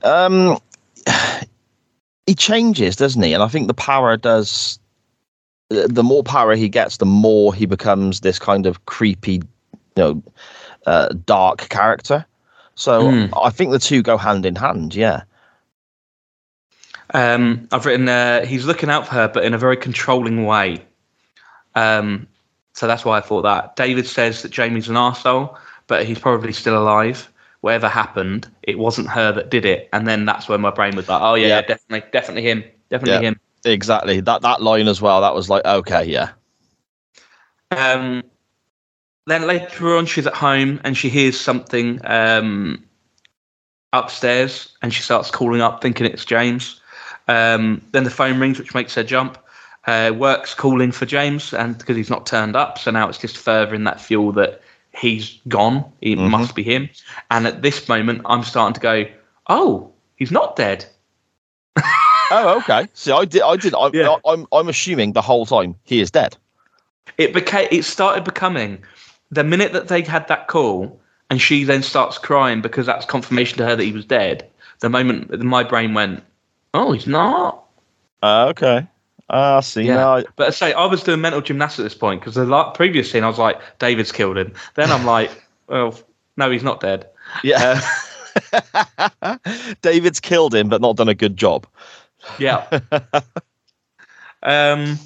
Um, 0.02 0.58
he 2.26 2.34
changes, 2.34 2.96
doesn't 2.96 3.22
he? 3.22 3.32
And 3.32 3.42
I 3.42 3.48
think 3.48 3.68
the 3.68 3.74
power 3.74 4.16
does. 4.16 4.78
The 5.72 6.02
more 6.02 6.22
power 6.22 6.54
he 6.54 6.68
gets, 6.68 6.98
the 6.98 7.06
more 7.06 7.54
he 7.54 7.66
becomes 7.66 8.20
this 8.20 8.38
kind 8.38 8.66
of 8.66 8.84
creepy, 8.86 9.34
you 9.34 9.42
know, 9.96 10.22
uh, 10.86 11.08
dark 11.26 11.68
character. 11.68 12.24
So 12.74 13.02
Mm. 13.02 13.30
I 13.40 13.50
think 13.50 13.70
the 13.70 13.78
two 13.78 14.02
go 14.02 14.16
hand 14.16 14.46
in 14.46 14.56
hand. 14.56 14.94
Yeah. 14.94 15.22
Um, 17.14 17.68
I've 17.72 17.84
written, 17.84 18.08
uh, 18.08 18.44
he's 18.46 18.64
looking 18.64 18.88
out 18.88 19.06
for 19.06 19.14
her, 19.14 19.28
but 19.28 19.44
in 19.44 19.52
a 19.54 19.58
very 19.58 19.76
controlling 19.76 20.46
way. 20.46 20.82
Um, 21.74 22.26
so 22.72 22.86
that's 22.86 23.04
why 23.04 23.18
I 23.18 23.20
thought 23.20 23.42
that. 23.42 23.76
David 23.76 24.06
says 24.06 24.42
that 24.42 24.50
Jamie's 24.50 24.88
an 24.88 24.94
arsehole, 24.96 25.56
but 25.88 26.06
he's 26.06 26.18
probably 26.18 26.52
still 26.52 26.76
alive. 26.80 27.30
Whatever 27.60 27.88
happened, 27.88 28.48
it 28.62 28.78
wasn't 28.78 29.08
her 29.08 29.30
that 29.32 29.50
did 29.50 29.64
it. 29.64 29.88
And 29.92 30.08
then 30.08 30.24
that's 30.24 30.48
where 30.48 30.58
my 30.58 30.70
brain 30.70 30.96
was 30.96 31.08
like, 31.08 31.20
oh, 31.22 31.34
yeah, 31.34 31.48
Yeah. 31.48 31.60
definitely, 31.62 32.08
definitely 32.10 32.42
him. 32.42 32.64
Definitely 32.88 33.22
Yeah. 33.22 33.30
him. 33.30 33.40
Exactly. 33.64 34.20
That 34.20 34.42
that 34.42 34.62
line 34.62 34.88
as 34.88 35.00
well. 35.00 35.20
That 35.20 35.34
was 35.34 35.48
like 35.48 35.64
okay, 35.64 36.04
yeah. 36.04 36.30
Um, 37.70 38.22
then 39.26 39.46
later 39.46 39.96
on, 39.96 40.06
she's 40.06 40.26
at 40.26 40.34
home 40.34 40.80
and 40.84 40.96
she 40.96 41.08
hears 41.08 41.40
something 41.40 42.00
um, 42.04 42.84
upstairs 43.92 44.76
and 44.82 44.92
she 44.92 45.02
starts 45.02 45.30
calling 45.30 45.60
up, 45.60 45.80
thinking 45.80 46.06
it's 46.06 46.24
James. 46.24 46.80
Um, 47.28 47.80
then 47.92 48.04
the 48.04 48.10
phone 48.10 48.38
rings, 48.40 48.58
which 48.58 48.74
makes 48.74 48.94
her 48.94 49.04
jump. 49.04 49.38
Uh, 49.86 50.12
works 50.14 50.54
calling 50.54 50.92
for 50.92 51.06
James, 51.06 51.52
and 51.52 51.76
because 51.76 51.96
he's 51.96 52.10
not 52.10 52.24
turned 52.24 52.54
up, 52.54 52.78
so 52.78 52.90
now 52.92 53.08
it's 53.08 53.18
just 53.18 53.36
furthering 53.36 53.82
that 53.82 54.00
fuel 54.00 54.30
that 54.30 54.60
he's 54.94 55.40
gone. 55.48 55.84
It 56.00 56.18
Mhm. 56.18 56.30
must 56.30 56.54
be 56.54 56.62
him. 56.62 56.88
And 57.32 57.48
at 57.48 57.62
this 57.62 57.88
moment, 57.88 58.22
I'm 58.26 58.44
starting 58.44 58.74
to 58.74 58.80
go, 58.80 59.06
"Oh, 59.48 59.90
he's 60.14 60.30
not 60.30 60.54
dead." 60.54 60.86
Oh, 62.34 62.56
okay. 62.58 62.88
See, 62.94 63.12
I 63.12 63.24
did. 63.24 63.42
I 63.42 63.56
did. 63.56 63.74
I'm, 63.74 63.94
Yeah. 63.94 64.16
I'm. 64.26 64.46
I'm 64.52 64.68
assuming 64.68 65.12
the 65.12 65.20
whole 65.22 65.44
time 65.46 65.76
he 65.84 66.00
is 66.00 66.10
dead. 66.10 66.36
it 67.18 67.34
became 67.34 67.68
it 67.70 67.84
started 67.84 68.24
becoming 68.24 68.78
the 69.30 69.44
minute 69.44 69.72
that 69.72 69.88
they 69.88 70.02
had 70.02 70.26
that 70.28 70.48
call 70.48 70.98
and 71.30 71.40
she 71.40 71.64
then 71.64 71.82
starts 71.82 72.16
crying 72.18 72.60
because 72.62 72.86
that's 72.86 73.04
confirmation 73.06 73.58
to 73.58 73.64
her 73.66 73.74
that 73.76 73.82
he 73.84 73.92
was 73.92 74.04
dead 74.04 74.48
the 74.80 74.88
moment 74.88 75.30
my 75.42 75.62
brain 75.64 75.94
went 75.94 76.22
oh 76.74 76.92
he's 76.92 77.06
not 77.06 77.64
Uh, 78.22 78.46
okay. 78.50 78.86
Ah, 79.30 79.60
see. 79.60 79.82
Yeah. 79.82 79.96
No, 79.96 80.16
I- 80.16 80.24
but 80.36 80.46
I 80.48 80.50
say 80.50 80.72
i 80.74 80.84
was 80.86 81.02
doing 81.02 81.20
mental 81.20 81.40
gymnastics 81.40 81.80
at 81.80 81.84
this 81.84 81.94
point 81.94 82.20
because 82.20 82.34
the 82.36 82.44
la- 82.44 82.70
previous 82.72 83.10
scene 83.10 83.24
i 83.24 83.28
was 83.28 83.38
like 83.38 83.58
david's 83.78 84.12
killed 84.12 84.36
him 84.38 84.52
then 84.74 84.90
i'm 84.92 85.04
like 85.06 85.30
well 85.66 85.98
no 86.36 86.50
he's 86.50 86.62
not 86.62 86.80
dead 86.80 87.08
yeah. 87.42 87.80
David's 89.82 90.20
killed 90.20 90.54
him, 90.54 90.68
but 90.68 90.80
not 90.80 90.96
done 90.96 91.08
a 91.08 91.14
good 91.14 91.36
job. 91.36 91.66
Yeah. 92.38 92.80
Um 94.44 94.98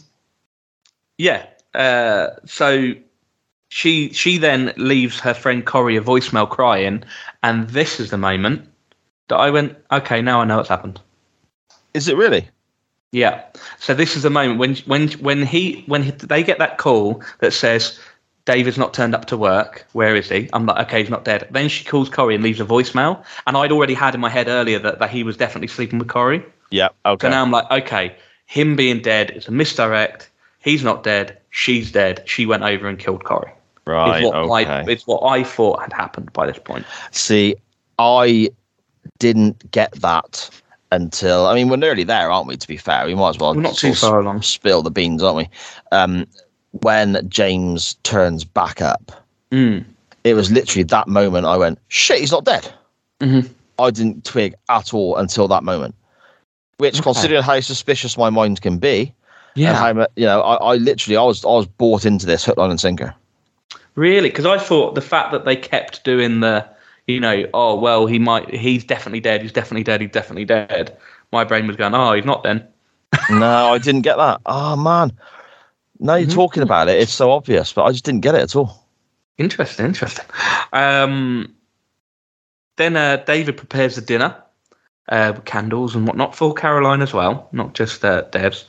yeah 1.18 1.46
uh 1.74 2.28
so 2.46 2.94
she 3.68 4.10
she 4.14 4.38
then 4.38 4.72
leaves 4.78 5.20
her 5.20 5.34
friend 5.34 5.66
Corey 5.66 5.96
a 5.96 6.00
voicemail 6.00 6.48
crying 6.48 7.04
and 7.42 7.68
this 7.68 8.00
is 8.00 8.10
the 8.10 8.16
moment 8.16 8.66
that 9.28 9.36
I 9.36 9.50
went 9.50 9.76
okay 9.92 10.22
now 10.22 10.40
I 10.40 10.44
know 10.46 10.56
what's 10.56 10.70
happened. 10.70 11.00
Is 11.92 12.08
it 12.08 12.16
really? 12.16 12.48
yeah. 13.12 13.44
So 13.78 13.94
this 13.94 14.16
is 14.16 14.22
the 14.22 14.30
moment 14.30 14.58
when 14.58 14.76
when 14.86 15.08
when 15.20 15.46
he 15.46 15.84
when 15.86 16.02
he, 16.02 16.10
they 16.12 16.42
get 16.42 16.58
that 16.58 16.78
call 16.78 17.22
that 17.40 17.52
says 17.52 17.98
David's 18.44 18.78
not 18.78 18.94
turned 18.94 19.14
up 19.14 19.24
to 19.26 19.36
work. 19.36 19.86
Where 19.92 20.14
is 20.16 20.28
he? 20.28 20.48
I'm 20.52 20.66
like 20.66 20.86
okay 20.86 21.00
he's 21.00 21.10
not 21.10 21.24
dead. 21.24 21.48
Then 21.50 21.68
she 21.68 21.84
calls 21.84 22.08
Corey 22.08 22.34
and 22.34 22.44
leaves 22.44 22.60
a 22.60 22.64
voicemail 22.64 23.24
and 23.46 23.56
I'd 23.56 23.72
already 23.72 23.94
had 23.94 24.14
in 24.14 24.20
my 24.20 24.30
head 24.30 24.48
earlier 24.48 24.78
that, 24.78 24.98
that 24.98 25.10
he 25.10 25.22
was 25.22 25.36
definitely 25.36 25.68
sleeping 25.68 25.98
with 25.98 26.08
Corey 26.08 26.44
Yeah. 26.70 26.88
Okay. 27.04 27.26
so 27.26 27.30
now 27.30 27.42
I'm 27.42 27.50
like, 27.50 27.70
okay, 27.70 28.16
him 28.46 28.76
being 28.76 29.00
dead 29.00 29.30
is 29.30 29.48
a 29.48 29.50
misdirect. 29.52 30.30
He's 30.60 30.82
not 30.82 31.02
dead. 31.02 31.38
She's 31.50 31.92
dead. 31.92 32.22
She 32.26 32.44
went 32.46 32.62
over 32.62 32.88
and 32.88 32.98
killed 32.98 33.24
Corey. 33.24 33.52
right. 33.86 34.22
It's 34.22 34.26
what, 34.26 34.34
Okay. 34.36 34.72
I, 34.72 34.84
it's 34.90 35.06
what 35.06 35.20
I 35.24 35.44
thought 35.44 35.80
had 35.80 35.92
happened 35.92 36.32
by 36.32 36.46
this 36.46 36.58
point. 36.58 36.84
See, 37.12 37.54
I 37.98 38.50
didn't 39.18 39.70
get 39.70 39.92
that 40.02 40.50
until 40.92 41.46
I 41.46 41.54
mean 41.54 41.68
we're 41.68 41.76
nearly 41.76 42.04
there, 42.04 42.30
aren't 42.30 42.46
we? 42.48 42.56
To 42.56 42.68
be 42.68 42.76
fair, 42.76 43.06
we 43.06 43.14
might 43.14 43.30
as 43.30 43.38
well 43.38 43.54
We're 43.54 43.62
not 43.62 43.76
too 43.76 43.94
far 43.94 44.20
along. 44.20 44.42
spill 44.42 44.82
the 44.82 44.90
beans, 44.90 45.22
aren't 45.22 45.36
we? 45.36 45.48
Um, 45.92 46.26
when 46.82 47.26
James 47.28 47.94
turns 48.02 48.44
back 48.44 48.80
up, 48.82 49.12
Mm. 49.52 49.84
it 50.24 50.34
was 50.34 50.50
literally 50.50 50.82
that 50.84 51.06
moment 51.08 51.46
I 51.46 51.56
went, 51.56 51.78
"Shit, 51.88 52.18
he's 52.20 52.32
not 52.32 52.44
dead." 52.44 52.68
Mhm. 53.20 53.48
I 53.78 53.90
didn't 53.90 54.24
twig 54.24 54.54
at 54.68 54.92
all 54.92 55.16
until 55.16 55.46
that 55.48 55.62
moment. 55.62 55.94
Which, 56.78 56.94
Okay. 56.96 57.02
considering 57.02 57.42
how 57.42 57.58
suspicious 57.60 58.18
my 58.18 58.28
mind 58.30 58.60
can 58.60 58.78
be, 58.78 59.14
and 59.56 59.64
Yeah, 59.64 59.72
how 59.74 60.06
you 60.16 60.26
know, 60.26 60.40
I, 60.42 60.54
I 60.56 60.74
literally 60.76 61.16
I 61.16 61.22
was 61.22 61.44
I 61.44 61.48
was 61.48 61.66
bought 61.66 62.04
into 62.04 62.26
this 62.26 62.44
hook, 62.44 62.58
line, 62.58 62.70
and 62.70 62.80
sinker. 62.80 63.14
really, 63.94 64.28
because 64.28 64.44
I 64.46 64.58
thought 64.58 64.94
the 64.94 65.00
fact 65.00 65.32
that 65.32 65.44
they 65.46 65.56
kept 65.56 66.04
doing 66.04 66.40
the, 66.40 66.66
you 67.06 67.18
know, 67.20 67.46
oh 67.54 67.76
well, 67.76 68.06
he 68.06 68.18
might, 68.18 68.52
he's 68.54 68.84
definitely 68.84 69.20
dead. 69.20 69.40
He's 69.42 69.52
definitely 69.52 69.84
dead. 69.84 70.02
He's 70.02 70.10
definitely 70.10 70.44
dead. 70.44 70.96
My 71.32 71.44
brain 71.44 71.66
was 71.66 71.76
going, 71.76 71.94
oh, 71.94 72.12
he's 72.12 72.24
not 72.26 72.42
then. 72.42 72.66
no, 73.30 73.72
I 73.72 73.78
didn't 73.78 74.02
get 74.02 74.16
that. 74.16 74.40
Oh 74.46 74.76
man. 74.76 75.12
Now 75.98 76.16
you're 76.16 76.28
Mhm. 76.28 76.34
talking 76.34 76.62
about 76.62 76.88
it, 76.90 77.00
it's 77.00 77.14
so 77.14 77.30
obvious, 77.30 77.72
but 77.72 77.84
I 77.84 77.92
just 77.92 78.04
didn't 78.04 78.20
get 78.20 78.34
it 78.34 78.42
at 78.42 78.54
all. 78.56 78.86
Interesting, 79.38 79.86
interesting. 79.86 80.26
Um, 80.74 81.54
then 82.76 82.96
uh, 82.96 83.16
David 83.26 83.56
prepares 83.56 83.96
the 83.96 84.02
dinner 84.02 84.36
uh, 85.08 85.34
candles 85.44 85.94
and 85.94 86.06
whatnot 86.06 86.34
for 86.34 86.54
Caroline 86.54 87.02
as 87.02 87.12
well, 87.12 87.48
not 87.52 87.74
just 87.74 88.04
uh, 88.04 88.22
Deb's. 88.22 88.64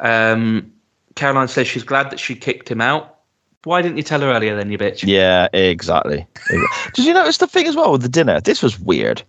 Um, 0.00 0.72
Caroline 1.14 1.48
says 1.48 1.66
she's 1.66 1.82
glad 1.82 2.10
that 2.10 2.20
she 2.20 2.34
kicked 2.34 2.70
him 2.70 2.80
out. 2.80 3.16
Why 3.64 3.82
didn't 3.82 3.96
you 3.96 4.02
tell 4.02 4.20
her 4.20 4.30
earlier 4.30 4.56
then, 4.56 4.70
you 4.70 4.78
bitch? 4.78 5.04
Yeah, 5.06 5.48
exactly. 5.52 6.26
Did 6.94 7.04
you 7.04 7.12
notice 7.12 7.38
the 7.38 7.46
thing 7.46 7.66
as 7.66 7.74
well 7.74 7.92
with 7.92 8.02
the 8.02 8.08
dinner? 8.08 8.40
This 8.40 8.62
was 8.62 8.78
weird. 8.78 9.22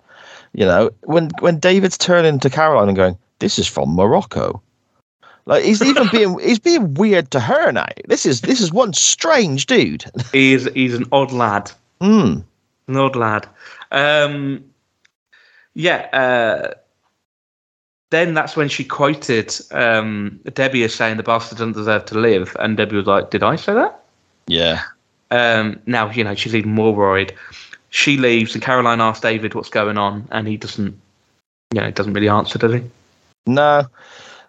You 0.54 0.66
know, 0.66 0.92
when 1.04 1.30
when 1.40 1.60
David's 1.60 1.98
turning 1.98 2.40
to 2.40 2.50
Caroline 2.50 2.88
and 2.88 2.98
going, 2.98 3.18
"This 3.40 3.60
is 3.60 3.68
from 3.68 3.96
Morocco," 3.96 4.62
like 5.46 5.64
he's 5.64 5.82
even 5.82 6.08
being 6.12 6.40
he's 6.40 6.60
being 6.60 6.94
weird 6.94 7.32
to 7.32 7.40
her 7.40 7.72
now. 7.72 7.88
This 8.08 8.26
is 8.26 8.42
this 8.42 8.62
is 8.62 8.72
one 8.72 8.94
strange 8.94 9.66
dude. 9.66 10.06
He's 10.32 10.72
he's 10.74 10.94
an 10.96 11.06
odd 11.12 11.32
lad. 11.32 11.72
Hmm. 12.02 12.40
An 12.88 12.98
odd 12.98 13.16
lad. 13.16 13.48
Um, 13.92 14.64
yeah. 15.74 16.08
Uh, 16.14 16.74
then 18.12 18.34
that's 18.34 18.56
when 18.56 18.70
she 18.70 18.84
quoted 18.84 19.54
um, 19.72 20.40
Debbie 20.54 20.84
as 20.84 20.96
saying 20.96 21.18
the 21.18 21.24
bastard 21.24 21.60
doesn't 21.60 21.74
deserve 21.74 22.06
to 22.06 22.18
live, 22.18 22.56
and 22.60 22.76
Debbie 22.76 22.96
was 22.96 23.06
like, 23.06 23.30
"Did 23.30 23.44
I 23.44 23.56
say 23.56 23.74
that?" 23.74 24.04
Yeah. 24.48 24.82
Um, 25.32 25.80
now 25.86 26.10
you 26.10 26.24
know 26.24 26.36
she's 26.36 26.56
even 26.56 26.72
more 26.72 26.94
worried. 26.94 27.34
She 27.92 28.18
leaves, 28.18 28.54
and 28.54 28.64
Caroline 28.64 29.02
asks 29.02 29.22
David 29.22 29.54
what's 29.54 29.70
going 29.70 29.98
on, 29.98 30.28
and 30.32 30.48
he 30.48 30.58
doesn't. 30.58 31.00
You 31.74 31.82
know, 31.82 31.92
doesn't 31.92 32.14
really 32.14 32.30
answer, 32.30 32.58
does 32.58 32.74
he? 32.74 32.82
No, 33.46 33.86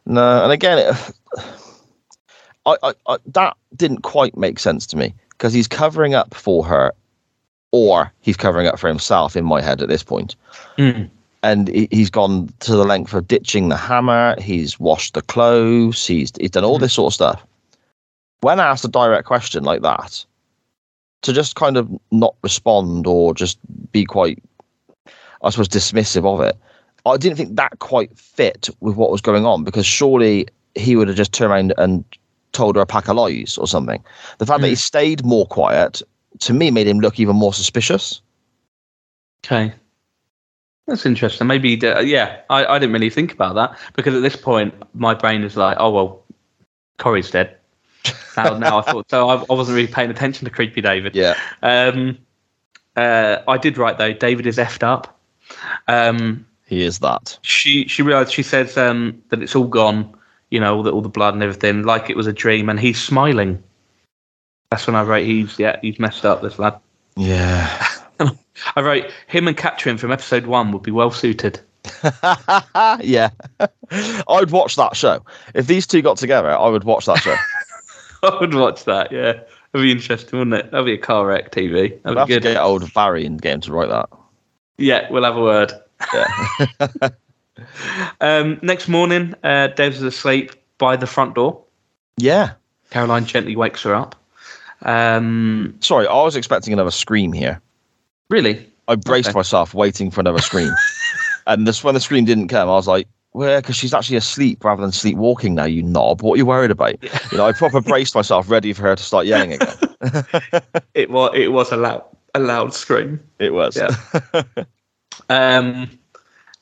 no. 0.07 0.43
And 0.45 0.53
again, 0.53 0.79
it, 0.79 1.12
I, 2.66 2.77
I, 2.83 2.95
I, 3.07 3.16
that 3.27 3.57
didn't 3.77 4.03
quite 4.03 4.37
make 4.37 4.59
sense 4.59 4.87
to 4.89 4.97
me 4.97 5.14
because 5.31 5.53
he's 5.53 5.68
covering 5.68 6.14
up 6.14 6.35
for 6.35 6.64
her, 6.64 6.93
or 7.73 8.12
he's 8.21 8.37
covering 8.37 8.66
up 8.66 8.79
for 8.79 8.89
himself 8.89 9.37
in 9.37 9.45
my 9.45 9.61
head 9.61 9.81
at 9.83 9.89
this 9.89 10.03
point. 10.03 10.37
Mm. 10.79 11.09
And 11.43 11.68
he, 11.68 11.89
he's 11.91 12.11
gone 12.11 12.53
to 12.61 12.73
the 12.73 12.85
length 12.85 13.14
of 13.14 13.27
ditching 13.29 13.68
the 13.68 13.77
hammer. 13.77 14.35
He's 14.41 14.79
washed 14.79 15.14
the 15.14 15.23
clothes. 15.23 16.07
He's 16.07 16.33
he's 16.41 16.51
done 16.51 16.64
all 16.64 16.79
Mhm. 16.79 16.83
this 16.83 16.95
sort 16.95 17.11
of 17.11 17.14
stuff. 17.14 17.47
When 18.41 18.61
I 18.61 18.66
asked 18.66 18.85
a 18.85 18.89
direct 18.89 19.27
question 19.27 19.64
like 19.64 19.83
that, 19.83 20.25
to 21.23 21.33
just 21.33 21.55
kind 21.55 21.77
of 21.77 21.89
not 22.11 22.35
respond 22.43 23.07
or 23.07 23.35
just 23.35 23.59
be 23.93 24.05
quite, 24.05 24.43
I 25.43 25.51
suppose, 25.51 25.68
dismissive 25.68 26.25
of 26.25 26.41
it. 26.41 26.57
I 27.07 27.16
didn't 27.16 27.37
think 27.37 27.57
that 27.57 27.79
quite 27.79 28.16
fit 28.18 28.68
with 28.81 28.97
what 28.97 29.11
was 29.11 29.21
going 29.21 29.47
on 29.47 29.64
because 29.64 29.87
surely 29.87 30.47
he 30.75 30.97
would 30.97 31.09
have 31.09 31.16
just 31.16 31.33
turned 31.33 31.53
around 31.53 31.75
and 31.79 32.05
told 32.53 32.77
her 32.77 32.83
a 32.83 32.87
pack 32.87 33.09
of 33.09 33.16
lies 33.16 33.57
or 33.59 33.66
something. 33.66 34.03
The 34.39 34.47
fact 34.47 34.61
that 34.62 34.68
he 34.68 34.75
stayed 34.75 35.25
more 35.25 35.47
quiet 35.47 36.03
to 36.41 36.53
me 36.53 36.70
made 36.70 36.86
him 36.86 37.01
look 37.01 37.18
even 37.20 37.36
more 37.36 37.53
suspicious. 37.55 38.20
Okay. 39.45 39.72
That's 40.86 41.07
interesting. 41.07 41.47
Maybe, 41.47 41.76
did- 41.76 42.09
yeah, 42.09 42.41
I, 42.51 42.66
I 42.66 42.78
didn't 42.78 42.93
really 42.93 43.11
think 43.11 43.32
about 43.32 43.55
that 43.55 43.78
because 43.95 44.14
at 44.14 44.22
this 44.22 44.36
point, 44.36 44.74
my 44.95 45.14
brain 45.14 45.43
is 45.45 45.57
like, 45.57 45.76
oh, 45.80 45.91
well, 45.91 46.22
Corey's 46.99 47.30
dead. 47.30 47.57
Now, 48.36 48.57
now 48.59 48.78
I 48.78 48.82
thought, 48.82 49.09
so 49.11 49.28
I, 49.28 49.36
I 49.36 49.55
wasn't 49.55 49.76
really 49.76 49.93
paying 49.93 50.11
attention 50.11 50.45
to 50.47 50.51
Creepy 50.51 50.80
David. 50.80 51.14
Yeah. 51.14 51.36
Um, 51.62 52.18
uh, 52.97 53.38
I 53.47 53.57
did 53.57 53.78
write, 53.78 53.99
though, 53.99 54.12
David 54.12 54.47
is 54.47 54.57
effed 54.59 54.82
up. 54.82 55.18
Um, 55.88 56.45
He 56.66 56.82
is 56.82 56.99
that. 57.01 57.38
she 57.43 57.86
she 57.88 58.03
realized 58.03 58.32
she 58.32 58.43
says 58.43 58.76
um, 58.76 59.20
that 59.28 59.43
it's 59.43 59.55
all 59.57 59.66
gone, 59.66 60.12
you 60.51 60.61
know, 60.61 60.76
all 60.76 60.82
the, 60.82 60.91
all 60.93 61.01
the 61.03 61.09
blood 61.09 61.34
and 61.34 61.43
everything, 61.43 61.82
like 61.84 62.11
it 62.11 62.16
was 62.16 62.26
a 62.26 62.32
dream, 62.32 62.68
and 62.68 62.78
he's 62.80 63.01
smiling. 63.01 63.62
That's 64.71 64.87
when 64.87 64.97
I 64.97 65.03
wrote, 65.03 65.25
he's 65.27 65.59
yeah, 65.59 65.79
he's 65.83 65.99
messed 65.99 66.25
up, 66.25 66.43
this 66.43 66.59
lad. 66.59 66.79
Yeah. 67.16 67.87
I 68.77 68.81
wrote 68.83 69.11
him 69.27 69.49
and 69.49 69.57
Katrin 69.57 69.99
from 69.99 70.12
episode 70.12 70.47
one 70.47 70.71
would 70.73 70.83
be 70.83 70.91
well 70.91 71.11
suited. 71.11 71.61
yeah. 73.01 73.31
I'd 74.29 74.51
watch 74.51 74.77
that 74.77 74.95
show. 74.95 75.25
If 75.55 75.66
these 75.66 75.87
two 75.87 76.03
got 76.03 76.18
together, 76.18 76.51
I 76.51 76.68
would 76.68 76.85
watch 76.85 77.07
that 77.07 77.18
show. 77.18 77.35
I 78.23 78.37
would 78.39 78.55
watch 78.55 78.85
that. 78.85 79.11
Yeah, 79.11 79.33
that'd 79.33 79.47
be 79.75 79.91
interesting, 79.91 80.39
wouldn't 80.39 80.55
it? 80.66 80.71
That'd 80.71 80.87
be 80.87 80.93
a 80.93 80.99
car 80.99 81.27
wreck 81.27 81.51
TV. 81.51 81.93
I'd 81.93 82.03
That'd 82.05 82.18
have 82.18 82.29
be 82.29 82.35
to 82.35 82.41
good. 82.41 82.53
get 82.55 82.62
hold 82.62 82.83
of 82.83 82.93
Barry 82.95 83.25
and 83.27 83.41
get 83.41 83.55
him 83.55 83.61
to 83.62 83.73
write 83.73 83.89
that. 83.89 84.09
Yeah, 84.79 85.11
we'll 85.11 85.25
have 85.25 85.37
a 85.37 85.43
word. 85.43 85.73
Yeah. 86.14 87.09
Um, 88.21 88.59
next 88.62 88.89
morning, 88.89 89.35
uh, 89.45 89.68
Deb's 89.68 90.01
asleep 90.03 90.53
by 90.79 90.97
the 90.97 91.07
front 91.07 91.35
door. 91.35 91.62
yeah. 92.16 92.53
Caroline 92.91 93.25
gently 93.25 93.55
wakes 93.55 93.83
her 93.85 93.95
up. 93.95 94.16
Um, 94.83 95.74
Sorry, 95.81 96.07
I 96.07 96.22
was 96.22 96.37
expecting 96.37 96.72
another 96.72 96.91
scream 96.91 97.33
here. 97.33 97.61
really? 98.28 98.66
I 98.89 98.97
braced 98.97 99.28
Okay. 99.28 99.39
myself 99.39 99.72
waiting 99.72 100.11
for 100.11 100.20
another 100.20 100.41
scream. 100.41 100.72
and 101.47 101.64
this 101.66 101.85
when 101.85 101.95
the 101.95 102.01
scream 102.01 102.24
didn't 102.24 102.49
come, 102.49 102.68
I 102.68 102.72
was 102.72 102.89
like, 102.89 103.07
well, 103.33 103.61
because 103.61 103.76
she's 103.76 103.95
actually 103.95 104.16
asleep 104.16 104.64
rather 104.64 104.83
than 104.83 104.91
sleepwalking 104.91 105.55
now, 105.55 105.64
you 105.64 105.83
knob. 105.85 106.22
What 106.22 106.35
are 106.35 106.39
you 106.39 106.47
worried 106.47 106.72
about? 106.72 107.01
You 107.31 107.39
know, 107.39 107.47
I 107.47 107.53
proper 107.53 107.81
braced 107.93 108.16
myself 108.16 108.51
ready 108.51 108.72
for 108.72 108.83
her 108.83 108.97
to 108.97 109.03
start 109.03 109.26
yelling 109.26 109.53
again. 109.53 109.76
It 110.95 111.11
was. 111.11 111.31
It 111.35 111.53
was 111.53 111.70
a 111.70 111.76
loud, 111.76 112.03
a 112.35 112.41
loud 112.41 112.74
scream. 112.74 113.20
It 113.39 113.53
was. 113.55 113.76
Yeah. 113.76 113.95
Um, 115.28 115.91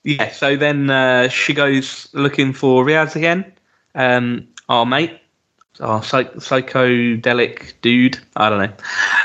yeah. 0.05 0.31
So 0.33 0.57
then 0.57 0.91
uh, 0.91 1.29
she 1.29 1.55
goes 1.55 2.09
looking 2.13 2.53
for 2.53 2.85
Riaz 2.85 3.17
again. 3.17 3.51
Um, 3.95 4.47
our 4.69 4.85
mate, 4.85 5.19
our 5.81 6.03
psych- 6.03 6.35
psychedelic 6.35 7.75
dude. 7.83 8.19
I 8.37 8.49
don't 8.51 8.59
know. 8.59 8.77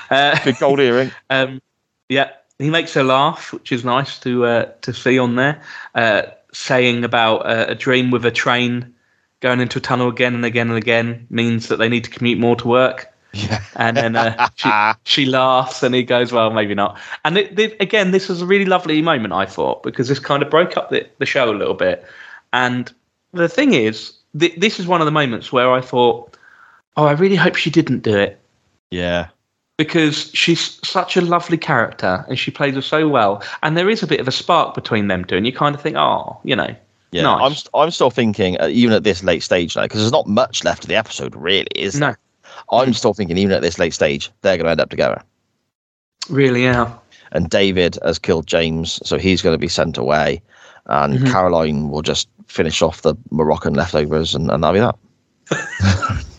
Uh, 0.09 0.39
Big 0.43 0.59
gold 0.59 0.79
earring. 0.79 1.11
um, 1.29 1.61
yeah, 2.09 2.31
he 2.59 2.69
makes 2.69 2.93
her 2.93 3.03
laugh, 3.03 3.53
which 3.53 3.71
is 3.71 3.83
nice 3.83 4.19
to 4.19 4.45
uh, 4.45 4.65
to 4.81 4.93
see 4.93 5.17
on 5.19 5.35
there. 5.35 5.61
Uh, 5.95 6.23
saying 6.53 7.03
about 7.03 7.37
uh, 7.39 7.65
a 7.69 7.75
dream 7.75 8.11
with 8.11 8.25
a 8.25 8.31
train 8.31 8.93
going 9.39 9.59
into 9.59 9.79
a 9.79 9.81
tunnel 9.81 10.07
again 10.07 10.35
and 10.35 10.45
again 10.45 10.69
and 10.69 10.77
again 10.77 11.25
means 11.29 11.67
that 11.67 11.77
they 11.77 11.89
need 11.89 12.03
to 12.03 12.09
commute 12.09 12.37
more 12.39 12.55
to 12.55 12.67
work. 12.67 13.11
Yeah. 13.33 13.63
And 13.75 13.97
then 13.97 14.15
uh, 14.15 14.49
she, 14.55 14.69
she 15.03 15.25
laughs 15.25 15.81
and 15.81 15.95
he 15.95 16.03
goes, 16.03 16.31
well, 16.31 16.51
maybe 16.51 16.75
not. 16.75 16.99
And 17.25 17.37
it, 17.37 17.57
it- 17.59 17.81
again, 17.81 18.11
this 18.11 18.29
was 18.29 18.41
a 18.41 18.45
really 18.45 18.65
lovely 18.65 19.01
moment, 19.01 19.33
I 19.33 19.45
thought, 19.47 19.81
because 19.81 20.07
this 20.07 20.19
kind 20.19 20.43
of 20.43 20.51
broke 20.51 20.77
up 20.77 20.91
the, 20.91 21.07
the 21.17 21.25
show 21.25 21.49
a 21.49 21.57
little 21.57 21.73
bit. 21.73 22.05
And 22.53 22.93
the 23.31 23.49
thing 23.49 23.73
is, 23.73 24.13
th- 24.39 24.55
this 24.57 24.79
is 24.79 24.85
one 24.85 25.01
of 25.01 25.05
the 25.05 25.11
moments 25.11 25.51
where 25.51 25.71
I 25.71 25.81
thought, 25.81 26.32
oh, 26.97 27.05
I 27.05 27.13
really 27.13 27.35
hope 27.35 27.55
she 27.55 27.69
didn't 27.69 27.99
do 28.03 28.15
it 28.17 28.39
Yeah. 28.91 29.27
because 29.77 30.29
she's 30.33 30.79
such 30.87 31.17
a 31.17 31.21
lovely 31.21 31.57
character 31.57 32.23
and 32.27 32.37
she 32.37 32.51
plays 32.51 32.75
her 32.75 32.81
so 32.81 33.07
well. 33.07 33.43
And 33.63 33.75
there 33.77 33.89
is 33.89 34.03
a 34.03 34.07
bit 34.07 34.19
of 34.19 34.27
a 34.27 34.31
spark 34.31 34.75
between 34.75 35.07
them 35.07 35.25
two. 35.25 35.35
And 35.37 35.45
you 35.45 35.53
kind 35.53 35.73
of 35.75 35.81
think, 35.81 35.95
oh, 35.97 36.39
you 36.43 36.55
know, 36.55 36.75
Yeah. 37.11 37.23
Nice. 37.23 37.65
I'm, 37.73 37.81
I'm 37.81 37.91
still 37.91 38.09
thinking, 38.11 38.59
uh, 38.61 38.67
even 38.67 38.93
at 38.95 39.03
this 39.03 39.23
late 39.23 39.43
stage 39.43 39.75
now, 39.75 39.83
because 39.83 40.01
there's 40.01 40.11
not 40.11 40.27
much 40.27 40.63
left 40.63 40.83
of 40.83 40.87
the 40.89 40.95
episode, 40.95 41.35
really, 41.35 41.67
is 41.75 41.99
there? 41.99 42.11
no, 42.11 42.77
I'm 42.77 42.93
still 42.93 43.13
thinking, 43.13 43.37
even 43.37 43.51
at 43.53 43.61
this 43.61 43.77
late 43.79 43.93
stage, 43.93 44.31
they're 44.41 44.57
going 44.57 44.65
to 44.65 44.71
end 44.71 44.81
up 44.81 44.89
together. 44.89 45.21
really, 46.29 46.63
yeah. 46.63 46.93
and 47.33 47.49
David 47.49 47.97
has 48.05 48.17
killed 48.19 48.45
James, 48.47 48.99
so 49.03 49.17
he's 49.17 49.41
going 49.41 49.53
to 49.55 49.57
be 49.59 49.67
sent 49.67 49.97
away, 49.97 50.41
and 50.85 51.17
Mhm. 51.19 51.31
Caroline 51.31 51.89
will 51.89 52.01
just 52.03 52.27
finish 52.47 52.81
off 52.83 53.01
the 53.01 53.15
Moroccan 53.31 53.73
leftovers, 53.73 54.35
and, 54.35 54.49
and 54.51 54.63
that'll 54.63 54.73
be 54.73 54.79
that. 54.79 56.25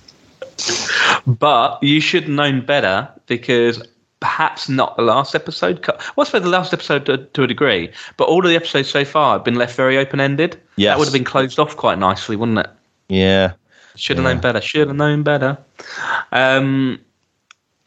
But 1.27 1.83
you 1.83 2.01
should 2.01 2.25
have 2.25 2.33
known 2.33 2.65
better 2.65 3.09
because 3.27 3.83
perhaps 4.21 4.69
not 4.69 4.97
the 4.97 5.03
last 5.03 5.35
episode. 5.35 5.85
What's 6.15 6.33
Well, 6.33 6.41
I 6.43 6.45
the 6.45 6.51
last 6.51 6.73
episode 6.73 7.07
to, 7.07 7.19
to 7.19 7.43
a 7.43 7.47
degree, 7.47 7.91
but 8.17 8.25
all 8.25 8.45
of 8.45 8.49
the 8.49 8.57
episodes 8.57 8.89
so 8.89 9.05
far 9.05 9.35
have 9.35 9.45
been 9.45 9.57
left 9.57 9.77
very 9.77 9.99
open 9.99 10.21
ended. 10.21 10.61
Yeah, 10.77 10.91
That 10.91 10.99
would 10.99 11.07
have 11.07 11.13
been 11.13 11.25
closed 11.25 11.59
off 11.59 11.77
quite 11.77 11.99
nicely, 11.99 12.37
wouldn't 12.37 12.59
it? 12.59 12.71
Yeah, 13.09 13.53
Should 13.97 14.17
have 14.17 14.25
Yeah. 14.25 14.33
known 14.33 14.41
better. 14.41 14.61
Should 14.61 14.89
have 14.89 14.97
known 14.97 15.23
better. 15.23 15.59
Um, 16.33 17.01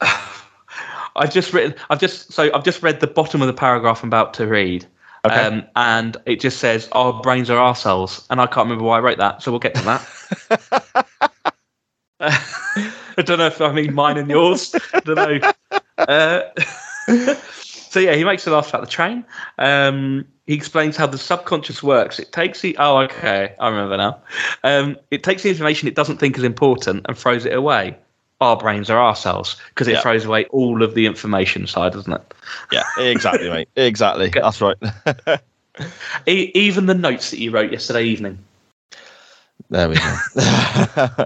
I've 0.00 1.32
just 1.32 1.52
written. 1.52 1.74
I've 1.90 1.98
just 2.00 2.32
so 2.32 2.50
I've 2.54 2.64
just 2.64 2.82
read 2.82 3.00
the 3.00 3.08
bottom 3.08 3.42
of 3.42 3.48
the 3.48 3.52
paragraph 3.52 4.02
I'm 4.04 4.08
about 4.08 4.32
to 4.34 4.46
read. 4.46 4.86
Okay. 5.24 5.34
Um, 5.34 5.64
and 5.74 6.16
it 6.26 6.38
just 6.38 6.58
says 6.58 6.88
our 6.92 7.20
brains 7.20 7.50
are 7.50 7.58
arseholes, 7.58 8.24
and 8.30 8.40
I 8.40 8.46
can't 8.46 8.66
remember 8.66 8.84
why 8.84 8.98
I 8.98 9.00
wrote 9.00 9.18
that, 9.18 9.42
so 9.42 9.50
we'll 9.50 9.58
get 9.58 9.74
to 9.74 9.82
that. 9.82 11.06
I 13.18 13.22
don't 13.22 13.38
know 13.38 13.46
if 13.46 13.60
I 13.60 13.72
mean 13.72 13.92
mine 13.94 14.16
and 14.16 14.30
yours. 14.30 14.74
I 14.94 15.00
don't 15.00 15.16
know. 15.16 15.40
Uh, 15.98 16.42
so 17.62 18.00
yeah, 18.00 18.14
he 18.14 18.24
makes 18.24 18.46
a 18.46 18.50
laugh 18.50 18.68
about 18.70 18.80
the 18.82 18.86
train. 18.86 19.24
Um, 19.58 20.24
he 20.46 20.54
explains 20.54 20.96
how 20.96 21.06
the 21.06 21.18
subconscious 21.18 21.82
works. 21.82 22.18
It 22.18 22.32
takes 22.32 22.60
the 22.62 22.76
oh 22.78 22.98
okay, 22.98 23.54
I 23.58 23.68
remember 23.68 23.96
now. 23.96 24.18
Um, 24.64 24.96
it 25.10 25.22
takes 25.22 25.42
the 25.42 25.50
information 25.50 25.88
it 25.88 25.94
doesn't 25.94 26.18
think 26.18 26.38
is 26.38 26.44
important 26.44 27.04
and 27.08 27.18
throws 27.18 27.44
it 27.44 27.52
away. 27.52 27.96
Our 28.40 28.56
brains 28.56 28.88
are 28.88 28.98
ourselves 29.02 29.56
because 29.70 29.88
it 29.88 29.94
Yeah. 29.94 30.00
throws 30.00 30.24
away 30.24 30.44
all 30.46 30.82
of 30.84 30.94
the 30.94 31.06
information 31.06 31.66
side, 31.66 31.92
doesn't 31.92 32.12
it? 32.12 32.34
yeah, 32.70 32.84
exactly, 32.98 33.50
mate. 33.50 33.68
Exactly. 33.76 34.28
That's 34.34 34.60
right. 34.60 34.76
E- 36.26 36.50
even 36.54 36.86
the 36.86 36.94
notes 36.94 37.30
that 37.30 37.38
you 37.38 37.50
wrote 37.52 37.70
yesterday 37.70 38.02
evening. 38.04 38.38
there 39.70 39.88
we 39.88 39.94
go. 39.96 41.24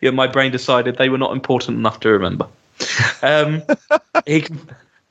Yeah, 0.00 0.10
my 0.10 0.26
brain 0.26 0.52
decided 0.52 0.96
they 0.96 1.08
were 1.08 1.18
not 1.18 1.32
important 1.32 1.78
enough 1.78 2.00
to 2.00 2.10
remember. 2.10 2.46
Um, 3.22 3.62
he 4.26 4.46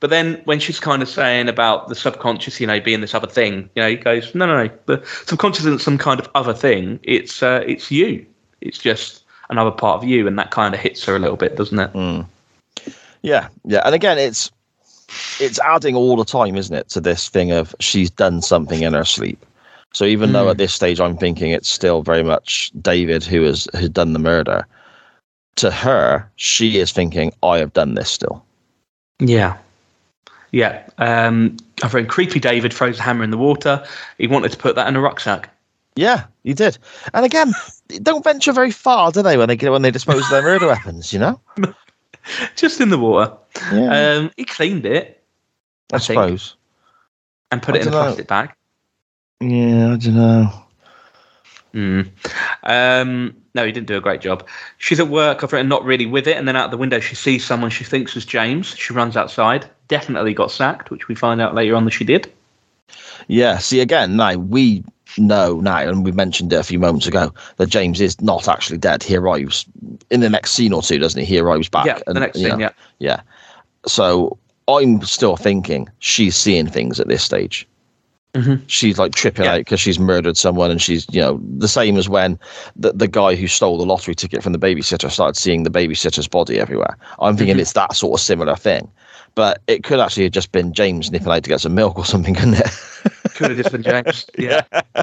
But 0.00 0.08
then 0.08 0.40
when 0.46 0.58
she's 0.60 0.80
kind 0.80 1.02
of 1.02 1.08
saying 1.08 1.48
about 1.48 1.88
the 1.88 1.94
subconscious, 1.94 2.58
you 2.58 2.66
know, 2.66 2.80
being 2.80 3.02
this 3.02 3.14
other 3.14 3.26
thing, 3.26 3.68
you 3.74 3.82
know, 3.82 3.88
he 3.90 3.96
goes, 3.96 4.34
no, 4.34 4.46
no, 4.46 4.64
no, 4.64 4.70
the 4.86 5.06
subconscious 5.26 5.66
isn't 5.66 5.82
some 5.82 5.98
kind 5.98 6.18
of 6.18 6.28
other 6.34 6.54
thing. 6.54 6.98
It's 7.02 7.42
uh, 7.42 7.62
it's 7.66 7.90
you. 7.90 8.24
It's 8.62 8.78
just 8.78 9.24
another 9.50 9.70
part 9.70 10.02
of 10.02 10.08
you, 10.08 10.26
and 10.26 10.38
that 10.38 10.50
kind 10.50 10.74
of 10.74 10.80
hits 10.80 11.04
her 11.04 11.16
a 11.16 11.18
little 11.18 11.36
bit, 11.36 11.56
doesn't 11.56 11.78
it? 11.78 11.92
Mm. 11.92 12.26
Yeah, 13.22 13.48
yeah, 13.64 13.82
and 13.84 13.94
again, 13.94 14.18
it's 14.18 14.50
it's 15.38 15.60
adding 15.60 15.94
all 15.94 16.16
the 16.16 16.24
time, 16.24 16.56
isn't 16.56 16.74
it, 16.74 16.88
to 16.90 17.00
this 17.00 17.28
thing 17.28 17.52
of 17.52 17.74
she's 17.78 18.10
done 18.10 18.40
something 18.40 18.82
in 18.82 18.94
her 18.94 19.04
sleep. 19.04 19.44
So 19.92 20.04
even 20.04 20.30
mm. 20.30 20.32
though 20.34 20.50
at 20.50 20.58
this 20.58 20.72
stage 20.72 21.00
I'm 21.00 21.16
thinking 21.16 21.50
it's 21.50 21.68
still 21.68 22.02
very 22.02 22.22
much 22.22 22.70
David 22.80 23.24
who 23.24 23.42
has 23.42 23.68
who's 23.76 23.88
done 23.88 24.12
the 24.12 24.18
murder, 24.18 24.66
to 25.56 25.70
her 25.70 26.30
she 26.36 26.78
is 26.78 26.92
thinking 26.92 27.32
I 27.42 27.58
have 27.58 27.72
done 27.72 27.94
this 27.94 28.10
still. 28.10 28.44
Yeah, 29.18 29.58
yeah. 30.52 30.88
Um, 30.98 31.56
our 31.82 31.88
friend 31.88 32.08
Creepy 32.08 32.40
David 32.40 32.72
throws 32.72 32.98
a 32.98 33.02
hammer 33.02 33.24
in 33.24 33.30
the 33.30 33.38
water. 33.38 33.84
He 34.18 34.26
wanted 34.26 34.52
to 34.52 34.58
put 34.58 34.76
that 34.76 34.88
in 34.88 34.96
a 34.96 35.00
rucksack. 35.00 35.50
Yeah, 35.96 36.24
he 36.44 36.54
did. 36.54 36.78
And 37.14 37.24
again, 37.24 37.52
don't 38.02 38.24
venture 38.24 38.52
very 38.52 38.70
far, 38.70 39.12
do 39.12 39.22
they, 39.22 39.36
when 39.36 39.48
they 39.48 39.68
when 39.68 39.82
they 39.82 39.90
dispose 39.90 40.22
of 40.24 40.30
their 40.30 40.42
murder 40.42 40.66
weapons? 40.68 41.12
You 41.12 41.18
know, 41.18 41.40
just 42.56 42.80
in 42.80 42.90
the 42.90 42.98
water. 42.98 43.32
Yeah. 43.72 44.16
Um, 44.16 44.30
he 44.36 44.44
cleaned 44.44 44.86
it. 44.86 45.22
I, 45.92 45.96
I 45.96 45.98
suppose. 45.98 46.56
and 47.50 47.62
put 47.62 47.74
I 47.74 47.78
it 47.78 47.82
in 47.82 47.88
a 47.88 47.90
plastic 47.90 48.30
know. 48.30 48.36
bag. 48.36 48.54
Yeah, 49.40 49.92
I 49.92 49.96
don't 49.96 50.14
know. 50.14 50.52
Mm. 51.72 52.10
Um, 52.64 53.36
no, 53.54 53.64
he 53.64 53.72
didn't 53.72 53.86
do 53.86 53.96
a 53.96 54.00
great 54.00 54.20
job. 54.20 54.46
She's 54.78 55.00
at 55.00 55.08
work. 55.08 55.42
I've 55.42 55.52
written 55.52 55.68
not 55.68 55.84
really 55.84 56.06
with 56.06 56.26
it, 56.26 56.36
and 56.36 56.46
then 56.46 56.56
out 56.56 56.70
the 56.70 56.76
window 56.76 57.00
she 57.00 57.14
sees 57.14 57.44
someone 57.44 57.70
she 57.70 57.84
thinks 57.84 58.16
is 58.16 58.24
James. 58.24 58.76
She 58.76 58.92
runs 58.92 59.16
outside. 59.16 59.66
Definitely 59.88 60.34
got 60.34 60.50
sacked, 60.50 60.90
which 60.90 61.08
we 61.08 61.14
find 61.14 61.40
out 61.40 61.54
later 61.54 61.74
on 61.74 61.84
that 61.84 61.92
she 61.92 62.04
did. 62.04 62.30
Yeah. 63.28 63.58
See, 63.58 63.80
again, 63.80 64.16
now 64.16 64.34
we 64.34 64.84
know 65.16 65.60
now, 65.60 65.78
and 65.78 66.04
we 66.04 66.12
mentioned 66.12 66.52
it 66.52 66.56
a 66.56 66.62
few 66.62 66.78
moments 66.78 67.06
ago, 67.06 67.32
that 67.56 67.68
James 67.68 68.00
is 68.00 68.20
not 68.20 68.46
actually 68.46 68.78
dead. 68.78 69.02
He 69.02 69.16
arrives 69.16 69.64
in 70.10 70.20
the 70.20 70.30
next 70.30 70.52
scene 70.52 70.72
or 70.72 70.82
two, 70.82 70.98
doesn't 70.98 71.20
he? 71.20 71.26
He 71.26 71.38
arrives 71.38 71.68
back. 71.68 71.86
Yeah, 71.86 72.00
and, 72.06 72.16
the 72.16 72.20
next 72.20 72.38
scene. 72.38 72.48
Know, 72.48 72.58
yeah. 72.58 72.70
Yeah. 72.98 73.20
So 73.86 74.38
I'm 74.68 75.02
still 75.02 75.36
thinking 75.36 75.88
she's 76.00 76.36
seeing 76.36 76.66
things 76.66 77.00
at 77.00 77.08
this 77.08 77.22
stage. 77.22 77.66
Mm-hmm. 78.34 78.64
She's 78.68 78.98
like 78.98 79.12
tripping 79.12 79.44
yeah. 79.44 79.54
out 79.54 79.58
because 79.58 79.80
she's 79.80 79.98
murdered 79.98 80.36
someone, 80.36 80.70
and 80.70 80.80
she's 80.80 81.06
you 81.10 81.20
know 81.20 81.40
the 81.58 81.66
same 81.66 81.96
as 81.96 82.08
when 82.08 82.38
the 82.76 82.92
the 82.92 83.08
guy 83.08 83.34
who 83.34 83.48
stole 83.48 83.76
the 83.76 83.84
lottery 83.84 84.14
ticket 84.14 84.42
from 84.42 84.52
the 84.52 84.58
babysitter 84.58 85.10
started 85.10 85.36
seeing 85.36 85.64
the 85.64 85.70
babysitter's 85.70 86.28
body 86.28 86.60
everywhere. 86.60 86.96
I'm 87.18 87.36
thinking 87.36 87.54
mm-hmm. 87.54 87.62
it's 87.62 87.72
that 87.72 87.96
sort 87.96 88.20
of 88.20 88.24
similar 88.24 88.54
thing, 88.54 88.88
but 89.34 89.60
it 89.66 89.82
could 89.82 89.98
actually 89.98 90.24
have 90.24 90.32
just 90.32 90.52
been 90.52 90.72
James 90.72 91.10
nipping 91.10 91.28
out 91.28 91.42
to 91.42 91.50
get 91.50 91.60
some 91.60 91.74
milk 91.74 91.98
or 91.98 92.04
something, 92.04 92.34
couldn't 92.36 92.54
it? 92.54 92.70
could 93.34 93.50
have 93.50 93.58
just 93.58 93.72
been 93.72 93.82
James. 93.82 94.26
Yeah. 94.38 94.62
yeah. 94.72 95.02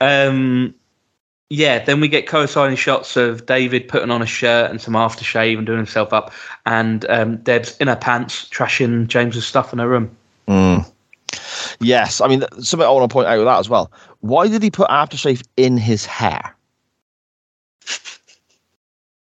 um. 0.00 0.74
Yeah, 1.48 1.84
then 1.84 2.00
we 2.00 2.08
get 2.08 2.26
coinciding 2.26 2.76
shots 2.76 3.14
of 3.14 3.44
David 3.44 3.86
putting 3.86 4.10
on 4.10 4.22
a 4.22 4.26
shirt 4.26 4.70
and 4.70 4.80
some 4.80 4.94
aftershave 4.94 5.58
and 5.58 5.66
doing 5.66 5.76
himself 5.76 6.10
up, 6.10 6.32
and 6.64 7.04
um, 7.10 7.36
Deb's 7.38 7.76
in 7.76 7.88
her 7.88 7.96
pants 7.96 8.48
trashing 8.48 9.06
James's 9.06 9.46
stuff 9.46 9.70
in 9.70 9.78
her 9.78 9.86
room. 9.86 10.16
Mm. 10.48 10.90
Yes, 11.80 12.20
I 12.20 12.28
mean 12.28 12.44
something 12.60 12.86
I 12.86 12.90
want 12.90 13.08
to 13.08 13.12
point 13.12 13.28
out 13.28 13.38
with 13.38 13.46
that 13.46 13.58
as 13.58 13.68
well. 13.68 13.90
Why 14.20 14.48
did 14.48 14.62
he 14.62 14.70
put 14.70 14.88
aftershave 14.88 15.42
in 15.56 15.76
his 15.76 16.06
hair? 16.06 16.54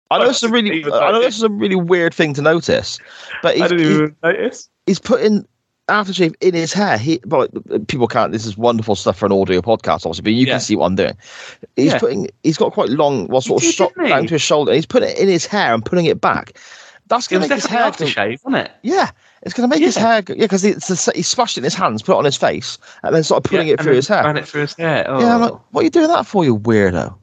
I 0.09 0.19
know 0.19 0.29
it's 0.29 0.43
a 0.43 0.49
really, 0.49 0.85
I 0.93 1.11
know 1.11 1.21
this 1.21 1.35
is 1.35 1.43
a 1.43 1.49
really 1.49 1.75
weird 1.75 2.13
thing 2.13 2.33
to 2.35 2.41
notice, 2.41 2.99
but 3.41 3.57
he's, 3.57 3.71
even 3.71 4.15
notice. 4.23 4.69
He's 4.85 4.99
putting 4.99 5.45
aftershave 5.87 6.35
in 6.41 6.53
his 6.53 6.73
hair. 6.73 6.97
He, 6.97 7.19
but 7.25 7.51
people 7.87 8.07
can't. 8.07 8.31
This 8.31 8.45
is 8.45 8.57
wonderful 8.57 8.95
stuff 8.95 9.17
for 9.17 9.25
an 9.25 9.31
audio 9.31 9.61
podcast, 9.61 10.05
obviously, 10.05 10.23
but 10.23 10.33
you 10.33 10.45
yeah. 10.45 10.53
can 10.53 10.59
see 10.61 10.75
what 10.75 10.85
I'm 10.85 10.95
doing. 10.95 11.17
He's 11.75 11.93
yeah. 11.93 11.99
putting, 11.99 12.29
he's 12.43 12.57
got 12.57 12.73
quite 12.73 12.89
long, 12.89 13.27
well, 13.27 13.41
sort 13.41 13.63
of 13.63 13.69
shot 13.69 13.93
down 13.95 14.27
to 14.27 14.35
his 14.35 14.41
shoulder. 14.41 14.73
He's 14.73 14.85
putting 14.85 15.09
it 15.09 15.17
in 15.17 15.27
his 15.27 15.45
hair 15.45 15.73
and 15.73 15.83
putting 15.83 16.05
it 16.05 16.21
back. 16.21 16.57
That's 17.07 17.27
going 17.27 17.41
to 17.41 17.47
make 17.47 17.55
his 17.55 17.65
hair 17.65 17.89
aftershave, 17.89 18.43
wasn't 18.43 18.67
it? 18.67 18.71
Yeah, 18.81 19.11
it's 19.43 19.53
going 19.53 19.69
to 19.69 19.73
make 19.73 19.81
yeah. 19.81 19.87
his 19.87 19.95
hair, 19.95 20.21
go, 20.21 20.33
yeah, 20.33 20.45
because 20.45 20.63
he 20.63 21.21
splashed 21.21 21.57
it 21.57 21.61
in 21.61 21.63
his 21.63 21.75
hands, 21.75 22.01
put 22.01 22.13
it 22.13 22.17
on 22.17 22.25
his 22.25 22.37
face, 22.37 22.77
and 23.03 23.15
then 23.15 23.23
started 23.23 23.47
putting 23.47 23.67
yeah, 23.67 23.73
it 23.73 23.81
through 23.81 23.95
his 23.95 24.07
hair. 24.07 24.23
Ran 24.23 24.37
it 24.37 24.47
through 24.47 24.61
his 24.61 24.75
hair. 24.75 25.05
Oh. 25.07 25.19
Yeah, 25.19 25.35
I'm 25.35 25.41
like, 25.41 25.51
oh. 25.51 25.61
what 25.71 25.81
are 25.81 25.83
you 25.83 25.89
doing 25.89 26.07
that 26.07 26.25
for, 26.25 26.43
you 26.43 26.57
weirdo? 26.57 27.15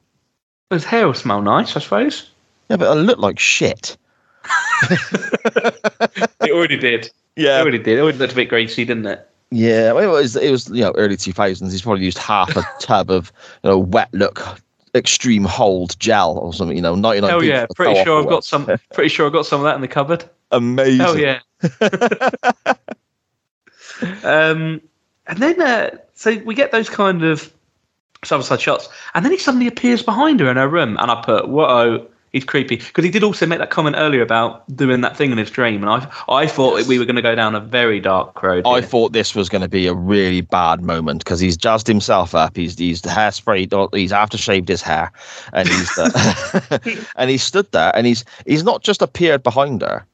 His 0.71 0.85
hair 0.85 1.07
will 1.07 1.15
smell 1.15 1.43
nice, 1.43 1.77
I 1.77 1.81
suppose. 1.81 2.31
Yeah, 2.71 2.77
but 2.77 2.91
it'll 2.91 3.05
look 3.05 3.19
like 3.19 3.39
shit. 3.39 3.97
it 4.91 6.51
already 6.51 6.77
did. 6.77 7.11
Yeah, 7.37 7.59
it 7.59 7.63
already 7.63 7.79
did. 7.79 7.99
It 7.99 8.03
already 8.03 8.19
looked 8.19 8.33
a 8.33 8.37
bit 8.37 8.49
greasy, 8.49 8.85
didn't 8.85 9.07
it? 9.07 9.29
Yeah, 9.51 9.93
well, 9.93 10.03
it 10.03 10.21
was 10.21 10.37
it 10.37 10.51
was 10.51 10.69
you 10.71 10.81
know 10.81 10.93
early 10.97 11.17
two 11.17 11.33
thousands. 11.33 11.73
He's 11.73 11.83
probably 11.83 12.05
used 12.05 12.19
half 12.19 12.57
a 12.57 12.65
tub 12.81 13.11
of 13.11 13.33
you 13.63 13.71
know 13.71 13.79
wet 13.79 14.13
look 14.13 14.61
extreme 14.95 15.45
hold 15.45 15.99
gel 16.01 16.39
or 16.39 16.53
something. 16.53 16.77
You 16.77 16.83
know, 16.83 16.95
ninety 16.95 17.21
nine. 17.21 17.31
Oh 17.31 17.41
yeah, 17.41 17.67
pretty 17.75 18.03
sure 18.03 18.21
I've 18.21 18.29
got 18.29 18.45
some. 18.45 18.67
Pretty 18.93 19.09
sure 19.09 19.27
I've 19.27 19.33
got 19.33 19.47
some 19.47 19.61
of 19.61 19.65
that 19.65 19.75
in 19.77 19.81
the 19.81 19.89
cupboard. 19.89 20.25
Amazing. 20.51 21.01
Oh 21.03 21.15
yeah. 21.15 21.41
Um, 24.25 24.81
and 25.27 25.39
then 25.39 25.61
uh, 25.61 25.91
so 26.15 26.37
we 26.45 26.55
get 26.55 26.73
those 26.73 26.89
kind 26.89 27.23
of 27.25 27.53
side 28.25 28.61
shots, 28.61 28.89
and 29.15 29.25
then 29.25 29.33
he 29.33 29.39
suddenly 29.39 29.67
appears 29.67 30.03
behind 30.03 30.41
her 30.41 30.51
in 30.51 30.57
her 30.57 30.69
room, 30.69 30.97
and 30.99 31.11
I 31.11 31.23
put, 31.23 31.49
"Whoa." 31.49 32.09
He's 32.33 32.45
creepy 32.45 32.79
because 32.79 33.05
he 33.05 33.13
did 33.13 33.23
also 33.23 33.47
make 33.47 33.61
that 33.61 33.71
comment 33.71 33.95
earlier 33.97 34.21
about 34.21 34.65
doing 34.75 35.03
that 35.03 35.17
thing 35.17 35.31
in 35.31 35.39
his 35.39 35.53
dream, 35.53 35.85
and 35.85 35.89
I 35.89 36.11
I 36.29 36.49
thought 36.49 36.79
yes. 36.79 36.89
we 36.89 36.99
were 36.99 37.05
going 37.05 37.15
to 37.15 37.23
go 37.23 37.37
down 37.37 37.55
a 37.55 37.61
very 37.61 38.01
dark 38.01 38.43
road. 38.43 38.67
I 38.67 38.81
thought 38.81 39.13
this 39.13 39.37
was 39.37 39.49
going 39.49 39.63
to 39.63 39.69
be 39.69 39.87
a 39.87 39.95
really 39.95 40.41
bad 40.41 40.83
moment 40.83 41.23
because 41.23 41.39
he's 41.39 41.57
jazzed 41.57 41.87
himself 41.87 42.35
up. 42.35 42.57
He's 42.57 42.77
he's 42.77 43.01
hairspray. 43.03 43.95
He's 43.95 44.11
after 44.11 44.37
shaved 44.37 44.69
his 44.69 44.83
hair, 44.83 45.13
and 45.53 45.69
he's 45.69 45.97
uh, 45.97 46.79
and 47.17 47.31
he 47.31 47.39
stood 47.39 47.71
there, 47.71 47.97
and 47.97 48.05
he's 48.05 48.25
he's 48.47 48.65
not 48.65 48.83
just 48.83 49.01
appeared 49.01 49.45
behind 49.45 49.83
her. 49.83 50.05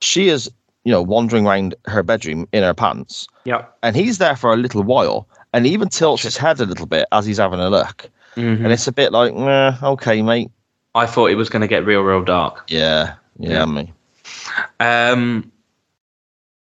She 0.00 0.30
is 0.30 0.50
you 0.84 0.92
know 0.92 1.02
wandering 1.02 1.46
around 1.46 1.74
her 1.86 2.02
bedroom 2.02 2.48
in 2.52 2.62
her 2.62 2.74
pants. 2.74 3.28
Yeah, 3.44 3.66
and 3.82 3.96
he's 3.96 4.18
there 4.18 4.36
for 4.36 4.52
a 4.52 4.56
little 4.56 4.82
while, 4.82 5.28
and 5.52 5.66
he 5.66 5.72
even 5.72 5.88
tilts 5.88 6.22
his 6.22 6.36
head 6.36 6.60
a 6.60 6.66
little 6.66 6.86
bit 6.86 7.06
as 7.12 7.26
he's 7.26 7.38
having 7.38 7.60
a 7.60 7.70
look. 7.70 8.10
Mm-hmm. 8.36 8.64
And 8.64 8.72
it's 8.72 8.86
a 8.86 8.92
bit 8.92 9.12
like, 9.12 9.32
okay, 9.82 10.22
mate, 10.22 10.50
I 10.94 11.06
thought 11.06 11.30
it 11.30 11.36
was 11.36 11.48
going 11.48 11.62
to 11.62 11.68
get 11.68 11.84
real, 11.84 12.02
real 12.02 12.22
dark. 12.22 12.64
Yeah, 12.68 13.14
yeah, 13.38 13.50
yeah. 13.50 13.64
me. 13.66 13.92
Um, 14.78 15.50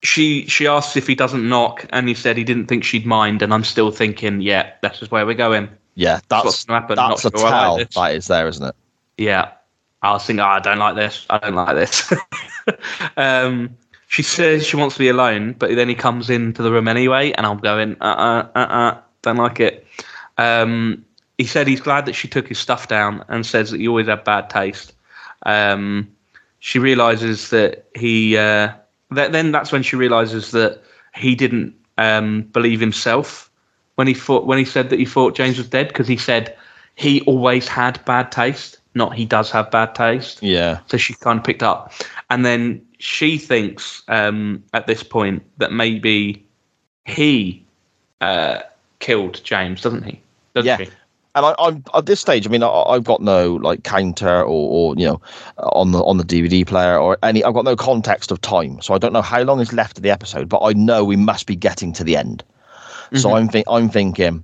she 0.03 0.47
she 0.47 0.67
asks 0.67 0.95
if 0.95 1.07
he 1.07 1.15
doesn't 1.15 1.47
knock, 1.47 1.85
and 1.91 2.07
he 2.07 2.13
said 2.13 2.37
he 2.37 2.43
didn't 2.43 2.67
think 2.67 2.83
she'd 2.83 3.05
mind. 3.05 3.41
And 3.41 3.53
I'm 3.53 3.63
still 3.63 3.91
thinking, 3.91 4.41
yeah, 4.41 4.71
that's 4.81 4.99
just 4.99 5.11
where 5.11 5.25
we're 5.25 5.33
going. 5.33 5.69
Yeah, 5.95 6.15
that's, 6.15 6.27
that's 6.27 6.45
what's 6.45 6.65
going 6.65 6.77
to 6.77 6.81
happen. 6.81 6.95
That's 6.95 7.23
Not 7.23 7.33
a 7.33 7.37
sure 7.37 7.49
tell 7.49 7.77
like 7.77 7.91
that 7.93 8.15
is 8.15 8.27
there, 8.27 8.47
isn't 8.47 8.65
it? 8.65 8.75
Yeah, 9.17 9.51
I 10.01 10.13
was 10.13 10.25
thinking, 10.25 10.41
oh, 10.41 10.45
I 10.45 10.59
don't 10.59 10.79
like 10.79 10.95
this. 10.95 11.25
I 11.29 11.37
don't 11.37 11.55
like 11.55 11.75
this. 11.75 12.13
um, 13.17 13.77
she 14.11 14.23
says 14.23 14.67
she 14.67 14.75
wants 14.75 14.95
to 14.95 14.99
be 14.99 15.07
alone, 15.07 15.53
but 15.53 15.73
then 15.73 15.87
he 15.87 15.95
comes 15.95 16.29
into 16.29 16.61
the 16.61 16.69
room 16.69 16.89
anyway, 16.89 17.31
and 17.31 17.45
I'm 17.45 17.59
going, 17.59 17.95
uh, 18.01 18.03
uh, 18.03 18.47
uh, 18.55 18.59
uh, 18.59 18.97
don't 19.21 19.37
like 19.37 19.61
it. 19.61 19.87
Um, 20.37 21.05
he 21.37 21.45
said 21.45 21.65
he's 21.65 21.79
glad 21.79 22.05
that 22.07 22.13
she 22.13 22.27
took 22.27 22.45
his 22.49 22.59
stuff 22.59 22.89
down 22.89 23.23
and 23.29 23.45
says 23.45 23.71
that 23.71 23.79
he 23.79 23.87
always 23.87 24.07
had 24.07 24.25
bad 24.25 24.49
taste. 24.49 24.91
Um, 25.45 26.11
she 26.59 26.77
realizes 26.77 27.51
that 27.51 27.85
he. 27.95 28.37
Uh, 28.37 28.73
then 29.11 29.53
that's 29.53 29.71
when 29.71 29.81
she 29.81 29.95
realizes 29.95 30.51
that 30.51 30.81
he 31.15 31.33
didn't 31.33 31.73
um, 31.97 32.41
believe 32.51 32.81
himself 32.81 33.49
when 33.95 34.07
he 34.07 34.13
thought 34.13 34.45
when 34.45 34.57
he 34.57 34.65
said 34.65 34.89
that 34.89 34.99
he 34.99 35.05
thought 35.05 35.37
James 35.37 35.57
was 35.57 35.69
dead 35.69 35.87
because 35.87 36.09
he 36.09 36.17
said 36.17 36.53
he 36.95 37.21
always 37.21 37.65
had 37.65 38.03
bad 38.03 38.29
taste, 38.29 38.77
not 38.93 39.15
he 39.15 39.25
does 39.25 39.51
have 39.51 39.71
bad 39.71 39.95
taste. 39.95 40.41
Yeah. 40.41 40.79
So 40.87 40.97
she 40.97 41.13
kind 41.13 41.39
of 41.39 41.45
picked 41.45 41.63
up, 41.63 41.93
and 42.29 42.45
then 42.45 42.85
she 42.99 43.37
thinks 43.37 44.03
um, 44.07 44.63
at 44.73 44.87
this 44.87 45.03
point 45.03 45.43
that 45.57 45.71
maybe 45.71 46.45
he 47.05 47.65
uh, 48.21 48.61
killed 48.99 49.43
James, 49.43 49.81
doesn't 49.81 50.03
he? 50.03 50.19
Doesn't 50.53 50.67
yeah. 50.67 50.77
She? 50.77 50.91
and 51.35 51.45
I, 51.45 51.55
am 51.59 51.83
at 51.93 52.05
this 52.05 52.19
stage. 52.19 52.45
I 52.45 52.49
mean, 52.49 52.63
I, 52.63 52.93
have 52.93 53.03
got 53.03 53.21
no 53.21 53.55
like 53.55 53.83
counter 53.83 54.41
or, 54.41 54.93
or, 54.93 54.95
you 54.97 55.05
know 55.05 55.21
on 55.59 55.91
the 55.91 56.03
on 56.03 56.17
the 56.17 56.23
DVD 56.23 56.65
player 56.65 56.97
or 56.97 57.17
any. 57.23 57.43
I've 57.43 57.53
got 57.53 57.65
no 57.65 57.75
context 57.75 58.31
of 58.31 58.41
time, 58.41 58.81
so 58.81 58.93
I 58.93 58.97
don't 58.97 59.13
know 59.13 59.21
how 59.21 59.41
long 59.43 59.59
is 59.59 59.71
left 59.73 59.97
of 59.97 60.03
the 60.03 60.09
episode. 60.09 60.49
But 60.49 60.61
I 60.61 60.73
know 60.73 61.05
we 61.05 61.15
must 61.15 61.47
be 61.47 61.55
getting 61.55 61.93
to 61.93 62.03
the 62.03 62.17
end. 62.17 62.43
Mm-hmm. 63.05 63.17
So 63.17 63.35
I'm 63.35 63.47
think 63.47 63.65
I'm 63.69 63.89
thinking 63.89 64.43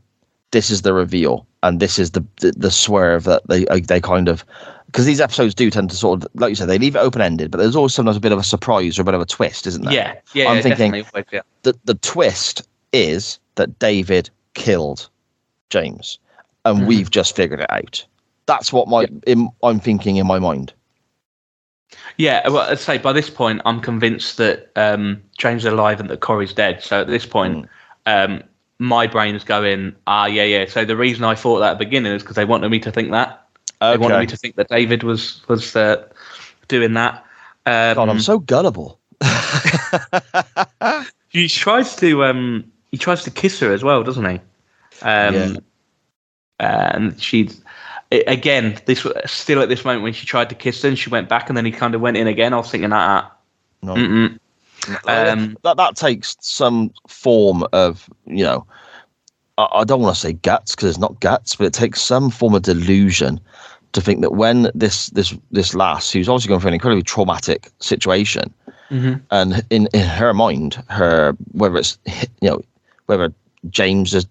this 0.51 0.69
is 0.69 0.83
the 0.83 0.93
reveal, 0.93 1.45
and 1.63 1.79
this 1.79 1.99
is 1.99 2.11
the 2.11 2.25
the, 2.39 2.51
the 2.55 2.71
swerve 2.71 3.23
that 3.25 3.47
they 3.47 3.65
they 3.65 4.01
kind 4.01 4.27
of 4.27 4.45
because 4.87 5.05
these 5.05 5.19
episodes 5.19 5.53
do 5.53 5.69
tend 5.69 5.89
to 5.89 5.95
sort 5.95 6.23
of 6.23 6.29
like 6.35 6.49
you 6.49 6.55
said 6.55 6.67
they 6.67 6.77
leave 6.77 6.95
it 6.95 6.99
open 6.99 7.21
ended, 7.21 7.51
but 7.51 7.57
there's 7.57 7.75
always 7.75 7.93
sometimes 7.93 8.17
a 8.17 8.21
bit 8.21 8.31
of 8.31 8.39
a 8.39 8.43
surprise 8.43 8.97
or 8.97 9.01
a 9.01 9.05
bit 9.05 9.13
of 9.13 9.21
a 9.21 9.25
twist, 9.25 9.67
isn't 9.67 9.83
there? 9.83 9.93
Yeah, 9.93 10.19
yeah. 10.33 10.49
I'm 10.49 10.57
yeah, 10.57 10.61
thinking 10.61 11.05
yeah. 11.31 11.41
the 11.63 11.77
the 11.85 11.95
twist 11.95 12.67
is 12.93 13.39
that 13.55 13.79
David 13.79 14.29
killed 14.53 15.09
James 15.69 16.19
and 16.65 16.79
mm-hmm. 16.79 16.87
we've 16.87 17.11
just 17.11 17.35
figured 17.35 17.59
it 17.59 17.71
out. 17.71 18.05
That's 18.45 18.71
what 18.71 18.87
my 18.87 19.07
in, 19.25 19.49
I'm 19.63 19.79
thinking 19.79 20.17
in 20.17 20.27
my 20.27 20.39
mind. 20.39 20.73
Yeah, 22.17 22.47
well, 22.47 22.69
I'd 22.69 22.79
say 22.79 22.97
by 22.97 23.13
this 23.13 23.29
point, 23.29 23.61
I'm 23.65 23.79
convinced 23.79 24.37
that 24.37 24.71
um, 24.75 25.21
James 25.37 25.65
is 25.65 25.71
alive 25.71 25.99
and 25.99 26.09
that 26.09 26.19
Corey's 26.19 26.53
dead. 26.53 26.83
So 26.83 27.01
at 27.01 27.07
this 27.07 27.25
point, 27.25 27.67
um, 28.05 28.43
my 28.79 29.07
brain 29.07 29.35
is 29.35 29.43
going, 29.43 29.95
ah, 30.05 30.25
yeah, 30.25 30.43
yeah. 30.43 30.65
So 30.65 30.85
the 30.85 30.95
reason 30.97 31.23
I 31.23 31.35
thought 31.35 31.59
that 31.59 31.71
at 31.71 31.79
the 31.79 31.85
beginning 31.85 32.13
is 32.13 32.21
because 32.23 32.35
they 32.35 32.45
wanted 32.45 32.69
me 32.69 32.79
to 32.79 32.91
think 32.91 33.11
that. 33.11 33.43
They 33.81 33.97
wanted 33.97 34.19
me 34.19 34.25
to 34.27 34.37
think 34.37 34.55
that 34.55 34.69
David 34.69 35.03
was 35.03 35.47
was 35.47 35.75
uh, 35.75 36.07
doing 36.67 36.93
that. 36.93 37.23
Um, 37.65 37.95
God, 37.95 38.09
I'm 38.09 38.19
so 38.19 38.39
gullible. 38.39 38.99
He 41.29 41.47
tries 41.47 41.95
to 41.97 42.23
um 42.23 42.71
he 42.91 42.97
tries 42.97 43.23
to 43.23 43.31
kiss 43.31 43.59
her 43.59 43.71
as 43.71 43.83
well, 43.83 44.03
doesn't 44.03 44.25
he? 44.25 44.39
Um 45.01 45.33
Yeah. 45.33 45.55
and 46.59 47.21
she's 47.21 47.61
again 48.11 48.79
this 48.85 49.05
still 49.25 49.61
at 49.61 49.69
this 49.69 49.83
moment 49.85 50.03
when 50.03 50.13
she 50.13 50.25
tried 50.25 50.49
to 50.49 50.55
kiss 50.55 50.83
and 50.83 50.97
she 50.97 51.09
went 51.09 51.29
back 51.29 51.49
and 51.49 51.57
then 51.57 51.65
he 51.65 51.71
kind 51.71 51.93
of 51.93 52.01
went 52.01 52.17
in 52.17 52.27
again. 52.27 52.53
I 52.53 52.57
was 52.57 52.71
thinking 52.71 52.89
that 52.91 53.31
No. 53.83 53.95
mm 53.95 54.39
Um, 55.07 55.57
that 55.63 55.77
that 55.77 55.95
takes 55.95 56.35
some 56.39 56.91
form 57.07 57.65
of 57.73 58.09
you 58.25 58.43
know 58.43 58.65
I, 59.57 59.67
I 59.73 59.83
don't 59.83 60.01
want 60.01 60.15
to 60.15 60.21
say 60.21 60.33
guts 60.33 60.75
because 60.75 60.89
it's 60.89 60.99
not 60.99 61.19
guts 61.19 61.55
but 61.55 61.65
it 61.67 61.73
takes 61.73 62.01
some 62.01 62.29
form 62.29 62.53
of 62.55 62.61
delusion 62.61 63.39
to 63.93 64.01
think 64.01 64.21
that 64.21 64.31
when 64.33 64.69
this 64.75 65.07
this 65.09 65.35
this 65.51 65.73
lass 65.75 66.11
who's 66.11 66.29
obviously 66.29 66.49
going 66.49 66.61
through 66.61 66.69
an 66.69 66.73
incredibly 66.75 67.03
traumatic 67.03 67.69
situation 67.79 68.53
Mhm. 68.89 69.21
and 69.31 69.65
in 69.69 69.87
in 69.93 70.05
her 70.07 70.33
mind 70.33 70.81
her 70.89 71.35
whether 71.51 71.75
it's 71.77 71.97
you 72.41 72.49
know 72.49 72.61
whether 73.07 73.33
james 73.69 74.13
has 74.13 74.25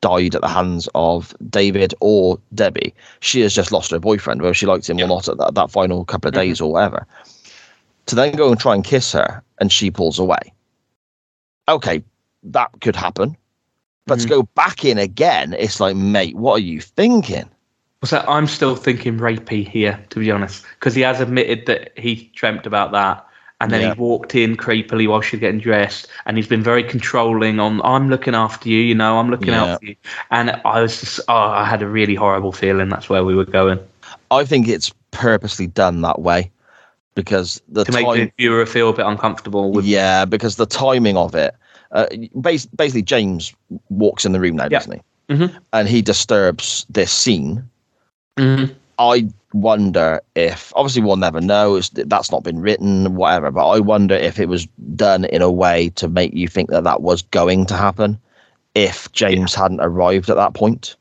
died 0.00 0.34
at 0.34 0.40
the 0.40 0.48
hands 0.48 0.88
of 0.94 1.34
david 1.50 1.92
or 2.00 2.38
debbie 2.54 2.94
she 3.20 3.42
has 3.42 3.52
just 3.54 3.70
lost 3.72 3.90
her 3.90 3.98
boyfriend 3.98 4.40
whether 4.40 4.54
she 4.54 4.64
liked 4.64 4.88
him 4.88 4.98
Yeah. 4.98 5.04
or 5.04 5.08
not 5.08 5.28
at 5.28 5.36
that, 5.36 5.54
that 5.54 5.70
final 5.70 6.06
couple 6.06 6.28
of 6.28 6.34
days 6.34 6.58
or 6.62 6.72
whatever 6.72 7.06
to 8.10 8.16
then 8.16 8.32
go 8.32 8.50
and 8.50 8.60
try 8.60 8.74
and 8.74 8.84
kiss 8.84 9.12
her 9.12 9.42
and 9.58 9.72
she 9.72 9.90
pulls 9.90 10.18
away. 10.18 10.52
Okay, 11.68 12.02
that 12.42 12.70
could 12.80 12.96
happen. 12.96 13.36
But 14.06 14.18
to 14.20 14.26
Mhm. 14.26 14.30
go 14.30 14.42
back 14.42 14.84
in 14.84 14.98
again, 14.98 15.54
it's 15.58 15.78
like, 15.80 15.96
mate, 15.96 16.36
what 16.36 16.54
are 16.54 16.64
you 16.64 16.80
thinking? 16.80 17.48
So 18.04 18.24
I'm 18.26 18.46
still 18.46 18.76
thinking 18.76 19.18
rapey 19.18 19.66
here, 19.66 20.00
to 20.10 20.18
be 20.18 20.30
honest, 20.30 20.64
because 20.78 20.94
he 20.94 21.02
has 21.02 21.20
admitted 21.20 21.66
that 21.66 21.96
he 21.98 22.30
dreamt 22.34 22.66
about 22.66 22.92
that, 22.92 23.24
and 23.60 23.70
then 23.70 23.82
Yeah. 23.82 23.94
he 23.94 24.00
walked 24.00 24.34
in 24.34 24.56
creepily 24.56 25.06
while 25.06 25.20
she's 25.20 25.38
getting 25.38 25.60
dressed, 25.60 26.08
and 26.24 26.36
he's 26.36 26.48
been 26.48 26.62
very 26.62 26.82
controlling 26.82 27.60
on. 27.60 27.80
I'm 27.84 28.08
looking 28.08 28.34
after 28.34 28.68
you, 28.70 28.80
you 28.80 28.94
know, 28.94 29.18
I'm 29.18 29.30
looking 29.30 29.48
Yeah. 29.48 29.74
out 29.74 29.80
for 29.80 29.84
you, 29.84 29.96
and 30.30 30.50
I 30.64 30.80
was 30.80 30.98
just, 30.98 31.20
oh, 31.28 31.34
I 31.34 31.64
had 31.64 31.82
a 31.82 31.86
really 31.86 32.14
horrible 32.14 32.52
feeling. 32.52 32.88
That's 32.88 33.08
where 33.08 33.24
we 33.24 33.34
were 33.34 33.44
going 33.44 33.78
I 34.32 34.44
think 34.44 34.66
it's 34.66 34.92
purposely 35.10 35.66
done 35.66 36.00
that 36.02 36.20
way 36.20 36.50
because 37.14 37.60
the 37.68 37.84
to 37.84 37.92
make 37.92 38.06
time, 38.06 38.18
the 38.18 38.32
viewer 38.38 38.64
feel 38.66 38.90
a 38.90 38.92
bit 38.92 39.06
uncomfortable 39.06 39.72
with. 39.72 39.84
yeah, 39.84 40.24
because 40.24 40.56
the 40.56 40.66
timing 40.66 41.16
of 41.16 41.34
it. 41.34 41.54
Uh, 41.92 42.06
bas- 42.34 42.66
basically, 42.66 43.02
James 43.02 43.52
walks 43.88 44.24
in 44.24 44.32
the 44.32 44.40
room 44.40 44.56
now, 44.56 44.64
Yeah. 44.64 44.78
doesn't 44.78 44.92
he? 45.28 45.34
Mhm. 45.34 45.54
And 45.72 45.88
he 45.88 46.02
disturbs 46.02 46.86
this 46.88 47.10
scene. 47.12 47.68
Mhm. 48.38 48.74
I 48.98 49.28
wonder 49.52 50.20
if 50.36 50.72
obviously 50.76 51.02
we'll 51.02 51.16
never 51.16 51.40
know. 51.40 51.80
That's 51.80 52.30
not 52.30 52.44
been 52.44 52.60
written, 52.60 53.16
whatever. 53.16 53.50
But 53.50 53.68
I 53.68 53.80
wonder 53.80 54.14
if 54.14 54.38
it 54.38 54.48
was 54.48 54.66
done 54.94 55.24
in 55.24 55.42
a 55.42 55.50
way 55.50 55.88
to 55.96 56.06
make 56.06 56.32
you 56.34 56.46
think 56.46 56.70
that 56.70 56.84
that 56.84 57.00
was 57.02 57.22
going 57.22 57.66
to 57.66 57.74
happen. 57.76 58.18
If 58.76 59.10
James 59.12 59.54
hadn't 59.54 59.80
arrived 59.80 60.30
at 60.30 60.36
that 60.36 60.54
point, 60.54 60.94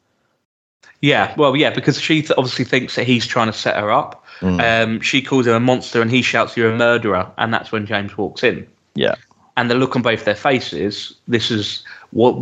Yeah, 1.01 1.33
well, 1.37 1.55
yeah, 1.55 1.69
because 1.69 2.01
she 2.01 2.25
obviously 2.37 2.65
thinks 2.65 2.95
that 2.95 3.05
he's 3.05 3.25
trying 3.25 3.47
to 3.47 3.53
set 3.53 3.77
her 3.77 3.89
up. 3.91 4.18
Mm. 4.41 4.83
Um, 4.83 4.99
she 5.01 5.21
calls 5.21 5.47
him 5.47 5.53
a 5.53 5.59
monster, 5.59 6.01
and 6.01 6.09
he 6.09 6.21
shouts, 6.21 6.55
"You're 6.55 6.71
a 6.71 6.77
murderer!" 6.77 7.29
And 7.37 7.53
that's 7.53 7.71
when 7.71 7.85
James 7.85 8.17
walks 8.17 8.43
in. 8.43 8.67
yeah, 8.95 9.15
and 9.57 9.69
the 9.69 9.75
look 9.75 9.95
on 9.95 10.01
both 10.01 10.25
their 10.25 10.35
faces. 10.35 11.13
This 11.27 11.51
is 11.51 11.83
what. 12.11 12.37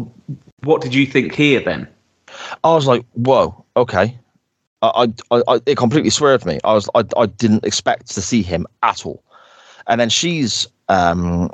What 0.64 0.82
did 0.82 0.94
you 0.94 1.06
think 1.06 1.34
here 1.36 1.60
then? 1.60 1.88
I 2.64 2.74
was 2.74 2.88
like, 2.88 3.06
"Whoa, 3.14 3.64
okay." 3.76 4.18
I, 4.82 5.12
I, 5.32 5.42
I 5.48 5.60
it 5.66 5.78
completely 5.78 6.12
swerved 6.12 6.46
me. 6.46 6.60
I 6.64 6.74
was, 6.74 6.90
I, 6.94 7.04
I 7.18 7.26
didn't 7.26 7.66
expect 7.66 8.14
to 8.14 8.22
see 8.22 8.44
him 8.44 8.68
at 8.84 9.06
all. 9.06 9.24
And 9.88 10.00
then 10.00 10.10
she's 10.10 10.68
um, 10.90 11.52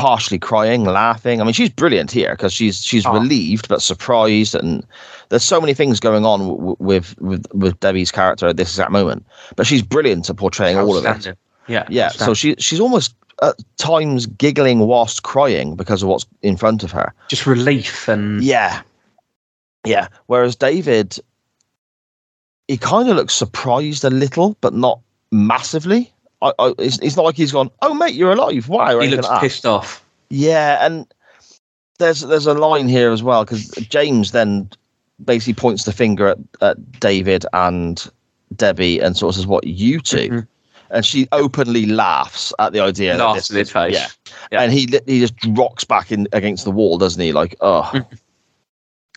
partially 0.00 0.38
crying, 0.38 0.84
laughing. 0.84 1.40
I 1.40 1.44
mean, 1.44 1.52
she's 1.52 1.68
brilliant 1.70 2.10
here 2.10 2.30
because 2.30 2.52
she's 2.52 2.80
she's 2.82 3.04
Oh. 3.06 3.12
relieved 3.12 3.68
but 3.68 3.82
surprised, 3.82 4.54
and 4.54 4.84
there's 5.28 5.44
so 5.44 5.60
many 5.60 5.74
things 5.74 6.00
going 6.00 6.24
on 6.24 6.40
w- 6.40 6.56
w- 6.58 6.76
with 6.78 7.14
with 7.20 7.46
with 7.52 7.78
Debbie's 7.80 8.10
character 8.10 8.46
at 8.48 8.56
this 8.56 8.68
exact 8.70 8.90
moment. 8.90 9.26
But 9.56 9.66
she's 9.66 9.82
brilliant 9.82 10.30
at 10.30 10.36
portraying 10.36 10.78
all 10.78 10.96
of 10.96 11.04
it. 11.04 11.36
Yeah, 11.68 11.86
Yeah, 11.90 12.08
so 12.08 12.34
she 12.34 12.54
she's 12.58 12.80
almost 12.80 13.14
at 13.42 13.54
times 13.78 14.26
giggling 14.26 14.80
whilst 14.80 15.22
crying 15.22 15.76
because 15.76 16.02
of 16.02 16.08
what's 16.08 16.26
in 16.42 16.56
front 16.56 16.82
of 16.82 16.90
her. 16.92 17.12
just 17.28 17.46
relief 17.46 18.08
and 18.08 18.42
Yeah. 18.42 18.82
Yeah. 19.86 20.08
Whereas 20.26 20.56
David, 20.56 21.16
he 22.68 22.76
kind 22.76 23.08
of 23.08 23.16
looks 23.16 23.34
surprised 23.34 24.04
a 24.04 24.10
little, 24.10 24.56
but 24.60 24.74
not 24.74 25.00
massively. 25.32 26.12
I, 26.42 26.52
I, 26.58 26.74
it's, 26.78 26.98
it's 27.00 27.16
not 27.16 27.24
like 27.24 27.36
he's 27.36 27.52
gone, 27.52 27.70
"Oh, 27.82 27.94
mate, 27.94 28.14
you're 28.14 28.32
alive! 28.32 28.68
Wow!" 28.68 28.98
he 29.00 29.08
looks 29.08 29.28
like 29.28 29.40
pissed 29.42 29.66
off. 29.66 30.04
Yeah, 30.30 30.84
and 30.84 31.06
there's 31.98 32.22
there's 32.22 32.46
a 32.46 32.54
line 32.54 32.88
here 32.88 33.10
as 33.12 33.22
well 33.22 33.44
because 33.44 33.68
James 33.88 34.32
then 34.32 34.70
basically 35.24 35.54
points 35.54 35.84
the 35.84 35.92
finger 35.92 36.28
at, 36.28 36.38
at 36.62 37.00
David 37.00 37.44
and 37.52 38.10
Debbie 38.56 39.00
and 39.00 39.16
sort 39.16 39.30
of 39.30 39.36
says, 39.36 39.46
"What 39.46 39.66
you 39.66 40.00
2 40.00 40.16
Mhm. 40.28 40.46
And 40.92 41.06
she 41.06 41.28
openly 41.30 41.86
laughs 41.86 42.52
at 42.58 42.72
the 42.72 42.80
idea. 42.80 43.16
Laughs 43.16 43.46
this- 43.46 43.50
in 43.50 43.56
his 43.58 43.70
face. 43.70 43.94
Yeah. 43.94 44.08
Yeah. 44.50 44.62
and 44.62 44.72
he 44.72 44.88
he 45.06 45.20
just 45.20 45.34
rocks 45.50 45.84
back 45.84 46.10
in 46.10 46.26
against 46.32 46.64
the 46.64 46.72
wall, 46.72 46.98
doesn't 46.98 47.22
he? 47.22 47.32
Like, 47.32 47.54
oh, 47.60 47.92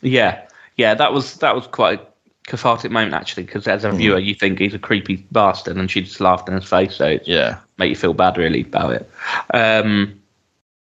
Yeah, 0.04 0.45
yeah, 0.78 0.94
that 0.94 1.14
was 1.14 1.38
that 1.38 1.56
was 1.56 1.66
quite 1.68 2.02
cathartic 2.48 2.91
moment 2.91 3.14
actually, 3.14 3.44
because 3.44 3.68
as 3.68 3.84
a 3.86 3.90
Mhm. 3.90 3.98
viewer, 3.98 4.20
you 4.20 4.36
think 4.36 4.60
he's 4.60 4.74
a 4.74 4.80
creepy 4.80 5.26
bastard, 5.32 5.78
and 5.78 5.90
she 5.90 6.02
just 6.02 6.20
laughed 6.20 6.48
in 6.48 6.56
his 6.56 6.65
face, 6.65 6.95
so 6.95 7.18
yeah, 7.26 7.57
make 7.78 7.90
you 7.90 7.95
feel 7.95 8.14
bad 8.14 8.38
really 8.38 8.61
about 8.61 8.94
it. 8.94 9.10
Um, 9.53 10.20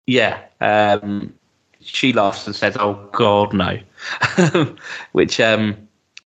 yeah, 0.08 0.38
um, 0.62 1.34
she 1.82 2.14
laughs 2.14 2.46
and 2.48 2.56
says, 2.56 2.78
"Oh 2.80 2.94
God, 3.12 3.54
no," 3.54 3.78
which 5.12 5.40
um, 5.40 5.76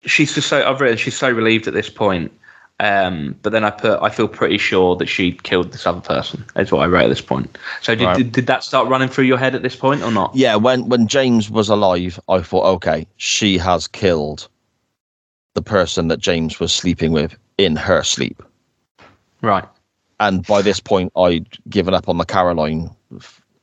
she's 0.05 0.35
just 0.35 0.49
so 0.49 0.69
I've 0.69 0.81
written 0.81 0.97
she's 0.97 1.16
so 1.16 1.31
relieved 1.31 1.66
at 1.69 1.74
this 1.74 1.89
point. 1.89 2.32
Um, 2.81 3.36
but 3.43 3.53
then 3.53 3.65
I 3.65 3.70
put 3.70 4.03
I 4.03 4.09
feel 4.11 4.27
pretty 4.27 4.59
sure 4.59 4.97
that 4.97 5.07
she 5.07 5.32
killed 5.32 5.70
this 5.73 5.86
other 5.86 6.01
person. 6.01 6.44
Is 6.57 6.73
what 6.73 6.81
I 6.81 6.86
wrote 6.86 7.05
at 7.05 7.09
this 7.11 7.20
point. 7.20 7.57
So 7.81 7.94
did, 7.94 8.05
Right. 8.05 8.16
did 8.16 8.32
did 8.32 8.47
that 8.49 8.65
start 8.65 8.89
running 8.89 9.09
through 9.09 9.24
your 9.24 9.39
head 9.39 9.55
at 9.55 9.62
this 9.62 9.77
point 9.77 10.03
or 10.03 10.11
not? 10.11 10.35
yeah. 10.35 10.57
When 10.57 10.89
when 10.89 11.07
James 11.07 11.49
was 11.49 11.69
alive, 11.69 12.19
I 12.28 12.40
thought, 12.40 12.65
okay, 12.77 13.07
she 13.19 13.57
has 13.59 13.86
killed 13.86 14.49
the 15.55 15.62
person 15.62 16.09
that 16.09 16.19
James 16.19 16.59
was 16.61 16.73
sleeping 16.73 17.12
with 17.12 17.37
in 17.59 17.77
her 17.77 18.03
sleep. 18.03 18.43
Right. 19.43 19.65
And 20.20 20.47
by 20.47 20.62
this 20.62 20.81
point, 20.81 21.12
I'd 21.16 21.47
given 21.69 21.95
up 21.95 22.09
on 22.09 22.19
the 22.19 22.24
Caroline 22.24 22.91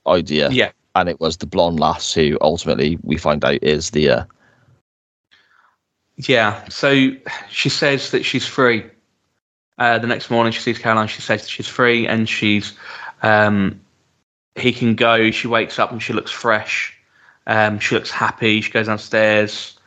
idea. 0.05 0.49
Yeah. 0.51 0.71
and 0.95 1.07
it 1.07 1.19
was 1.19 1.37
the 1.37 1.45
blonde 1.45 1.79
lass 1.79 2.13
who 2.13 2.37
ultimately 2.41 2.97
we 3.03 3.17
find 3.17 3.45
out 3.45 3.61
is 3.63 3.91
the 3.91 4.09
uh, 4.09 4.23
Yeah. 6.17 6.67
So 6.69 7.11
she 7.49 7.69
says 7.69 8.11
that 8.11 8.25
she's 8.25 8.45
free. 8.45 8.85
Uh, 9.77 9.97
the 9.97 10.07
next 10.07 10.29
morning, 10.29 10.51
she 10.51 10.59
sees 10.59 10.77
Caroline. 10.77 11.07
She 11.07 11.21
says 11.21 11.41
that 11.43 11.49
she's 11.49 11.67
free 11.67 12.05
and 12.05 12.27
she's 12.27 12.73
um, 13.23 13.79
he 14.55 14.73
can 14.73 14.95
go. 14.95 15.31
She 15.31 15.47
wakes 15.47 15.79
up 15.79 15.91
and 15.91 16.03
she 16.03 16.11
looks 16.11 16.31
fresh. 16.31 16.93
Um, 17.47 17.79
she 17.79 17.95
looks 17.95 18.11
happy. 18.11 18.59
She 18.61 18.71
goes 18.71 18.87
downstairs. 18.87 19.78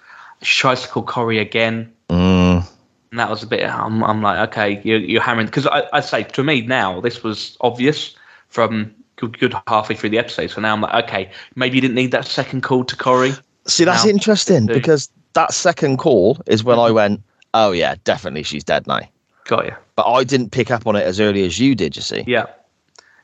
She 0.43 0.61
tries 0.61 0.83
to 0.83 0.89
call 0.89 1.03
Corey 1.05 1.39
again, 1.39 1.93
mm, 2.09 2.67
and 3.11 3.19
that 3.21 3.31
was 3.31 3.43
a 3.43 3.47
bit. 3.47 3.65
I'm, 3.69 4.03
I'm 4.05 4.23
like, 4.23 4.49
okay, 4.51 4.81
you're, 4.85 4.99
you're 4.99 5.23
hammering 5.23 5.47
because 5.47 5.67
I, 5.67 5.85
I 5.93 6.01
say 6.01 6.25
to 6.25 6.43
me 6.43 6.63
now 6.63 7.01
this 7.01 7.23
was 7.23 7.57
obvious 7.61 8.15
from 8.49 8.95
good, 9.17 9.39
good 9.39 9.55
halfway 9.69 9.95
through 9.97 10.11
the 10.11 10.19
episode. 10.19 10.51
So 10.51 10.61
now 10.61 10.73
I'm 10.73 10.81
like, 10.81 11.05
okay, 11.05 11.31
maybe 11.55 11.77
you 11.77 11.81
didn't 11.81 11.95
need 11.95 12.11
that 12.11 12.27
second 12.27 12.63
call 12.63 12.85
to 12.85 12.97
Corey. 12.97 13.33
see 13.67 13.85
that's 13.85 14.05
Now- 14.05 14.11
interesting 14.11 14.67
because 14.67 15.11
that 15.35 15.55
second 15.55 15.99
call 15.99 16.39
is 16.47 16.63
when 16.65 16.79
I 16.79 16.91
went, 16.91 17.23
oh 17.55 17.73
yeah, 17.73 17.95
definitely 18.05 18.43
she's 18.43 18.65
dead 18.65 18.87
now. 18.87 19.01
Got 19.45 19.67
you. 19.67 19.75
But 19.97 20.11
I 20.11 20.25
didn't 20.25 20.51
pick 20.51 20.71
up 20.71 20.87
on 20.87 20.97
it 20.97 21.03
as 21.05 21.21
early 21.21 21.45
as 21.45 21.59
you 21.59 21.75
did. 21.75 21.97
You 21.97 22.03
see, 22.03 22.25
Yeah. 22.27 22.47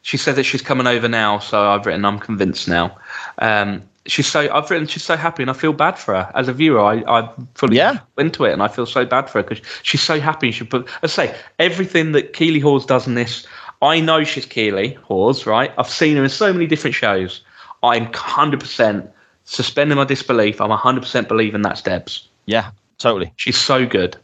She 0.03 0.17
said 0.17 0.37
that 0.37 0.45
she's 0.45 0.63
coming 0.63 0.87
over 0.87 1.09
now, 1.09 1.39
so 1.41 1.69
I've 1.71 1.85
written 1.85 2.05
I'm 2.05 2.19
convinced 2.21 2.69
now. 2.69 2.97
Um, 3.39 3.83
she's 4.09 4.27
so 4.27 4.53
I've 4.53 4.69
written 4.71 4.87
she's 4.89 5.05
so 5.05 5.17
happy, 5.17 5.43
and 5.43 5.51
I 5.51 5.55
feel 5.55 5.73
bad 5.73 5.99
for 5.99 6.15
her 6.15 6.31
as 6.35 6.49
a 6.49 6.53
viewer. 6.53 6.81
I 6.81 7.03
I 7.07 7.31
fully 7.55 7.77
Yeah. 7.77 7.99
into 8.19 8.45
it, 8.45 8.53
and 8.53 8.63
I 8.63 8.69
feel 8.69 8.87
so 8.87 9.05
bad 9.07 9.31
for 9.31 9.39
her 9.39 9.43
because 9.45 9.65
she's 9.83 10.03
so 10.03 10.19
happy. 10.21 10.51
She 10.51 10.65
put 10.65 10.89
I 11.03 11.07
say 11.07 11.35
everything 11.59 12.13
that 12.13 12.33
Keeley 12.33 12.59
Hawes 12.61 12.85
does 12.87 13.07
in 13.07 13.15
this. 13.15 13.47
I 13.81 14.01
know 14.01 14.25
she's 14.25 14.45
Keeley 14.47 14.95
Hawes, 15.05 15.47
right? 15.47 15.73
I've 15.79 15.89
seen 15.89 16.17
her 16.17 16.25
in 16.25 16.31
so 16.31 16.53
many 16.53 16.67
different 16.67 16.97
shows. 16.97 17.43
I'm 17.85 18.07
100 18.07 18.59
percent 18.59 19.09
suspending 19.45 19.97
my 19.97 20.05
disbelief. 20.05 20.61
I'm 20.61 20.71
100 20.71 21.01
percent 21.01 21.29
believing 21.29 21.63
that's 21.63 21.83
Debs. 21.83 22.27
yeah, 22.47 22.71
totally. 22.99 23.33
She's 23.37 23.57
so 23.57 23.87
good. 23.87 24.17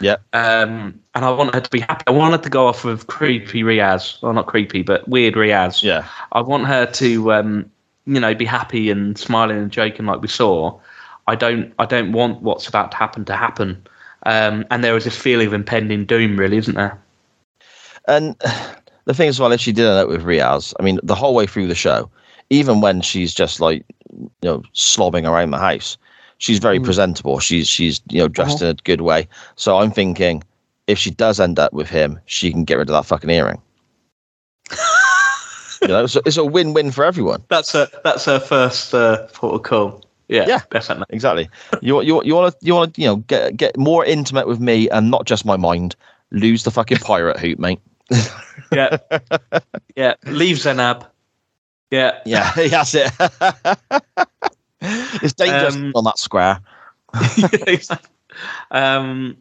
Yeah. 0.00 0.16
Um, 0.32 0.98
and 1.14 1.24
I 1.24 1.30
want 1.30 1.54
her 1.54 1.60
to 1.60 1.68
be 1.70 1.80
happy. 1.80 2.04
I 2.06 2.12
want 2.12 2.32
her 2.32 2.38
to 2.42 2.48
go 2.48 2.68
off 2.68 2.84
with 2.84 3.08
creepy 3.08 3.62
Riaz. 3.64 4.22
Well, 4.22 4.32
not 4.32 4.46
creepy, 4.46 4.82
but 4.82 5.06
weird 5.08 5.34
Riaz. 5.34 5.82
Yeah. 5.82 6.06
I 6.30 6.40
want 6.40 6.66
her 6.66 6.86
to, 6.86 7.32
um, 7.32 7.70
you 8.06 8.20
know, 8.20 8.34
be 8.34 8.44
happy 8.44 8.90
and 8.90 9.16
smiling 9.18 9.58
and 9.58 9.70
joking 9.70 10.06
like 10.06 10.20
we 10.20 10.28
saw. 10.28 10.78
I 11.26 11.36
don't. 11.36 11.72
I 11.78 11.86
don't 11.86 12.12
want 12.12 12.42
what's 12.42 12.66
about 12.66 12.90
to 12.92 12.96
happen 12.96 13.24
to 13.26 13.36
happen. 13.36 13.86
Um, 14.24 14.64
and 14.70 14.82
there 14.84 14.94
was 14.94 15.04
this 15.04 15.16
feeling 15.16 15.46
of 15.48 15.52
impending 15.52 16.04
doom, 16.04 16.36
really, 16.36 16.56
isn't 16.56 16.74
there? 16.74 17.00
And 18.08 18.36
the 19.04 19.14
thing 19.14 19.28
as 19.28 19.40
well, 19.40 19.52
if 19.52 19.60
she 19.60 19.72
did 19.72 19.86
end 19.86 19.98
up 19.98 20.08
with 20.08 20.22
Riaz, 20.22 20.74
I 20.78 20.82
mean, 20.82 20.98
the 21.02 21.14
whole 21.14 21.34
way 21.34 21.46
through 21.46 21.66
the 21.68 21.74
show, 21.74 22.10
even 22.50 22.80
when 22.80 23.00
she's 23.00 23.34
just 23.34 23.60
like, 23.60 23.84
you 24.10 24.30
know, 24.42 24.62
slobbing 24.74 25.28
around 25.28 25.50
the 25.50 25.58
house, 25.58 25.96
she's 26.38 26.58
very 26.58 26.78
Mm. 26.78 26.84
presentable. 26.84 27.38
She's 27.38 27.68
she's 27.68 28.00
you 28.10 28.18
know 28.18 28.28
dressed 28.28 28.62
in 28.62 28.68
a 28.68 28.74
good 28.74 29.00
way. 29.00 29.28
So 29.56 29.78
I'm 29.78 29.90
thinking, 29.92 30.42
if 30.86 30.98
she 30.98 31.10
does 31.10 31.38
end 31.40 31.58
up 31.58 31.72
with 31.72 31.88
him, 31.88 32.18
she 32.26 32.50
can 32.50 32.64
get 32.64 32.78
rid 32.78 32.90
of 32.90 32.94
that 32.94 33.06
fucking 33.06 33.30
earring. 33.30 33.62
you 35.82 35.88
know, 35.88 36.06
so 36.06 36.20
it's 36.24 36.36
a 36.36 36.44
win-win 36.44 36.90
for 36.92 37.04
everyone. 37.04 37.42
That's 37.48 37.74
a 37.74 37.88
That's 38.04 38.24
her 38.24 38.40
first 38.40 38.94
uh, 38.94 39.26
port 39.34 39.54
of 39.56 39.62
call. 39.62 40.04
Yeah, 40.28 40.46
Yeah. 40.48 40.60
definitely. 40.70 41.06
Exactly. 41.10 41.48
You 41.82 42.00
you 42.02 42.22
you 42.24 42.34
want 42.34 42.52
to 42.58 42.66
you 42.66 42.74
want 42.74 42.94
to 42.94 43.00
you 43.00 43.06
know 43.08 43.16
get 43.16 43.56
get 43.56 43.76
more 43.76 44.04
intimate 44.04 44.46
with 44.46 44.60
me 44.60 44.88
and 44.88 45.10
not 45.10 45.26
just 45.26 45.44
my 45.44 45.56
mind. 45.56 45.94
Lose 46.30 46.62
the 46.64 46.70
fucking 46.70 46.98
pirate 46.98 47.38
hoop, 47.38 47.58
mate. 47.58 47.80
Yeah, 48.72 48.96
yeah. 49.96 50.14
Leave 50.24 50.56
Zenab. 50.56 51.06
Yeah, 51.90 52.20
Yeah, 52.24 52.50
that's 52.56 52.94
it. 52.94 53.10
it's 54.80 55.34
dangerous 55.34 55.74
Um, 55.76 55.92
on 55.94 56.04
that 56.04 56.18
square. 56.18 56.58
um, 58.70 59.36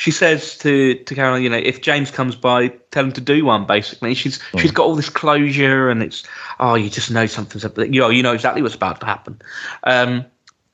she 0.00 0.10
says 0.10 0.56
to 0.56 0.94
to 0.94 1.14
Carol, 1.14 1.38
you 1.38 1.50
know, 1.50 1.58
if 1.58 1.82
James 1.82 2.10
comes 2.10 2.34
by, 2.34 2.68
tell 2.90 3.04
him 3.04 3.12
to 3.12 3.20
do 3.20 3.44
one. 3.44 3.66
Basically, 3.66 4.14
she's 4.14 4.40
she's 4.56 4.70
got 4.70 4.84
all 4.84 4.96
this 4.96 5.10
closure, 5.10 5.90
and 5.90 6.02
it's 6.02 6.22
oh, 6.58 6.74
you 6.74 6.88
just 6.88 7.10
know 7.10 7.26
something's 7.26 7.66
up. 7.66 7.76
You 7.76 8.00
know, 8.00 8.08
you 8.08 8.22
know 8.22 8.32
exactly 8.32 8.62
what's 8.62 8.74
about 8.74 9.00
to 9.00 9.06
happen. 9.06 9.42
Um, 9.84 10.24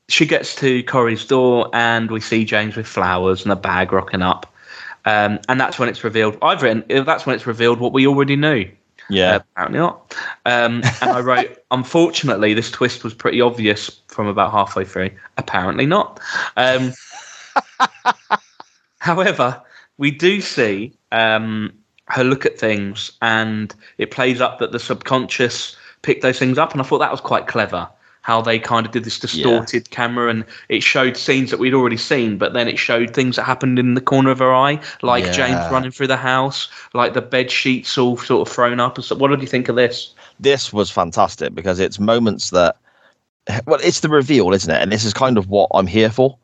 she 0.07 0.25
gets 0.25 0.55
to 0.55 0.81
Corey's 0.83 1.25
door, 1.25 1.69
and 1.73 2.09
we 2.09 2.21
see 2.21 2.45
James 2.45 2.77
with 2.77 2.87
flowers 2.87 3.43
and 3.43 3.51
a 3.51 3.57
bag 3.57 3.91
rocking 3.91 4.21
up. 4.21 4.45
Um, 5.03 5.39
and 5.49 5.59
that's 5.59 5.77
when 5.77 5.89
it's 5.89 6.05
revealed. 6.05 6.37
I've 6.41 6.61
written. 6.61 6.85
That's 7.03 7.25
when 7.25 7.35
it's 7.35 7.45
revealed 7.45 7.81
what 7.81 7.91
we 7.91 8.07
already 8.07 8.37
knew. 8.37 8.71
Yeah. 9.09 9.33
Uh, 9.33 9.39
apparently 9.39 9.79
not. 9.79 10.15
Um, 10.45 10.81
and 11.01 11.11
I 11.11 11.19
wrote, 11.19 11.57
unfortunately, 11.71 12.53
this 12.53 12.71
twist 12.71 13.03
was 13.03 13.13
pretty 13.13 13.41
obvious 13.41 14.01
from 14.07 14.27
about 14.27 14.51
halfway 14.51 14.85
through. 14.85 15.11
Apparently 15.37 15.85
not. 15.85 16.21
However, 19.07 19.61
we 19.97 20.11
do 20.11 20.41
see 20.41 20.91
um, 21.13 21.71
her 22.07 22.25
look 22.25 22.45
at 22.45 22.59
things, 22.59 23.13
and 23.21 23.73
it 23.97 24.11
plays 24.11 24.41
up 24.41 24.59
that 24.59 24.73
the 24.73 24.79
subconscious 24.79 25.77
picked 26.01 26.23
those 26.23 26.37
things 26.37 26.57
up, 26.57 26.73
and 26.73 26.81
I 26.81 26.83
thought 26.83 26.97
that 26.99 27.11
was 27.11 27.21
quite 27.21 27.47
clever. 27.47 27.87
How 28.21 28.41
they 28.41 28.59
kind 28.59 28.85
of 28.85 28.91
did 28.91 29.05
this 29.05 29.17
distorted 29.17 29.89
camera, 29.91 30.29
and 30.29 30.43
it 30.67 30.83
showed 30.83 31.15
scenes 31.15 31.51
that 31.51 31.59
we'd 31.59 31.73
already 31.73 31.95
seen, 31.95 32.37
but 32.37 32.51
then 32.51 32.67
it 32.67 32.77
showed 32.77 33.13
things 33.13 33.37
that 33.37 33.43
happened 33.43 33.79
in 33.79 33.93
the 33.93 34.01
corner 34.01 34.29
of 34.29 34.39
her 34.39 34.53
eye, 34.53 34.81
like 35.01 35.23
Yeah. 35.23 35.31
James 35.31 35.71
running 35.71 35.91
through 35.91 36.07
the 36.07 36.17
house, 36.17 36.67
like 36.93 37.13
the 37.13 37.21
bed 37.21 37.49
sheets 37.49 37.97
all 37.97 38.17
sort 38.17 38.45
of 38.45 38.53
thrown 38.53 38.81
up. 38.81 38.97
And 38.97 39.05
so, 39.05 39.15
what 39.15 39.29
did 39.29 39.39
you 39.39 39.47
think 39.47 39.69
of 39.69 39.77
this? 39.77 40.13
this 40.39 40.73
was 40.73 40.91
fantastic 40.91 41.55
because 41.55 41.79
it's 41.79 41.97
moments 41.99 42.49
that 42.51 42.75
well 43.65 43.79
it's 43.81 44.01
the 44.01 44.09
reveal 44.09 44.53
isn't 44.53 44.69
it 44.69 44.81
and 44.81 44.91
this 44.91 45.03
is 45.03 45.13
kind 45.13 45.35
of 45.35 45.49
what 45.49 45.67
i'm 45.73 45.87
here 45.87 46.11
for 46.11 46.37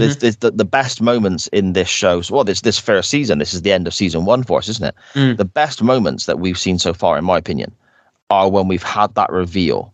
There's, 0.00 0.16
there's 0.18 0.36
the, 0.36 0.50
the 0.50 0.64
best 0.64 1.02
moments 1.02 1.48
in 1.48 1.74
this 1.74 1.88
show. 1.88 2.22
So, 2.22 2.34
well 2.34 2.44
this 2.44 2.62
this 2.62 2.78
first 2.78 3.10
season 3.10 3.38
this 3.38 3.52
is 3.52 3.62
the 3.62 3.72
end 3.72 3.86
of 3.86 3.94
season 3.94 4.24
one 4.24 4.42
for 4.42 4.58
us 4.58 4.68
isn't 4.68 4.86
it? 4.86 4.94
Mm. 5.14 5.36
the 5.36 5.44
best 5.44 5.82
moments 5.82 6.26
that 6.26 6.38
we've 6.38 6.58
seen 6.58 6.78
so 6.78 6.94
far 6.94 7.18
in 7.18 7.24
my 7.24 7.36
opinion 7.36 7.72
are 8.30 8.50
when 8.50 8.68
we've 8.68 8.82
had 8.82 9.14
that 9.14 9.30
reveal 9.30 9.92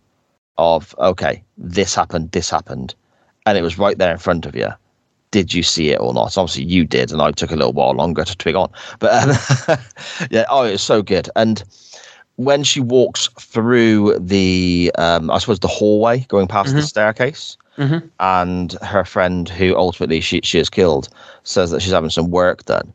of 0.56 0.94
okay 0.98 1.42
this 1.56 1.94
happened 1.94 2.30
this 2.30 2.48
happened 2.50 2.94
and 3.46 3.58
it 3.58 3.62
was 3.62 3.78
right 3.78 3.98
there 3.98 4.12
in 4.12 4.18
front 4.18 4.46
of 4.46 4.54
you. 4.54 4.68
Did 5.30 5.52
you 5.52 5.62
see 5.62 5.90
it 5.90 6.00
or 6.00 6.14
not? 6.14 6.38
Obviously 6.38 6.64
you 6.64 6.84
did 6.84 7.10
and 7.12 7.20
i 7.20 7.30
took 7.32 7.50
a 7.50 7.56
little 7.56 7.72
while 7.72 7.92
longer 7.92 8.24
to 8.24 8.36
twig 8.36 8.54
on 8.54 8.70
but 9.00 9.12
um, 9.12 9.78
yeah 10.30 10.44
oh 10.48 10.62
it 10.62 10.72
was 10.72 10.82
so 10.82 11.02
good. 11.02 11.28
And 11.34 11.62
when 12.36 12.62
she 12.62 12.78
walks 12.78 13.28
through 13.40 14.16
the 14.20 14.92
um 14.96 15.28
i 15.28 15.38
suppose 15.38 15.58
the 15.58 15.66
hallway 15.66 16.20
going 16.28 16.46
past 16.46 16.72
the 16.72 16.82
staircase 16.82 17.56
Mhm. 17.78 18.10
and 18.20 18.72
her 18.82 19.04
friend 19.04 19.48
who 19.48 19.76
ultimately 19.76 20.20
she, 20.20 20.40
she 20.42 20.58
has 20.58 20.68
killed 20.68 21.08
says 21.44 21.70
that 21.70 21.80
she's 21.80 21.92
having 21.92 22.10
some 22.10 22.30
work 22.30 22.64
done 22.64 22.92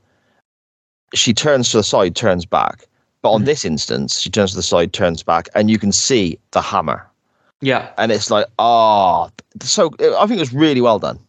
she 1.13 1.33
turns 1.33 1.69
to 1.71 1.77
the 1.77 1.83
side 1.83 2.15
turns 2.15 2.45
back 2.45 2.85
but 3.21 3.31
on 3.31 3.41
Mhm. 3.43 3.45
this 3.45 3.65
instance 3.65 4.19
she 4.19 4.29
turns 4.29 4.51
to 4.51 4.57
the 4.57 4.63
side 4.63 4.91
turns 4.93 5.23
back 5.23 5.47
and 5.55 5.69
you 5.71 5.79
can 5.79 5.91
see 5.91 6.37
the 6.51 6.61
hammer 6.61 7.07
Yeah, 7.61 7.89
and 7.97 8.11
it's 8.11 8.29
like 8.29 8.47
ah 8.59 9.29
so 9.61 9.91
i 10.19 10.27
think 10.27 10.37
it 10.37 10.47
was 10.47 10.53
really 10.53 10.81
well 10.81 10.99
done 10.99 11.19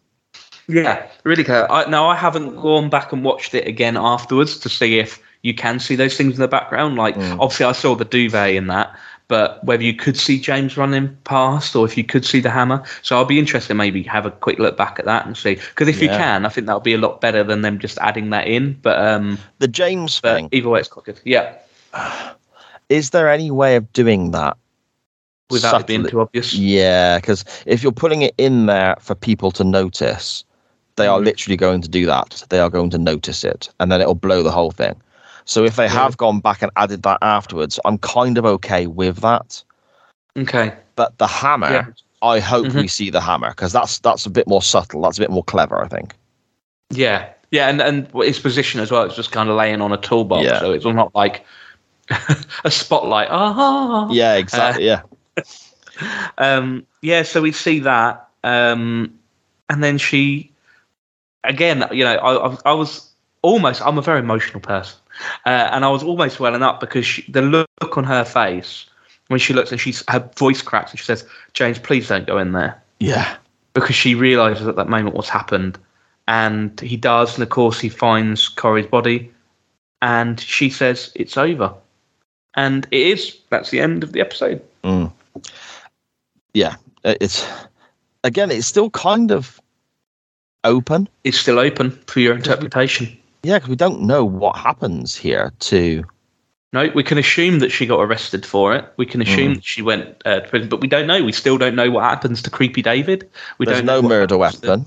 yeah, 0.66 1.06
really 1.24 1.44
cool. 1.44 1.66
I, 1.68 1.84
now 1.90 2.08
I 2.08 2.16
haven't 2.16 2.56
gone 2.56 2.88
back 2.88 3.12
and 3.12 3.22
watched 3.22 3.52
it 3.54 3.68
again 3.68 3.98
afterwards 3.98 4.58
to 4.60 4.70
see 4.70 4.98
if 4.98 5.20
you 5.42 5.52
can 5.52 5.78
see 5.78 5.94
those 5.94 6.16
things 6.16 6.34
in 6.36 6.40
the 6.40 6.48
background. 6.48 6.96
Like 6.96 7.16
Mm. 7.16 7.38
obviously 7.38 7.66
I 7.66 7.72
saw 7.72 7.94
the 7.94 8.06
duvet 8.06 8.54
in 8.54 8.68
that, 8.68 8.90
but 9.28 9.64
whether 9.64 9.82
you 9.82 9.94
could 9.94 10.16
see 10.16 10.38
James 10.38 10.76
running 10.76 11.16
past 11.24 11.74
or 11.74 11.86
if 11.86 11.96
you 11.96 12.04
could 12.04 12.24
see 12.24 12.40
the 12.40 12.50
hammer. 12.50 12.82
So 13.02 13.16
I'll 13.16 13.24
be 13.24 13.38
interested. 13.38 13.74
Maybe 13.74 14.02
have 14.04 14.26
a 14.26 14.30
quick 14.30 14.58
look 14.58 14.76
back 14.76 14.98
at 14.98 15.04
that 15.06 15.26
and 15.26 15.36
see. 15.36 15.54
Because 15.54 15.88
if 15.88 16.02
you 16.02 16.08
can, 16.08 16.44
I 16.44 16.48
think 16.50 16.66
that'll 16.66 16.80
be 16.80 16.94
a 16.94 16.98
lot 16.98 17.20
better 17.20 17.42
than 17.42 17.62
them 17.62 17.78
just 17.78 17.98
adding 17.98 18.30
that 18.30 18.46
in. 18.46 18.78
But 18.82 18.98
um, 18.98 19.38
the 19.58 19.68
james 19.68 20.20
but 20.20 20.36
thing 20.36 20.48
either 20.52 20.68
way, 20.68 20.80
it's 20.80 20.88
quite 20.88 21.06
good. 21.06 21.20
Yeah, 21.24 21.56
is 22.88 23.10
there 23.10 23.30
any 23.30 23.50
way 23.50 23.76
of 23.76 23.92
doing 23.92 24.32
that 24.32 24.56
without 25.50 25.80
it 25.80 25.86
being 25.86 26.06
too 26.06 26.20
obvious. 26.20 26.54
Yeah, 26.54 27.18
because 27.18 27.44
if 27.66 27.82
you're 27.82 27.92
putting 27.92 28.22
it 28.22 28.34
in 28.38 28.66
there 28.66 28.96
for 29.00 29.14
people 29.14 29.50
to 29.52 29.64
notice, 29.64 30.44
they 30.96 31.06
are 31.06 31.18
Mhm. 31.18 31.24
literally 31.24 31.56
going 31.56 31.80
to 31.82 31.88
do 31.88 32.06
that. 32.06 32.44
They 32.50 32.60
are 32.60 32.70
going 32.70 32.90
to 32.90 32.98
notice 32.98 33.44
it, 33.44 33.68
and 33.80 33.90
then 33.90 34.00
it'll 34.00 34.14
blow 34.14 34.42
the 34.42 34.50
whole 34.50 34.70
thing. 34.70 34.94
So 35.44 35.64
if 35.64 35.76
they 35.76 35.84
Yeah. 35.84 35.90
have 35.90 36.16
gone 36.16 36.40
back 36.40 36.62
and 36.62 36.70
added 36.76 37.02
that 37.02 37.18
afterwards, 37.22 37.78
I'm 37.84 37.98
kind 37.98 38.38
of 38.38 38.44
okay 38.46 38.86
with 38.86 39.18
that. 39.18 39.62
Okay. 40.36 40.72
But 40.96 41.18
the 41.18 41.26
hammer, 41.26 41.70
Yeah. 41.70 41.86
I 42.22 42.40
hope 42.40 42.66
Mhm. 42.66 42.74
we 42.80 42.88
see 42.88 43.10
the 43.10 43.20
hammer 43.20 43.50
because 43.50 43.72
that's 43.72 43.98
that's 43.98 44.24
a 44.26 44.30
bit 44.30 44.46
more 44.48 44.62
subtle. 44.62 45.02
That's 45.02 45.18
a 45.18 45.20
bit 45.20 45.30
more 45.30 45.44
clever, 45.44 45.82
I 45.82 45.88
think. 45.88 46.14
Yeah, 46.90 47.28
yeah, 47.50 47.68
and 47.68 47.80
and 47.82 48.08
its 48.16 48.38
position 48.38 48.80
as 48.80 48.90
well. 48.90 49.02
It's 49.04 49.16
just 49.16 49.30
kind 49.32 49.48
of 49.50 49.56
laying 49.56 49.80
on 49.82 49.92
a 49.92 49.96
toolbox, 49.98 50.44
Yeah. 50.44 50.58
so 50.60 50.72
it's 50.72 50.84
not 50.86 51.14
like 51.14 51.44
a 52.64 52.70
spotlight. 52.70 53.28
Ah, 53.30 54.08
Yeah, 54.10 54.34
exactly. 54.34 54.86
yeah, 54.86 55.02
um, 56.38 56.86
yeah. 57.02 57.22
So 57.22 57.42
we 57.42 57.52
see 57.52 57.80
that, 57.80 58.26
um, 58.42 59.12
and 59.68 59.82
then 59.82 59.98
she, 59.98 60.50
again, 61.44 61.84
you 61.92 62.04
know, 62.04 62.14
I, 62.14 62.48
I, 62.48 62.56
I 62.66 62.72
was 62.72 63.10
almost. 63.42 63.82
I'm 63.84 63.98
a 63.98 64.02
very 64.02 64.20
emotional 64.20 64.60
person, 64.60 64.98
uh, 65.46 65.68
and 65.72 65.84
I 65.84 65.88
was 65.90 66.02
almost 66.02 66.40
welling 66.40 66.62
up 66.62 66.80
because 66.80 67.06
she, 67.06 67.30
the 67.30 67.42
look 67.42 67.96
on 67.96 68.04
her 68.04 68.24
face 68.24 68.86
when 69.28 69.40
she 69.40 69.52
looks 69.54 69.72
and 69.72 69.80
she's 69.80 70.02
her 70.08 70.28
voice 70.36 70.62
cracks 70.62 70.90
and 70.90 70.98
she 71.00 71.06
says, 71.06 71.24
"James, 71.52 71.78
please 71.78 72.08
don't 72.08 72.26
go 72.26 72.38
in 72.38 72.52
there." 72.52 72.80
yeah, 73.00 73.36
because 73.74 73.94
she 73.96 74.14
realizes 74.14 74.66
at 74.66 74.76
that 74.76 74.88
moment 74.88 75.14
what's 75.16 75.28
happened 75.28 75.78
and 76.26 76.80
he 76.80 76.96
does 76.96 77.34
and 77.34 77.42
of 77.42 77.50
course 77.50 77.78
he 77.80 77.88
finds 77.88 78.48
corey's 78.48 78.86
body 78.86 79.30
and 80.00 80.40
she 80.40 80.70
says 80.70 81.12
it's 81.14 81.36
over 81.36 81.74
and 82.54 82.86
it 82.90 83.06
is 83.08 83.36
that's 83.50 83.70
the 83.70 83.80
end 83.80 84.02
of 84.02 84.12
the 84.12 84.20
episode 84.20 84.62
Mm. 84.84 85.12
yeah. 86.54 86.76
It's 87.04 87.46
again, 88.22 88.50
it's 88.50 88.66
still 88.66 88.90
kind 88.90 89.30
of 89.32 89.60
open. 90.62 91.08
it's 91.24 91.38
still 91.38 91.58
open 91.58 91.90
for 92.06 92.20
your 92.20 92.34
interpretation 92.34 93.16
Yeah, 93.44 93.56
because 93.58 93.68
we 93.68 93.76
don't 93.76 94.02
know 94.02 94.24
what 94.24 94.56
happens 94.56 95.14
here 95.16 95.52
to 95.60 96.04
no 96.72 96.90
we 96.94 97.04
can 97.04 97.18
assume 97.18 97.60
that 97.60 97.70
she 97.70 97.86
got 97.86 98.00
arrested 98.00 98.44
for 98.44 98.74
it 98.74 98.84
we 98.96 99.06
can 99.06 99.22
assume 99.22 99.52
Mm. 99.52 99.54
that 99.56 99.64
she 99.64 99.80
went 99.82 100.20
uh, 100.24 100.40
to 100.40 100.48
prison 100.48 100.68
but 100.68 100.80
we 100.80 100.88
don't 100.88 101.06
know 101.06 101.22
we 101.22 101.30
still 101.30 101.56
don't 101.56 101.76
know 101.76 101.88
what 101.90 102.02
happens 102.02 102.42
to 102.42 102.50
creepy 102.50 102.82
david 102.82 103.30
we 103.58 103.66
There's 103.66 103.78
don't 103.78 103.86
no 103.86 103.92
know 103.96 104.00
what 104.00 104.08
murder 104.08 104.38
happens 104.38 104.60
to- 104.62 104.68
weapon. 104.70 104.86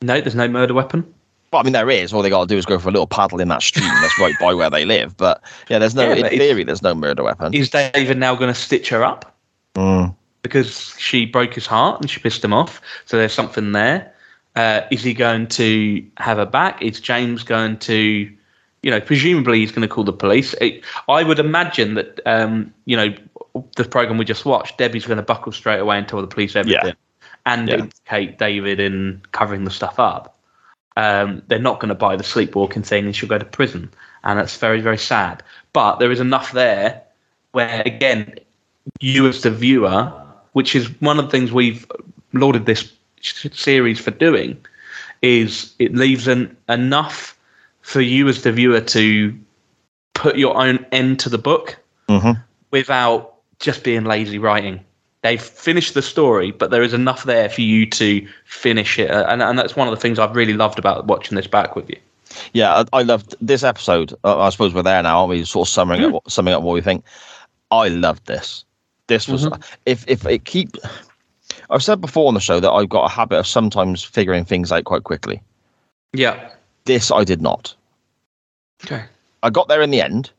no 0.00 0.20
there's 0.22 0.34
no 0.34 0.48
murder 0.48 0.72
weapon 0.74 1.04
Well, 1.52 1.60
I 1.60 1.64
mean, 1.64 1.72
there 1.72 1.88
is. 1.90 2.12
All 2.12 2.20
they 2.22 2.28
got 2.30 2.42
to 2.48 2.54
do 2.54 2.58
is 2.58 2.66
go 2.66 2.78
for 2.78 2.88
a 2.90 2.92
little 2.92 3.06
paddle 3.06 3.40
in 3.40 3.48
that 3.48 3.62
stream 3.62 3.88
that's 4.02 4.18
right 4.20 4.34
by 4.38 4.52
where 4.52 4.68
they 4.68 4.84
live. 4.84 5.16
But 5.16 5.42
yeah, 5.70 5.78
there's 5.78 5.94
no. 5.94 6.02
Yeah, 6.12 6.26
in 6.26 6.38
theory, 6.38 6.62
there's 6.62 6.82
no 6.82 6.94
murder 6.94 7.22
weapon. 7.24 7.54
is 7.54 7.70
david 7.70 8.18
now 8.18 8.34
going 8.34 8.52
to 8.52 8.60
stitch 8.60 8.90
her 8.90 9.02
up 9.02 9.34
Mm. 9.74 10.14
because 10.42 10.94
she 10.98 11.24
broke 11.24 11.54
his 11.54 11.66
heart 11.66 12.00
and 12.02 12.10
she 12.10 12.20
pissed 12.20 12.44
him 12.44 12.52
off. 12.52 12.82
So 13.06 13.16
there's 13.16 13.32
something 13.32 13.72
there. 13.72 14.12
Uh, 14.58 14.86
is 14.90 15.02
he 15.04 15.14
going 15.14 15.46
to 15.46 16.04
have 16.16 16.36
her 16.38 16.46
back? 16.46 16.82
Is 16.82 17.00
James 17.00 17.44
going 17.44 17.78
to, 17.78 17.94
you 18.82 18.90
know, 18.90 19.00
presumably 19.00 19.60
he's 19.60 19.70
going 19.70 19.86
to 19.88 19.94
call 19.94 20.02
the 20.04 20.12
police? 20.12 20.52
It, 20.60 20.82
I 21.08 21.22
would 21.22 21.38
imagine 21.38 21.94
that, 21.94 22.20
um, 22.26 22.74
you 22.84 22.96
know, 22.96 23.14
the 23.76 23.84
program 23.84 24.18
we 24.18 24.24
just 24.24 24.44
watched, 24.44 24.76
Debbie's 24.78 25.06
going 25.06 25.16
to 25.18 25.22
buckle 25.22 25.52
straight 25.52 25.78
away 25.78 25.96
and 25.98 26.08
tell 26.08 26.20
the 26.20 26.26
police 26.26 26.56
everything 26.56 26.94
and 27.46 27.68
Yeah. 27.68 27.76
implicate 27.76 28.38
David 28.38 28.80
in 28.80 29.22
covering 29.32 29.64
the 29.64 29.70
stuff 29.70 29.98
up. 29.98 30.34
um, 30.96 31.42
they're 31.46 31.60
not 31.60 31.78
going 31.78 31.90
to 31.90 31.94
buy 31.94 32.16
the 32.16 32.24
sleepwalking 32.24 32.82
thing 32.82 33.06
and 33.06 33.14
she'll 33.14 33.28
go 33.28 33.38
to 33.38 33.44
prison. 33.44 33.88
And 34.24 34.36
that's 34.36 34.56
very, 34.56 34.80
very 34.80 34.98
sad. 34.98 35.44
But 35.72 36.00
there 36.00 36.10
is 36.10 36.18
enough 36.18 36.50
there 36.50 37.00
where, 37.52 37.82
again, 37.86 38.34
you 38.98 39.28
as 39.28 39.42
the 39.42 39.52
viewer, 39.52 40.12
which 40.54 40.74
is 40.74 40.88
one 41.00 41.20
of 41.20 41.26
the 41.26 41.30
things 41.30 41.52
we've 41.52 41.86
lauded 42.32 42.66
this 42.66 42.92
series 43.22 43.98
for 43.98 44.10
doing, 44.10 44.56
is 45.22 45.74
it 45.78 45.94
leaves 45.94 46.28
an, 46.28 46.56
enough 46.68 47.36
for 47.82 48.00
you 48.00 48.28
as 48.28 48.42
the 48.42 48.52
viewer 48.52 48.80
to 48.80 49.38
put 50.14 50.36
your 50.36 50.56
own 50.60 50.84
end 50.92 51.18
to 51.20 51.28
the 51.28 51.38
book 51.38 51.76
Mm-hmm. 52.08 52.40
without 52.70 53.34
just 53.60 53.84
being 53.84 54.04
lazy 54.04 54.38
writing. 54.38 54.80
They've 55.22 55.42
finished 55.42 55.92
the 55.94 56.00
story, 56.02 56.52
but 56.52 56.70
there 56.70 56.82
is 56.82 56.94
enough 56.94 57.24
there 57.24 57.48
for 57.50 57.60
you 57.60 57.84
to 57.90 58.26
finish 58.46 58.98
it, 58.98 59.10
and, 59.10 59.42
and 59.42 59.58
that's 59.58 59.76
one 59.76 59.88
of 59.88 59.94
the 59.94 60.00
things 60.00 60.18
I've 60.18 60.34
really 60.34 60.54
loved 60.54 60.78
about 60.78 61.06
watching 61.06 61.36
this 61.36 61.46
back 61.46 61.76
with 61.76 61.90
you. 61.90 61.96
Yeah, 62.54 62.84
I, 62.92 62.98
I 63.00 63.02
loved 63.02 63.34
this 63.42 63.62
episode. 63.62 64.14
Uh, 64.24 64.38
I 64.40 64.48
suppose 64.50 64.72
we're 64.72 64.82
there 64.82 65.02
now. 65.02 65.18
Aren't 65.20 65.30
we 65.30 65.44
sort 65.44 65.68
of 65.68 65.72
summing 65.72 66.00
Mm. 66.00 66.16
up, 66.16 66.30
summing 66.30 66.54
up 66.54 66.62
what 66.62 66.72
we 66.74 66.80
think. 66.80 67.04
I 67.70 67.88
loved 67.88 68.26
this. 68.26 68.64
This 69.08 69.26
was 69.28 69.44
Mm-hmm. 69.46 69.60
if 69.86 70.04
if 70.08 70.24
it 70.26 70.44
keep. 70.44 70.76
I've 71.70 71.82
said 71.82 72.00
before 72.00 72.28
on 72.28 72.34
the 72.34 72.40
show 72.40 72.60
that 72.60 72.70
I've 72.70 72.88
got 72.88 73.04
a 73.04 73.14
habit 73.14 73.38
of 73.38 73.46
sometimes 73.46 74.02
figuring 74.02 74.44
things 74.44 74.72
out 74.72 74.84
quite 74.84 75.04
quickly. 75.04 75.42
Yeah. 76.12 76.50
This 76.84 77.10
I 77.10 77.24
did 77.24 77.42
not. 77.42 77.74
Okay. 78.84 79.04
I 79.42 79.50
got 79.50 79.68
there 79.68 79.82
in 79.82 79.90
the 79.90 80.00
end, 80.00 80.30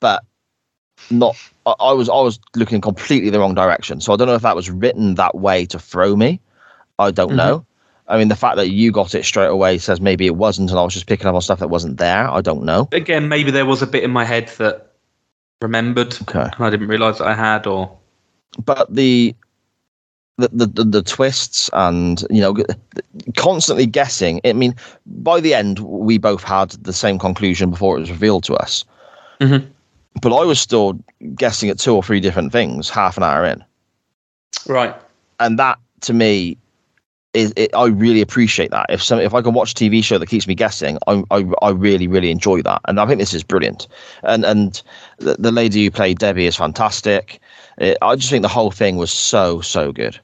but 0.00 0.22
not. 1.10 1.36
I, 1.66 1.74
I 1.80 1.92
was 1.92 2.08
I 2.08 2.20
was 2.20 2.38
looking 2.54 2.80
completely 2.80 3.30
the 3.30 3.40
wrong 3.40 3.54
direction. 3.54 4.00
So 4.00 4.12
I 4.12 4.16
don't 4.16 4.28
know 4.28 4.34
if 4.34 4.42
that 4.42 4.56
was 4.56 4.70
written 4.70 5.16
that 5.16 5.34
way 5.34 5.66
to 5.66 5.78
throw 5.78 6.14
me. 6.14 6.40
I 6.98 7.10
don't 7.10 7.32
Mhm. 7.32 7.36
know. 7.36 7.66
I 8.08 8.18
mean, 8.18 8.28
the 8.28 8.36
fact 8.36 8.56
that 8.56 8.68
you 8.70 8.92
got 8.92 9.14
it 9.14 9.24
straight 9.24 9.46
away 9.46 9.78
says 9.78 10.00
maybe 10.00 10.26
it 10.26 10.36
wasn't, 10.36 10.70
and 10.70 10.78
I 10.78 10.82
was 10.82 10.92
just 10.92 11.06
picking 11.06 11.26
up 11.26 11.34
on 11.34 11.40
stuff 11.40 11.60
that 11.60 11.68
wasn't 11.68 11.96
there. 11.98 12.28
I 12.30 12.40
don't 12.40 12.64
know. 12.64 12.88
Again, 12.92 13.28
maybe 13.28 13.50
there 13.50 13.64
was 13.64 13.80
a 13.80 13.86
bit 13.86 14.04
in 14.04 14.10
my 14.10 14.24
head 14.24 14.48
that 14.58 14.92
remembered 15.62 16.14
Okay. 16.22 16.40
and 16.54 16.64
I 16.64 16.68
didn't 16.70 16.88
realise 16.88 17.18
that 17.18 17.26
I 17.28 17.34
had, 17.34 17.66
or 17.66 17.96
but 18.64 18.92
the 18.94 19.34
the, 20.38 20.48
the 20.66 20.84
the 20.84 21.02
twists 21.02 21.68
and 21.72 22.24
you 22.30 22.40
know 22.40 22.56
constantly 23.36 23.86
guessing. 23.86 24.40
I 24.44 24.52
mean 24.52 24.74
by 25.06 25.40
the 25.40 25.54
end 25.54 25.78
we 25.80 26.18
both 26.18 26.42
had 26.42 26.70
the 26.82 26.92
same 26.92 27.18
conclusion 27.18 27.70
before 27.70 27.96
it 27.96 28.00
was 28.00 28.10
revealed 28.10 28.44
to 28.44 28.54
us. 28.54 28.84
Mhm. 29.40 29.66
but 30.20 30.32
i 30.32 30.44
was 30.44 30.60
still 30.60 30.98
guessing 31.34 31.68
at 31.70 31.78
two 31.78 31.94
or 31.96 32.02
three 32.02 32.20
different 32.20 32.52
things 32.52 32.88
half 32.90 33.16
an 33.16 33.22
hour 33.24 33.44
in. 33.44 33.64
Right. 34.68 34.94
and 35.40 35.58
that 35.58 35.78
to 36.02 36.12
me 36.12 36.56
is 37.34 37.52
it, 37.56 37.74
i 37.74 37.86
really 37.86 38.20
appreciate 38.20 38.70
that. 38.72 38.86
If 38.90 39.02
some 39.02 39.18
if 39.20 39.34
i 39.34 39.40
can 39.42 39.54
watch 39.54 39.72
a 39.72 39.74
tv 39.74 40.04
show 40.04 40.18
that 40.18 40.28
keeps 40.28 40.46
me 40.46 40.54
guessing 40.54 40.98
i 41.08 41.22
i, 41.30 41.44
I 41.62 41.70
really 41.70 42.06
really 42.06 42.30
enjoy 42.30 42.62
that. 42.62 42.80
And 42.86 43.00
i 43.00 43.06
think 43.06 43.18
this 43.20 43.34
is 43.34 43.42
brilliant. 43.42 43.88
And 44.22 44.44
and 44.44 44.80
the, 45.18 45.34
the 45.38 45.50
lady 45.50 45.84
who 45.84 45.90
played 45.90 46.18
debbie 46.18 46.46
is 46.46 46.56
fantastic 46.56 47.40
it, 47.78 47.96
i 48.02 48.14
just 48.16 48.30
think 48.30 48.42
the 48.42 48.48
whole 48.48 48.70
thing 48.70 48.96
was 48.96 49.10
so 49.12 49.60
so 49.60 49.92
good 49.92 50.18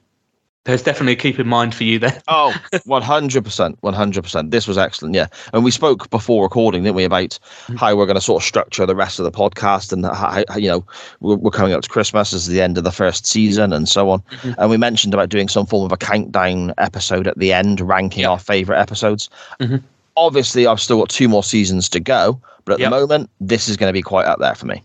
There's 0.65 0.83
definitely 0.83 1.13
a 1.13 1.15
keep 1.15 1.39
in 1.39 1.47
mind 1.47 1.73
for 1.73 1.83
you 1.83 1.97
there. 1.99 2.21
Oh, 2.27 2.53
100%. 2.73 3.77
100%. 3.81 4.51
This 4.51 4.67
was 4.67 4.77
excellent. 4.77 5.15
Yeah. 5.15 5.27
And 5.53 5.63
we 5.63 5.71
spoke 5.71 6.09
before 6.11 6.43
recording, 6.43 6.83
didn't 6.83 6.95
we, 6.97 7.05
about 7.05 7.39
how 7.77 7.95
we're 7.95 8.05
going 8.05 8.17
to 8.19 8.21
sort 8.21 8.43
of 8.43 8.45
structure 8.47 8.85
the 8.85 8.95
rest 8.95 9.19
of 9.19 9.23
the 9.25 9.31
podcast 9.31 9.91
and 9.93 10.05
how, 10.05 10.43
you 10.59 10.69
know, 10.69 10.85
we're, 11.21 11.37
we're 11.37 11.49
coming 11.49 11.73
up 11.73 11.81
to 11.81 11.89
Christmas 11.89 12.33
as 12.33 12.45
the 12.47 12.61
end 12.61 12.77
of 12.77 12.83
the 12.83 12.91
first 12.91 13.25
season 13.25 13.73
and 13.73 13.87
so 13.89 14.09
on. 14.11 14.21
And 14.59 14.69
we 14.69 14.77
mentioned 14.77 15.13
about 15.15 15.29
doing 15.29 15.47
some 15.47 15.65
form 15.65 15.85
of 15.85 15.91
a 15.91 15.97
countdown 15.97 16.73
episode 16.77 17.25
at 17.27 17.39
the 17.39 17.51
end, 17.53 17.79
ranking 17.81 18.21
Yep. 18.21 18.29
our 18.29 18.39
favorite 18.39 18.79
episodes. 18.79 19.29
Mhm. 19.59 19.81
Obviously, 20.17 20.67
I've 20.67 20.81
still 20.81 20.99
got 20.99 21.09
two 21.09 21.29
more 21.29 21.43
seasons 21.43 21.89
to 21.89 21.99
go, 21.99 22.39
but 22.65 22.73
at 22.73 22.79
Yep. 22.79 22.91
the 22.91 22.97
moment, 22.99 23.29
this 23.41 23.69
is 23.69 23.77
going 23.77 23.89
to 23.89 23.93
be 23.93 24.03
quite 24.03 24.25
up 24.27 24.39
there 24.39 24.55
for 24.55 24.67
me. 24.67 24.83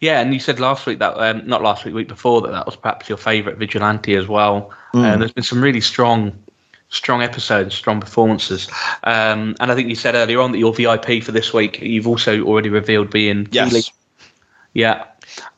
Yeah, 0.00 0.20
and 0.20 0.32
you 0.32 0.40
said 0.40 0.60
last 0.60 0.86
week 0.86 0.98
that 0.98 1.14
um, 1.18 1.46
not 1.46 1.62
last 1.62 1.84
week, 1.84 1.94
week 1.94 2.08
before 2.08 2.40
that 2.42 2.52
that 2.52 2.66
was 2.66 2.76
perhaps 2.76 3.08
your 3.08 3.18
favourite 3.18 3.58
vigilante 3.58 4.14
as 4.14 4.28
well. 4.28 4.72
And 5.12 5.20
there's 5.20 5.32
been 5.32 5.44
some 5.44 5.62
really 5.62 5.80
strong, 5.80 6.32
strong 6.88 7.22
episodes, 7.22 7.74
strong 7.74 8.00
performances. 8.00 8.68
Um, 9.04 9.56
and 9.60 9.70
I 9.70 9.74
think 9.74 9.88
you 9.88 9.94
said 9.94 10.14
earlier 10.14 10.40
on 10.40 10.52
that 10.52 10.58
your 10.58 10.72
VIP 10.72 11.22
for 11.22 11.32
this 11.32 11.52
week, 11.52 11.80
you've 11.80 12.06
also 12.06 12.42
already 12.44 12.70
revealed 12.70 13.10
being 13.10 13.46
Yes. 13.50 13.92
Yeah, 14.72 15.04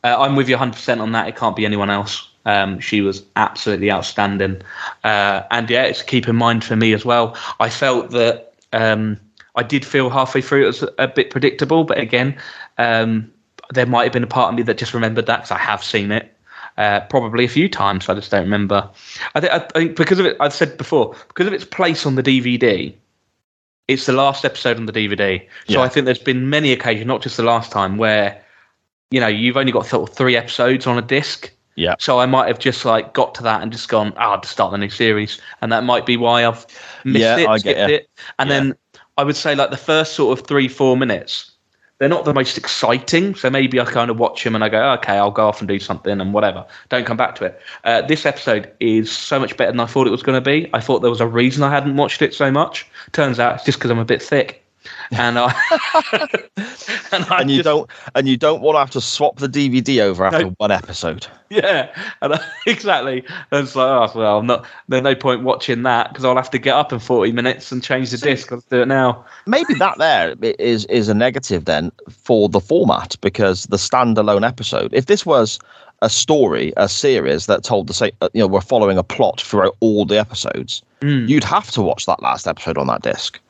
uh, 0.05 0.17
I'm 0.19 0.37
with 0.37 0.49
you 0.49 0.57
100% 0.57 1.01
on 1.01 1.13
that. 1.13 1.29
It 1.29 1.37
can't 1.37 1.57
be 1.57 1.65
anyone 1.65 1.91
else. 1.91 2.29
Um, 2.45 2.81
she 2.81 3.01
was 3.01 3.23
absolutely 3.37 3.91
outstanding. 3.91 4.63
Uh, 5.05 5.43
and 5.51 5.69
yeah, 5.71 5.85
it's 5.85 6.03
keep 6.03 6.29
in 6.29 6.37
mind 6.37 6.65
for 6.65 6.77
me 6.77 6.93
as 6.93 7.05
well. 7.05 7.37
I 7.61 7.69
felt 7.69 8.11
that 8.11 8.55
um, 8.73 9.21
I 9.55 9.63
did 9.63 9.85
feel 9.85 10.11
halfway 10.11 10.41
through 10.41 10.65
it 10.65 10.67
was 10.67 10.85
a 10.99 11.09
bit 11.09 11.31
predictable, 11.31 11.85
but 11.85 11.99
again, 11.99 12.37
um, 12.79 13.31
there 13.71 13.87
might 13.87 14.05
have 14.05 14.13
been 14.13 14.23
a 14.25 14.29
part 14.29 14.51
of 14.51 14.57
me 14.57 14.63
that 14.65 14.79
just 14.79 14.95
remembered 14.95 15.27
that 15.27 15.39
because 15.39 15.51
I 15.51 15.59
have 15.59 15.83
seen 15.83 16.11
it. 16.13 16.35
Uh, 16.79 17.01
probably 17.01 17.45
a 17.45 17.49
few 17.49 17.69
times, 17.69 18.09
I 18.09 18.15
just 18.15 18.31
don't 18.31 18.43
remember. 18.45 18.89
I, 19.35 19.41
th- 19.41 19.53
I 19.53 19.59
think 19.59 19.97
because 19.97 20.19
of 20.19 20.25
it, 20.27 20.37
I've 20.41 20.55
said 20.55 20.79
before, 20.79 21.15
because 21.29 21.47
of 21.47 21.53
its 21.53 21.65
place 21.65 22.07
on 22.07 22.15
the 22.15 22.23
DVD, 22.23 22.95
it's 23.89 24.07
the 24.07 24.13
last 24.15 24.45
episode 24.45 24.79
on 24.79 24.87
the 24.87 24.93
DVD. 24.93 25.41
So 25.69 25.75
Yeah. 25.75 25.81
I 25.83 25.89
think 25.89 26.07
there's 26.07 26.19
been 26.19 26.49
many 26.49 26.73
occasions, 26.73 27.07
not 27.07 27.21
just 27.21 27.37
the 27.37 27.43
last 27.43 27.71
time, 27.71 27.99
where 27.99 28.43
you 29.11 29.21
know 29.21 29.27
you've 29.29 29.59
only 29.59 29.73
got 29.73 29.85
sort 29.87 30.09
of 30.09 30.17
three 30.17 30.35
episodes 30.37 30.87
on 30.87 30.97
a 30.97 31.03
disc. 31.03 31.53
Yeah. 31.75 31.95
So 31.99 32.19
I 32.21 32.27
might 32.27 32.49
have 32.49 32.59
just 32.59 32.85
like 32.85 33.13
got 33.13 33.35
to 33.37 33.43
that 33.43 33.63
and 33.63 33.71
just 33.73 33.89
gone, 33.89 34.13
oh, 34.17 34.21
I'll 34.21 34.41
just 34.41 34.53
start 34.53 34.73
the 34.73 34.79
new 34.79 34.91
series, 34.91 35.41
and 35.61 35.71
that 35.73 35.85
might 35.85 36.07
be 36.07 36.17
why 36.17 36.47
I've 36.47 36.67
missed 37.05 37.21
Yeah, 37.23 37.37
it, 37.39 37.49
I 37.49 37.59
get 37.59 37.61
skipped 37.61 37.91
it, 37.91 38.11
and 38.39 38.49
Yeah. 38.49 38.61
then 38.61 38.75
I 39.19 39.25
would 39.25 39.37
say 39.37 39.55
like 39.55 39.71
the 39.71 39.77
first 39.77 40.15
sort 40.15 40.39
of 40.39 40.47
three 40.47 40.69
four 40.69 40.97
minutes. 40.97 41.52
They're 42.03 42.09
not 42.09 42.25
the 42.25 42.35
most 42.35 42.59
exciting, 42.59 43.37
so 43.37 43.49
maybe 43.49 43.79
I 43.79 43.85
kind 43.85 44.11
of 44.11 44.19
watch 44.19 44.43
them 44.43 44.57
and 44.57 44.65
I 44.65 44.69
go, 44.69 44.91
okay, 44.95 45.13
I'll 45.13 45.31
go 45.31 45.47
off 45.47 45.61
and 45.61 45.69
do 45.69 45.79
something 45.79 46.21
and 46.21 46.35
whatever. 46.35 46.67
Don't 46.89 47.07
come 47.07 47.17
back 47.17 47.37
to 47.37 47.45
it. 47.45 47.61
Uh, 47.85 48.03
this 48.03 48.27
episode 48.27 48.73
is 48.81 49.17
so 49.17 49.39
much 49.39 49.57
better 49.57 49.71
than 49.71 49.79
I 49.79 49.87
thought 49.87 50.09
it 50.09 50.11
was 50.11 50.25
going 50.25 50.35
to 50.35 50.45
be. 50.45 50.69
I 50.75 50.81
thought 50.81 50.99
there 50.99 51.11
was 51.11 51.21
a 51.21 51.29
reason 51.29 51.63
I 51.63 51.71
hadn't 51.71 51.97
watched 51.97 52.21
it 52.21 52.35
so 52.35 52.51
much. 52.51 52.89
Turns 53.13 53.39
out 53.39 53.55
it's 53.55 53.65
just 53.65 53.79
because 53.79 53.93
I'm 53.93 54.01
a 54.01 54.05
bit 54.05 54.21
thick, 54.21 54.62
and 55.13 55.39
I 55.39 55.53
and, 57.13 57.25
I 57.31 57.41
And 57.41 57.51
you 57.51 57.59
just- 57.59 57.65
don't 57.65 57.91
and 58.15 58.29
you 58.29 58.37
don't 58.37 58.63
want 58.63 58.77
to 58.77 58.81
have 58.81 58.91
to 58.91 59.01
swap 59.01 59.39
the 59.39 59.49
DVD 59.49 60.01
over 60.01 60.25
after 60.25 60.45
No. 60.45 60.55
one 60.59 60.71
episode. 60.71 61.27
Yeah, 61.51 61.95
and 62.23 62.35
I, 62.35 62.45
exactly. 62.67 63.25
And 63.51 63.65
it's 63.67 63.77
like, 63.77 63.87
oh, 63.87 64.19
well, 64.19 64.39
I'm 64.39 64.47
not. 64.47 64.65
There's 64.89 65.03
no 65.03 65.15
point 65.15 65.43
watching 65.43 65.83
that 65.83 66.09
because 66.09 66.25
I'll 66.25 66.37
have 66.37 66.51
to 66.51 66.59
get 66.59 66.75
up 66.75 66.93
in 66.93 66.99
40 66.99 67.33
minutes 67.33 67.71
and 67.71 67.83
change 67.83 68.11
the 68.11 68.17
disc. 68.19 68.51
Let's 68.51 68.65
do 68.65 68.81
it 68.83 68.89
now. 68.89 69.25
maybe 69.47 69.75
that 69.75 69.99
there 69.99 70.35
is 70.41 70.55
is 70.59 70.85
is 70.87 71.09
a 71.09 71.15
negative 71.15 71.67
then 71.67 71.93
for 72.11 72.49
the 72.49 72.61
format 72.61 73.17
because 73.21 73.65
the 73.65 73.77
standalone 73.77 74.47
episode 74.47 74.93
if 74.95 75.07
this 75.07 75.27
was 75.27 75.59
a 76.01 76.09
story 76.09 76.73
a 76.77 76.89
series 76.89 77.47
that 77.47 77.63
told 77.65 77.87
the 77.87 77.95
same 77.95 78.11
you 78.33 78.41
know 78.41 78.47
we're 78.47 78.61
following 78.61 78.97
a 78.99 79.03
plot 79.05 79.41
throughout 79.41 79.77
all 79.81 80.05
the 80.05 80.19
episodes 80.19 80.83
Mm. 81.03 81.29
you'd 81.29 81.43
have 81.45 81.69
to 81.73 81.83
watch 81.83 82.07
that 82.07 82.23
last 82.23 82.47
episode 82.47 82.79
on 82.79 82.87
that 82.87 83.03
disc 83.03 83.41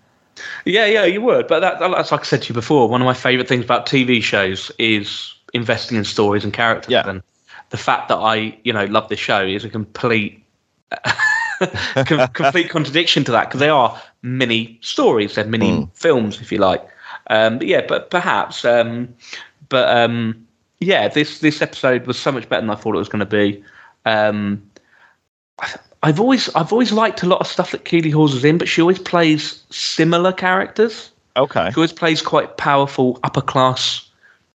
Yeah, 0.65 0.87
yeah, 0.87 1.05
you 1.05 1.21
would. 1.23 1.47
But 1.47 1.61
that, 1.61 1.79
that's 1.81 2.13
like 2.13 2.21
I 2.21 2.25
said 2.25 2.43
to 2.43 2.49
you 2.49 2.55
before. 2.55 2.89
One 2.89 3.01
of 3.01 3.07
my 3.07 3.15
favourite 3.15 3.49
things 3.49 3.65
about 3.65 3.87
TV 3.87 4.23
shows 4.23 4.71
is 4.79 5.35
investing 5.55 5.97
in 5.99 6.05
stories 6.05 6.45
and 6.45 6.53
characters. 6.53 6.91
Yeah. 6.93 7.09
And 7.09 7.23
the 7.71 7.77
fact 7.77 8.09
that 8.09 8.17
I, 8.17 8.57
you 8.65 8.73
know, 8.73 8.85
love 8.87 9.09
this 9.09 9.19
show 9.19 9.45
is 9.45 9.65
a 9.65 9.69
complete, 9.69 10.43
complete 12.07 12.71
contradiction 12.71 13.25
to 13.25 13.33
that 13.33 13.49
because 13.49 13.61
they 13.61 13.69
are 13.69 14.01
mini 14.23 14.79
stories. 14.83 15.35
They're 15.35 15.45
mini 15.45 15.71
Mm. 15.71 15.91
films, 15.97 16.41
if 16.41 16.53
you 16.53 16.59
like. 16.59 16.87
Um, 17.29 17.59
but 17.59 17.67
yeah, 17.67 17.83
but 17.87 18.11
perhaps. 18.11 18.65
Um, 18.65 19.15
but 19.69 19.89
um, 19.97 20.47
yeah, 20.81 21.09
this 21.09 21.39
this 21.39 21.63
episode 21.63 22.07
was 22.07 22.19
so 22.19 22.33
much 22.33 22.49
better 22.49 22.61
than 22.63 22.71
I 22.71 22.75
thought 22.75 22.95
it 22.95 22.99
was 22.99 23.09
going 23.09 23.21
to 23.21 23.27
be. 23.27 23.63
Um, 24.05 24.63
I've 26.03 26.19
always 26.19 26.49
I've 26.55 26.73
always 26.73 26.93
liked 26.93 27.23
a 27.23 27.27
lot 27.27 27.41
of 27.41 27.47
stuff 27.47 27.71
that 27.71 27.85
Keeley 27.85 28.11
Hawes 28.11 28.35
is 28.35 28.45
in, 28.45 28.59
but 28.59 28.69
she 28.69 28.81
always 28.81 28.99
plays 28.99 29.63
similar 29.71 30.33
characters. 30.33 31.11
okay 31.37 31.71
She 31.71 31.77
always 31.77 31.93
plays 31.93 32.21
quite 32.21 32.57
powerful 32.57 33.21
upper 33.23 33.41
class 33.41 34.09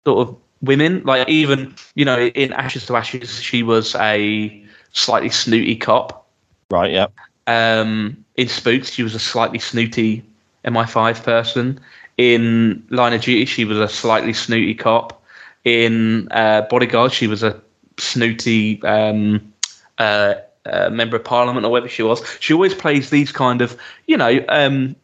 sort 0.05 0.29
of 0.29 0.37
women. 0.63 1.03
Like 1.05 1.29
even 1.29 1.75
you 1.95 2.05
know 2.05 2.27
in 2.27 2.53
Ashes 2.53 2.87
to 2.87 2.97
Ashes, 2.97 3.41
she 3.41 3.63
was 3.63 3.95
a 3.97 4.65
slightly 4.93 5.31
snooty 5.31 5.77
cop. 5.77 6.27
right 6.71 6.91
yeah 6.93 7.07
Um, 7.47 8.25
in 8.37 8.49
Spooks, 8.49 8.91
she 8.91 9.03
was 9.03 9.15
a 9.15 9.19
slightly 9.19 9.59
snooty 9.59 10.23
MI5 10.65 11.25
person. 11.25 11.81
In 12.19 12.85
Line 12.91 13.15
of 13.15 13.23
Duty, 13.23 13.47
she 13.47 13.65
was 13.65 13.79
a 13.79 13.89
slightly 13.89 14.33
snooty 14.33 14.75
cop. 14.75 15.23
In 15.65 16.29
uh, 16.31 16.63
Bodyguard, 16.63 17.13
she 17.13 17.27
was 17.27 17.43
a 17.43 17.61
snooty 17.99 18.83
um, 18.85 19.53
uh, 19.99 20.35
uh, 20.67 20.91
member 20.91 21.17
of 21.17 21.25
parliament 21.25 21.67
or 21.67 21.71
whatever 21.71 21.89
she 21.89 22.03
was. 22.03 22.23
She 22.41 22.53
always 22.53 22.75
plays 22.75 23.11
these 23.11 23.33
kind 23.33 23.61
of, 23.61 23.77
you 24.07 24.17
know, 24.17 24.45
um, 24.49 24.97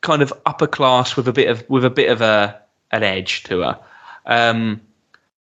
kind 0.00 0.22
of 0.22 0.32
upper 0.46 0.66
class 0.66 1.16
with 1.16 1.26
a 1.28 1.32
bit 1.32 1.48
of 1.48 1.68
with 1.68 1.84
a 1.84 1.90
bit 1.90 2.10
of 2.10 2.20
a 2.20 2.58
an 2.92 3.02
edge 3.02 3.42
to 3.44 3.60
her. 3.60 3.78
Um, 4.26 4.80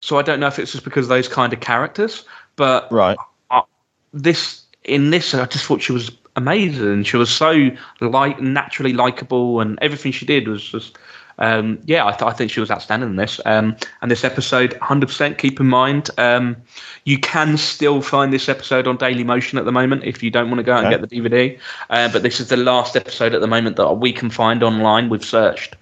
so 0.00 0.18
I 0.18 0.22
don't 0.22 0.40
know 0.40 0.46
if 0.46 0.58
it's 0.58 0.72
just 0.72 0.84
because 0.84 1.06
of 1.06 1.08
those 1.08 1.28
kind 1.28 1.52
of 1.52 1.60
characters, 1.60 2.24
but 2.56 2.90
right 2.92 3.16
this 4.14 4.62
in 4.84 5.10
this 5.10 5.34
I 5.34 5.44
just 5.46 5.66
thought 5.66 5.82
she 5.82 5.92
was 5.92 6.10
amazing. 6.36 7.04
She 7.04 7.16
was 7.16 7.30
so 7.30 7.70
light, 8.00 8.40
naturally 8.40 8.92
likable, 8.92 9.60
and 9.60 9.78
everything 9.82 10.12
she 10.12 10.24
did 10.24 10.48
was 10.48 10.64
just. 10.64 10.96
Um, 11.38 11.80
yeah, 11.84 12.06
I, 12.06 12.10
th- 12.10 12.22
I 12.22 12.32
think 12.32 12.50
she 12.50 12.60
was 12.60 12.70
outstanding 12.70 13.08
in 13.10 13.16
this. 13.16 13.40
Um, 13.44 13.76
and 14.02 14.10
this 14.10 14.24
episode, 14.24 14.72
100%, 14.80 15.38
keep 15.38 15.60
in 15.60 15.66
mind, 15.66 16.10
um, 16.18 16.56
you 17.04 17.18
can 17.18 17.56
still 17.56 18.00
find 18.00 18.32
this 18.32 18.48
episode 18.48 18.86
on 18.86 18.98
Dailymotion 18.98 19.58
at 19.58 19.64
the 19.64 19.72
moment 19.72 20.04
if 20.04 20.22
you 20.22 20.30
don't 20.30 20.48
want 20.48 20.58
to 20.58 20.62
go 20.62 20.72
out 20.72 20.84
Okay. 20.84 20.94
and 20.94 21.02
get 21.02 21.10
the 21.10 21.20
DVD. 21.20 21.58
Uh, 21.90 22.08
but 22.12 22.22
this 22.22 22.40
is 22.40 22.48
the 22.48 22.56
last 22.56 22.96
episode 22.96 23.34
at 23.34 23.40
the 23.40 23.46
moment 23.46 23.76
that 23.76 23.94
we 23.94 24.12
can 24.12 24.30
find 24.30 24.62
online. 24.62 25.08
We've 25.08 25.24
searched 25.24 25.76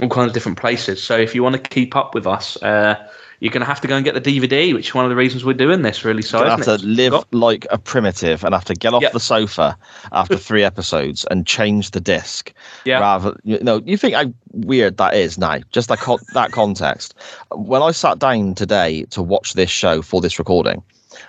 all 0.00 0.08
kinds 0.08 0.28
of 0.28 0.34
different 0.34 0.58
places. 0.58 1.02
So 1.02 1.16
if 1.16 1.34
you 1.34 1.42
want 1.42 1.54
to 1.54 1.60
keep 1.70 1.94
up 1.94 2.14
with 2.14 2.26
us, 2.26 2.60
uh, 2.62 2.94
you're 3.40 3.52
going 3.52 3.60
to 3.60 3.66
have 3.66 3.80
to 3.82 3.88
go 3.88 3.96
and 3.96 4.04
get 4.04 4.14
the 4.14 4.20
DVD, 4.20 4.72
which 4.74 4.88
is 4.88 4.94
one 4.94 5.04
of 5.04 5.10
the 5.10 5.16
reasons 5.16 5.44
we're 5.44 5.52
doing 5.52 5.82
this, 5.82 6.04
really. 6.04 6.22
So 6.22 6.42
I 6.44 6.50
have 6.50 6.62
to 6.64 6.76
live 6.78 7.12
Scott? 7.12 7.26
like 7.32 7.66
a 7.70 7.78
primitive 7.78 8.44
and 8.44 8.54
have 8.54 8.64
to 8.66 8.74
get 8.74 8.94
off 8.94 9.02
Yep. 9.02 9.12
the 9.12 9.20
sofa 9.20 9.76
after 10.12 10.36
three 10.36 10.64
episodes 10.64 11.24
and 11.30 11.46
change 11.46 11.90
the 11.90 12.00
disc. 12.00 12.52
Yeah. 12.84 13.00
Rather, 13.00 13.38
you 13.44 13.58
know, 13.62 13.82
you 13.84 13.96
think 13.96 14.14
how 14.14 14.32
weird 14.52 14.96
that 14.96 15.14
is 15.14 15.36
now? 15.38 15.58
Just 15.70 15.88
that 15.88 15.98
con- 15.98 16.18
that 16.34 16.52
context. 16.52 17.14
When 17.54 17.82
I 17.82 17.90
sat 17.92 18.18
down 18.18 18.54
today 18.54 19.04
to 19.10 19.22
watch 19.22 19.52
this 19.54 19.70
show 19.70 20.02
for 20.02 20.20
this 20.20 20.38
recording, 20.38 20.82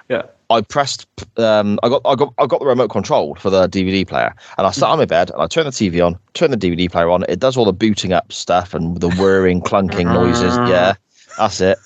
Yeah. 0.10 0.24
I 0.50 0.62
pressed. 0.62 1.06
Um, 1.36 1.78
I 1.84 1.90
got. 1.90 2.02
I 2.06 2.16
got. 2.16 2.34
I 2.38 2.46
got 2.48 2.62
the 2.62 2.66
remote 2.66 2.88
control 2.90 3.36
for 3.36 3.50
the 3.50 3.68
DVD 3.68 4.08
player, 4.08 4.34
and 4.58 4.66
I 4.66 4.72
sat 4.72 4.88
on 4.88 4.98
my 4.98 5.04
bed 5.04 5.30
and 5.30 5.42
I 5.42 5.48
turned 5.48 5.68
the 5.68 5.72
TV 5.72 6.02
on, 6.06 6.18
turned 6.36 6.54
the 6.54 6.58
DVD 6.58 6.90
player 6.90 7.10
on. 7.10 7.26
It 7.28 7.42
does 7.42 7.58
all 7.58 7.66
the 7.66 7.74
booting 7.74 8.14
up 8.14 8.32
stuff 8.32 8.74
and 8.74 9.02
the 9.02 9.10
whirring, 9.10 9.60
clunking 9.62 10.06
noises. 10.06 10.56
Yeah, 10.70 10.94
that's 11.38 11.60
it. 11.60 11.78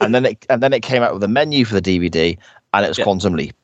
And 0.00 0.14
then 0.14 0.24
it 0.26 0.46
and 0.50 0.62
then 0.62 0.72
it 0.72 0.82
came 0.82 1.02
out 1.02 1.14
with 1.14 1.22
a 1.22 1.28
menu 1.28 1.64
for 1.64 1.78
the 1.78 1.82
DVD, 1.82 2.38
and 2.74 2.84
it 2.84 2.88
was 2.88 2.98
Yeah. 2.98 3.04
Quantum 3.04 3.34
Leap. 3.34 3.54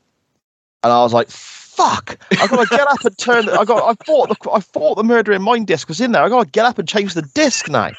And 0.83 0.93
I 0.93 1.03
was 1.03 1.13
like, 1.13 1.31
"Fuck! 1.31 2.19
I 2.33 2.47
got 2.47 2.69
to 2.69 2.77
get 2.77 2.89
up 2.89 3.05
and 3.05 3.17
turn. 3.19 3.49
I 3.49 3.65
got. 3.65 3.83
I 3.89 3.95
thought 4.05 4.29
the. 4.29 4.51
I 4.51 4.61
thought 4.61 4.97
the 4.97 5.05
Murder 5.05 5.33
in 5.33 5.43
Mind 5.43 5.67
disc 5.67 5.89
was 5.89 6.01
in 6.01 6.13
there. 6.13 6.23
I 6.23 6.29
got 6.29 6.45
to 6.45 6.51
get 6.51 6.67
up 6.67 6.79
and 6.79 6.89
change 6.89 7.15
the 7.15 7.23
disc 7.23 7.69
now." 7.69 7.91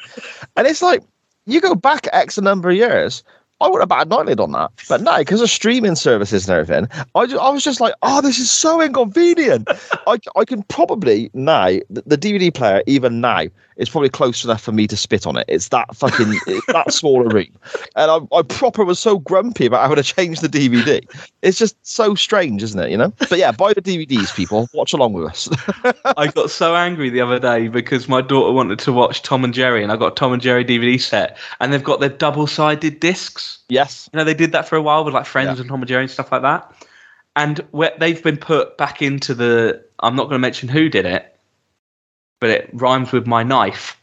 And 0.56 0.68
it's 0.68 0.82
like 0.82 1.02
you 1.46 1.62
go 1.62 1.76
back 1.76 2.08
X 2.12 2.38
number 2.42 2.70
of 2.70 2.76
years. 2.76 3.24
I 3.64 3.70
would 3.70 3.80
have 3.80 3.88
batted 3.88 4.12
an 4.12 4.20
eyelid 4.20 4.40
on 4.42 4.52
that, 4.52 4.72
but 4.90 5.02
no, 5.02 5.18
because 5.20 5.40
of 5.40 5.50
streaming 5.50 5.96
services 5.96 6.50
and 6.50 6.60
everything, 6.60 7.06
I, 7.16 7.26
ju- 7.26 7.40
I 7.40 7.50
was 7.50 7.64
just 7.64 7.80
like, 7.80 7.94
"Oh, 8.02 8.22
this 8.22 8.38
is 8.38 8.52
so 8.52 8.82
inconvenient." 8.82 9.70
I, 10.08 10.18
I 10.36 10.44
can 10.44 10.64
probably 10.64 11.32
now 11.34 11.68
the, 11.90 12.04
the 12.06 12.18
DVD 12.18 12.54
player 12.54 12.84
even 12.88 13.22
now 13.22 13.46
is 13.78 13.90
probably 13.90 14.10
close 14.10 14.44
enough 14.44 14.62
for 14.62 14.72
me 14.72 14.86
to 14.88 14.98
spit 14.98 15.26
on 15.26 15.38
it. 15.38 15.46
It's 15.48 15.70
that 15.70 15.96
fucking 15.96 16.40
it's 16.46 16.66
that 16.68 16.92
small 16.94 17.26
a 17.26 17.34
room, 17.34 17.48
and 17.96 18.12
I, 18.12 18.20
I 18.36 18.42
proper 18.42 18.84
was 18.84 19.00
so 19.00 19.18
grumpy 19.18 19.66
about 19.66 19.82
having 19.82 19.96
to 19.96 20.04
change 20.04 20.42
the 20.42 20.50
DVD. 20.50 21.02
It's 21.42 21.58
just 21.58 21.78
so 21.86 22.16
strange, 22.16 22.64
isn't 22.64 22.80
it? 22.80 22.92
You 22.92 22.98
know. 22.98 23.14
But 23.30 23.40
yeah, 23.40 23.54
buy 23.54 23.74
the 23.74 23.82
DVDs, 23.82 24.36
people. 24.36 24.68
Watch 24.74 24.92
along 24.92 25.14
with 25.14 25.26
us. 25.26 25.50
I 26.18 26.28
got 26.28 26.52
so 26.52 26.76
angry 26.76 27.10
the 27.10 27.22
other 27.22 27.40
day 27.40 27.70
because 27.70 28.10
my 28.10 28.22
daughter 28.22 28.52
wanted 28.52 28.80
to 28.80 28.92
watch 28.92 29.22
Tom 29.22 29.46
and 29.46 29.54
Jerry, 29.54 29.84
and 29.84 29.92
I 29.92 29.96
got 29.96 30.12
a 30.12 30.16
Tom 30.16 30.34
and 30.34 30.42
Jerry 30.42 30.66
DVD 30.66 31.00
set, 31.00 31.38
and 31.62 31.72
they've 31.72 31.84
got 31.84 32.02
their 32.02 32.10
double-sided 32.10 33.00
discs. 33.00 33.53
Yes. 33.70 34.10
You 34.14 34.18
know, 34.18 34.24
they 34.24 34.34
did 34.34 34.52
that 34.52 34.68
for 34.68 34.76
a 34.76 34.82
while 34.82 35.04
with 35.04 35.14
like 35.14 35.26
Friends 35.26 35.58
Yeah. 35.58 35.62
and 35.62 35.70
Tom 35.70 35.82
and 35.82 35.88
Jerry 35.88 36.04
and 36.04 36.12
stuff 36.12 36.32
like 36.32 36.42
that. 36.42 36.74
And 37.36 37.60
where 37.72 37.94
they've 38.00 38.22
been 38.22 38.38
put 38.38 38.78
back 38.78 39.02
into 39.02 39.34
the. 39.34 39.84
I'm 40.00 40.16
not 40.16 40.24
going 40.24 40.36
to 40.36 40.40
mention 40.40 40.70
who 40.70 40.90
did 40.90 41.06
it, 41.06 41.36
but 42.40 42.50
it 42.50 42.70
rhymes 42.74 43.12
with 43.12 43.26
my 43.26 43.44
knife. 43.44 43.98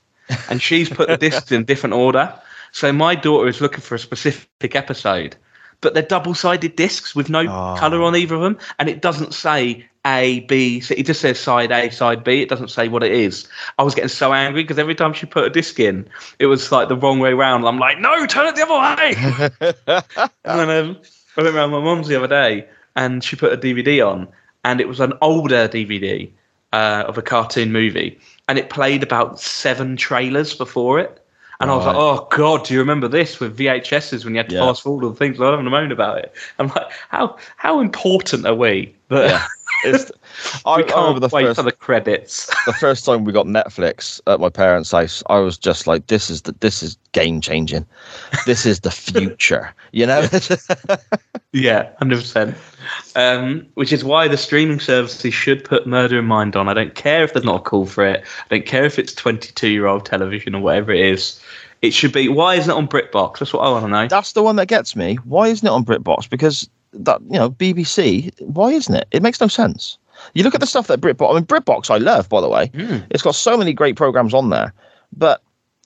And 0.48 0.62
she's 0.62 0.88
put 0.88 1.08
the 1.08 1.16
discs 1.16 1.50
in 1.52 1.64
different 1.64 1.94
order. 1.94 2.32
So 2.72 2.92
my 2.92 3.14
daughter 3.14 3.48
is 3.48 3.60
looking 3.60 3.80
for 3.80 3.96
a 3.96 3.98
specific 3.98 4.76
episode, 4.76 5.36
but 5.80 5.94
they're 5.94 6.02
double-sided 6.04 6.76
discs 6.76 7.16
with 7.16 7.28
no 7.28 7.46
ah. 7.48 7.74
Oh. 7.74 7.78
color 7.78 8.02
on 8.02 8.14
either 8.14 8.36
of 8.36 8.40
them, 8.40 8.58
and 8.78 8.88
it 8.88 9.02
doesn't 9.02 9.34
say 9.34 9.84
A, 10.06 10.40
B. 10.40 10.80
So 10.80 10.94
it 10.96 11.04
just 11.06 11.20
says 11.20 11.38
side 11.38 11.70
A, 11.70 11.90
side 11.90 12.24
B. 12.24 12.40
It 12.42 12.48
doesn't 12.48 12.68
say 12.68 12.88
what 12.88 13.02
it 13.02 13.12
is. 13.12 13.46
I 13.78 13.82
was 13.82 13.94
getting 13.94 14.08
so 14.08 14.32
angry 14.32 14.62
because 14.62 14.78
every 14.78 14.94
time 14.94 15.12
she 15.12 15.26
put 15.26 15.44
a 15.44 15.50
disc 15.50 15.78
in, 15.78 16.08
it 16.38 16.46
was 16.46 16.72
like 16.72 16.88
the 16.88 16.96
wrong 16.96 17.18
way 17.18 17.34
round. 17.34 17.66
I'm 17.66 17.78
like, 17.78 17.98
no, 18.00 18.26
turn 18.26 18.46
it 18.46 18.56
the 18.56 18.62
other 18.62 19.60
way. 19.60 20.00
And 20.44 20.58
then 20.58 20.70
um, 20.70 20.96
I 21.36 21.42
went 21.42 21.54
around 21.54 21.70
my 21.70 21.80
mum's 21.80 22.08
the 22.08 22.16
other 22.16 22.26
day 22.28 22.66
and 22.96 23.22
she 23.22 23.36
put 23.36 23.52
a 23.52 23.56
DVD 23.56 24.06
on, 24.06 24.28
and 24.64 24.80
it 24.80 24.88
was 24.88 25.00
an 25.00 25.12
older 25.20 25.68
DVD 25.68 26.30
uh, 26.72 27.04
of 27.06 27.18
a 27.18 27.22
cartoon 27.22 27.72
movie, 27.72 28.18
and 28.48 28.58
it 28.58 28.70
played 28.70 29.02
about 29.02 29.38
seven 29.40 29.96
trailers 29.96 30.54
before 30.54 30.98
it. 30.98 31.24
And 31.60 31.70
I 31.70 31.76
was 31.76 31.84
like, 31.84 31.96
"Oh 31.96 32.26
God, 32.30 32.64
do 32.64 32.72
you 32.72 32.80
remember 32.80 33.06
this 33.06 33.38
with 33.38 33.56
VHSs 33.56 34.24
when 34.24 34.34
you 34.34 34.38
had 34.38 34.48
to 34.48 34.54
Yeah. 34.54 34.60
fast 34.62 34.82
forward 34.82 35.04
all 35.04 35.10
the 35.10 35.16
things?" 35.16 35.38
I 35.38 35.42
was 35.42 35.50
having 35.52 35.66
a 35.66 35.70
moan 35.70 35.92
about 35.92 36.18
it. 36.18 36.32
I'm 36.58 36.68
like, 36.68 36.90
"How 37.10 37.36
how 37.56 37.80
important 37.80 38.46
are 38.46 38.54
we 38.54 38.94
that 39.08 39.28
Yeah. 39.28 39.46
It's, 39.84 40.10
I, 40.64 40.76
we 40.76 40.82
I 40.84 40.86
can't 40.86 40.96
remember 40.98 41.20
the 41.20 41.34
wait 41.34 41.44
first 41.44 41.56
for 41.60 41.62
the 41.62 41.72
credits?" 41.72 42.46
the 42.66 42.72
first 42.72 43.04
time 43.04 43.24
we 43.24 43.32
got 43.32 43.46
Netflix 43.46 44.20
at 44.26 44.40
my 44.40 44.48
parents' 44.48 44.92
house, 44.92 45.22
I 45.28 45.38
was 45.38 45.58
just 45.58 45.86
like, 45.86 46.06
"This 46.08 46.30
is 46.30 46.42
the 46.42 46.52
this 46.52 46.82
is 46.82 46.96
game 47.12 47.40
changing. 47.40 47.86
This 48.46 48.66
is 48.66 48.80
the 48.80 48.90
future." 48.90 49.74
You 49.92 50.06
know? 50.06 50.28
Yeah, 51.52 51.90
hundred 51.98 52.18
percent. 52.18 52.56
Um, 53.16 53.66
which 53.74 53.92
is 53.92 54.04
why 54.04 54.28
the 54.28 54.36
streaming 54.36 54.78
services 54.78 55.34
should 55.34 55.64
put 55.64 55.86
Murder 55.86 56.20
in 56.20 56.26
Mind 56.26 56.54
on. 56.54 56.68
I 56.68 56.74
don't 56.74 56.94
care 56.94 57.24
if 57.24 57.32
there's 57.32 57.44
not 57.44 57.60
a 57.60 57.64
call 57.64 57.86
for 57.86 58.06
it. 58.06 58.22
I 58.22 58.54
don't 58.54 58.66
care 58.66 58.84
if 58.84 58.98
it's 58.98 59.12
twenty-two-year-old 59.12 60.06
television 60.06 60.54
or 60.54 60.62
whatever 60.62 60.92
it 60.92 61.04
is. 61.04 61.40
It 61.82 61.92
should 61.92 62.12
be. 62.12 62.28
Why 62.28 62.54
isn't 62.54 62.70
it 62.70 62.74
on 62.74 62.86
BritBox? 62.86 63.38
That's 63.38 63.52
what 63.52 63.60
I 63.60 63.70
want 63.70 63.84
to 63.84 63.90
know. 63.90 64.06
That's 64.06 64.32
the 64.32 64.44
one 64.44 64.56
that 64.56 64.68
gets 64.68 64.94
me. 64.94 65.16
Why 65.24 65.48
isn't 65.48 65.66
it 65.66 65.70
on 65.70 65.84
BritBox? 65.84 66.30
Because 66.30 66.68
that 66.92 67.20
you 67.22 67.38
know 67.38 67.50
BBC. 67.50 68.32
Why 68.40 68.70
isn't 68.70 68.94
it? 68.94 69.08
It 69.10 69.22
makes 69.22 69.40
no 69.40 69.48
sense. 69.48 69.98
You 70.34 70.42
look 70.42 70.54
at 70.54 70.60
the 70.60 70.66
stuff 70.66 70.86
that 70.88 71.00
BritBox. 71.00 71.30
I 71.30 71.34
mean, 71.34 71.44
BritBox 71.44 71.90
I 71.90 71.96
love, 71.96 72.28
by 72.28 72.40
the 72.40 72.48
way. 72.48 72.70
Hmm. 72.74 72.98
It's 73.10 73.22
got 73.22 73.34
so 73.34 73.56
many 73.56 73.72
great 73.72 73.96
programs 73.96 74.34
on 74.34 74.50
there, 74.50 74.72
but 75.16 75.42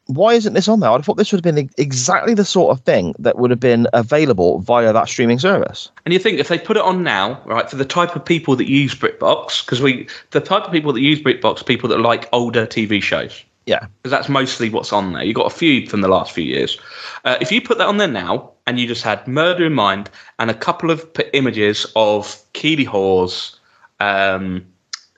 why 0.06 0.34
isn't 0.34 0.52
this 0.52 0.68
on 0.68 0.80
there? 0.80 0.90
I 0.90 0.98
thought 0.98 1.16
this 1.16 1.32
would 1.32 1.44
have 1.44 1.54
been 1.54 1.70
exactly 1.78 2.34
the 2.34 2.44
sort 2.44 2.76
of 2.76 2.84
thing 2.84 3.14
that 3.18 3.38
would 3.38 3.50
have 3.50 3.60
been 3.60 3.86
available 3.92 4.60
via 4.60 4.92
that 4.92 5.08
streaming 5.08 5.38
service. 5.38 5.90
And 6.04 6.12
you 6.12 6.18
think 6.18 6.38
if 6.38 6.48
they 6.48 6.58
put 6.58 6.76
it 6.76 6.82
on 6.82 7.02
now, 7.02 7.40
right, 7.46 7.68
for 7.68 7.76
the 7.76 7.84
type 7.84 8.14
of 8.14 8.24
people 8.24 8.54
that 8.56 8.68
use 8.68 8.94
BritBox, 8.94 9.64
because 9.64 9.80
we, 9.80 10.06
the 10.32 10.40
type 10.40 10.64
of 10.64 10.72
people 10.72 10.92
that 10.92 11.00
use 11.00 11.22
BritBox, 11.22 11.64
people 11.64 11.88
that 11.88 12.00
like 12.00 12.28
older 12.32 12.66
TV 12.66 13.02
shows. 13.02 13.44
Yeah, 13.66 13.86
because 14.02 14.10
that's 14.10 14.28
mostly 14.28 14.68
what's 14.68 14.92
on 14.92 15.14
there. 15.14 15.24
You've 15.24 15.36
got 15.36 15.50
a 15.50 15.54
few 15.54 15.86
from 15.86 16.02
the 16.02 16.08
last 16.08 16.32
few 16.32 16.44
years. 16.44 16.78
Uh, 17.24 17.38
if 17.40 17.50
you 17.50 17.62
put 17.62 17.78
that 17.78 17.86
on 17.86 17.96
there 17.96 18.08
now, 18.08 18.50
and 18.66 18.78
you 18.80 18.86
just 18.86 19.02
had 19.02 19.26
Murder 19.28 19.64
in 19.66 19.74
Mind 19.74 20.10
and 20.38 20.50
a 20.50 20.54
couple 20.54 20.90
of 20.90 21.12
p- 21.14 21.24
images 21.32 21.86
of 21.96 22.40
Keeley 22.54 22.84
Hawes, 22.84 23.58
um, 24.00 24.64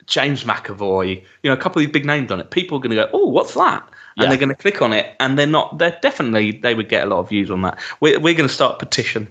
James 0.07 0.45
McAvoy, 0.45 1.17
you 1.43 1.51
know, 1.51 1.53
a 1.53 1.57
couple 1.57 1.81
of 1.81 1.87
these 1.87 1.93
big 1.93 2.05
names 2.05 2.31
on 2.31 2.39
it, 2.41 2.51
people 2.51 2.79
are 2.79 2.81
going 2.81 2.91
to 2.91 2.97
go, 2.97 3.11
"Oh, 3.13 3.27
what's 3.27 3.55
that?" 3.55 3.83
And 4.17 4.25
Yeah. 4.25 4.29
they're 4.29 4.39
going 4.39 4.49
to 4.51 4.55
click 4.55 4.81
on 4.81 4.93
it, 4.93 5.15
and 5.21 5.39
they're 5.39 5.47
not. 5.47 5.79
They're 5.79 5.99
definitely 6.01 6.53
they 6.53 6.75
would 6.75 6.89
get 6.89 7.05
a 7.05 7.07
lot 7.07 7.19
of 7.21 7.29
views 7.29 7.51
on 7.51 7.63
that. 7.63 7.79
We're 8.01 8.19
we're 8.21 8.35
going 8.35 8.49
to 8.49 8.55
start 8.55 8.75
a 8.75 8.79
petition. 8.79 9.27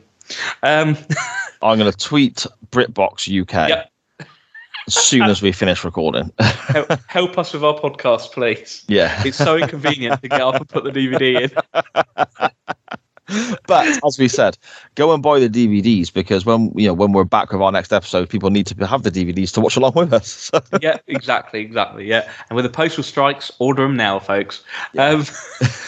Um, 0.64 0.98
I'm 1.62 1.78
going 1.80 1.92
to 1.92 1.98
tweet 1.98 2.46
BritBox 2.72 3.42
UK 3.42 3.70
Yep. 3.70 3.92
as 4.88 4.94
soon 4.96 5.24
as 5.24 5.42
we 5.42 5.52
finish 5.52 5.84
recording. 5.84 6.32
help, 6.40 6.92
help 7.08 7.38
us 7.38 7.54
with 7.54 7.64
our 7.64 7.74
podcast, 7.80 8.32
please. 8.34 8.84
yeah. 8.88 9.22
It's 9.26 9.38
so 9.38 9.56
inconvenient 9.58 10.22
to 10.24 10.28
get 10.28 10.42
up 10.42 10.56
and 10.56 10.68
put 10.68 10.84
the 10.84 10.92
DVD 10.92 11.42
in. 11.50 12.50
but 13.68 13.88
as 14.06 14.20
we 14.20 14.28
said, 14.28 14.58
go 14.96 15.14
and 15.14 15.24
buy 15.24 15.40
the 15.40 15.50
DVDs 15.50 16.14
because 16.14 16.46
when 16.46 16.72
you 16.76 16.88
know 16.88 16.94
when 16.94 17.12
we're 17.12 17.24
back 17.24 17.52
with 17.52 17.62
our 17.62 17.72
next 17.72 17.92
episode, 17.94 18.30
people 18.30 18.50
need 18.50 18.68
to 18.68 18.86
have 18.86 19.04
the 19.04 19.12
DVDs 19.12 19.54
to 19.54 19.62
watch 19.62 19.76
along 19.76 19.94
with 19.96 20.14
us. 20.14 20.52
yeah, 20.82 20.98
exactly, 21.08 21.62
exactly. 21.62 22.06
Yeah, 22.06 22.30
and 22.50 22.56
with 22.56 22.66
the 22.66 22.70
postal 22.70 23.04
strikes, 23.04 23.52
order 23.60 23.84
them 23.84 23.96
now, 23.96 24.20
folks. 24.20 24.64
Yeah, 24.94 25.10
um, 25.10 25.26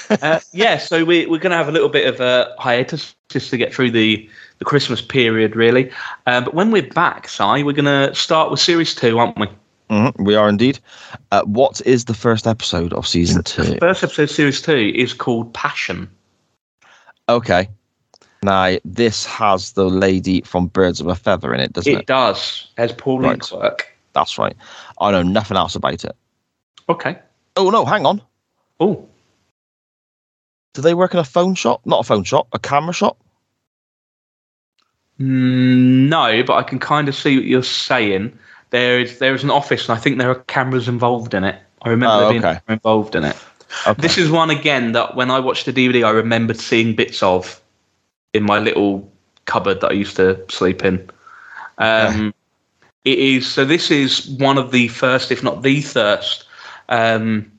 uh, 0.22 0.40
yeah 0.54 0.78
so 0.78 1.04
we, 1.04 1.26
we're 1.26 1.40
going 1.40 1.52
to 1.52 1.58
have 1.58 1.68
a 1.68 1.72
little 1.72 1.90
bit 1.90 2.08
of 2.08 2.20
a 2.20 2.54
hiatus 2.60 3.16
just 3.30 3.50
to 3.50 3.58
get 3.58 3.74
through 3.74 3.92
the, 3.92 4.30
the 4.60 4.66
Christmas 4.66 5.02
period, 5.02 5.56
really. 5.56 5.92
Uh, 6.26 6.42
but 6.42 6.54
when 6.54 6.72
we're 6.72 6.90
back, 6.90 7.28
Si, 7.28 7.44
we're 7.44 7.74
going 7.74 7.86
to 7.86 8.14
start 8.16 8.50
with 8.50 8.60
series 8.60 8.96
two, 8.96 9.20
aren't 9.20 9.38
we? 9.38 9.48
Mhm, 9.90 10.20
we 10.20 10.36
are 10.36 10.50
indeed. 10.50 10.80
Uh, 11.32 11.44
what 11.44 11.82
is 11.86 12.06
the 12.06 12.14
first 12.14 12.46
episode 12.46 12.92
of 12.94 13.08
season 13.08 13.44
two? 13.44 13.64
The 13.64 13.78
First 13.78 14.04
episode, 14.04 14.24
of 14.24 14.32
series 14.32 14.62
two, 14.62 14.92
is 14.96 15.14
called 15.14 15.54
Passion. 15.54 16.10
Okay. 17.30 17.70
Now 18.44 18.78
this 18.86 19.26
has 19.26 19.74
the 19.74 19.86
lady 19.90 20.42
from 20.42 20.68
Birds 20.68 21.02
of 21.02 21.08
a 21.08 21.16
Feather 21.16 21.54
in 21.54 21.60
it, 21.60 21.74
doesn't 21.74 21.92
It 21.92 22.00
it? 22.02 22.06
does, 22.06 22.68
as 22.78 22.92
Pauline 22.94 23.30
Right. 23.32 23.42
Quirk. 23.42 23.88
That's 24.14 24.38
right. 24.38 24.56
I 25.00 25.12
know 25.12 25.24
nothing 25.24 25.58
else 25.58 25.76
about 25.76 26.06
it. 26.06 26.16
Okay. 26.90 27.18
Oh 27.56 27.70
no, 27.70 27.84
hang 27.86 28.06
on. 28.06 28.22
Oh, 28.80 29.08
Do 30.74 30.82
they 30.82 30.94
work 30.94 31.14
in 31.14 31.20
a 31.20 31.24
phone 31.24 31.56
shop? 31.56 31.82
Not 31.86 32.02
a 32.02 32.04
phone 32.04 32.24
shop, 32.24 32.48
a 32.54 32.60
camera 32.60 32.94
shop. 32.94 33.18
Mm, 35.20 36.08
no, 36.10 36.44
but 36.44 36.54
I 36.58 36.64
can 36.64 36.78
kind 36.80 37.10
of 37.10 37.16
see 37.16 37.38
what 37.38 37.46
you're 37.46 37.64
saying. 37.64 38.38
There 38.70 39.00
is 39.00 39.18
there 39.20 39.34
is 39.34 39.44
an 39.44 39.50
office, 39.50 39.90
and 39.90 39.98
I 39.98 40.02
think 40.02 40.18
there 40.20 40.30
are 40.30 40.36
cameras 40.48 40.88
involved 40.88 41.34
in 41.34 41.44
it. 41.44 41.60
I 41.82 41.90
remember 41.90 42.14
Oh, 42.26 42.32
there 42.32 42.42
being 42.42 42.62
involved 42.70 43.16
in 43.16 43.24
it. 43.24 43.36
Okay. 43.86 44.02
This 44.02 44.18
is 44.18 44.30
one 44.32 44.50
again 44.50 44.92
that 44.94 45.16
when 45.16 45.30
I 45.32 45.40
watched 45.40 45.66
the 45.66 45.74
DVD, 45.74 46.06
I 46.06 46.12
remembered 46.12 46.58
seeing 46.60 46.96
bits 46.96 47.22
of 47.22 47.62
in 48.34 48.44
my 48.44 48.60
little 48.60 49.10
cupboard 49.46 49.82
that 49.82 49.92
I 49.92 49.94
used 49.94 50.16
to 50.18 50.44
sleep 50.50 50.84
in. 50.86 51.10
Um, 51.78 52.34
it 53.06 53.20
is. 53.20 53.48
So 53.48 53.66
this 53.66 53.92
is 53.92 54.28
one 54.30 54.58
of 54.58 54.72
the 54.72 54.88
first, 54.90 55.32
if 55.32 55.44
not 55.44 55.64
the 55.64 55.82
first, 55.82 56.46
um, 56.90 57.52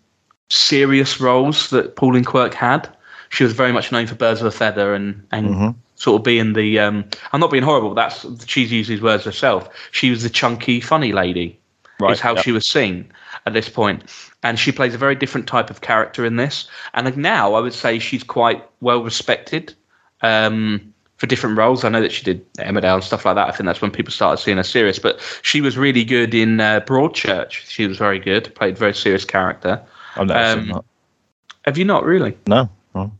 serious 0.50 1.20
roles 1.20 1.70
that 1.70 1.96
Pauline 1.96 2.24
Quirk 2.24 2.54
had. 2.54 2.88
She 3.30 3.44
was 3.44 3.52
very 3.52 3.72
much 3.72 3.92
known 3.92 4.06
for 4.06 4.14
Birds 4.14 4.40
of 4.40 4.46
a 4.46 4.50
Feather 4.50 4.94
and 4.94 5.26
and 5.30 5.48
Mm-hmm. 5.48 5.70
sort 5.96 6.20
of 6.20 6.24
being 6.24 6.54
the. 6.54 6.78
Um, 6.78 7.04
I'm 7.32 7.40
not 7.40 7.50
being 7.50 7.62
horrible. 7.62 7.94
but 7.94 8.08
That's 8.08 8.46
she's 8.46 8.72
used 8.72 8.88
these 8.90 9.02
words 9.02 9.24
herself. 9.24 9.68
She 9.92 10.10
was 10.10 10.22
the 10.22 10.30
chunky, 10.30 10.80
funny 10.80 11.12
lady. 11.12 11.58
Right, 12.00 12.12
Is 12.12 12.20
how 12.20 12.34
yep. 12.34 12.44
she 12.44 12.52
was 12.52 12.64
seen 12.64 13.10
at 13.44 13.54
this 13.54 13.68
point, 13.68 14.04
and 14.44 14.56
she 14.58 14.70
plays 14.70 14.94
a 14.94 14.98
very 14.98 15.16
different 15.16 15.48
type 15.48 15.68
of 15.68 15.80
character 15.80 16.24
in 16.24 16.36
this. 16.36 16.68
And 16.94 17.16
now 17.16 17.54
I 17.54 17.60
would 17.60 17.74
say 17.74 17.98
she's 17.98 18.22
quite 18.22 18.64
well 18.80 19.02
respected. 19.02 19.74
Um, 20.22 20.92
for 21.18 21.26
different 21.26 21.58
roles. 21.58 21.84
I 21.84 21.88
know 21.88 22.00
that 22.00 22.12
she 22.12 22.22
did 22.22 22.52
Emmerdale 22.54 22.94
and 22.94 23.04
stuff 23.04 23.24
like 23.24 23.34
that. 23.34 23.48
I 23.48 23.50
think 23.50 23.66
that's 23.66 23.82
when 23.82 23.90
people 23.90 24.12
started 24.12 24.40
seeing 24.42 24.56
her 24.56 24.62
serious. 24.62 24.98
But 24.98 25.20
she 25.42 25.60
was 25.60 25.76
really 25.76 26.04
good 26.04 26.32
in 26.32 26.60
uh, 26.60 26.80
Broadchurch. 26.80 27.50
She 27.50 27.86
was 27.86 27.98
very 27.98 28.20
good, 28.20 28.54
played 28.54 28.76
a 28.76 28.78
very 28.78 28.94
serious 28.94 29.24
character. 29.24 29.82
I've 30.16 30.28
never 30.28 30.40
Um, 30.40 30.64
seen 30.64 30.72
that. 30.74 30.84
Have 31.64 31.76
you 31.76 31.84
not 31.84 32.04
really? 32.04 32.38
No. 32.46 32.70
no. 32.94 33.12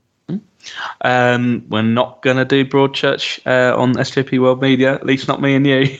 Um, 1.02 1.64
we're 1.68 1.82
not 1.82 2.22
going 2.22 2.36
to 2.36 2.44
do 2.44 2.64
Broadchurch 2.64 3.40
uh, 3.46 3.78
on 3.78 3.94
SJP 3.94 4.40
World 4.40 4.60
Media, 4.60 4.94
at 4.94 5.06
least 5.06 5.28
not 5.28 5.40
me 5.40 5.54
and 5.54 5.66
you. 5.66 5.98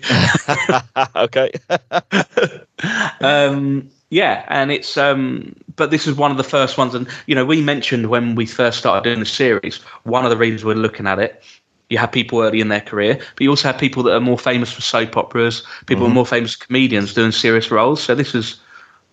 okay. 1.16 1.52
um, 3.20 3.88
yeah, 4.10 4.44
and 4.48 4.70
it's 4.70 4.96
um, 4.96 5.54
but 5.76 5.90
this 5.90 6.06
is 6.06 6.16
one 6.16 6.30
of 6.30 6.36
the 6.36 6.44
first 6.44 6.78
ones, 6.78 6.94
and 6.94 7.08
you 7.26 7.34
know 7.34 7.44
we 7.44 7.60
mentioned 7.60 8.08
when 8.08 8.34
we 8.34 8.46
first 8.46 8.78
started 8.78 9.04
doing 9.04 9.20
the 9.20 9.26
series, 9.26 9.76
one 10.04 10.24
of 10.24 10.30
the 10.30 10.36
reasons 10.36 10.64
we're 10.64 10.74
looking 10.74 11.06
at 11.06 11.18
it. 11.18 11.42
You 11.90 11.96
have 11.98 12.12
people 12.12 12.40
early 12.40 12.60
in 12.60 12.68
their 12.68 12.82
career, 12.82 13.14
but 13.16 13.40
you 13.40 13.48
also 13.48 13.68
have 13.68 13.80
people 13.80 14.02
that 14.02 14.14
are 14.14 14.20
more 14.20 14.38
famous 14.38 14.70
for 14.70 14.82
soap 14.82 15.16
operas, 15.16 15.62
people 15.86 16.04
who 16.04 16.10
are 16.10 16.14
more 16.14 16.26
famous 16.26 16.54
comedians 16.54 17.14
doing 17.14 17.32
serious 17.32 17.70
roles. 17.70 18.02
So 18.02 18.14
this 18.14 18.34
is 18.34 18.60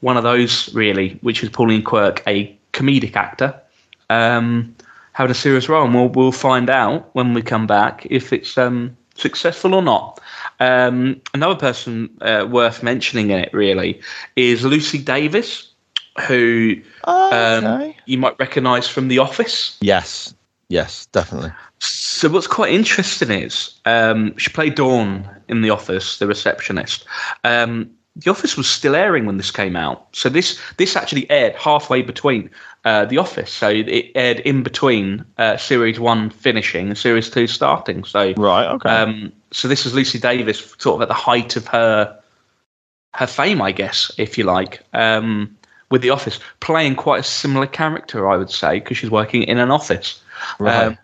one 0.01 0.17
of 0.17 0.23
those 0.23 0.73
really, 0.73 1.17
which 1.21 1.41
is 1.41 1.49
Pauline 1.49 1.83
Quirk, 1.83 2.21
a 2.27 2.53
comedic 2.73 3.15
actor, 3.15 3.57
um, 4.09 4.74
having 5.15 5.31
a 5.31 5.35
serious 5.35 5.69
role, 5.69 5.85
and 5.85 5.95
we'll 5.95 6.09
we'll 6.09 6.31
find 6.31 6.69
out 6.69 7.09
when 7.15 7.33
we 7.33 7.41
come 7.41 7.65
back 7.65 8.05
if 8.09 8.31
it's 8.33 8.57
um, 8.57 8.95
successful 9.15 9.73
or 9.73 9.81
not. 9.81 10.19
Um, 10.59 11.21
another 11.33 11.55
person 11.55 12.09
uh, 12.21 12.45
worth 12.49 12.83
mentioning 12.83 13.29
in 13.31 13.39
it 13.39 13.53
really 13.53 13.99
is 14.35 14.63
Lucy 14.63 14.97
Davis, 14.99 15.69
who 16.27 16.75
um, 17.05 17.65
Okay. 17.65 17.97
you 18.05 18.17
might 18.17 18.37
recognise 18.39 18.87
from 18.87 19.07
The 19.07 19.19
Office. 19.19 19.77
yes. 19.81 20.33
Yes, 20.67 21.05
definitely. 21.11 21.51
So 21.77 22.27
what's 22.29 22.47
quite 22.47 22.73
interesting 22.73 23.29
is 23.29 23.79
um, 23.85 24.35
she 24.37 24.49
played 24.49 24.73
Dawn 24.73 25.29
in 25.47 25.61
The 25.61 25.69
Office, 25.69 26.17
the 26.17 26.25
receptionist. 26.25 27.05
Um, 27.43 27.91
the 28.15 28.31
Office 28.31 28.57
was 28.57 28.67
still 28.67 28.95
airing 28.95 29.27
when 29.27 29.37
this 29.37 29.51
came 29.51 29.75
out, 29.75 30.07
so 30.13 30.27
this 30.27 30.59
this 30.77 30.95
actually 30.95 31.29
aired 31.29 31.53
halfway 31.55 32.01
between 32.01 32.49
uh, 32.85 33.05
The 33.05 33.17
Office. 33.17 33.51
So 33.51 33.69
it 33.69 34.11
aired 34.15 34.39
in 34.41 34.63
between 34.63 35.25
uh, 35.37 35.57
series 35.57 35.99
one 35.99 36.29
finishing 36.29 36.87
and 36.87 36.97
series 36.97 37.29
two 37.29 37.47
starting. 37.47 38.03
So 38.03 38.33
Right. 38.37 38.67
Okay. 38.67 38.89
um, 38.89 39.33
so 39.51 39.67
this 39.67 39.85
is 39.85 39.93
Lucy 39.93 40.19
Davis, 40.19 40.75
sort 40.77 40.95
of 40.95 41.01
at 41.01 41.07
the 41.07 41.13
height 41.13 41.55
of 41.55 41.67
her 41.67 42.17
her 43.13 43.27
fame, 43.27 43.61
I 43.61 43.71
guess, 43.71 44.11
if 44.17 44.37
you 44.37 44.43
like, 44.43 44.81
um, 44.93 45.55
with 45.89 46.01
The 46.01 46.09
Office, 46.09 46.37
playing 46.59 46.95
quite 46.95 47.21
a 47.21 47.23
similar 47.23 47.65
character, 47.65 48.29
I 48.29 48.35
would 48.35 48.51
say, 48.51 48.79
because 48.79 48.97
she's 48.97 49.09
working 49.09 49.43
in 49.43 49.57
an 49.57 49.71
office. 49.71 50.21
right. 50.59 50.87
Um, 50.87 50.97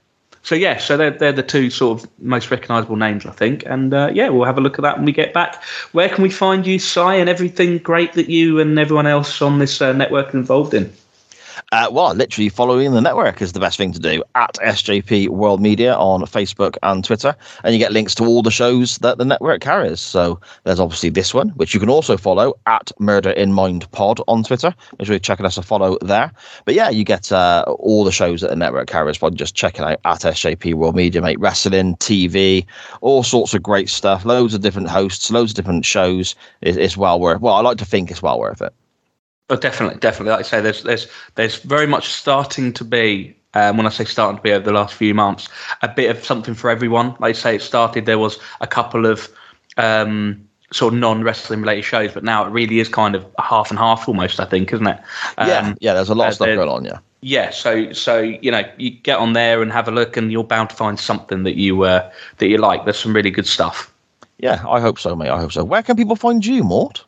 so 0.43 0.55
yeah, 0.55 0.77
so 0.77 0.97
they're 0.97 1.11
they're 1.11 1.31
the 1.31 1.43
two 1.43 1.69
sort 1.69 2.01
of 2.03 2.09
most 2.19 2.49
recognisable 2.49 2.95
names, 2.95 3.25
I 3.25 3.31
think. 3.31 3.63
And 3.65 3.93
uh, 3.93 4.09
yeah, 4.13 4.29
we'll 4.29 4.45
have 4.45 4.57
a 4.57 4.61
look 4.61 4.79
at 4.79 4.81
that 4.81 4.97
when 4.97 5.05
we 5.05 5.11
get 5.11 5.33
back. 5.33 5.63
Where 5.91 6.09
can 6.09 6.23
we 6.23 6.31
find 6.31 6.65
you, 6.65 6.79
Si, 6.79 6.99
and 6.99 7.29
everything 7.29 7.77
great 7.77 8.13
that 8.13 8.27
you 8.27 8.59
and 8.59 8.77
everyone 8.77 9.07
else 9.07 9.41
on 9.41 9.59
this 9.59 9.81
uh, 9.81 9.93
network 9.93 10.33
are 10.33 10.37
involved 10.37 10.73
in? 10.73 10.91
Uh, 11.73 11.87
well, 11.89 12.13
literally 12.13 12.49
following 12.49 12.91
the 12.91 12.99
network 12.99 13.41
is 13.41 13.53
the 13.53 13.59
best 13.59 13.77
thing 13.77 13.93
to 13.93 13.99
do 13.99 14.21
at 14.35 14.55
SJP 14.55 15.29
World 15.29 15.61
Media 15.61 15.95
on 15.95 16.19
Facebook 16.23 16.75
and 16.83 17.01
Twitter. 17.01 17.33
And 17.63 17.73
you 17.73 17.79
get 17.79 17.93
links 17.93 18.13
to 18.15 18.25
all 18.25 18.41
the 18.41 18.51
shows 18.51 18.97
that 18.97 19.17
the 19.17 19.23
network 19.23 19.61
carries. 19.61 20.01
So 20.01 20.37
there's 20.65 20.81
obviously 20.81 21.11
this 21.11 21.33
one, 21.33 21.47
which 21.51 21.73
you 21.73 21.79
can 21.79 21.89
also 21.89 22.17
follow 22.17 22.55
at 22.67 22.91
Murder 22.99 23.29
in 23.29 23.53
Mind 23.53 23.89
Pod 23.91 24.19
on 24.27 24.43
Twitter. 24.43 24.75
Make 24.99 25.05
sure 25.05 25.13
you're 25.13 25.19
checking 25.19 25.45
us 25.45 25.57
a 25.57 25.61
follow 25.61 25.97
there. 26.01 26.33
But 26.65 26.75
yeah, 26.75 26.89
you 26.89 27.05
get 27.05 27.31
uh, 27.31 27.63
all 27.79 28.03
the 28.03 28.11
shows 28.11 28.41
that 28.41 28.49
the 28.49 28.57
network 28.57 28.89
carries 28.89 29.17
by 29.17 29.29
just 29.29 29.55
checking 29.55 29.85
out 29.85 30.01
at 30.03 30.19
SJP 30.19 30.73
World 30.73 30.97
Media, 30.97 31.21
mate. 31.21 31.39
Wrestling, 31.39 31.95
TV, 31.97 32.65
all 32.99 33.23
sorts 33.23 33.53
of 33.53 33.63
great 33.63 33.87
stuff. 33.87 34.25
Loads 34.25 34.53
of 34.53 34.59
different 34.59 34.89
hosts, 34.89 35.31
loads 35.31 35.51
of 35.51 35.55
different 35.55 35.85
shows. 35.85 36.35
It's, 36.59 36.77
it's 36.77 36.97
well 36.97 37.17
worth 37.17 37.39
Well, 37.39 37.53
I 37.53 37.61
like 37.61 37.77
to 37.77 37.85
think 37.85 38.11
it's 38.11 38.21
well 38.21 38.41
worth 38.41 38.61
it. 38.61 38.73
Oh, 39.49 39.55
definitely, 39.57 39.99
definitely. 39.99 40.31
Like 40.31 40.39
I 40.41 40.43
say, 40.43 40.61
there's 40.61 40.83
there's 40.83 41.07
there's 41.35 41.57
very 41.57 41.87
much 41.87 42.09
starting 42.09 42.73
to 42.73 42.85
be. 42.85 43.35
Um, 43.53 43.75
when 43.75 43.85
I 43.85 43.89
say 43.89 44.05
starting 44.05 44.37
to 44.37 44.41
be 44.43 44.53
over 44.53 44.63
the 44.63 44.71
last 44.71 44.93
few 44.93 45.13
months, 45.13 45.49
a 45.81 45.89
bit 45.89 46.09
of 46.09 46.23
something 46.23 46.53
for 46.53 46.69
everyone. 46.69 47.09
Like 47.19 47.31
I 47.31 47.33
say, 47.33 47.55
it 47.55 47.61
started. 47.61 48.05
There 48.05 48.17
was 48.19 48.39
a 48.61 48.67
couple 48.67 49.05
of 49.05 49.27
um, 49.75 50.47
sort 50.71 50.93
of 50.93 50.99
non-wrestling 51.01 51.59
related 51.59 51.83
shows, 51.83 52.13
but 52.13 52.23
now 52.23 52.45
it 52.45 52.49
really 52.51 52.79
is 52.79 52.87
kind 52.87 53.13
of 53.13 53.25
half 53.39 53.69
and 53.69 53.77
half 53.77 54.07
almost. 54.07 54.39
I 54.39 54.45
think, 54.45 54.71
isn't 54.71 54.87
it? 54.87 54.99
yeah, 55.37 55.57
Um, 55.59 55.77
yeah, 55.81 55.93
there's 55.93 56.07
a 56.07 56.15
lot 56.15 56.25
uh, 56.25 56.27
of 56.29 56.35
stuff 56.35 56.45
there- 56.45 56.55
going 56.55 56.69
on, 56.69 56.85
yeah. 56.85 56.99
yeah 57.23 57.49
so 57.49 57.91
so 57.91 58.19
you 58.19 58.51
know 58.51 58.63
you 58.77 58.89
get 58.89 59.17
on 59.19 59.33
there 59.33 59.61
and 59.61 59.69
have 59.73 59.89
a 59.89 59.91
look 59.91 60.15
and 60.15 60.31
you're 60.31 60.45
bound 60.45 60.69
to 60.69 60.75
find 60.75 60.97
something 60.97 61.43
that 61.43 61.55
you 61.55 61.83
uh 61.83 62.09
that 62.37 62.47
you 62.47 62.57
like 62.57 62.83
there's 62.85 62.97
some 62.97 63.13
really 63.13 63.29
good 63.31 63.45
stuff 63.45 63.93
Yeah, 64.39 64.63
I 64.67 64.79
hope 64.79 64.97
so, 64.97 65.13
mate. 65.15 65.29
I 65.29 65.39
hope 65.39 65.51
so. 65.51 65.63
Where 65.65 65.83
can 65.83 65.95
people 65.97 66.15
find 66.15 66.43
you, 66.45 66.63
Mort? 66.63 67.03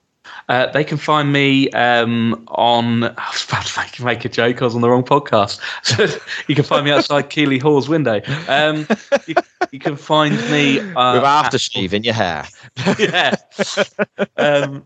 Uh, 0.50 0.68
they 0.72 0.84
can 0.84 0.98
find 0.98 1.32
me 1.32 1.70
um, 1.72 2.44
on. 2.50 3.04
I 3.18 3.30
was 3.32 3.46
about 3.48 3.66
to 3.66 3.80
make, 3.80 4.00
make 4.02 4.26
a 4.26 4.30
joke. 4.30 4.62
I 4.62 4.66
was 4.66 4.76
on 4.76 4.82
the 4.82 4.90
wrong 4.90 5.04
podcast. 5.04 5.60
So 5.84 6.08
you 6.48 6.56
can 6.56 6.64
find 6.64 6.86
me 6.86 6.92
outside 6.92 7.30
Keeley 7.30 7.60
Hall's 7.60 7.90
window. 7.90 8.22
Um, 8.48 8.88
you, 9.28 9.36
you 9.72 9.80
can 9.80 9.96
find 9.96 10.36
me 10.50 10.80
uh, 10.80 11.14
With 11.14 11.24
aftershave 11.24 11.94
in 11.94 12.04
your 12.04 12.14
hair. 12.14 12.48
yeah. 13.00 13.36
um, 14.38 14.86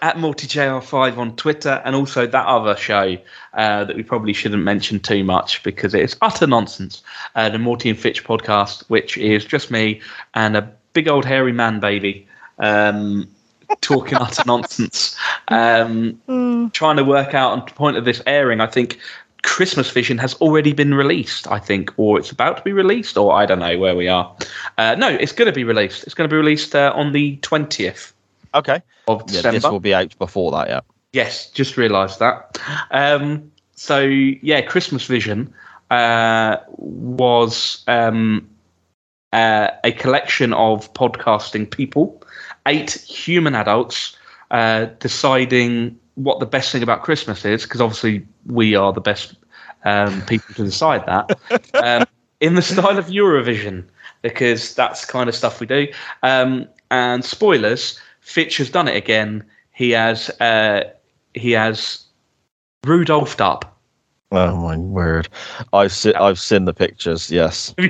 at 0.00 0.16
MortyJR5 0.16 1.16
on 1.16 1.36
Twitter, 1.36 1.82
and 1.84 1.94
also 1.94 2.26
that 2.26 2.46
other 2.46 2.76
show 2.76 3.16
uh, 3.54 3.84
that 3.84 3.94
we 3.94 4.02
probably 4.02 4.32
shouldn't 4.32 4.62
mention 4.62 4.98
too 5.00 5.22
much 5.22 5.62
because 5.62 5.94
it's 5.94 6.16
utter 6.22 6.46
nonsense. 6.46 7.02
Uh, 7.34 7.48
the 7.48 7.58
Morty 7.58 7.90
and 7.90 7.98
Fitch 7.98 8.24
podcast, 8.24 8.88
which 8.88 9.16
is 9.18 9.44
just 9.44 9.70
me 9.70 10.00
and 10.34 10.56
a 10.56 10.72
big 10.92 11.08
old 11.08 11.24
hairy 11.24 11.52
man 11.52 11.80
baby 11.80 12.26
um, 12.58 13.28
talking 13.80 14.18
utter 14.18 14.42
nonsense. 14.46 15.16
Um, 15.48 16.20
trying 16.72 16.96
to 16.96 17.04
work 17.04 17.34
out 17.34 17.52
on 17.52 17.64
the 17.66 17.72
point 17.72 17.96
of 17.96 18.04
this 18.04 18.22
airing, 18.26 18.60
I 18.60 18.66
think 18.66 18.98
Christmas 19.42 19.90
Vision 19.90 20.18
has 20.18 20.34
already 20.34 20.72
been 20.72 20.94
released, 20.94 21.50
I 21.50 21.58
think, 21.58 21.92
or 21.98 22.18
it's 22.18 22.30
about 22.30 22.56
to 22.58 22.62
be 22.62 22.72
released, 22.72 23.16
or 23.16 23.32
I 23.32 23.44
don't 23.46 23.58
know 23.58 23.78
where 23.78 23.96
we 23.96 24.08
are. 24.08 24.34
Uh, 24.78 24.94
no, 24.96 25.08
it's 25.08 25.32
going 25.32 25.46
to 25.46 25.52
be 25.52 25.64
released. 25.64 26.04
It's 26.04 26.14
going 26.14 26.28
to 26.28 26.32
be 26.32 26.38
released 26.38 26.74
uh, 26.76 26.92
on 26.94 27.12
the 27.12 27.36
20th 27.38 28.12
Okay. 28.54 28.80
of 29.08 29.20
Yeah, 29.22 29.26
December. 29.26 29.60
this 29.60 29.70
will 29.70 29.80
be 29.80 29.94
out 29.94 30.16
before 30.18 30.52
that, 30.52 30.68
yeah. 30.68 30.80
Yes, 31.12 31.50
just 31.50 31.76
realised 31.76 32.20
that. 32.20 32.58
Um, 32.90 33.50
so 33.74 34.00
yeah, 34.00 34.60
Christmas 34.62 35.04
Vision 35.06 35.52
uh, 35.90 36.56
was 36.76 37.82
um, 37.88 38.48
uh, 39.32 39.68
a 39.84 39.92
collection 39.92 40.52
of 40.54 40.92
podcasting 40.94 41.70
people, 41.70 42.22
eight 42.66 42.92
human 42.92 43.54
adults, 43.54 44.16
uh, 44.50 44.86
deciding 44.98 45.98
what 46.14 46.40
the 46.40 46.46
best 46.46 46.72
thing 46.72 46.82
about 46.82 47.02
Christmas 47.02 47.44
is, 47.44 47.62
because 47.62 47.80
obviously 47.80 48.26
we 48.46 48.74
are 48.74 48.92
the 48.92 49.00
best 49.00 49.34
um, 49.84 50.22
people 50.22 50.54
to 50.54 50.64
decide 50.64 51.04
that, 51.06 51.38
um, 51.74 52.06
in 52.40 52.54
the 52.54 52.62
style 52.62 52.98
of 52.98 53.06
Eurovision, 53.06 53.84
because 54.20 54.74
that's 54.74 55.06
the 55.06 55.12
kind 55.12 55.28
of 55.28 55.34
stuff 55.34 55.60
we 55.60 55.66
do. 55.66 55.88
Um, 56.22 56.68
and 56.90 57.24
spoilers, 57.24 57.98
Fitch 58.20 58.58
has 58.58 58.70
done 58.70 58.88
it 58.88 58.96
again. 58.96 59.44
He 59.72 59.90
has 59.90 60.28
uh, 60.40 60.84
he 61.34 61.52
has 61.52 62.04
Rudolphed 62.84 63.40
up. 63.40 63.80
Oh 64.32 64.56
my 64.56 64.76
word. 64.76 65.28
I've 65.72 65.92
se- 65.92 66.14
I've 66.14 66.38
seen 66.38 66.64
the 66.64 66.74
pictures, 66.74 67.30
yes. 67.30 67.74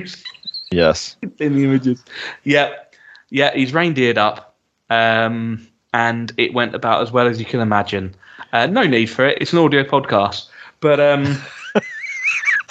Yes. 0.71 1.17
in 1.37 1.55
the 1.55 1.65
images. 1.65 2.03
Yeah, 2.45 2.73
yeah, 3.29 3.53
he's 3.53 3.75
reindeered 3.75 4.17
up, 4.17 4.52
um, 4.89 5.67
and 5.93 6.31
it 6.37 6.53
went 6.53 6.75
about 6.75 7.01
as 7.01 7.11
well 7.11 7.27
as 7.27 7.39
you 7.39 7.45
can 7.45 7.59
imagine. 7.59 8.15
Uh, 8.51 8.67
no 8.67 8.83
need 8.83 9.07
for 9.07 9.25
it; 9.25 9.37
it's 9.41 9.53
an 9.53 9.59
audio 9.59 9.83
podcast. 9.83 10.47
But 10.79 10.99
um, 10.99 11.37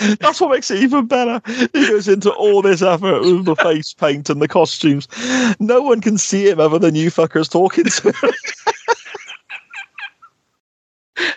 That's 0.19 0.41
what 0.41 0.51
makes 0.51 0.71
it 0.71 0.83
even 0.83 1.07
better. 1.07 1.41
He 1.73 1.87
goes 1.89 2.09
into 2.09 2.33
all 2.33 2.63
this 2.63 2.83
effort 2.83 3.21
with 3.23 3.45
the 3.45 3.57
face 3.57 3.95
paint 3.95 4.31
and 4.31 4.41
the 4.43 4.49
costumes. 4.49 5.07
No 5.61 5.83
one 5.83 6.01
can 6.01 6.19
see 6.19 6.49
him 6.49 6.61
other 6.61 6.79
than 6.79 6.95
you 6.95 7.11
fuckers 7.11 7.51
talking 7.51 7.85
to 7.85 8.09
him. 8.09 8.33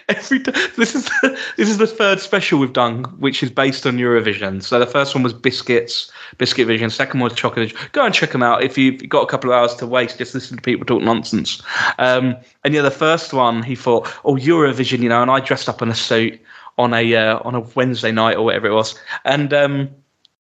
every 0.09 0.39
t- 0.39 0.51
this 0.77 0.93
is 0.93 1.05
the, 1.05 1.39
this 1.57 1.69
is 1.69 1.77
the 1.77 1.87
third 1.87 2.19
special 2.19 2.59
we've 2.59 2.73
done, 2.73 3.05
which 3.19 3.41
is 3.41 3.49
based 3.49 3.87
on 3.87 3.97
Eurovision. 3.97 4.61
So 4.61 4.77
the 4.77 4.85
first 4.85 5.15
one 5.15 5.23
was 5.23 5.33
Biscuits, 5.33 6.11
Biscuit 6.37 6.67
Vision. 6.67 6.89
Second 6.89 7.21
one 7.21 7.29
was 7.29 7.37
Chocolate. 7.37 7.73
Go 7.91 8.05
and 8.05 8.13
check 8.13 8.31
them 8.31 8.43
out 8.43 8.63
if 8.63 8.77
you've 8.77 9.09
got 9.09 9.21
a 9.21 9.27
couple 9.27 9.51
of 9.51 9.55
hours 9.55 9.73
to 9.75 9.87
waste. 9.87 10.17
Just 10.19 10.35
listen 10.35 10.57
to 10.57 10.61
people 10.61 10.85
talk 10.85 11.01
nonsense. 11.01 11.61
Um, 11.97 12.35
and 12.63 12.73
yeah, 12.73 12.81
the 12.81 12.91
first 12.91 13.33
one 13.33 13.63
he 13.63 13.75
thought, 13.75 14.07
oh 14.25 14.35
Eurovision, 14.35 14.99
you 14.99 15.09
know, 15.09 15.21
and 15.21 15.31
I 15.31 15.39
dressed 15.39 15.69
up 15.69 15.81
in 15.81 15.89
a 15.89 15.95
suit 15.95 16.39
on 16.77 16.93
a 16.93 17.15
uh, 17.15 17.39
on 17.43 17.55
a 17.55 17.61
Wednesday 17.61 18.11
night 18.11 18.37
or 18.37 18.43
whatever 18.43 18.67
it 18.67 18.73
was, 18.73 18.99
and 19.23 19.53
um, 19.53 19.89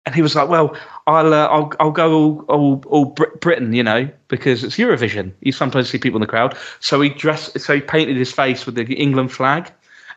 and 0.08 0.16
he 0.16 0.22
was 0.22 0.36
like, 0.36 0.48
"Well, 0.48 0.74
I'll 1.06 1.34
uh, 1.34 1.48
I'll 1.48 1.74
I'll 1.82 1.92
go 1.92 2.14
all 2.14 2.46
all, 2.48 2.84
all 2.88 3.06
Britain, 3.06 3.74
you 3.74 3.84
know, 3.84 4.10
because 4.30 4.64
it's 4.64 4.78
Eurovision. 4.78 5.34
You 5.42 5.52
sometimes 5.52 5.90
see 5.90 5.98
people 5.98 6.16
in 6.16 6.22
the 6.22 6.28
crowd." 6.28 6.58
So 6.80 7.02
he 7.02 7.10
dressed, 7.10 7.60
so 7.60 7.76
he 7.76 7.82
painted 7.82 8.16
his 8.16 8.32
face 8.32 8.66
with 8.66 8.76
the 8.76 8.86
England 8.94 9.34
flag, 9.34 9.70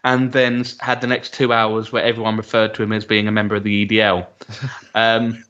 and 0.05 0.31
then 0.31 0.65
had 0.79 1.01
the 1.01 1.09
next 1.09 1.35
two 1.35 1.53
hours 1.53 1.91
where 1.91 2.05
everyone 2.05 2.37
referred 2.37 2.73
to 2.75 2.85
him 2.85 2.93
as 2.93 3.05
being 3.05 3.27
a 3.27 3.33
member 3.33 3.57
of 3.57 3.65
the 3.65 3.85
EDL. 3.85 4.29
um, 4.95 5.43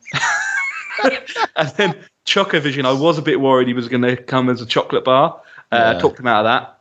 and 1.56 1.68
then 1.76 1.94
Chocovision, 2.24 2.86
I 2.86 2.94
was 2.94 3.18
a 3.18 3.22
bit 3.22 3.42
worried 3.42 3.68
he 3.68 3.74
was 3.74 3.88
going 3.88 4.02
to 4.02 4.16
come 4.16 4.48
as 4.48 4.62
a 4.62 4.66
chocolate 4.66 5.04
bar. 5.04 5.38
Uh, 5.70 5.92
yeah. 5.92 6.00
Talked 6.00 6.18
him 6.18 6.26
out 6.26 6.46
of 6.46 6.50
that. 6.50 6.78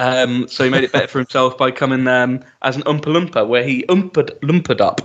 Um, 0.00 0.48
so 0.48 0.64
he 0.64 0.70
made 0.70 0.82
it 0.82 0.90
better 0.90 1.06
for 1.06 1.18
himself 1.18 1.56
by 1.56 1.70
coming 1.70 2.08
um, 2.08 2.42
as 2.62 2.74
an 2.74 2.82
Oompa 2.82 3.04
Loompa, 3.04 3.46
where 3.46 3.62
he 3.62 3.84
oomped 3.88 4.18
lumped 4.42 4.80
up, 4.80 5.00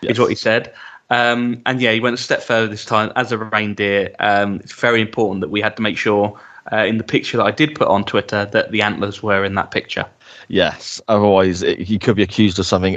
yes. 0.00 0.12
is 0.12 0.18
what 0.18 0.30
he 0.30 0.34
said. 0.34 0.72
Um, 1.12 1.60
and 1.66 1.78
yeah, 1.78 1.92
he 1.92 2.00
went 2.00 2.14
a 2.14 2.16
step 2.16 2.42
further 2.42 2.66
this 2.66 2.86
time 2.86 3.12
as 3.16 3.32
a 3.32 3.38
reindeer. 3.38 4.16
Um, 4.18 4.56
it's 4.56 4.72
very 4.72 5.02
important 5.02 5.42
that 5.42 5.50
we 5.50 5.60
had 5.60 5.76
to 5.76 5.82
make 5.82 5.98
sure 5.98 6.40
uh, 6.72 6.78
in 6.78 6.96
the 6.96 7.04
picture 7.04 7.36
that 7.36 7.44
I 7.44 7.50
did 7.50 7.74
put 7.74 7.88
on 7.88 8.04
Twitter 8.04 8.46
that 8.46 8.70
the 8.70 8.80
antlers 8.80 9.22
were 9.22 9.44
in 9.44 9.54
that 9.56 9.70
picture. 9.70 10.06
Yes, 10.48 11.02
otherwise 11.08 11.62
it, 11.62 11.80
he 11.80 11.98
could 11.98 12.16
be 12.16 12.22
accused 12.22 12.58
of 12.58 12.64
something 12.64 12.96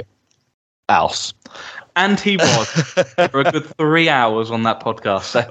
else. 0.88 1.34
And 1.94 2.18
he 2.18 2.38
was 2.38 2.68
for 3.30 3.40
a 3.40 3.52
good 3.52 3.66
three 3.76 4.08
hours 4.08 4.50
on 4.50 4.62
that 4.62 4.80
podcast. 4.80 5.24
So, 5.24 5.42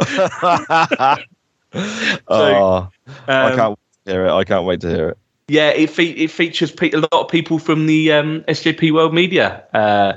so 1.74 2.20
oh, 2.28 2.90
um, 3.28 3.28
I 3.28 3.56
can't 3.56 3.80
hear 4.06 4.26
it. 4.26 4.32
I 4.32 4.44
can't 4.44 4.66
wait 4.66 4.82
to 4.82 4.90
hear 4.90 5.10
it. 5.10 5.18
Yeah, 5.48 5.70
it, 5.70 5.92
fe- 5.92 6.10
it 6.10 6.32
features 6.32 6.72
pe- 6.72 6.92
a 6.92 7.00
lot 7.00 7.14
of 7.14 7.28
people 7.28 7.60
from 7.60 7.86
the 7.86 8.12
um, 8.12 8.42
SJP 8.48 8.92
World 8.92 9.14
Media 9.14 9.64
uh, 9.76 10.14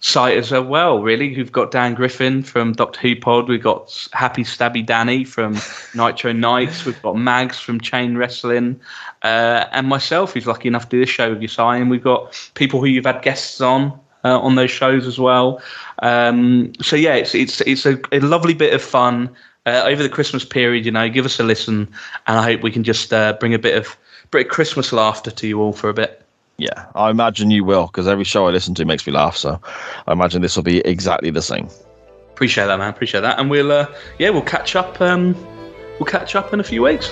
site 0.00 0.36
as 0.36 0.52
well, 0.52 1.02
really. 1.02 1.36
We've 1.36 1.52
got 1.52 1.70
Dan 1.70 1.94
Griffin 1.94 2.42
from 2.42 2.72
Doctor 2.72 3.00
Who 3.00 3.16
Pod. 3.16 3.48
We've 3.48 3.62
got 3.62 4.08
Happy 4.12 4.44
Stabby 4.44 4.84
Danny 4.84 5.24
from 5.24 5.58
Nitro 5.94 6.32
Nights. 6.32 6.84
We've 6.84 7.00
got 7.02 7.16
Mags 7.16 7.58
from 7.58 7.80
Chain 7.80 8.16
Wrestling. 8.16 8.80
Uh, 9.22 9.66
and 9.72 9.88
myself, 9.88 10.34
who's 10.34 10.46
lucky 10.46 10.68
enough 10.68 10.84
to 10.84 10.90
do 10.90 11.00
this 11.00 11.10
show 11.10 11.30
with 11.30 11.42
you, 11.42 11.48
And 11.58 11.90
we've 11.90 12.04
got 12.04 12.50
people 12.54 12.80
who 12.80 12.86
you've 12.86 13.06
had 13.06 13.22
guests 13.22 13.60
on. 13.60 13.98
Uh, 14.24 14.36
on 14.40 14.56
those 14.56 14.70
shows 14.70 15.06
as 15.06 15.16
well, 15.16 15.62
um, 16.00 16.72
so 16.82 16.96
yeah, 16.96 17.14
it's 17.14 17.36
it's 17.36 17.60
it's 17.60 17.86
a, 17.86 17.96
a 18.10 18.18
lovely 18.18 18.52
bit 18.52 18.74
of 18.74 18.82
fun 18.82 19.30
uh, 19.64 19.84
over 19.86 20.02
the 20.02 20.08
Christmas 20.08 20.44
period. 20.44 20.84
You 20.84 20.90
know, 20.90 21.08
give 21.08 21.24
us 21.24 21.38
a 21.38 21.44
listen, 21.44 21.88
and 22.26 22.38
I 22.38 22.42
hope 22.42 22.62
we 22.62 22.72
can 22.72 22.82
just 22.82 23.12
uh, 23.12 23.34
bring 23.34 23.54
a 23.54 23.60
bit 23.60 23.78
of 23.78 23.96
bit 24.32 24.46
of 24.46 24.52
Christmas 24.52 24.92
laughter 24.92 25.30
to 25.30 25.46
you 25.46 25.60
all 25.60 25.72
for 25.72 25.88
a 25.88 25.94
bit. 25.94 26.17
Yeah, 26.58 26.86
I 26.96 27.10
imagine 27.10 27.52
you 27.52 27.64
will 27.64 27.86
because 27.86 28.08
every 28.08 28.24
show 28.24 28.48
I 28.48 28.50
listen 28.50 28.74
to 28.74 28.84
makes 28.84 29.06
me 29.06 29.12
laugh. 29.12 29.36
So 29.36 29.60
I 30.08 30.12
imagine 30.12 30.42
this 30.42 30.56
will 30.56 30.64
be 30.64 30.78
exactly 30.80 31.30
the 31.30 31.40
same. 31.40 31.68
Appreciate 32.32 32.66
that, 32.66 32.78
man. 32.78 32.90
Appreciate 32.90 33.20
that, 33.20 33.38
and 33.38 33.48
we'll 33.48 33.70
uh, 33.70 33.86
yeah, 34.18 34.30
we'll 34.30 34.42
catch 34.42 34.74
up. 34.74 35.00
Um, 35.00 35.34
we'll 36.00 36.06
catch 36.06 36.34
up 36.34 36.52
in 36.52 36.58
a 36.58 36.64
few 36.64 36.82
weeks. 36.82 37.10